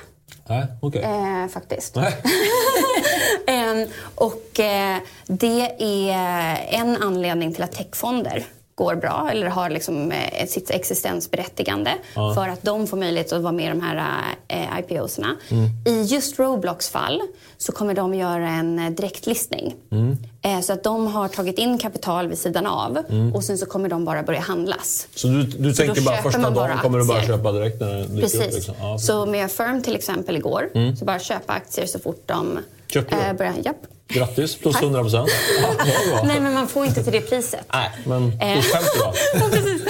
Nej, 0.49 0.65
okej. 0.81 1.01
Eh, 1.01 1.47
faktiskt. 1.47 1.95
Nej. 1.95 2.13
Ehm, 3.47 3.87
och 4.15 4.59
eh, 4.59 4.97
det 5.27 5.71
är 5.79 6.57
en 6.69 6.97
anledning 7.03 7.53
till 7.53 7.63
att 7.63 7.71
techfonder 7.71 8.45
går 8.77 8.95
bra 8.95 9.29
eller 9.31 9.47
har 9.47 9.69
liksom, 9.69 10.11
eh, 10.11 10.47
sitt 10.47 10.69
existensberättigande 10.69 11.91
för 12.35 12.47
att 12.47 12.63
de 12.63 12.87
får 12.87 12.97
möjlighet 12.97 13.33
att 13.33 13.41
vara 13.41 13.51
med 13.53 13.65
i 13.65 13.69
de 13.69 13.81
här 13.81 14.23
eh, 14.47 14.79
IPOsarna. 14.79 15.35
I 15.85 16.01
just 16.01 16.39
Roblox 16.39 16.89
fall 16.89 17.21
så 17.57 17.71
kommer 17.71 17.93
de 17.93 18.13
göra 18.13 18.49
en 18.49 18.79
eh, 18.79 18.89
direktlistning. 18.89 19.75
Eh, 20.41 20.59
så 20.61 20.73
att 20.73 20.83
de 20.83 21.07
har 21.07 21.27
tagit 21.27 21.57
in 21.59 21.77
kapital 21.77 22.27
vid 22.27 22.37
sidan 22.37 22.65
av 22.65 22.97
och 23.33 23.43
sen 23.43 23.57
så 23.57 23.65
kommer 23.65 23.89
de 23.89 24.05
bara 24.05 24.23
börja 24.23 24.39
handlas. 24.39 25.07
Så 25.15 25.27
du, 25.27 25.43
du 25.43 25.73
Så 25.73 25.77
tänker 25.83 26.01
då 26.01 26.05
bara 26.05 26.21
första 26.21 26.39
man 26.39 26.53
bara 26.53 26.67
dagen 26.67 26.79
kommer 26.79 26.99
du 26.99 27.05
bara 27.05 27.23
köpa 27.23 27.51
direkt 27.51 27.79
när 27.81 27.87
det 27.93 28.01
dyker 28.01 28.15
upp? 28.15 28.21
Precis. 28.21 28.53
Liksom. 28.55 28.75
Ja, 28.79 28.97
så 28.97 29.25
med 29.25 29.51
Firm 29.51 29.81
till 29.83 29.95
exempel 29.95 30.35
igår, 30.35 30.69
så 30.99 31.05
bara 31.05 31.19
köpa 31.19 31.53
aktier 31.53 31.85
så 31.85 31.99
fort 31.99 32.23
de 32.25 32.59
Köpte 32.93 33.15
du? 33.37 33.43
eh. 33.45 33.57
Japp. 33.65 33.77
Grattis, 34.09 34.55
plus 34.55 34.73
Tack. 34.73 34.83
100 34.83 35.01
procent. 35.01 35.29
Ja. 36.11 36.21
Nej, 36.23 36.39
men 36.39 36.53
man 36.53 36.67
får 36.67 36.85
inte 36.85 37.03
till 37.03 37.11
det 37.11 37.21
priset. 37.21 37.59
Nej, 37.73 37.91
men 38.05 38.41
Eh. 38.41 38.53
plus 38.53 38.71
50 38.71 38.87
då? 38.99 39.13
Ja, 39.39 39.45
precis. 39.51 39.81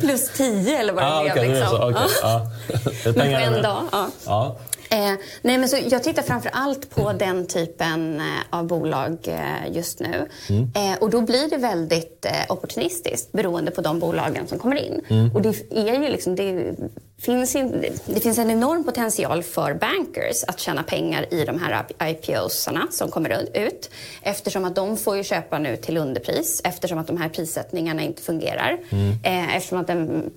Plus 0.00 0.30
10 0.36 0.78
eller 0.78 0.92
vad 0.92 1.04
det 1.04 1.08
Ah, 1.14 1.22
blev. 1.22 1.36
är 1.36 1.48
liksom. 1.60 1.80
okej, 1.82 2.06
ja. 2.22 2.46
Det 2.68 2.74
är 2.74 3.04
Men 3.04 3.14
på 3.14 3.20
pengar 3.20 3.40
en 3.40 3.62
dag. 3.62 3.82
Ja. 3.92 4.06
Ja. 4.26 4.56
Eh, 4.94 5.14
nej, 5.42 5.58
men 5.58 5.68
så 5.68 5.76
jag 5.88 6.02
tittar 6.02 6.22
framför 6.22 6.50
allt 6.52 6.90
på 6.90 7.12
den 7.12 7.46
typen 7.46 8.20
eh, 8.20 8.26
av 8.50 8.66
bolag 8.66 9.18
eh, 9.24 9.72
just 9.72 10.00
nu. 10.00 10.28
Mm. 10.48 10.70
Eh, 10.74 10.98
och 10.98 11.10
då 11.10 11.20
blir 11.20 11.50
det 11.50 11.56
väldigt 11.56 12.24
eh, 12.24 12.32
opportunistiskt 12.48 13.32
beroende 13.32 13.70
på 13.70 13.80
de 13.80 13.98
bolagen 13.98 14.46
som 14.46 14.58
kommer 14.58 14.76
in. 14.76 15.00
Mm. 15.08 15.34
Och 15.34 15.42
det, 15.42 15.48
är 15.70 16.02
ju 16.02 16.08
liksom, 16.08 16.36
det, 16.36 16.74
finns 17.18 17.56
in, 17.56 17.84
det 18.06 18.20
finns 18.20 18.38
en 18.38 18.50
enorm 18.50 18.84
potential 18.84 19.42
för 19.42 19.74
bankers 19.74 20.44
att 20.46 20.60
tjäna 20.60 20.82
pengar 20.82 21.34
i 21.34 21.44
de 21.44 21.60
här 21.60 21.84
IPOsarna 22.10 22.86
som 22.90 23.10
kommer 23.10 23.46
ut. 23.54 23.90
Eftersom 24.22 24.64
att 24.64 24.74
de 24.74 24.96
får 24.96 25.16
ju 25.16 25.24
köpa 25.24 25.58
nu 25.58 25.76
till 25.76 25.96
underpris 25.96 26.60
eftersom 26.64 26.98
att 26.98 27.06
de 27.06 27.16
här 27.16 27.28
prissättningarna 27.28 28.02
inte 28.02 28.22
fungerar. 28.22 28.78
Mm. 28.90 29.48
Eftersom 29.56 29.78
att 29.78 29.86
den 29.86 30.30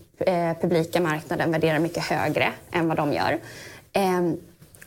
publika 0.62 1.02
marknaden 1.02 1.52
värderar 1.52 1.80
mycket 1.80 2.04
högre 2.04 2.54
än 2.72 2.88
vad 2.88 2.98
de 2.98 3.14
gör. 3.14 3.40
Ehm, 3.98 4.38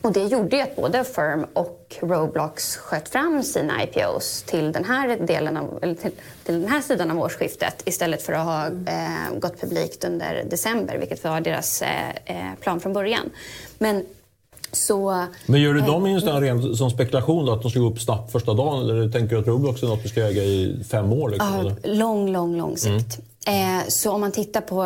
och 0.01 0.11
det 0.11 0.23
gjorde 0.23 0.55
ju 0.55 0.61
att 0.61 0.75
både 0.75 1.03
Firm 1.03 1.45
och 1.53 1.95
Roblox 2.01 2.77
sköt 2.77 3.09
fram 3.09 3.43
sina 3.43 3.83
IPOs 3.83 4.43
till 4.43 4.71
den 4.71 4.85
här, 4.85 5.17
delen 5.17 5.57
av, 5.57 5.79
till, 5.79 6.11
till 6.43 6.61
den 6.61 6.67
här 6.67 6.81
sidan 6.81 7.11
av 7.11 7.19
årsskiftet 7.19 7.81
istället 7.85 8.21
för 8.21 8.33
att 8.33 8.45
ha 8.45 8.65
eh, 8.67 9.39
gått 9.39 9.61
publikt 9.61 10.03
under 10.03 10.43
december, 10.49 10.97
vilket 10.97 11.23
var 11.23 11.41
deras 11.41 11.81
eh, 11.81 12.09
eh, 12.25 12.55
plan 12.61 12.79
från 12.79 12.93
början. 12.93 13.29
Men 13.77 14.05
så... 14.71 15.25
Men 15.45 15.61
gör 15.61 15.73
du 15.73 15.81
dem 15.81 16.11
just 16.11 16.25
den 16.25 16.41
rent 16.41 16.77
som 16.77 16.89
spekulation 16.89 17.45
då, 17.45 17.53
att 17.53 17.61
de 17.61 17.71
ska 17.71 17.79
gå 17.79 17.89
upp 17.89 18.01
snabbt 18.01 18.31
första 18.31 18.53
dagen? 18.53 18.89
Eller 18.89 19.09
tänker 19.09 19.35
du 19.35 19.41
att 19.41 19.47
Roblox 19.47 19.83
är 19.83 19.87
något 19.87 20.03
du 20.03 20.09
ska 20.09 20.21
äga 20.21 20.43
i 20.43 20.83
fem 20.91 21.13
år? 21.13 21.29
Liksom, 21.29 21.53
Ja, 21.53 21.59
eller? 21.59 21.95
lång, 21.95 22.31
lång, 22.31 22.57
lång 22.57 22.77
sikt. 22.77 23.19
Eh, 23.47 23.87
så 23.87 24.11
om 24.11 24.21
man 24.21 24.31
tittar 24.31 24.61
på... 24.61 24.83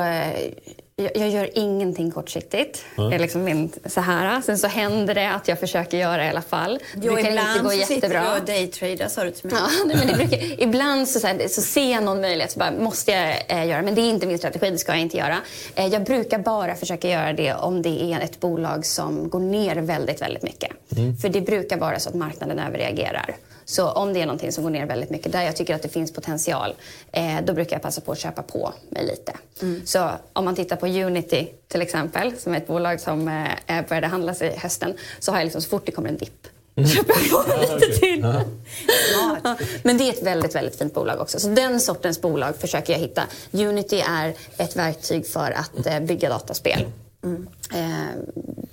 Jag, 0.97 1.29
gör 1.29 1.49
ingenting 1.53 2.11
kortsiktigt. 2.11 2.85
Det 2.95 3.15
är 3.15 3.19
liksom 3.19 3.43
min, 3.43 3.71
så 3.85 4.01
här. 4.01 4.41
Sen 4.41 4.57
så 4.57 4.67
händer 4.67 5.15
det 5.15 5.31
att 5.31 5.47
jag 5.47 5.59
försöker 5.59 5.97
göra 5.97 6.25
i 6.25 6.29
alla 6.29 6.41
fall. 6.41 6.73
Det 6.93 6.99
Jo, 7.07 7.13
brukar 7.13 7.29
ibland 7.29 7.49
inte 7.49 7.63
gå 7.63 7.69
så 7.69 7.77
sitter 7.77 7.93
jättebra. 7.95 8.33
du 8.33 8.39
och 8.39 8.45
daytradar 8.45 9.07
sa 9.07 9.23
du 9.23 9.31
till 9.31 9.49
mig. 9.49 9.59
Ja, 9.59 9.67
nej, 9.85 9.97
men 9.97 10.07
det 10.07 10.13
brukar, 10.13 10.63
ibland 10.63 11.07
så, 11.07 11.19
så, 11.19 11.27
här, 11.27 11.47
så 11.47 11.61
ser 11.61 11.91
jag 11.91 12.03
någon 12.03 12.21
möjlighet 12.21 12.51
så 12.51 12.59
bara, 12.59 12.71
måste 12.71 13.11
jag 13.11 13.35
eh, 13.47 13.67
göra 13.67 13.81
men 13.81 13.95
det 13.95 14.01
är 14.01 14.09
inte 14.09 14.27
min 14.27 14.37
strategi, 14.37 14.69
det 14.69 14.77
ska 14.77 14.91
jag 14.91 15.01
inte 15.01 15.17
göra. 15.17 15.37
Eh, 15.75 15.87
jag 15.87 16.03
brukar 16.03 16.39
bara 16.39 16.75
försöka 16.75 17.09
göra 17.09 17.33
det 17.33 17.53
om 17.53 17.81
det 17.81 18.03
är 18.13 18.19
ett 18.19 18.39
bolag 18.39 18.85
som 18.85 19.29
går 19.29 19.39
ner 19.39 19.75
väldigt, 19.75 20.21
väldigt 20.21 20.43
mycket. 20.43 20.71
För 21.21 21.29
det 21.29 21.41
brukar 21.41 21.77
vara 21.77 21.99
så 21.99 22.09
att 22.09 22.15
marknaden 22.15 22.59
överreagerar. 22.59 23.35
Så 23.66 23.89
om 23.89 24.13
det 24.13 24.22
är 24.22 24.26
någonting 24.26 24.51
som 24.51 24.63
går 24.63 24.72
ner 24.72 24.86
väldigt 24.86 25.09
mycket 25.09 25.32
där 25.32 25.41
jag 25.43 25.55
tycker 25.55 25.76
att 25.76 25.82
det 25.82 25.89
finns 25.89 26.13
potential, 26.13 26.74
eh, 27.11 27.41
då 27.43 27.53
brukar 27.53 27.76
jag 27.76 27.82
passa 27.82 28.01
på 28.01 28.11
att 28.11 28.20
köpa 28.20 28.41
på 28.41 28.74
mig 28.89 29.05
lite. 29.05 29.34
Så 29.86 30.09
om 30.34 30.45
man 30.45 30.55
tittar 30.55 30.76
på 30.76 30.88
Unity 30.88 31.47
till 31.68 31.82
exempel, 31.82 32.38
som 32.38 32.53
är 32.53 32.57
ett 32.57 32.68
bolag 32.68 32.99
som 32.99 33.28
eh, 33.68 33.82
började 33.89 34.07
handlas 34.07 34.41
i 34.41 34.49
hösten, 34.57 34.93
så 35.20 35.32
har 35.32 35.39
jag 35.39 35.45
liksom 35.45 35.61
så 35.61 35.70
fort 35.70 35.86
det 35.86 35.91
kommer 35.91 36.09
en 36.09 36.18
dipp 36.18 36.47
köper 36.84 37.13
jag 37.13 37.45
på 37.45 37.49
mig 37.57 37.80
lite 37.80 37.99
till. 37.99 38.20
Ja, 39.13 39.55
Men 39.84 39.97
det 39.97 40.03
är 40.03 40.13
ett 40.13 40.24
väldigt, 40.24 40.55
väldigt 40.55 40.76
fint 40.76 40.93
bolag 40.93 41.22
också. 41.22 41.39
Så 41.39 41.47
den 41.47 41.82
sortens 41.82 42.22
bolag 42.22 42.55
försöker 42.55 42.93
jag 42.93 42.99
hitta. 42.99 43.24
Unity 43.51 43.99
är 43.99 44.34
ett 44.57 44.76
verktyg 44.76 45.28
för 45.28 45.51
att 45.51 45.86
eh, 45.86 45.99
bygga 45.99 46.30
dataspel. 46.30 46.86
Eh, 47.74 47.82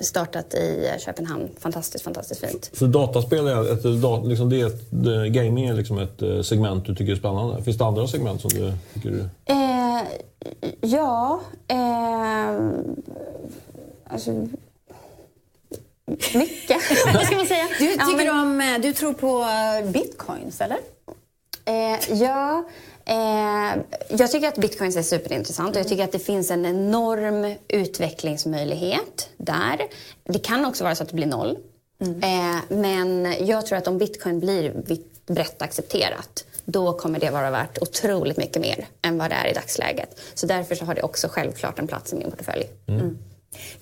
startat 0.05 0.55
i 0.55 0.89
Köpenhamn. 1.05 1.49
Fantastiskt, 1.59 2.05
fantastiskt 2.05 2.41
fint. 2.41 2.71
Så 2.75 2.87
dataspel 2.87 3.47
är 3.47 3.73
ett, 3.73 4.03
dat- 4.03 4.27
liksom 4.27 4.51
det 4.51 4.61
är 4.61 4.67
ett, 4.67 4.91
gaming 5.33 5.67
är 5.67 5.75
liksom 5.75 5.99
ett 5.99 6.23
eh, 6.23 6.43
segment 6.43 6.87
du 6.87 6.95
tycker 6.95 7.13
är 7.13 7.17
spännande. 7.17 7.63
Finns 7.63 7.79
det 7.79 7.85
andra 7.85 8.09
segment 8.09 8.41
som 8.41 8.51
du 8.51 8.73
tycker 8.95 9.11
du... 9.11 9.29
Eh, 9.45 10.03
ja, 10.81 11.41
eh, 11.69 12.71
alltså... 14.07 14.47
Mycket, 16.35 16.77
vad 17.15 17.27
ska 17.27 17.37
man 17.37 17.47
säga? 17.47 17.69
Du, 17.79 17.85
Ja, 17.85 18.05
tycker 18.07 18.17
men- 18.17 18.27
du, 18.27 18.31
om, 18.31 18.61
eh, 18.61 18.81
du 18.81 18.93
tror 18.93 19.13
på 19.13 19.43
eh, 19.85 19.91
bitcoins, 19.91 20.61
eller? 20.61 20.79
Eh, 21.65 22.13
ja, 22.23 22.65
eh, 23.05 23.83
jag 24.09 24.31
tycker 24.31 24.49
att 24.49 24.59
bitcoins 24.59 24.97
är 24.97 25.03
superintressant 25.03 25.77
och 25.77 25.81
jag 25.81 25.89
tycker 25.89 26.05
att 26.05 26.13
det 26.13 26.19
finns 26.19 26.51
en 26.51 26.67
enorm 26.67 27.55
utvecklingsmöjlighet 27.69 29.29
där. 29.37 29.81
Det 30.25 30.39
kan 30.39 30.65
också 30.65 30.85
vara 30.85 30.95
så 30.95 31.03
att 31.03 31.09
det 31.09 31.17
blir 31.17 31.27
noll. 31.27 31.59
Eh, 32.01 32.77
men 32.77 33.35
jag 33.47 33.67
tror 33.67 33.79
att 33.79 33.89
om 33.89 33.99
bitcoin 33.99 34.41
blir 34.41 34.73
brett 35.27 35.63
accepterat 35.63 36.45
då 36.65 36.93
kommer 36.93 37.21
det 37.21 37.31
vara 37.31 37.51
värt 37.51 37.79
otroligt 37.79 38.37
mycket 38.37 38.63
mer 38.63 38.87
än 39.03 39.19
vad 39.19 39.31
det 39.31 39.35
är 39.35 39.51
i 39.51 39.53
dagsläget. 39.53 40.21
Så 40.35 40.47
därför 40.47 40.75
så 40.75 40.85
har 40.85 40.95
det 40.95 41.03
också 41.03 41.29
självklart 41.31 41.79
en 41.79 41.87
plats 41.87 42.13
i 42.13 42.17
min 42.17 42.31
portfölj. 42.31 42.65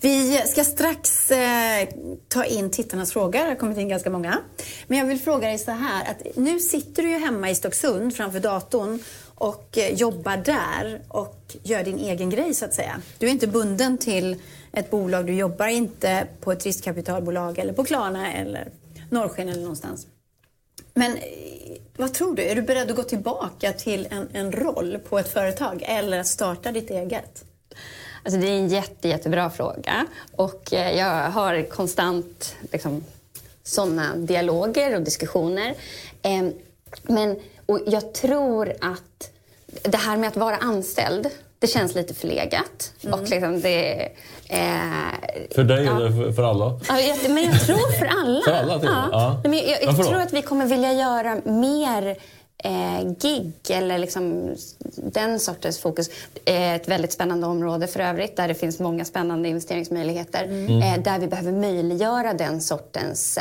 Vi 0.01 0.43
ska 0.47 0.65
strax 0.65 1.31
eh, 1.31 1.89
ta 2.29 2.45
in 2.45 2.71
tittarnas 2.71 3.13
frågor. 3.13 3.39
Det 3.39 3.49
har 3.49 3.55
kommit 3.55 3.79
in 3.79 3.89
ganska 3.89 4.11
många. 4.11 4.39
Men 4.87 4.99
jag 4.99 5.07
vill 5.07 5.21
fråga 5.21 5.49
dig 5.49 5.59
så 5.59 5.71
här. 5.71 6.11
Att 6.11 6.37
nu 6.37 6.61
sitter 6.61 7.03
du 7.03 7.11
ju 7.11 7.19
hemma 7.19 7.51
i 7.51 7.55
Stocksund 7.55 8.17
framför 8.17 8.41
datorn 8.41 8.99
och 9.35 9.79
eh, 9.79 9.95
jobbar 9.95 10.37
där 10.37 11.03
och 11.09 11.57
gör 11.63 11.85
din 11.85 11.99
egen 11.99 12.31
grej 12.31 12.55
så 12.55 12.65
att 12.65 12.75
säga. 12.75 13.01
Du 13.19 13.27
är 13.27 13.31
inte 13.31 13.47
bunden 13.47 13.99
till 13.99 14.37
ett 14.73 14.91
bolag. 14.91 15.27
Du 15.27 15.35
jobbar 15.35 15.67
inte 15.67 16.27
på 16.41 16.53
ett 16.53 16.67
riskkapitalbolag 16.67 17.59
eller 17.59 17.73
på 17.73 17.85
Klarna 17.85 18.33
eller 18.33 18.73
Norrsken 19.11 19.49
eller 19.49 19.63
någonstans. 19.63 20.07
Men 20.95 21.17
eh, 21.17 21.23
vad 21.97 22.15
tror 22.15 22.35
du? 22.35 22.43
Är 22.43 22.55
du 22.55 22.63
beredd 22.63 22.91
att 22.91 22.97
gå 22.97 23.03
tillbaka 23.03 23.73
till 23.73 24.09
en, 24.11 24.29
en 24.33 24.53
roll 24.53 24.99
på 25.09 25.19
ett 25.19 25.33
företag 25.33 25.85
eller 25.87 26.19
att 26.19 26.27
starta 26.27 26.73
ditt 26.73 26.91
eget? 26.91 27.45
Alltså 28.25 28.41
det 28.41 28.49
är 28.49 28.59
en 28.59 28.69
jätte, 28.69 29.09
jättebra 29.09 29.51
fråga. 29.51 30.07
Och 30.37 30.73
eh, 30.73 30.99
jag 30.99 31.31
har 31.31 31.63
konstant 31.71 32.57
liksom, 32.73 33.05
såna 33.63 34.17
dialoger 34.17 34.95
och 34.95 35.03
diskussioner. 35.03 35.75
Eh, 36.23 36.49
men, 37.03 37.37
och 37.67 37.81
jag 37.87 38.15
tror 38.15 38.73
att 38.81 39.31
det 39.83 39.97
här 39.97 40.17
med 40.17 40.29
att 40.29 40.37
vara 40.37 40.57
anställd, 40.57 41.29
det 41.59 41.67
känns 41.67 41.95
lite 41.95 42.15
förlegat. 42.15 42.93
Och 43.13 43.29
liksom 43.29 43.61
det, 43.61 44.09
eh, 44.49 44.59
För 45.55 45.65
dig 45.65 45.85
ja. 45.85 45.97
eller 45.97 46.11
för, 46.11 46.33
för 46.33 46.43
alla? 46.43 46.81
Ja, 46.89 47.17
men 47.29 47.45
jag 47.45 47.61
tror 47.61 47.99
för 47.99 48.07
alla. 48.07 48.43
För 48.45 48.53
alla 48.53 48.79
till 48.79 48.89
med? 48.89 49.09
Ja. 49.13 49.41
Nej, 49.45 49.51
Men 49.51 49.71
jag 49.71 49.83
jag, 49.83 50.07
tror 50.07 50.21
att 50.21 50.33
vi 50.33 50.43
kommer 50.43 50.67
vilja 50.67 50.93
göra 50.93 51.41
mer 51.45 52.17
eh, 52.65 53.13
gig 53.19 53.53
eller 53.71 53.99
liksom 53.99 54.55
den 54.97 55.41
sortens 55.41 55.79
fokus. 55.79 56.11
Eh, 56.45 56.75
ett 56.75 56.89
väldigt 56.89 57.13
spännande 57.13 57.47
område 57.47 57.87
för 57.87 58.01
övrigt 58.01 58.37
där 58.37 58.49
det 58.49 58.55
finns 58.55 58.79
många 58.79 59.05
spännande 59.05 59.49
investeringsmöjligheter. 59.49 60.45
Eh, 60.45 61.03
där 61.03 61.19
vi 61.19 61.27
behöver 61.27 61.53
möjliggöra 61.53 62.35
den 62.35 62.61
sortens 62.61 63.39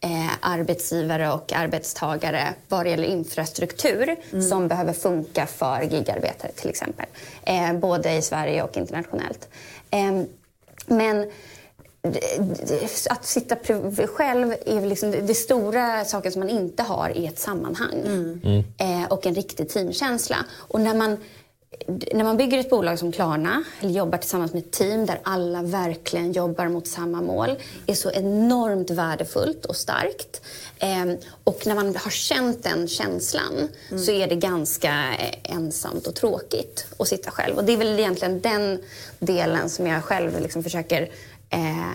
eh, 0.00 0.30
arbetsgivare 0.40 1.32
och 1.32 1.52
arbetstagare 1.52 2.54
vad 2.68 2.86
det 2.86 2.90
gäller 2.90 3.08
infrastruktur 3.08 4.16
som 4.48 4.68
behöver 4.68 4.92
funka 4.92 5.46
för 5.46 5.82
gigarbetare 5.82 6.52
till 6.52 6.70
exempel. 6.70 7.06
Eh, 7.42 7.72
både 7.72 8.12
i 8.12 8.22
Sverige 8.22 8.62
och 8.62 8.76
internationellt. 8.76 9.48
Eh, 9.90 10.22
men 10.86 11.30
att 13.10 13.24
sitta 13.24 13.56
själv 14.06 14.54
är 14.66 14.86
liksom 14.86 15.10
det 15.10 15.34
stora 15.34 16.04
saken 16.04 16.32
som 16.32 16.40
man 16.40 16.50
inte 16.50 16.82
har 16.82 17.16
i 17.16 17.26
ett 17.26 17.38
sammanhang. 17.38 18.02
Mm. 18.06 18.64
Eh, 18.78 19.12
och 19.12 19.26
en 19.26 19.34
riktig 19.34 19.68
teamkänsla. 19.68 20.36
Och 20.52 20.80
när 20.80 20.94
man, 20.94 21.18
när 22.14 22.24
man 22.24 22.36
bygger 22.36 22.58
ett 22.58 22.70
bolag 22.70 22.98
som 22.98 23.12
Klarna, 23.12 23.64
eller 23.80 23.92
jobbar 23.92 24.18
tillsammans 24.18 24.52
med 24.52 24.62
ett 24.62 24.72
team 24.72 25.06
där 25.06 25.20
alla 25.22 25.62
verkligen 25.62 26.32
jobbar 26.32 26.68
mot 26.68 26.86
samma 26.86 27.20
mål, 27.20 27.58
är 27.86 27.94
så 27.94 28.10
enormt 28.10 28.90
värdefullt 28.90 29.66
och 29.66 29.76
starkt. 29.76 30.42
Eh, 30.78 31.04
och 31.44 31.66
när 31.66 31.74
man 31.74 31.96
har 31.96 32.10
känt 32.10 32.62
den 32.62 32.88
känslan 32.88 33.68
mm. 33.90 34.02
så 34.02 34.12
är 34.12 34.26
det 34.26 34.36
ganska 34.36 35.14
eh, 35.18 35.56
ensamt 35.56 36.06
och 36.06 36.14
tråkigt 36.14 36.86
att 36.96 37.08
sitta 37.08 37.30
själv. 37.30 37.56
Och 37.56 37.64
det 37.64 37.72
är 37.72 37.76
väl 37.76 37.98
egentligen 37.98 38.40
den 38.40 38.78
delen 39.18 39.70
som 39.70 39.86
jag 39.86 40.04
själv 40.04 40.40
liksom 40.40 40.62
försöker 40.62 41.10
eh, 41.52 41.92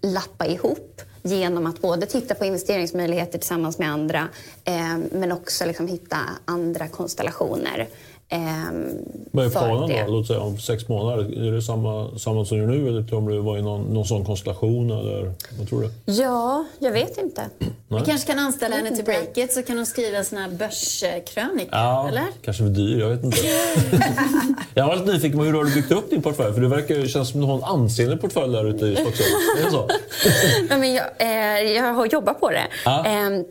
lappa 0.00 0.46
ihop 0.46 1.00
genom 1.22 1.66
att 1.66 1.80
både 1.80 2.06
titta 2.06 2.34
på 2.34 2.44
investeringsmöjligheter 2.44 3.38
tillsammans 3.38 3.78
med 3.78 3.90
andra 3.90 4.28
eh, 4.64 4.98
men 5.12 5.32
också 5.32 5.66
liksom 5.66 5.88
hitta 5.88 6.18
andra 6.44 6.88
konstellationer. 6.88 7.88
Vad 9.30 9.46
är 9.46 9.50
planen 9.50 10.06
då? 10.06 10.12
Låt 10.12 10.26
säga 10.26 10.40
om 10.40 10.58
sex 10.58 10.88
månader? 10.88 11.48
Är 11.48 11.52
det 11.52 11.62
samma, 11.62 12.18
samma 12.18 12.44
som 12.44 12.66
nu 12.66 12.88
eller 12.88 13.14
om 13.14 13.28
du 13.28 13.38
var 13.38 13.58
i 13.58 13.62
någon, 13.62 13.94
någon 13.94 14.04
sån 14.04 14.24
konstellation? 14.24 14.90
Eller, 14.90 15.32
vad 15.58 15.68
tror 15.68 15.80
du? 15.82 16.12
Ja, 16.12 16.64
jag 16.78 16.92
vet 16.92 17.18
inte. 17.18 17.42
Vi 17.88 18.00
kanske 18.06 18.26
kan 18.26 18.38
anställa 18.38 18.76
henne 18.76 18.96
till 18.96 19.04
Breakit 19.04 19.52
så 19.52 19.62
kan 19.62 19.76
hon 19.76 19.86
skriva 19.86 20.18
en 20.18 20.24
sån 20.24 20.38
här 20.38 20.50
börskrönika? 20.50 21.68
Ja, 21.70 22.08
eller? 22.08 22.26
kanske 22.44 22.62
för 22.62 22.70
dyr. 22.70 23.00
Jag 23.00 23.08
vet 23.08 23.24
inte. 23.24 23.38
jag 24.74 24.86
var 24.86 24.96
lite 24.96 25.12
nyfiken 25.12 25.38
på 25.38 25.44
hur 25.44 25.52
du 25.52 25.58
har 25.58 25.74
byggt 25.74 25.92
upp 25.92 26.10
din 26.10 26.22
portfölj. 26.22 26.54
För 26.54 26.60
det 26.60 26.68
verkar 26.68 27.06
känns 27.06 27.30
som 27.30 27.40
att 27.40 27.46
du 27.46 27.52
har 27.52 27.58
en 27.58 27.80
ansenlig 27.80 28.20
portfölj 28.20 28.52
där 28.52 28.68
ute 28.68 28.86
i 28.86 28.94
Stockholm. 28.94 29.30
Är 29.58 29.64
det 29.64 29.70
så? 29.70 29.88
men 30.78 30.94
jag, 30.94 31.06
eh, 31.18 31.72
jag 31.72 31.94
har 31.94 32.06
jobbat 32.06 32.40
på 32.40 32.50
det. 32.50 32.66
Ja. 32.84 33.06
Eh, 33.06 33.42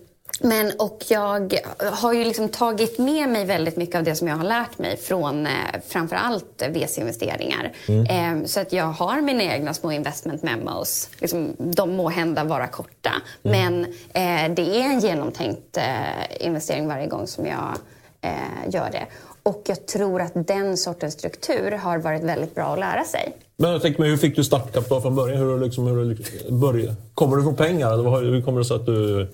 men, 0.41 0.71
och 0.79 1.03
jag 1.07 1.59
har 1.79 2.13
ju 2.13 2.23
liksom 2.23 2.49
tagit 2.49 2.97
med 2.97 3.29
mig 3.29 3.45
väldigt 3.45 3.77
mycket 3.77 3.95
av 3.95 4.03
det 4.03 4.15
som 4.15 4.27
jag 4.27 4.35
har 4.35 4.43
lärt 4.43 4.77
mig 4.77 4.97
från 4.97 5.45
eh, 5.45 5.51
framförallt 5.87 6.63
VC-investeringar. 6.69 7.71
Mm. 7.87 8.41
Eh, 8.41 8.45
så 8.45 8.59
att 8.59 8.73
jag 8.73 8.85
har 8.85 9.21
mina 9.21 9.43
egna 9.43 9.73
små 9.73 9.91
investment 9.91 10.43
memos. 10.43 11.09
Liksom, 11.19 11.55
de 11.57 11.95
må 11.95 12.09
hända 12.09 12.43
vara 12.43 12.67
korta, 12.67 13.11
mm. 13.43 13.73
men 13.73 13.83
eh, 13.85 14.55
det 14.55 14.81
är 14.81 14.85
en 14.85 14.99
genomtänkt 14.99 15.77
eh, 15.77 16.45
investering 16.47 16.87
varje 16.87 17.07
gång 17.07 17.27
som 17.27 17.45
jag 17.45 17.77
eh, 18.21 18.69
gör 18.69 18.89
det. 18.91 19.05
Och 19.43 19.63
jag 19.65 19.85
tror 19.85 20.21
att 20.21 20.31
den 20.47 20.77
sortens 20.77 21.13
struktur 21.13 21.71
har 21.71 21.97
varit 21.97 22.23
väldigt 22.23 22.55
bra 22.55 22.73
att 22.73 22.79
lära 22.79 23.03
sig. 23.03 23.33
Men 23.57 23.71
jag 23.71 23.81
tänker 23.81 23.99
mig, 24.01 24.09
hur 24.09 24.17
fick 24.17 24.35
du 24.35 24.43
startkapital 24.43 25.01
från 25.01 25.15
början? 25.15 25.37
Hur, 25.37 25.59
liksom, 25.59 25.87
hur 25.87 26.17
började? 26.51 26.95
Kommer 27.13 27.37
du 27.37 27.43
från 27.43 27.55
pengar? 27.55 27.93
Eller 27.93 28.31
hur 28.31 28.41
kommer 28.41 28.59
det 28.59 28.65
sig 28.65 28.75
att 28.75 28.85
du 28.85 29.27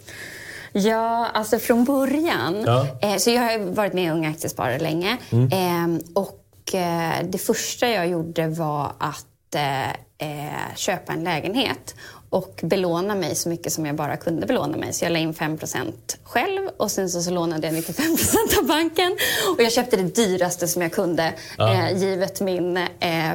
Ja, 0.78 1.28
alltså 1.34 1.60
från 1.60 1.84
början. 1.84 2.64
Ja. 2.66 2.88
Eh, 3.02 3.18
så 3.18 3.30
jag 3.30 3.42
har 3.42 3.60
varit 3.60 3.94
med 3.94 4.04
i 4.04 4.10
Unga 4.10 4.30
Aktiesparare 4.30 4.80
länge. 4.80 5.18
Mm. 5.30 5.52
Eh, 5.52 6.02
och 6.14 6.76
eh, 6.76 7.26
det 7.30 7.38
första 7.38 7.90
jag 7.90 8.08
gjorde 8.08 8.48
var 8.48 8.92
att 8.98 9.56
eh, 9.56 9.90
eh, 10.18 10.76
köpa 10.76 11.14
en 11.14 11.24
lägenhet 11.24 11.96
och 12.30 12.60
belåna 12.64 13.16
mig 13.16 13.36
så 13.36 13.50
mycket 13.50 13.74
som 13.74 13.86
jag 13.86 13.96
bara 13.96 14.18
kunde 14.18 14.48
belåna 14.48 14.78
mig. 14.78 14.94
Så 14.94 15.06
jag 15.06 15.12
la 15.12 15.20
in 15.20 15.34
5% 15.34 15.92
själv 16.24 16.70
och 16.78 16.92
sen 16.92 17.10
så, 17.10 17.22
så 17.22 17.32
lånade 17.32 17.68
jag 17.68 17.76
95% 17.76 18.60
av 18.60 18.68
banken. 18.68 19.18
Och 19.58 19.64
jag 19.64 19.72
köpte 19.72 19.98
det 19.98 20.16
dyraste 20.16 20.68
som 20.68 20.82
jag 20.82 20.92
kunde 20.92 21.34
ja. 21.58 21.74
eh, 21.74 21.98
givet 21.98 22.42
min 22.42 22.80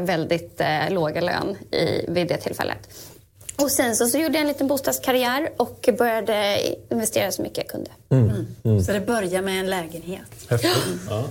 väldigt 0.00 0.60
låga 0.88 1.20
lön 1.20 1.56
i, 1.70 2.04
vid 2.08 2.28
det 2.28 2.36
tillfället. 2.36 2.88
Och 3.62 3.70
sen 3.70 3.96
så, 3.96 4.06
så 4.06 4.18
gjorde 4.18 4.34
jag 4.34 4.40
en 4.40 4.48
liten 4.48 4.68
bostadskarriär 4.68 5.50
och 5.56 5.88
började 5.98 6.60
investera 6.90 7.32
så 7.32 7.42
mycket 7.42 7.58
jag 7.58 7.68
kunde. 7.68 7.90
Mm. 8.10 8.24
Mm. 8.24 8.46
Mm. 8.64 8.84
Så 8.84 8.92
det 8.92 9.00
började 9.00 9.42
med 9.42 9.60
en 9.60 9.70
lägenhet. 9.70 10.22
Häftigt. 10.50 10.70
Ja. 11.08 11.24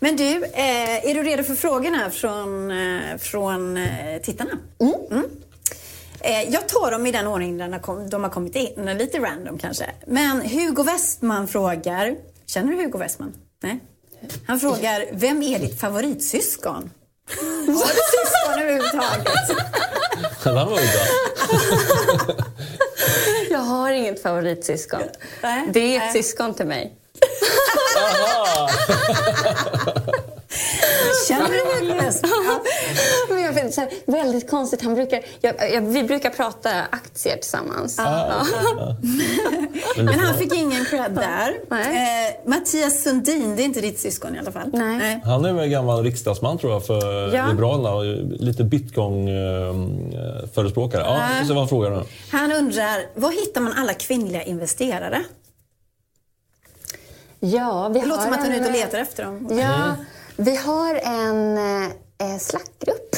Men 0.00 0.16
du, 0.16 0.44
eh, 0.44 1.10
är 1.10 1.14
du 1.14 1.22
redo 1.22 1.42
för 1.42 1.54
frågorna 1.54 2.10
från, 2.10 2.70
eh, 2.70 3.16
från 3.18 3.76
eh, 3.76 4.20
tittarna? 4.22 4.58
Mm. 4.80 4.94
Mm. 5.10 5.30
Eh, 6.20 6.52
jag 6.52 6.68
tar 6.68 6.90
dem 6.90 7.06
i 7.06 7.12
den 7.12 7.26
ordning 7.26 7.58
de 8.10 8.22
har 8.22 8.30
kommit 8.30 8.56
in, 8.56 8.96
lite 8.98 9.18
random 9.18 9.58
kanske. 9.58 9.90
Men 10.06 10.40
Hugo 10.40 10.82
Westman 10.82 11.48
frågar, 11.48 12.16
känner 12.46 12.72
du 12.72 12.82
Hugo 12.82 12.98
Westman? 12.98 13.32
Nej? 13.62 13.80
Han 14.46 14.60
frågar, 14.60 15.06
vem 15.12 15.42
är 15.42 15.58
ditt 15.58 15.80
favoritsyskon? 15.80 16.90
Har 17.28 17.88
du 17.88 18.00
syskon 18.14 18.62
överhuvudtaget? 18.62 19.26
Var 20.44 20.64
bra. 20.66 20.78
Jag 23.50 23.58
har 23.58 23.90
inget 23.92 24.22
favoritsyskon. 24.22 25.02
Det 25.72 25.96
är 25.96 26.06
ett 26.06 26.12
syskon 26.12 26.54
till 26.54 26.66
mig. 26.66 26.92
Men 33.28 33.42
jag 33.42 33.52
vet, 33.52 33.74
så 33.74 33.80
här, 33.80 33.90
väldigt 34.06 34.50
konstigt. 34.50 34.82
Han 34.82 34.94
brukar, 34.94 35.20
jag, 35.40 35.54
jag, 35.72 35.80
vi 35.80 36.02
brukar 36.02 36.30
prata 36.30 36.70
aktier 36.90 37.36
tillsammans. 37.36 37.98
Ah, 37.98 38.28
ja. 38.28 38.46
Ja. 38.76 38.96
Men 39.96 40.18
han 40.18 40.38
fick 40.38 40.54
ingen 40.54 40.84
cred 40.84 41.12
där. 41.12 41.54
Eh, 41.70 41.76
Mattias 42.46 43.02
Sundin, 43.02 43.56
det 43.56 43.62
är 43.62 43.64
inte 43.64 43.80
ditt 43.80 44.00
syskon 44.00 44.36
i 44.36 44.38
alla 44.38 44.52
fall. 44.52 44.70
Nej. 44.72 44.98
Nej. 44.98 45.20
Han 45.24 45.44
är 45.44 45.52
väl 45.52 45.68
gammal 45.68 46.04
riksdagsman 46.04 46.58
tror 46.58 46.72
jag 46.72 46.86
för 46.86 47.34
ja. 47.34 47.46
Liberalerna 47.46 47.94
och 47.94 48.04
lite 48.40 48.64
bitcoin-förespråkare. 48.64 51.02
Ja, 51.02 51.28
vi 51.32 51.38
får 51.38 51.44
se 51.44 51.52
vad 51.52 51.58
han 51.58 51.68
frågar 51.68 51.90
nu. 51.90 52.02
Han 52.30 52.52
undrar, 52.52 53.00
var 53.14 53.30
hittar 53.30 53.60
man 53.60 53.72
alla 53.72 53.94
kvinnliga 53.94 54.42
investerare? 54.42 55.24
Ja, 57.40 57.88
vi 57.88 58.00
det 58.00 58.06
låter 58.06 58.22
som 58.22 58.32
att 58.32 58.38
han 58.38 58.52
är 58.52 58.56
ute 58.56 58.66
och 58.66 58.72
letar 58.72 58.98
efter 58.98 59.24
dem. 59.24 59.46
Ja, 59.50 59.84
mm 59.84 59.96
vi 60.36 60.56
har 60.56 60.94
en 60.94 61.58
eh, 61.58 62.38
slackgrupp. 62.38 63.16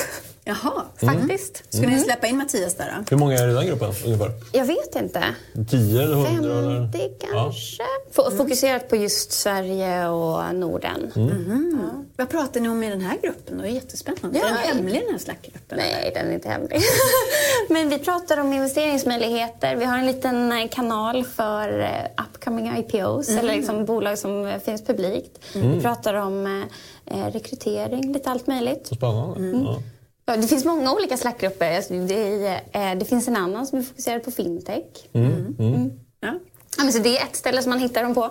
Jaha, 0.48 0.82
faktiskt. 1.00 1.62
Mm. 1.74 1.84
Ska 1.84 1.96
ni 1.96 2.00
släppa 2.00 2.26
in 2.26 2.36
Mattias 2.36 2.74
där 2.74 2.94
då? 2.96 3.04
Hur 3.10 3.16
många 3.16 3.38
är 3.38 3.46
det 3.46 3.52
i 3.52 3.54
den 3.54 3.66
gruppen 3.66 3.92
ungefär? 4.04 4.32
Jag 4.52 4.64
vet 4.64 4.96
inte. 4.96 5.24
10 5.70 6.02
eller 6.02 6.16
100? 6.16 6.88
50 6.92 6.98
eller? 6.98 7.32
kanske. 7.32 7.82
Ja. 8.16 8.30
Fokuserat 8.30 8.88
på 8.88 8.96
just 8.96 9.32
Sverige 9.32 10.08
och 10.08 10.54
Norden. 10.54 11.12
Mm. 11.16 11.30
Mm. 11.30 11.78
Ja. 11.82 12.04
Vad 12.16 12.28
pratar 12.28 12.60
ni 12.60 12.68
om 12.68 12.82
i 12.82 12.90
den 12.90 13.00
här 13.00 13.18
gruppen? 13.22 13.58
Det 13.58 13.68
är 13.68 13.72
jättespännande. 13.72 14.38
Ja. 14.38 14.44
Är 14.46 14.52
den 14.52 14.76
hemlig 14.76 15.02
den 15.02 15.10
här 15.10 15.18
slackgruppen? 15.18 15.78
Nej, 15.78 16.12
den 16.14 16.28
är 16.28 16.34
inte 16.34 16.48
hemlig. 16.48 16.80
Men 17.68 17.88
vi 17.88 17.98
pratar 17.98 18.40
om 18.40 18.52
investeringsmöjligheter. 18.52 19.76
Vi 19.76 19.84
har 19.84 19.98
en 19.98 20.06
liten 20.06 20.52
eh, 20.52 20.68
kanal 20.68 21.24
för 21.24 21.80
eh, 21.80 22.24
upcoming 22.24 22.76
IPOs, 22.78 23.28
mm. 23.28 23.40
eller 23.40 23.56
liksom 23.56 23.84
bolag 23.84 24.18
som 24.18 24.60
finns 24.64 24.84
publikt. 24.84 25.38
Mm. 25.54 25.72
Vi 25.72 25.80
pratar 25.80 26.14
om 26.14 26.64
eh, 27.06 27.26
rekrytering, 27.26 28.12
lite 28.12 28.30
allt 28.30 28.46
möjligt. 28.46 28.86
Så 28.86 28.94
spännande. 28.94 29.38
Mm. 29.38 29.64
Ja. 29.64 29.78
Ja, 30.26 30.36
det 30.36 30.46
finns 30.46 30.64
många 30.64 30.92
olika 30.92 31.16
Slackgrupper. 31.16 31.76
Alltså, 31.76 31.94
det, 31.94 32.46
eh, 32.72 32.94
det, 32.98 33.04
finns 33.04 33.28
en 33.28 33.36
annan 33.36 33.66
som 33.66 33.78
är 33.78 33.82
fokuserad 33.82 34.24
på 34.24 34.30
fintech. 34.30 34.84
Mm. 35.12 35.32
Mm. 35.32 35.54
mm. 35.58 35.90
Ja. 36.20 36.38
Ja, 36.76 36.84
men 36.84 36.92
så 36.92 36.98
det 36.98 37.18
är 37.18 37.22
ett 37.22 37.36
ställe 37.36 37.62
som 37.62 37.70
man 37.70 37.78
hittar 37.78 38.02
dem 38.02 38.14
på. 38.14 38.24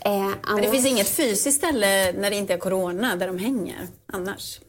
Eh, 0.00 0.30
men 0.46 0.62
det 0.62 0.70
finns 0.70 0.86
inget 0.86 1.08
fysiskt 1.08 1.58
ställe 1.58 2.12
när 2.12 2.30
det 2.30 2.36
inte 2.36 2.54
är 2.54 2.58
corona 2.58 3.16
där 3.16 3.26
de 3.26 3.38
hänger 3.38 3.86
annars? 4.12 4.60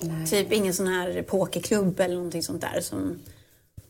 Nej. 0.00 0.26
Typ 0.26 0.52
ingen 0.52 0.74
sån 0.74 0.86
här 0.86 1.22
pokerklubb 1.22 2.00
eller 2.00 2.14
någonting 2.14 2.42
sånt 2.42 2.60
där? 2.60 2.80
Som, 2.80 3.18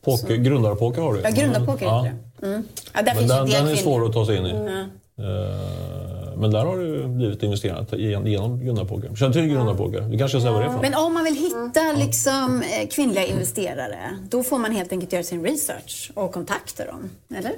Poker, 0.00 0.34
som... 0.34 0.44
Grundarpoker 0.44 1.02
har 1.02 1.14
du. 1.14 1.20
Ja, 1.20 1.30
grundarpoker 1.30 1.86
mm. 1.86 2.04
heter 2.04 2.18
det. 2.40 2.46
Mm. 2.46 2.62
Ja, 2.92 3.02
där 3.02 3.14
men 3.14 3.16
finns 3.16 3.32
den, 3.32 3.50
den 3.50 3.68
är 3.68 3.76
svår 3.76 4.06
att 4.06 4.12
ta 4.12 4.26
sig 4.26 4.36
in 4.36 4.46
i. 4.46 4.50
Mm. 4.50 4.70
Uh, 4.70 6.19
men 6.41 6.51
där 6.51 6.64
har 6.64 6.76
du 6.76 7.07
blivit 7.07 7.43
investerat 7.43 7.93
genom 7.93 8.61
Gunnar 8.61 9.16
Känner 9.16 9.28
du 9.28 9.32
till 9.32 9.49
Gunnar 9.49 10.11
Du 10.11 10.18
kanske 10.18 10.41
säger 10.41 10.53
vad 10.53 10.62
det 10.62 10.66
är 10.66 10.72
för 10.72 10.80
Men 10.80 10.95
om 10.95 11.14
man 11.14 11.24
vill 11.24 11.36
hitta 11.36 11.93
liksom, 11.97 12.62
eh, 12.62 12.88
kvinnliga 12.88 13.24
investerare, 13.24 14.18
då 14.28 14.43
får 14.43 14.59
man 14.59 14.72
helt 14.72 14.93
enkelt 14.93 15.12
göra 15.12 15.22
sin 15.22 15.45
research 15.45 16.11
och 16.14 16.32
kontakta 16.32 16.84
dem, 16.84 17.11
eller? 17.34 17.53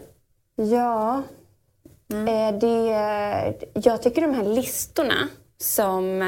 Ja. 0.57 1.23
Mm. 2.13 2.29
Eh, 2.29 2.61
det, 2.61 3.55
jag 3.75 4.03
tycker 4.03 4.23
de 4.23 4.35
här 4.35 4.45
listorna 4.45 5.29
som 5.59 6.23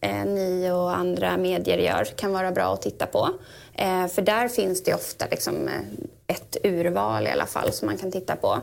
eh, 0.00 0.24
ni 0.24 0.70
och 0.72 0.96
andra 0.96 1.36
medier 1.36 1.78
gör 1.78 2.04
kan 2.04 2.32
vara 2.32 2.52
bra 2.52 2.72
att 2.72 2.82
titta 2.82 3.06
på. 3.06 3.28
Eh, 3.74 4.06
för 4.06 4.22
där 4.22 4.48
finns 4.48 4.82
det 4.82 4.94
ofta 4.94 5.26
liksom, 5.30 5.68
ett 6.26 6.56
urval 6.64 7.26
i 7.26 7.30
alla 7.30 7.46
fall 7.46 7.72
som 7.72 7.86
man 7.86 7.98
kan 7.98 8.12
titta 8.12 8.36
på. 8.36 8.58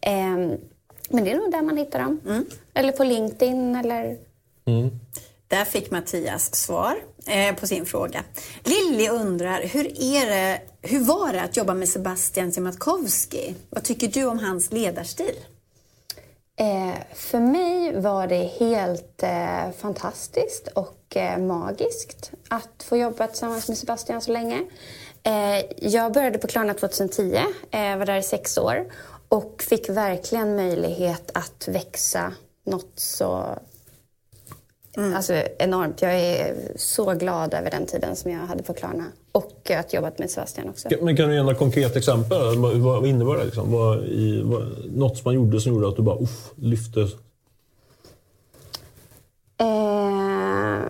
Eh, 0.00 0.58
men 1.08 1.24
det 1.24 1.30
är 1.30 1.36
nog 1.36 1.50
där 1.50 1.62
man 1.62 1.76
hittar 1.76 1.98
dem. 1.98 2.20
Mm. 2.26 2.46
Eller 2.74 2.92
på 2.92 3.04
LinkedIn 3.04 3.76
eller... 3.76 4.16
Mm. 4.64 4.90
Där 5.48 5.64
fick 5.64 5.90
Mattias 5.90 6.54
svar 6.54 6.96
eh, 7.26 7.54
på 7.54 7.66
sin 7.66 7.86
fråga. 7.86 8.24
Lilly 8.64 9.08
undrar, 9.08 9.62
hur, 9.62 9.86
är 10.02 10.26
det, 10.26 10.60
hur 10.82 11.00
var 11.00 11.32
det 11.32 11.42
att 11.42 11.56
jobba 11.56 11.74
med 11.74 11.88
Sebastian 11.88 12.52
Siemiatkowski? 12.52 13.54
Vad 13.70 13.84
tycker 13.84 14.08
du 14.08 14.24
om 14.24 14.38
hans 14.38 14.72
ledarstil? 14.72 15.34
Eh, 16.60 16.94
för 17.14 17.40
mig 17.40 18.00
var 18.00 18.26
det 18.26 18.50
helt 18.58 19.22
eh, 19.22 19.70
fantastiskt 19.78 20.68
och 20.74 21.16
eh, 21.16 21.38
magiskt 21.38 22.30
att 22.48 22.82
få 22.82 22.96
jobba 22.96 23.26
tillsammans 23.26 23.68
med 23.68 23.78
Sebastian 23.78 24.22
så 24.22 24.32
länge. 24.32 24.62
Eh, 25.22 25.64
jag 25.76 26.12
började 26.12 26.38
på 26.38 26.46
Klarna 26.46 26.74
2010, 26.74 27.36
eh, 27.70 27.96
var 27.96 28.06
där 28.06 28.16
i 28.16 28.22
sex 28.22 28.58
år 28.58 28.86
och 29.28 29.62
fick 29.68 29.88
verkligen 29.88 30.56
möjlighet 30.56 31.30
att 31.34 31.68
växa 31.68 32.32
något 32.64 32.92
så 32.94 33.58
alltså, 35.14 35.32
enormt. 35.58 36.02
Jag 36.02 36.14
är 36.14 36.54
så 36.76 37.14
glad 37.14 37.54
över 37.54 37.70
den 37.70 37.86
tiden 37.86 38.16
som 38.16 38.30
jag 38.30 38.40
hade 38.40 38.62
på 38.62 38.74
Klarna 38.74 39.04
och 39.32 39.70
att 39.70 39.92
jobbat 39.92 40.18
med 40.18 40.30
Sebastian 40.30 40.68
också. 40.68 40.88
Men 41.02 41.16
kan 41.16 41.28
du 41.28 41.34
ge 41.34 41.42
några 41.42 41.54
konkreta 41.54 41.98
exempel? 41.98 42.58
Vad, 42.58 42.76
vad 42.76 43.06
innebär 43.06 43.36
det? 43.36 43.44
Liksom? 43.44 43.72
Vad, 43.72 44.04
i, 44.04 44.42
vad, 44.44 44.84
något 44.94 45.16
som 45.16 45.22
man 45.24 45.34
gjorde 45.34 45.60
som 45.60 45.72
gjorde 45.72 45.88
att 45.88 45.96
du 45.96 46.02
bara 46.02 46.18
uff, 46.18 46.50
lyfte? 46.54 47.00
Eh, 49.60 50.82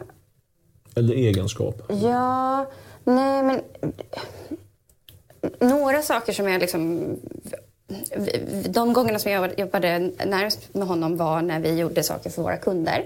Eller 0.94 1.14
egenskap? 1.14 1.82
Ja, 1.88 2.70
nej 3.04 3.42
men... 3.42 3.60
Några 5.60 6.02
saker 6.02 6.32
som 6.32 6.48
jag 6.48 6.60
liksom... 6.60 7.06
De 8.68 8.92
gångerna 8.92 9.18
som 9.18 9.32
jag 9.32 9.58
jobbade 9.58 9.98
närmast 10.26 10.74
med 10.74 10.88
honom 10.88 11.16
var 11.16 11.42
när 11.42 11.60
vi 11.60 11.78
gjorde 11.78 12.02
saker 12.02 12.30
för 12.30 12.42
våra 12.42 12.56
kunder. 12.56 13.04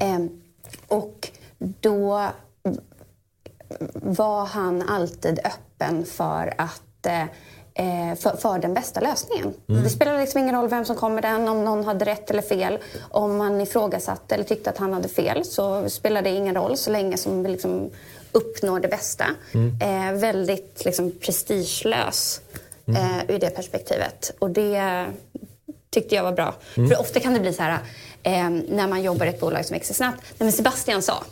Eh, 0.00 0.24
och 0.88 1.28
då 1.58 2.28
var 3.94 4.44
han 4.44 4.82
alltid 4.82 5.38
öppen 5.44 6.04
för 6.04 6.54
att 6.58 7.06
eh, 7.06 8.14
för, 8.16 8.36
för 8.36 8.58
den 8.58 8.74
bästa 8.74 9.00
lösningen. 9.00 9.54
Det 9.66 9.90
spelade 9.90 10.20
liksom 10.20 10.40
ingen 10.40 10.54
roll 10.54 10.68
vem 10.68 10.84
som 10.84 10.96
kom 10.96 11.14
med 11.14 11.24
den, 11.24 11.48
om 11.48 11.64
någon 11.64 11.84
hade 11.84 12.04
rätt 12.04 12.30
eller 12.30 12.42
fel. 12.42 12.78
Om 13.10 13.36
man 13.36 13.60
ifrågasatte 13.60 14.34
eller 14.34 14.44
tyckte 14.44 14.70
att 14.70 14.78
han 14.78 14.92
hade 14.92 15.08
fel 15.08 15.44
så 15.44 15.90
spelade 15.90 16.30
det 16.30 16.36
ingen 16.36 16.54
roll 16.54 16.76
så 16.76 16.90
länge 16.90 17.16
som 17.16 17.42
vi 17.42 17.48
liksom 17.48 17.90
uppnår 18.32 18.80
det 18.80 18.88
bästa. 18.88 19.24
Eh, 19.82 20.12
väldigt 20.12 20.84
liksom, 20.84 21.10
prestigelös 21.20 22.40
eh, 22.96 23.34
ur 23.34 23.38
det 23.38 23.50
perspektivet. 23.50 24.32
Och 24.38 24.50
det 24.50 25.06
tyckte 25.90 26.14
jag 26.14 26.22
var 26.22 26.32
bra. 26.32 26.54
För 26.74 27.00
ofta 27.00 27.20
kan 27.20 27.34
det 27.34 27.40
bli 27.40 27.52
så 27.52 27.62
här 27.62 27.78
eh, 28.22 28.50
när 28.50 28.88
man 28.88 29.02
jobbar 29.02 29.26
i 29.26 29.28
ett 29.28 29.40
bolag 29.40 29.64
som 29.64 29.74
växer 29.74 29.94
snabbt. 29.94 30.20
Nej, 30.22 30.36
men 30.38 30.52
Sebastian 30.52 31.02
sa. 31.02 31.24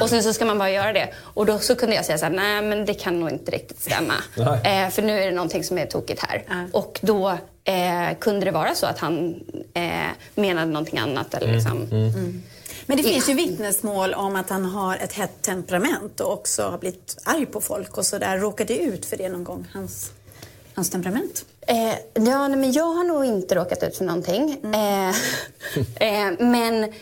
Och 0.00 0.10
sen 0.10 0.22
så 0.22 0.32
ska 0.32 0.44
man 0.44 0.58
bara 0.58 0.70
göra 0.70 0.92
det. 0.92 1.08
Och 1.18 1.46
då 1.46 1.58
så 1.58 1.76
kunde 1.76 1.96
jag 1.96 2.04
säga 2.04 2.18
så 2.18 2.24
här, 2.24 2.32
nej 2.32 2.62
men 2.62 2.84
det 2.84 2.94
kan 2.94 3.20
nog 3.20 3.30
inte 3.30 3.50
riktigt 3.50 3.80
stämma. 3.80 4.14
Eh, 4.64 4.90
för 4.90 5.02
nu 5.02 5.20
är 5.20 5.26
det 5.26 5.32
någonting 5.32 5.64
som 5.64 5.78
är 5.78 5.86
tokigt 5.86 6.24
här. 6.24 6.68
Och 6.72 6.98
då 7.02 7.28
eh, 7.64 8.18
kunde 8.20 8.44
det 8.44 8.50
vara 8.50 8.74
så 8.74 8.86
att 8.86 8.98
han 8.98 9.34
eh, 9.74 9.82
menade 10.34 10.66
någonting 10.66 10.98
annat. 10.98 11.34
Eller 11.34 11.52
liksom. 11.52 11.88
Men 12.86 12.96
det 12.96 13.02
finns 13.02 13.28
ju 13.28 13.34
vittnesmål 13.34 14.14
om 14.14 14.36
att 14.36 14.50
han 14.50 14.64
har 14.64 14.96
ett 14.96 15.12
hett 15.12 15.42
temperament 15.42 16.20
och 16.20 16.32
också 16.32 16.62
har 16.62 16.78
blivit 16.78 17.18
arg 17.24 17.46
på 17.46 17.60
folk 17.60 17.98
och 17.98 18.06
så 18.06 18.18
där. 18.18 18.38
Råkade 18.38 18.78
ut 18.78 19.06
för 19.06 19.16
det 19.16 19.28
någon 19.28 19.44
gång, 19.44 19.66
hans, 19.72 20.12
hans 20.76 20.90
temperament? 20.90 21.44
Eh, 21.60 21.94
ja, 22.14 22.48
nej, 22.48 22.58
men 22.58 22.72
jag 22.72 22.92
har 22.92 23.04
nog 23.04 23.24
inte 23.24 23.54
råkat 23.54 23.82
ut 23.82 23.96
för 23.96 24.04
någonting. 24.04 24.64
Eh, 24.74 25.08
eh, 26.28 26.32
men 26.38 26.92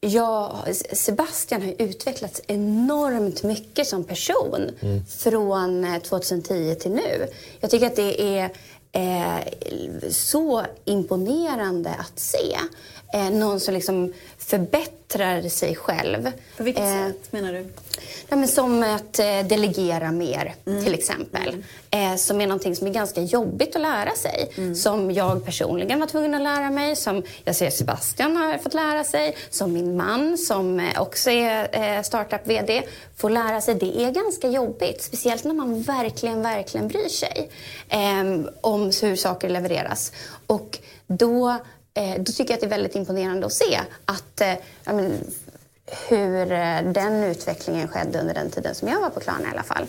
jag, 0.00 0.56
Sebastian 0.92 1.62
har 1.62 1.74
utvecklats 1.78 2.40
enormt 2.46 3.42
mycket 3.42 3.86
som 3.86 4.04
person 4.04 4.70
från 5.08 5.84
eh, 5.84 5.98
2010 5.98 6.74
till 6.74 6.90
nu. 6.90 7.26
Jag 7.60 7.70
tycker 7.70 7.86
att 7.86 7.96
det 7.96 8.38
är 8.38 8.50
eh, 8.92 9.40
så 10.10 10.64
imponerande 10.84 11.90
att 11.98 12.18
se. 12.18 12.56
Eh, 13.12 13.30
någon 13.30 13.60
som 13.60 13.74
liksom 13.74 14.12
förbättrar 14.38 15.48
sig 15.48 15.76
själv. 15.76 16.32
På 16.56 16.62
vilket 16.62 16.84
Eh, 16.84 17.06
sätt 17.06 17.32
menar 17.32 17.52
du? 17.52 17.66
Ja, 18.28 18.36
men 18.36 18.48
som 18.48 18.82
att 18.82 19.18
eh, 19.18 19.40
delegera 19.48 20.12
mer, 20.12 20.54
till 20.84 20.94
exempel. 20.94 21.64
Eh, 21.90 22.16
som 22.16 22.40
är 22.40 22.46
någonting 22.46 22.76
som 22.76 22.86
är 22.86 22.90
ganska 22.90 23.20
jobbigt 23.22 23.76
att 23.76 23.82
lära 23.82 24.10
sig. 24.10 24.52
Som 24.74 25.10
jag 25.10 25.44
personligen 25.44 26.00
var 26.00 26.06
tvungen 26.06 26.34
att 26.34 26.42
lära 26.42 26.70
mig. 26.70 26.96
Som 26.96 27.22
jag 27.44 27.56
ser 27.56 27.70
Sebastian 27.70 28.36
har 28.36 28.58
fått 28.58 28.74
lära 28.74 29.04
sig. 29.04 29.36
Som 29.50 29.72
min 29.72 29.96
man, 29.96 30.38
som 30.38 30.80
eh, 30.80 31.02
också 31.02 31.30
är 31.30 32.02
startup-VD, 32.02 32.82
får 33.16 33.30
lära 33.30 33.60
sig. 33.60 33.74
Det 33.74 34.04
är 34.04 34.10
ganska 34.10 34.48
jobbigt. 34.48 35.02
Speciellt 35.02 35.44
när 35.44 35.54
man 35.54 35.82
verkligen, 35.82 36.42
verkligen 36.42 36.88
bryr 36.88 37.08
sig 37.08 37.50
om 38.60 38.90
hur 39.02 39.16
saker 39.16 39.48
levereras. 39.48 40.12
Och 40.46 40.78
då, 41.06 41.56
då 42.18 42.32
tycker 42.32 42.44
jag 42.44 42.54
att 42.54 42.60
det 42.60 42.66
är 42.66 42.70
väldigt 42.70 42.94
imponerande 42.94 43.46
att 43.46 43.52
se 43.52 43.80
att 44.04 44.40
eh, 44.40 44.54
ja, 44.84 44.92
men, 44.92 45.24
hur 46.08 46.52
eh, 46.52 46.82
den 46.82 47.24
utvecklingen 47.24 47.88
skedde 47.88 48.20
under 48.20 48.34
den 48.34 48.50
tiden 48.50 48.74
som 48.74 48.88
jag 48.88 49.00
var 49.00 49.10
på 49.10 49.20
Klarna 49.20 49.48
i 49.48 49.50
alla 49.52 49.62
fall. 49.62 49.86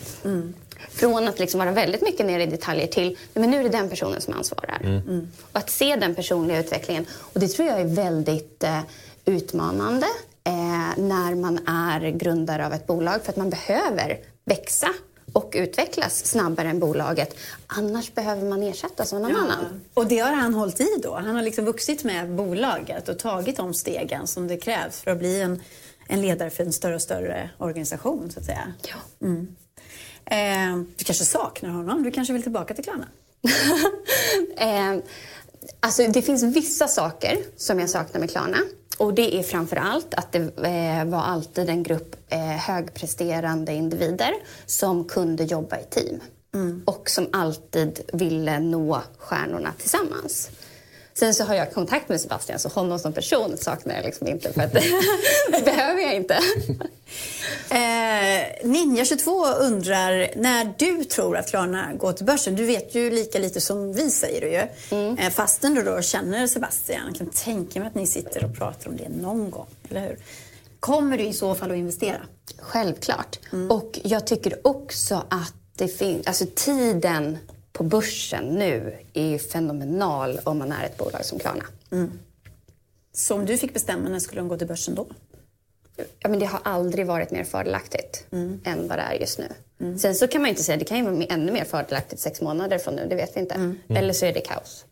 Från 0.90 1.28
att 1.28 1.40
liksom 1.40 1.60
vara 1.60 1.72
väldigt 1.72 2.02
mycket 2.02 2.26
nere 2.26 2.44
i 2.44 2.46
detaljer 2.46 2.88
till 2.88 3.18
men 3.34 3.52
nu 3.52 3.60
är 3.60 3.64
det 3.64 3.70
den 3.70 3.90
personen 3.90 4.22
som 4.22 4.34
ansvarar. 4.34 4.82
Mm. 4.84 5.28
Och 5.52 5.60
att 5.60 5.70
se 5.70 5.96
den 5.96 6.16
personliga 6.16 6.60
utvecklingen. 6.60 7.06
Och 7.12 7.40
det 7.40 7.48
tror 7.48 7.68
jag 7.68 7.82
är 7.82 7.86
väldigt 7.86 8.64
eh, 8.64 8.80
utmanande 9.26 10.08
eh, 10.44 11.04
när 11.04 11.36
man 11.36 11.68
är 11.68 12.10
grundare 12.10 12.66
av 12.66 12.74
ett 12.74 12.88
bolag. 12.88 13.24
För 13.24 13.32
att 13.32 13.38
man 13.38 13.50
behöver 13.50 14.20
växa 14.46 14.88
och 15.34 15.52
utvecklas 15.56 16.26
snabbare 16.26 16.70
än 16.70 16.80
bolaget. 16.80 17.36
Annars 17.68 18.14
behöver 18.14 18.50
man 18.50 18.64
ersättas 18.64 19.14
av 19.14 19.22
någon 19.22 19.36
annan. 19.36 19.82
Och 19.94 20.08
det 20.08 20.20
har 20.20 20.34
han 20.34 20.54
hållit 20.54 20.82
i 20.82 20.88
då. 21.04 21.16
Han 21.16 21.36
har 21.36 21.42
liksom 21.42 21.66
vuxit 21.66 22.04
med 22.04 22.36
bolaget 22.36 23.10
och 23.10 23.20
tagit 23.20 23.58
de 23.58 23.74
stegen 23.74 24.28
som 24.28 24.48
det 24.48 24.58
krävs 24.58 25.02
för 25.02 25.12
att 25.12 25.18
bli 25.18 25.42
en, 25.42 25.62
en 26.08 26.22
ledare 26.22 26.50
för 26.50 26.64
en 26.64 26.74
större 26.74 26.96
och 26.96 27.02
större 27.02 27.50
organisation 27.58 28.32
så 28.32 28.40
att 28.40 28.46
säga. 28.46 28.74
Ja. 28.88 29.28
Eh, 30.26 30.78
du 30.98 31.04
kanske 31.04 31.26
saknar 31.26 31.70
honom? 31.70 32.04
Du 32.04 32.12
kanske 32.12 32.34
vill 32.34 32.44
tillbaka 32.44 32.74
till 32.74 32.84
Klarna? 32.84 33.08
Eh, 34.58 34.98
alltså 35.80 36.08
det 36.08 36.22
finns 36.22 36.44
vissa 36.44 36.88
saker 36.88 37.38
som 37.58 37.80
jag 37.80 37.90
saknar 37.90 38.20
med 38.20 38.32
Klarna. 38.32 38.58
Och 38.98 39.14
det 39.14 39.40
är 39.40 39.44
framför 39.44 39.76
allt 39.76 40.14
att 40.14 40.32
det 40.32 40.40
eh, 40.40 41.06
var 41.06 41.22
alltid 41.22 41.70
en 41.70 41.84
grupp 41.84 42.16
eh, 42.30 42.40
högpresterande 42.40 43.74
individer 43.74 44.34
som 44.66 45.04
kunde 45.04 45.44
jobba 45.44 45.78
i 45.80 45.84
team. 45.84 46.20
Och 46.86 47.10
som 47.10 47.28
alltid 47.32 48.00
ville 48.14 48.60
nå 48.60 49.02
stjärnorna 49.18 49.74
tillsammans. 49.78 50.50
Sen 51.14 51.34
så 51.34 51.44
har 51.44 51.56
jag 51.56 51.74
kontakt 51.74 52.10
med 52.10 52.22
Sebastian, 52.22 52.60
så 52.60 52.70
honom 52.70 53.00
som 53.00 53.14
person 53.14 53.58
saknar 53.58 53.96
jag 53.96 54.06
liksom 54.06 54.28
inte. 54.28 54.54
För 54.54 54.62
att 54.62 54.74
det 55.52 55.66
behöver 55.66 56.02
jag 56.02 56.16
inte. 56.16 56.40
Eh, 57.70 58.44
Ninja22 58.64 59.54
undrar 59.60 60.30
när 60.36 60.74
du 60.78 61.04
tror 61.04 61.38
att 61.38 61.50
Klarna 61.50 61.94
går 61.94 62.14
till 62.14 62.26
börsen. 62.26 62.56
Du 62.56 62.66
vet 62.66 62.96
ju 62.96 63.12
lika 63.12 63.40
lite 63.40 63.62
som 63.62 63.94
vi 63.94 64.12
säger 64.12 64.42
du 64.42 64.48
ju. 64.52 64.68
Eh, 65.20 65.30
fastän 65.30 65.74
du 65.76 65.84
då 65.84 66.02
känner 66.02 66.48
Sebastian. 66.48 67.02
Jag 67.08 67.16
kan 67.16 67.30
tänka 67.30 67.80
mig 67.80 67.88
att 67.88 67.96
ni 67.96 68.08
sitter 68.08 68.46
och 68.46 68.58
pratar 68.58 68.90
om 68.90 68.98
det 68.98 69.10
någon 69.10 69.52
gång, 69.52 69.68
eller 69.90 70.02
hur? 70.02 70.18
Kommer 70.80 71.18
du 71.18 71.24
i 71.24 71.34
så 71.34 71.56
fall 71.56 71.72
att 71.72 71.78
investera? 71.78 72.22
Självklart. 72.60 73.40
Och 73.70 74.00
jag 74.04 74.28
tycker 74.28 74.68
också 74.68 75.24
att 75.30 75.54
det 75.78 75.88
finns... 75.88 76.28
Alltså 76.28 76.46
tiden 76.56 77.38
på 77.82 77.88
börsen 77.88 78.46
nu 78.46 78.98
är 79.14 79.26
ju 79.26 79.40
fenomenal 79.40 80.40
om 80.44 80.58
man 80.58 80.72
är 80.72 80.86
ett 80.86 80.98
bolag 80.98 81.26
som 81.26 81.40
Klarna. 81.40 81.64
Så 83.14 83.36
om 83.36 83.46
du 83.46 83.58
fick 83.58 83.74
bestämma, 83.74 84.10
när 84.10 84.20
skulle 84.20 84.42
de 84.42 84.48
gå 84.48 84.58
till 84.58 84.68
börsen 84.68 84.96
då? 84.96 85.08
Ja, 86.20 86.30
men 86.30 86.40
det 86.40 86.46
har 86.46 86.60
aldrig 86.64 87.06
varit 87.08 87.32
mer 87.32 87.44
fördelaktigt 87.44 88.26
än 88.64 88.88
vad 88.88 88.98
det 88.98 89.02
är 89.02 89.14
just 89.14 89.40
nu. 89.40 89.98
Sen 89.98 90.16
så 90.16 90.28
kan 90.28 90.42
man 90.42 90.50
inte 90.50 90.64
säga, 90.64 90.78
det 90.78 90.86
kan 90.86 90.98
ju 90.98 91.04
vara 91.04 91.24
ännu 91.24 91.52
mer 91.52 91.64
fördelaktigt 91.64 92.22
sex 92.22 92.42
månader 92.42 92.78
från 92.78 92.96
nu, 92.96 93.08
det 93.10 93.16
vet 93.16 93.36
vi 93.36 93.40
inte. 93.40 93.76
Eller 93.90 94.14
så 94.14 94.26
är 94.26 94.34
det 94.34 94.42
kaos. 94.42 94.86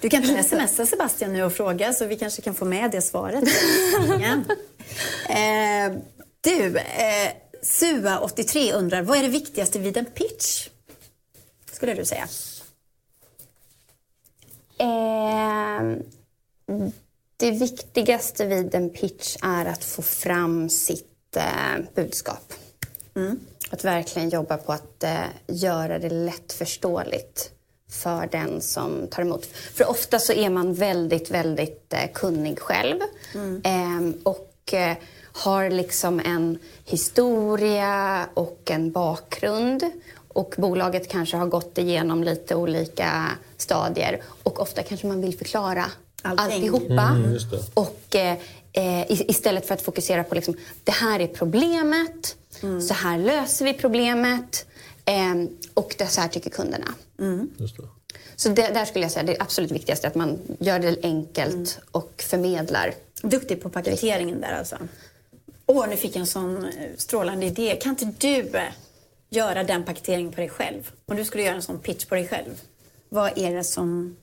Du 0.00 0.08
kan 0.08 0.24
inte 0.24 0.42
smsa 0.42 0.86
Sebastian 0.86 1.32
nu 1.32 1.42
och 1.42 1.52
fråga 1.52 1.92
så 1.92 2.06
vi 2.06 2.16
kanske 2.16 2.42
kan 2.42 2.54
få 2.54 2.64
med 2.64 2.90
det 2.90 3.02
svaret. 3.02 3.44
Eh, 5.28 5.92
du, 6.40 6.78
eh, 6.78 7.30
Sua83 7.62 8.72
undrar, 8.72 9.02
vad 9.02 9.18
är 9.18 9.22
det 9.22 9.28
viktigaste 9.28 9.78
vid 9.78 9.96
en 9.96 10.04
pitch? 10.04 10.68
Skulle 11.78 11.94
du 11.94 12.04
säga? 12.04 12.28
Ehm, 14.78 16.02
det 17.36 17.50
viktigaste 17.50 18.46
vid 18.46 18.74
en 18.74 18.90
pitch 18.90 19.36
är 19.42 19.66
att 19.66 19.84
få 19.84 20.02
fram 20.02 20.68
sitt 20.68 21.36
eh, 21.36 21.84
budskap. 21.94 22.52
Att 23.70 23.84
verkligen 23.84 24.28
jobba 24.28 24.56
på 24.56 24.72
att 24.72 25.04
eh, 25.04 25.18
göra 25.46 25.98
det 25.98 26.10
lättförståeligt 26.10 27.50
för 27.90 28.28
den 28.32 28.60
som 28.60 29.08
tar 29.10 29.22
emot. 29.22 29.46
För 29.46 29.90
ofta 29.90 30.18
så 30.18 30.32
är 30.32 30.50
man 30.50 30.74
väldigt, 30.74 31.30
väldigt 31.30 31.92
eh, 31.92 32.12
kunnig 32.14 32.58
själv. 32.58 33.00
Ehm, 33.64 34.14
och 34.22 34.74
har 35.32 35.70
liksom 35.70 36.20
en 36.20 36.58
historia 36.84 38.26
och 38.34 38.70
en 38.70 38.92
bakgrund. 38.92 39.82
Och 40.38 40.54
bolaget 40.58 41.08
kanske 41.08 41.36
har 41.36 41.46
gått 41.46 41.78
igenom 41.78 42.24
lite 42.24 42.54
olika 42.54 43.30
stadier. 43.56 44.22
Och 44.42 44.60
ofta 44.60 44.82
kanske 44.82 45.06
man 45.06 45.20
vill 45.20 45.38
förklara 45.38 45.84
Allting. 46.22 46.44
alltihopa. 46.44 47.16
det. 47.50 47.60
Och 47.74 48.16
eh, 48.16 48.36
eh, 48.72 49.10
istället 49.10 49.66
för 49.66 49.74
att 49.74 49.82
fokusera 49.82 50.24
på 50.24 50.34
liksom, 50.34 50.56
det 50.84 50.92
här 50.92 51.20
är 51.20 51.26
problemet, 51.26 52.36
så 52.88 52.94
här 52.94 53.18
löser 53.18 53.64
vi 53.64 53.74
problemet. 53.74 54.66
Ehm, 55.04 55.48
och 55.74 55.94
det 55.98 56.06
så 56.06 56.20
här 56.20 56.28
tycker 56.28 56.50
kunderna. 56.50 56.94
Just 57.56 57.76
det. 57.76 57.82
Så 58.36 58.48
det, 58.48 58.68
där 58.68 58.84
skulle 58.84 59.04
jag 59.04 59.12
säga 59.12 59.22
det 59.22 59.36
är 59.36 59.42
absolut 59.42 59.70
viktigaste, 59.70 60.08
att 60.08 60.14
man 60.14 60.38
gör 60.58 60.78
det 60.78 60.96
enkelt 61.02 61.78
och 61.90 62.24
förmedlar. 62.28 62.94
Duktig 63.22 63.62
på 63.62 63.68
paketeringen 63.70 64.40
där 64.40 64.52
alltså. 64.52 64.76
Åh, 65.66 65.88
nu 65.88 65.96
fick 65.96 66.16
jag 66.16 66.20
en 66.20 66.26
sån 66.26 66.64
eh, 66.64 66.70
strålande 66.96 67.46
idé. 67.46 67.78
Kan 67.82 67.90
inte 67.90 68.26
du 68.26 68.58
eh, 68.58 68.62
göra 69.30 69.64
den 69.64 69.84
paketeringen 69.84 70.32
på 70.32 70.40
dig 70.40 70.48
själv? 70.48 70.90
Om 71.06 71.16
du 71.16 71.24
skulle 71.24 71.42
göra 71.42 71.54
en 71.54 71.62
sån 71.62 71.78
pitch 71.78 72.06
på 72.06 72.14
dig 72.14 72.28
själv. 72.28 72.60
Vad 73.08 73.38
är 73.38 73.54
det 73.54 73.64
som, 73.64 74.16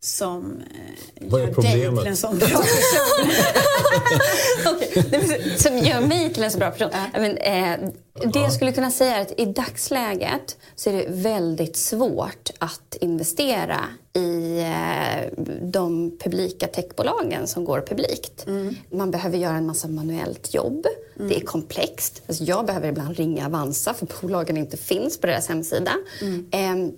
som 0.00 0.62
eh, 0.74 1.28
Vad 1.28 1.40
är 1.40 1.44
gör 1.46 1.46
dig 1.46 1.54
problemet? 1.54 2.00
till 2.02 2.08
en 2.10 2.16
sån 2.16 2.38
bra 2.38 2.48
person? 2.48 3.30
Vill- 5.10 5.58
Som 5.60 5.78
gör 5.78 6.00
mig 6.00 6.34
till 6.34 6.44
en 6.44 6.50
så 6.50 6.58
bra 6.58 6.70
person. 6.70 6.88
Ja, 6.92 7.20
Men, 7.20 7.36
eh, 7.36 7.90
det 8.32 8.38
jag 8.40 8.52
skulle 8.52 8.72
kunna 8.72 8.90
säga 8.90 9.16
är 9.16 9.22
att 9.22 9.40
i 9.40 9.44
dagsläget 9.44 10.56
så 10.76 10.90
är 10.90 10.94
det 10.94 11.06
väldigt 11.08 11.76
svårt 11.76 12.50
att 12.58 12.96
investera 13.00 13.80
i 14.16 14.58
eh, 14.60 15.44
de 15.62 16.18
publika 16.24 16.66
techbolagen 16.66 17.46
som 17.46 17.64
går 17.64 17.80
publikt. 17.80 18.46
Man 18.90 19.10
behöver 19.10 19.38
göra 19.38 19.56
en 19.56 19.66
massa 19.66 19.88
manuellt 19.88 20.54
jobb. 20.54 20.86
Det 21.14 21.36
är 21.36 21.40
komplext. 21.40 22.22
Alltså 22.26 22.44
jag 22.44 22.66
behöver 22.66 22.88
ibland 22.88 23.16
ringa 23.16 23.46
Avanza 23.46 23.94
för 23.94 24.06
bolagen 24.20 24.56
inte 24.56 24.76
finns 24.76 25.18
på 25.20 25.26
deras 25.26 25.48
hemsida. 25.48 25.92
Ehm, 26.50 26.92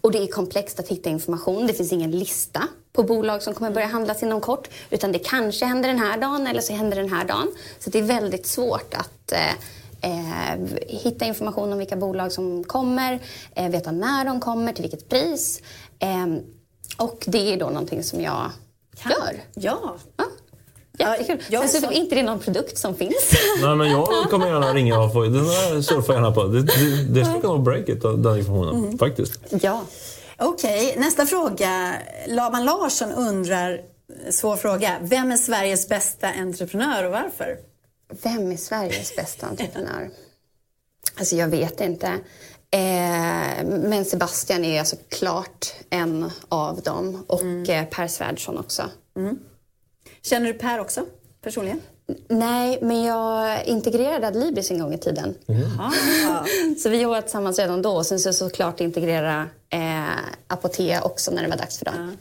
och 0.00 0.12
det 0.12 0.18
är 0.18 0.26
komplext 0.26 0.80
att 0.80 0.88
hitta 0.88 1.10
information. 1.10 1.66
Det 1.66 1.74
finns 1.74 1.92
ingen 1.92 2.10
lista 2.10 2.62
på 2.92 3.02
bolag 3.02 3.42
som 3.42 3.54
kommer 3.54 3.70
börja 3.70 3.86
handlas 3.86 4.22
inom 4.22 4.40
kort. 4.40 4.68
Utan 4.90 5.12
det 5.12 5.18
kanske 5.18 5.64
händer 5.64 5.88
den 5.88 5.98
här 5.98 6.20
dagen 6.20 6.46
eller 6.46 6.60
så 6.60 6.72
händer 6.72 6.96
den 6.96 7.12
här 7.12 7.24
dagen. 7.24 7.52
Så 7.78 7.90
det 7.90 7.98
är 7.98 8.02
väldigt 8.02 8.46
svårt 8.46 8.94
att 8.94 9.32
eh, 9.32 9.52
eh, 10.10 10.58
hitta 10.88 11.24
information 11.24 11.72
om 11.72 11.78
vilka 11.78 11.96
bolag 11.96 12.32
som 12.32 12.64
kommer, 12.64 13.20
eh, 13.54 13.68
veta 13.68 13.92
när 13.92 14.24
de 14.24 14.40
kommer, 14.40 14.72
till 14.72 14.82
vilket 14.82 15.08
pris. 15.08 15.62
Eh, 15.98 16.26
och 16.96 17.24
det 17.26 17.52
är 17.52 17.56
då 17.56 17.66
någonting 17.66 18.02
som 18.02 18.20
jag 18.20 18.50
gör. 19.04 19.44
Ja. 19.54 19.96
Ja. 20.16 20.24
Jättekul. 21.00 21.38
Ja, 21.48 21.60
jag 21.60 21.70
Sen 21.70 21.80
så 21.80 21.90
är 21.90 21.92
inte 21.92 22.14
det 22.14 22.22
någon 22.22 22.38
produkt 22.38 22.78
som 22.78 22.94
finns. 22.94 23.32
Nej, 23.62 23.76
men 23.76 23.90
jag 23.90 24.08
kommer 24.30 24.46
gärna 24.46 24.74
ringa 24.74 25.00
och 25.00 25.12
få... 25.12 25.22
Den 25.22 25.32
där 25.32 25.82
surfar 25.82 26.14
jag 26.14 26.22
gärna 26.22 26.34
på. 26.34 26.44
Det, 26.44 26.62
det, 26.62 27.04
det 27.08 27.24
skulle 27.24 27.40
kunna 27.40 27.52
vara 27.52 27.62
breaket, 27.62 28.02
den 28.02 28.38
informationen. 28.38 28.98
Faktiskt. 28.98 29.32
ja. 29.62 29.82
Okej, 30.42 30.94
nästa 30.98 31.26
fråga. 31.26 31.94
Laban 32.26 32.64
Larsson 32.64 33.12
undrar, 33.12 33.80
svår 34.30 34.56
fråga. 34.56 34.96
Vem 35.00 35.32
är 35.32 35.36
Sveriges 35.36 35.88
bästa 35.88 36.28
entreprenör 36.28 37.04
och 37.04 37.12
varför? 37.12 37.56
Vem 38.22 38.52
är 38.52 38.56
Sveriges 38.56 39.16
bästa 39.16 39.46
entreprenör? 39.46 40.10
Alltså 41.18 41.36
jag 41.36 41.48
vet 41.48 41.80
inte. 41.80 42.06
Eh, 42.70 43.64
men 43.64 44.04
Sebastian 44.04 44.64
är 44.64 44.78
alltså 44.78 44.96
klart 45.08 45.74
en 45.90 46.30
av 46.48 46.80
dem. 46.82 47.24
Och 47.28 47.68
eh, 47.68 47.84
Per 47.84 48.08
Svärdson 48.08 48.58
också. 48.58 48.82
Känner 50.22 50.46
du 50.46 50.54
Per 50.54 50.80
också, 50.80 51.06
personligen? 51.42 51.80
Nej, 52.28 52.78
men 52.82 53.02
jag 53.02 53.64
integrerade 53.66 54.26
Adlibris 54.26 54.70
en 54.70 54.78
gång 54.78 54.94
i 54.94 54.98
tiden. 54.98 55.34
Ah. 55.80 55.90
Så 56.82 56.88
vi 56.88 57.00
jobbade 57.00 57.22
tillsammans 57.22 57.58
redan 57.58 57.82
då. 57.82 57.90
Och 57.90 58.06
sen 58.06 58.20
så 58.20 58.32
såklart 58.32 58.80
integrera 58.80 59.48
eh, 59.70 60.04
Apotea 60.46 61.02
också 61.02 61.30
när 61.30 61.42
det 61.42 61.48
var 61.48 61.56
dags 61.56 61.78
för 61.78 61.84
dem. 61.84 62.16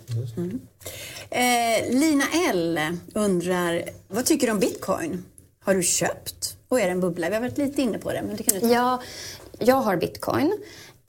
Eh, 1.30 2.00
Lina 2.00 2.24
L 2.50 2.80
undrar, 3.14 3.84
vad 4.08 4.26
tycker 4.26 4.48
du 4.48 4.54
om 4.54 4.60
bitcoin? 4.60 5.26
Har 5.64 5.74
du 5.74 5.84
köpt? 5.84 6.56
Och 6.68 6.80
är 6.80 6.86
det 6.86 6.92
en 6.92 7.00
bubbla? 7.02 7.30
Vi 7.30 7.36
har 7.36 7.42
varit 7.42 7.58
lite 7.58 7.82
inne 7.82 7.98
på 7.98 8.12
det, 8.12 8.22
men 8.22 8.36
det 8.36 8.44
kan 8.44 8.54
du 8.54 8.60
ta. 8.62 8.68
Ja, 8.68 9.02
jag 9.60 9.76
har 9.76 9.98
bitcoin. 9.98 10.58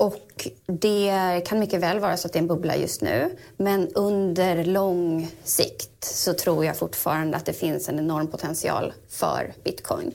Och 0.00 0.48
det 0.66 1.42
kan 1.46 1.58
mycket 1.58 1.80
väl 1.80 1.98
vara 1.98 2.16
så 2.16 2.26
att 2.26 2.32
det 2.32 2.38
är 2.38 2.40
en 2.40 2.46
bubbla 2.46 2.76
just 2.76 3.02
nu. 3.02 3.36
Men 3.56 3.88
under 3.94 4.64
lång 4.64 5.28
sikt 5.44 6.04
så 6.04 6.32
tror 6.32 6.64
jag 6.64 6.76
fortfarande 6.76 7.36
att 7.36 7.46
det 7.46 7.52
finns 7.52 7.88
en 7.88 7.98
enorm 7.98 8.26
potential 8.26 8.92
för 9.08 9.52
bitcoin. 9.64 10.14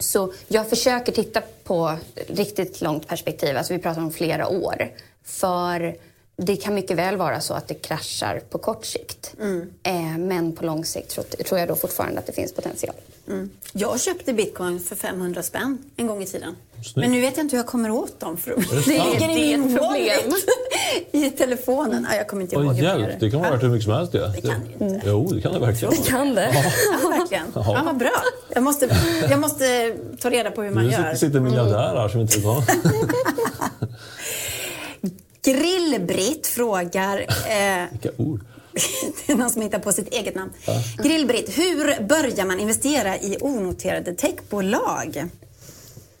Så 0.00 0.32
jag 0.48 0.68
försöker 0.68 1.12
titta 1.12 1.42
på 1.64 1.96
riktigt 2.26 2.80
långt 2.80 3.08
perspektiv, 3.08 3.56
alltså 3.56 3.72
vi 3.72 3.78
pratar 3.78 4.02
om 4.02 4.10
flera 4.10 4.48
år. 4.48 4.92
För 5.24 5.96
det 6.36 6.56
kan 6.56 6.74
mycket 6.74 6.96
väl 6.96 7.16
vara 7.16 7.40
så 7.40 7.54
att 7.54 7.68
det 7.68 7.74
kraschar 7.74 8.42
på 8.50 8.58
kort 8.58 8.84
sikt. 8.84 9.34
Eh, 9.82 10.18
men 10.18 10.52
på 10.52 10.64
lång 10.64 10.84
sikt 10.84 11.10
tror, 11.10 11.24
tror 11.24 11.60
jag 11.60 11.68
då 11.68 11.76
fortfarande 11.76 12.18
att 12.18 12.26
det 12.26 12.32
finns 12.32 12.52
potential. 12.52 12.94
Jag 13.72 14.00
köpte 14.00 14.32
bitcoin 14.32 14.80
för 14.80 14.96
500 14.96 15.42
spänn 15.42 15.78
en 15.96 16.06
gång 16.06 16.22
i 16.22 16.26
tiden. 16.26 16.56
Men 16.96 17.12
nu 17.12 17.20
vet 17.20 17.36
jag 17.36 17.44
inte 17.44 17.56
hur 17.56 17.58
jag 17.62 17.66
kommer 17.66 17.90
åt 17.90 18.20
dem. 18.20 18.36
För 18.36 18.50
det 18.50 18.86
ligger 18.86 19.30
i 19.30 19.34
Det 19.34 19.52
är 19.52 19.58
min 19.58 19.78
problem. 19.78 20.32
i 21.12 21.30
telefonen. 21.30 22.06
Ja, 22.10 22.16
jag 22.16 22.28
kommer 22.28 22.42
inte 22.42 22.56
ihåg 22.56 22.74
hjälp, 22.74 23.20
det 23.20 23.30
kan 23.30 23.40
vara 23.40 23.50
värt 23.50 23.62
hur 23.62 23.68
mycket 23.68 23.84
som 23.84 23.92
helst 23.92 24.12
det. 24.12 24.32
Det 24.34 24.40
kan 24.40 24.60
det 24.78 24.84
ju 24.84 24.90
inte. 24.94 25.08
Jo, 25.08 25.30
det 25.32 25.40
kan 25.40 25.52
det 25.52 25.58
verkligen. 25.58 25.94
Kan 25.94 26.34
det? 26.34 26.52
Ja, 27.02 27.08
verkligen. 27.08 27.46
Ja, 27.54 27.82
vad 27.84 27.96
bra. 27.96 28.12
Jag 28.54 28.62
måste, 28.62 28.96
jag 29.30 29.40
måste 29.40 29.94
ta 30.20 30.30
reda 30.30 30.50
på 30.50 30.62
hur 30.62 30.70
man 30.70 30.84
Nu 30.84 30.90
gör. 30.90 30.98
sitter, 30.98 31.14
sitter 31.16 31.36
en 31.38 31.44
miljardär 31.44 31.96
här 31.96 32.08
som 32.08 32.20
inte 32.20 32.38
vet. 32.38 32.68
Grillbritt 35.44 36.46
frågar... 36.46 37.18
Eh, 37.20 37.86
Vilka 37.92 38.10
ord. 38.16 38.40
det 39.26 39.32
är 39.32 39.36
någon 39.36 39.50
som 39.50 39.62
hittar 39.62 39.78
på 39.78 39.92
sitt 39.92 40.14
eget 40.14 40.34
namn. 40.34 40.52
Grillbritt, 41.02 41.58
hur 41.58 42.02
börjar 42.02 42.46
man 42.46 42.60
investera 42.60 43.18
i 43.18 43.36
onoterade 43.40 44.14
techbolag? 44.14 45.28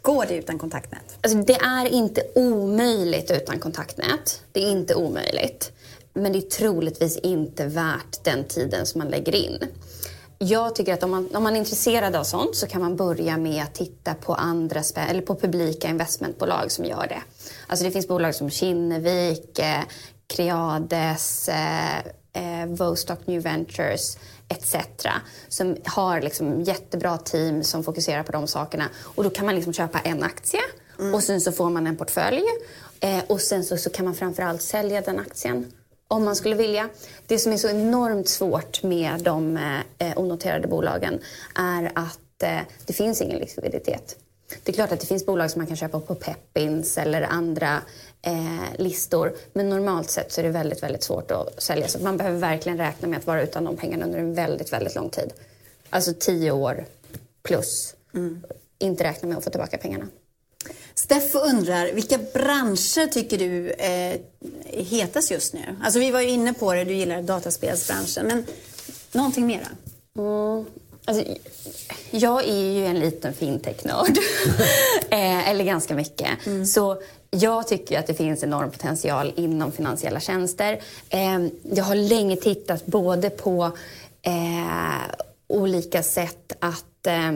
Går 0.02 0.24
det 0.28 0.34
utan 0.34 0.58
kontaktnät? 0.58 1.18
Alltså, 1.20 1.38
det 1.38 1.54
är 1.54 1.86
inte 1.86 2.22
omöjligt 2.34 3.30
utan 3.30 3.58
kontaktnät. 3.58 4.42
Det 4.52 4.64
är 4.64 4.70
inte 4.70 4.94
omöjligt. 4.94 5.72
Men 6.14 6.32
det 6.32 6.38
är 6.38 6.40
troligtvis 6.40 7.16
inte 7.16 7.66
värt 7.66 8.24
den 8.24 8.44
tiden 8.44 8.86
som 8.86 8.98
man 8.98 9.08
lägger 9.08 9.34
in. 9.34 9.58
Jag 10.38 10.74
tycker 10.74 10.94
att 10.94 11.02
om 11.02 11.10
man, 11.10 11.28
om 11.34 11.42
man 11.42 11.54
är 11.54 11.58
intresserad 11.58 12.16
av 12.16 12.24
sånt 12.24 12.56
så 12.56 12.66
kan 12.66 12.80
man 12.80 12.96
börja 12.96 13.36
med 13.36 13.62
att 13.62 13.74
titta 13.74 14.14
på 14.14 14.34
andra 14.34 14.82
eller 15.08 15.22
på 15.22 15.36
publika 15.36 15.88
investmentbolag 15.88 16.70
som 16.70 16.84
gör 16.84 17.06
det. 17.08 17.22
Alltså 17.66 17.84
det 17.84 17.90
finns 17.90 18.08
bolag 18.08 18.34
som 18.34 18.50
Kinnevik, 18.50 19.58
eh, 19.58 19.82
Creades, 20.26 21.48
eh, 21.48 21.98
eh, 22.32 22.66
Vostok 22.66 23.26
New 23.26 23.42
Ventures 23.42 24.18
etc. 24.48 24.76
Som 25.48 25.76
har 25.84 26.20
liksom 26.20 26.62
jättebra 26.62 27.18
team 27.18 27.64
som 27.64 27.84
fokuserar 27.84 28.22
på 28.22 28.32
de 28.32 28.46
sakerna. 28.46 28.88
Och 29.00 29.24
då 29.24 29.30
kan 29.30 29.46
man 29.46 29.54
liksom 29.54 29.72
köpa 29.72 29.98
en 29.98 30.22
aktie 30.22 30.60
och 31.14 31.22
sen 31.22 31.40
så 31.40 31.52
får 31.52 31.70
man 31.70 31.86
en 31.86 31.96
portfölj. 31.96 32.42
Eh, 33.00 33.24
och 33.26 33.40
sen 33.40 33.64
så, 33.64 33.76
så 33.76 33.90
kan 33.90 34.04
man 34.04 34.14
framförallt 34.14 34.62
sälja 34.62 35.00
den 35.00 35.18
aktien 35.18 35.72
om 36.08 36.24
man 36.24 36.36
skulle 36.36 36.54
vilja. 36.54 36.88
Det 37.26 37.38
som 37.38 37.52
är 37.52 37.56
så 37.56 37.68
enormt 37.68 38.28
svårt 38.28 38.82
med 38.82 39.22
de 39.22 39.56
eh, 39.98 40.18
onoterade 40.18 40.68
bolagen 40.68 41.20
är 41.54 41.92
att 41.94 42.42
eh, 42.42 42.58
det 42.86 42.92
finns 42.92 43.22
ingen 43.22 43.38
likviditet. 43.38 44.16
Det 44.62 44.72
är 44.72 44.74
klart 44.74 44.92
att 44.92 45.00
det 45.00 45.06
finns 45.06 45.26
bolag 45.26 45.50
som 45.50 45.60
man 45.60 45.66
kan 45.66 45.76
köpa 45.76 46.00
på 46.00 46.14
Peppins 46.14 46.98
eller 46.98 47.22
andra 47.22 47.82
eh, 48.22 48.78
listor. 48.78 49.34
Men 49.52 49.68
normalt 49.68 50.10
sett 50.10 50.32
så 50.32 50.40
är 50.40 50.44
det 50.44 50.50
väldigt, 50.50 50.82
väldigt 50.82 51.02
svårt 51.02 51.30
att 51.30 51.62
sälja. 51.62 51.88
Så 51.88 51.98
man 51.98 52.16
behöver 52.16 52.38
verkligen 52.38 52.78
räkna 52.78 53.08
med 53.08 53.18
att 53.18 53.26
vara 53.26 53.42
utan 53.42 53.64
de 53.64 53.76
pengarna 53.76 54.04
under 54.04 54.18
en 54.18 54.34
väldigt, 54.34 54.72
väldigt 54.72 54.94
lång 54.94 55.10
tid. 55.10 55.32
Alltså 55.90 56.12
tio 56.18 56.50
år 56.50 56.84
plus. 57.42 57.94
Inte 58.78 59.04
räkna 59.04 59.28
med 59.28 59.38
att 59.38 59.44
få 59.44 59.50
tillbaka 59.50 59.78
pengarna. 59.78 60.08
Steffo 60.94 61.38
undrar, 61.38 61.92
vilka 61.92 62.18
branscher 62.34 63.06
tycker 63.06 63.38
du 63.38 63.70
eh, 63.70 64.12
är 64.70 64.84
hetast 64.84 65.30
just 65.30 65.54
nu? 65.54 65.76
Alltså 65.82 66.00
vi 66.00 66.10
var 66.10 66.20
ju 66.20 66.28
inne 66.28 66.54
på 66.54 66.74
det, 66.74 66.84
du 66.84 66.94
gillar 66.94 67.22
dataspelsbranschen. 67.22 68.26
Men 68.26 68.46
någonting 69.12 69.46
mera? 69.46 69.66
Alltså, 71.04 71.24
jag 72.10 72.48
är 72.48 72.72
ju 72.72 72.86
en 72.86 72.98
liten 72.98 73.34
fintech-nörd. 73.34 74.18
eh, 75.10 75.48
eller 75.48 75.64
ganska 75.64 75.94
mycket. 75.94 76.28
Så 76.72 77.02
jag 77.30 77.68
tycker 77.68 77.98
att 77.98 78.06
det 78.06 78.14
finns 78.14 78.42
enorm 78.42 78.70
potential 78.70 79.32
inom 79.36 79.72
finansiella 79.72 80.20
tjänster. 80.20 80.80
Eh, 81.08 81.46
jag 81.62 81.84
har 81.84 81.94
länge 81.94 82.36
tittat 82.36 82.86
både 82.86 83.30
på 83.30 83.64
eh, 84.22 85.14
olika 85.46 86.02
sätt 86.02 86.52
att 86.58 87.06
eh, 87.06 87.32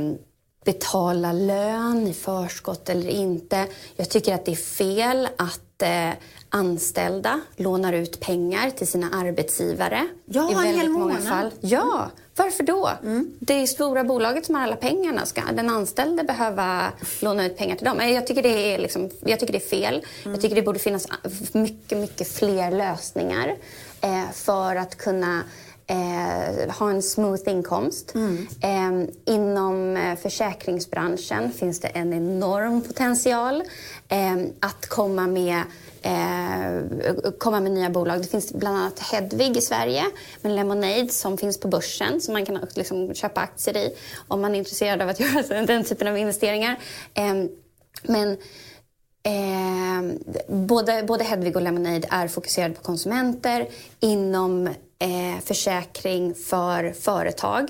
betala 0.64 1.32
lön 1.32 2.06
i 2.06 2.12
förskott 2.14 2.88
eller 2.88 3.08
inte. 3.08 3.64
Jag 3.96 4.10
tycker 4.10 4.34
att 4.34 4.44
det 4.44 4.52
är 4.52 4.56
fel 4.56 5.28
att 5.38 5.82
eh, 5.82 6.10
anställda 6.48 7.40
lånar 7.56 7.92
ut 7.92 8.20
pengar 8.20 8.70
till 8.70 8.86
sina 8.88 9.10
arbetsgivare. 9.10 10.08
Ja, 10.24 10.48
I 10.50 10.52
en 10.52 10.58
väldigt 10.58 10.76
hel 10.82 10.88
många 10.90 11.04
månad. 11.04 11.28
fall. 11.28 11.50
Ja, 11.60 12.10
varför 12.36 12.62
då? 12.64 12.90
Det 13.40 13.54
är 13.54 13.66
stora 13.66 14.04
bolaget 14.04 14.46
som 14.46 14.54
har 14.54 14.62
alla 14.62 14.76
pengarna. 14.76 15.26
Ska 15.26 15.40
den 15.52 15.70
anställde 15.70 16.24
behöva 16.24 16.92
låna 17.20 17.46
ut 17.46 17.56
pengar 17.58 17.76
till 17.76 17.84
dem? 17.84 17.96
Nej, 17.96 18.14
Jag 18.14 18.26
tycker 18.26 18.42
det 18.42 18.74
är, 18.74 18.78
liksom, 18.78 19.10
jag 19.24 19.40
tycker 19.40 19.52
det 19.52 19.58
är 19.64 19.68
fel. 19.68 20.06
Jag 20.24 20.40
tycker 20.40 20.56
det 20.56 20.62
borde 20.62 20.78
finnas 20.78 21.06
mycket, 21.52 21.98
mycket 21.98 22.28
fler 22.28 22.70
lösningar 22.70 23.56
eh, 24.00 24.30
för 24.32 24.76
att 24.76 24.96
kunna 24.96 25.42
eh, 25.88 26.70
ha 26.78 26.90
en 26.90 27.02
smooth 27.02 27.48
inkomst. 27.48 28.14
Eh, 28.60 29.34
inom 29.34 29.96
eh, 29.96 30.16
försäkringsbranschen 30.16 31.52
finns 31.52 31.80
det 31.80 31.88
en 31.88 32.12
enorm 32.12 32.82
potential 32.82 33.62
eh, 34.08 34.36
att 34.60 34.86
komma 34.88 35.26
med 35.26 35.62
eh, 36.02 37.30
komma 37.38 37.60
med 37.60 37.72
nya 37.72 37.90
bolag. 37.90 38.22
Det 38.22 38.28
finns 38.28 38.52
bland 38.52 38.76
annat 38.76 38.98
Hedvig 38.98 39.56
i 39.56 39.60
Sverige, 39.60 40.04
med 40.42 40.52
Lemonade 40.52 41.08
som 41.08 41.38
finns 41.38 41.60
på 41.60 41.68
börsen 41.68 42.20
som 42.20 42.32
man 42.32 42.46
kan 42.46 42.58
liksom 42.74 43.14
köpa 43.14 43.40
aktier 43.40 43.76
i 43.76 43.94
om 44.28 44.40
man 44.40 44.54
är 44.54 44.58
intresserad 44.58 45.02
av 45.02 45.08
att 45.08 45.20
göra 45.50 45.66
den 45.66 45.84
typen 45.84 46.08
av 46.08 46.18
investeringar. 46.18 46.78
Eh, 47.14 47.34
men 48.02 48.30
eh, 49.22 50.18
både, 50.48 51.02
både 51.02 51.24
Hedvig 51.24 51.56
och 51.56 51.62
Lemonade 51.62 52.08
är 52.10 52.28
fokuserade 52.28 52.74
på 52.74 52.82
konsumenter. 52.82 53.68
Inom 54.00 54.68
eh, 54.98 55.40
försäkring 55.44 56.34
för 56.34 56.92
företag 56.92 57.68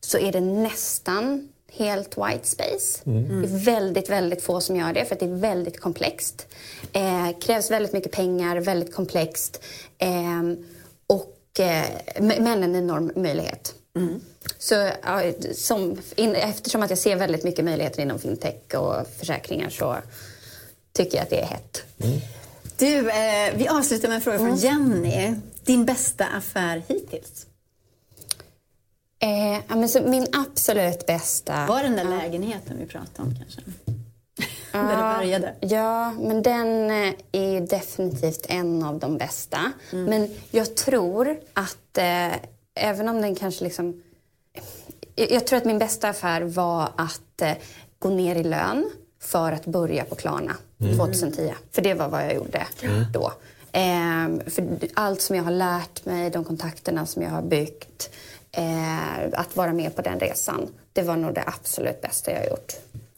så 0.00 0.18
är 0.18 0.32
det 0.32 0.40
nästan 0.40 1.48
helt 1.72 2.18
white 2.18 2.46
space. 2.48 3.02
Mm. 3.06 3.42
Det 3.42 3.48
är 3.48 3.58
väldigt, 3.64 4.10
väldigt 4.10 4.42
få 4.42 4.60
som 4.60 4.76
gör 4.76 4.92
det 4.92 5.04
för 5.04 5.14
att 5.14 5.20
det 5.20 5.26
är 5.26 5.36
väldigt 5.36 5.80
komplext. 5.80 6.46
Eh, 6.92 7.38
krävs 7.40 7.70
väldigt 7.70 7.92
mycket 7.92 8.12
pengar, 8.12 8.56
väldigt 8.56 8.94
komplext. 8.94 9.62
Eh, 9.98 10.42
och, 11.06 11.60
eh, 11.60 11.84
men 12.20 12.62
en 12.62 12.76
enorm 12.76 13.12
möjlighet. 13.16 13.74
Mm. 13.96 14.20
Så 14.58 14.74
ja, 15.02 15.32
som, 15.54 15.98
in, 16.16 16.34
eftersom 16.34 16.82
att 16.82 16.90
jag 16.90 16.98
ser 16.98 17.16
väldigt 17.16 17.44
mycket 17.44 17.64
möjligheter 17.64 18.02
inom 18.02 18.18
fintech 18.18 18.74
och 18.74 19.06
försäkringar 19.18 19.70
så 19.70 19.96
tycker 20.92 21.16
jag 21.16 21.22
att 21.22 21.30
det 21.30 21.40
är 21.40 21.46
hett. 21.46 21.82
Mm. 21.98 22.20
Du, 22.78 23.10
eh, 23.10 23.54
vi 23.54 23.68
avslutar 23.68 24.08
med 24.08 24.14
en 24.14 24.20
fråga 24.20 24.38
från 24.38 24.48
mm. 24.48 24.58
Jenny. 24.58 25.34
Din 25.66 25.84
bästa 25.84 26.26
affär 26.26 26.82
hittills? 26.88 27.46
Eh, 29.18 29.76
men 29.76 29.88
så 29.88 30.02
min 30.02 30.26
absolut 30.32 31.06
bästa... 31.06 31.66
Var 31.66 31.82
den 31.82 31.96
där 31.96 32.04
lägenheten 32.04 32.78
vi 32.78 32.86
pratade 32.86 33.28
om 33.28 33.34
kanske? 33.36 33.60
Ja, 34.72 34.78
där 34.82 34.96
det 34.96 35.18
började? 35.18 35.54
Ja, 35.60 36.10
men 36.10 36.42
den 36.42 36.90
eh, 36.90 37.14
är 37.32 37.60
definitivt 37.60 38.46
en 38.48 38.82
av 38.82 38.98
de 38.98 39.18
bästa. 39.18 39.72
Mm. 39.92 40.04
Men 40.04 40.28
jag 40.50 40.76
tror 40.76 41.36
att 41.52 41.98
eh, 41.98 42.32
även 42.74 43.08
om 43.08 43.22
den 43.22 43.34
kanske 43.34 43.64
liksom... 43.64 44.02
Jag, 45.14 45.32
jag, 45.32 45.46
tror 45.46 45.56
att 45.56 45.64
min 45.64 45.78
bästa 45.78 46.08
affär 46.08 46.42
var 46.42 46.88
att 46.96 47.42
eh, 47.42 47.52
gå 47.98 48.08
ner 48.10 48.36
i 48.36 48.44
lön 48.44 48.90
för 49.20 49.52
att 49.52 49.66
börja 49.66 50.04
på 50.04 50.14
Klarna 50.14 50.56
mm. 50.80 50.96
2010. 50.96 51.54
För 51.72 51.82
det 51.82 51.94
var 51.94 52.08
vad 52.08 52.24
jag 52.24 52.34
gjorde 52.34 52.66
mm. 52.82 53.04
då. 53.12 53.32
Eh, 53.76 54.50
för 54.50 54.78
allt 54.94 55.20
som 55.20 55.36
jag 55.36 55.44
har 55.44 55.50
lärt 55.50 56.04
mig, 56.04 56.30
de 56.30 56.44
kontakterna 56.44 57.06
som 57.06 57.22
jag 57.22 57.30
har 57.30 57.42
byggt, 57.42 58.10
eh, 58.52 59.40
att 59.40 59.56
vara 59.56 59.72
med 59.72 59.96
på 59.96 60.02
den 60.02 60.20
resan, 60.20 60.68
det 60.92 61.02
var 61.02 61.16
nog 61.16 61.34
det 61.34 61.44
absolut 61.46 62.00
bästa 62.00 62.30
jag 62.30 62.38
har 62.38 62.46
gjort. 62.46 62.72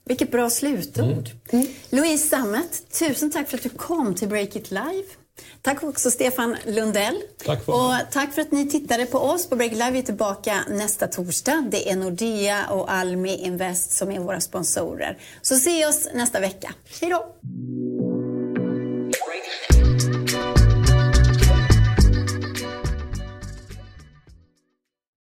Vilket 0.05 0.31
bra 0.31 0.51
slutord. 0.51 1.07
Mm. 1.07 1.27
Mm. 1.51 1.67
Louise 1.91 2.29
Sammet, 2.29 2.93
tusen 2.99 3.31
tack 3.31 3.49
för 3.49 3.57
att 3.57 3.63
du 3.63 3.69
kom 3.69 4.15
till 4.15 4.29
Break 4.29 4.57
It 4.57 4.71
Live. 4.71 5.05
Tack 5.63 5.83
också 5.83 6.11
Stefan 6.11 6.57
Lundell. 6.67 7.23
Tack 7.45 7.65
för 7.65 7.73
och 7.73 7.95
tack 8.13 8.35
för 8.35 8.43
att 8.43 8.53
ni 8.53 8.71
tittade 8.71 9.07
på 9.07 9.19
oss 9.19 9.49
på 9.49 9.57
Break 9.57 9.73
It 9.73 9.79
Live. 9.79 9.91
Vi 9.91 9.99
är 9.99 10.03
tillbaka 10.03 10.65
nästa 10.71 11.07
torsdag. 11.07 11.69
Det 11.71 11.91
är 11.91 11.97
Nordea 11.97 12.71
och 12.71 12.93
Almi 12.93 13.37
Invest 13.37 13.91
som 13.93 14.11
är 14.11 14.21
våra 14.21 14.41
sponsorer. 14.41 15.19
Så 15.43 15.57
se 15.57 15.87
oss 15.87 16.09
nästa 16.15 16.41
vecka. 16.41 16.75
Hej 17.01 17.11
då! 17.11 17.35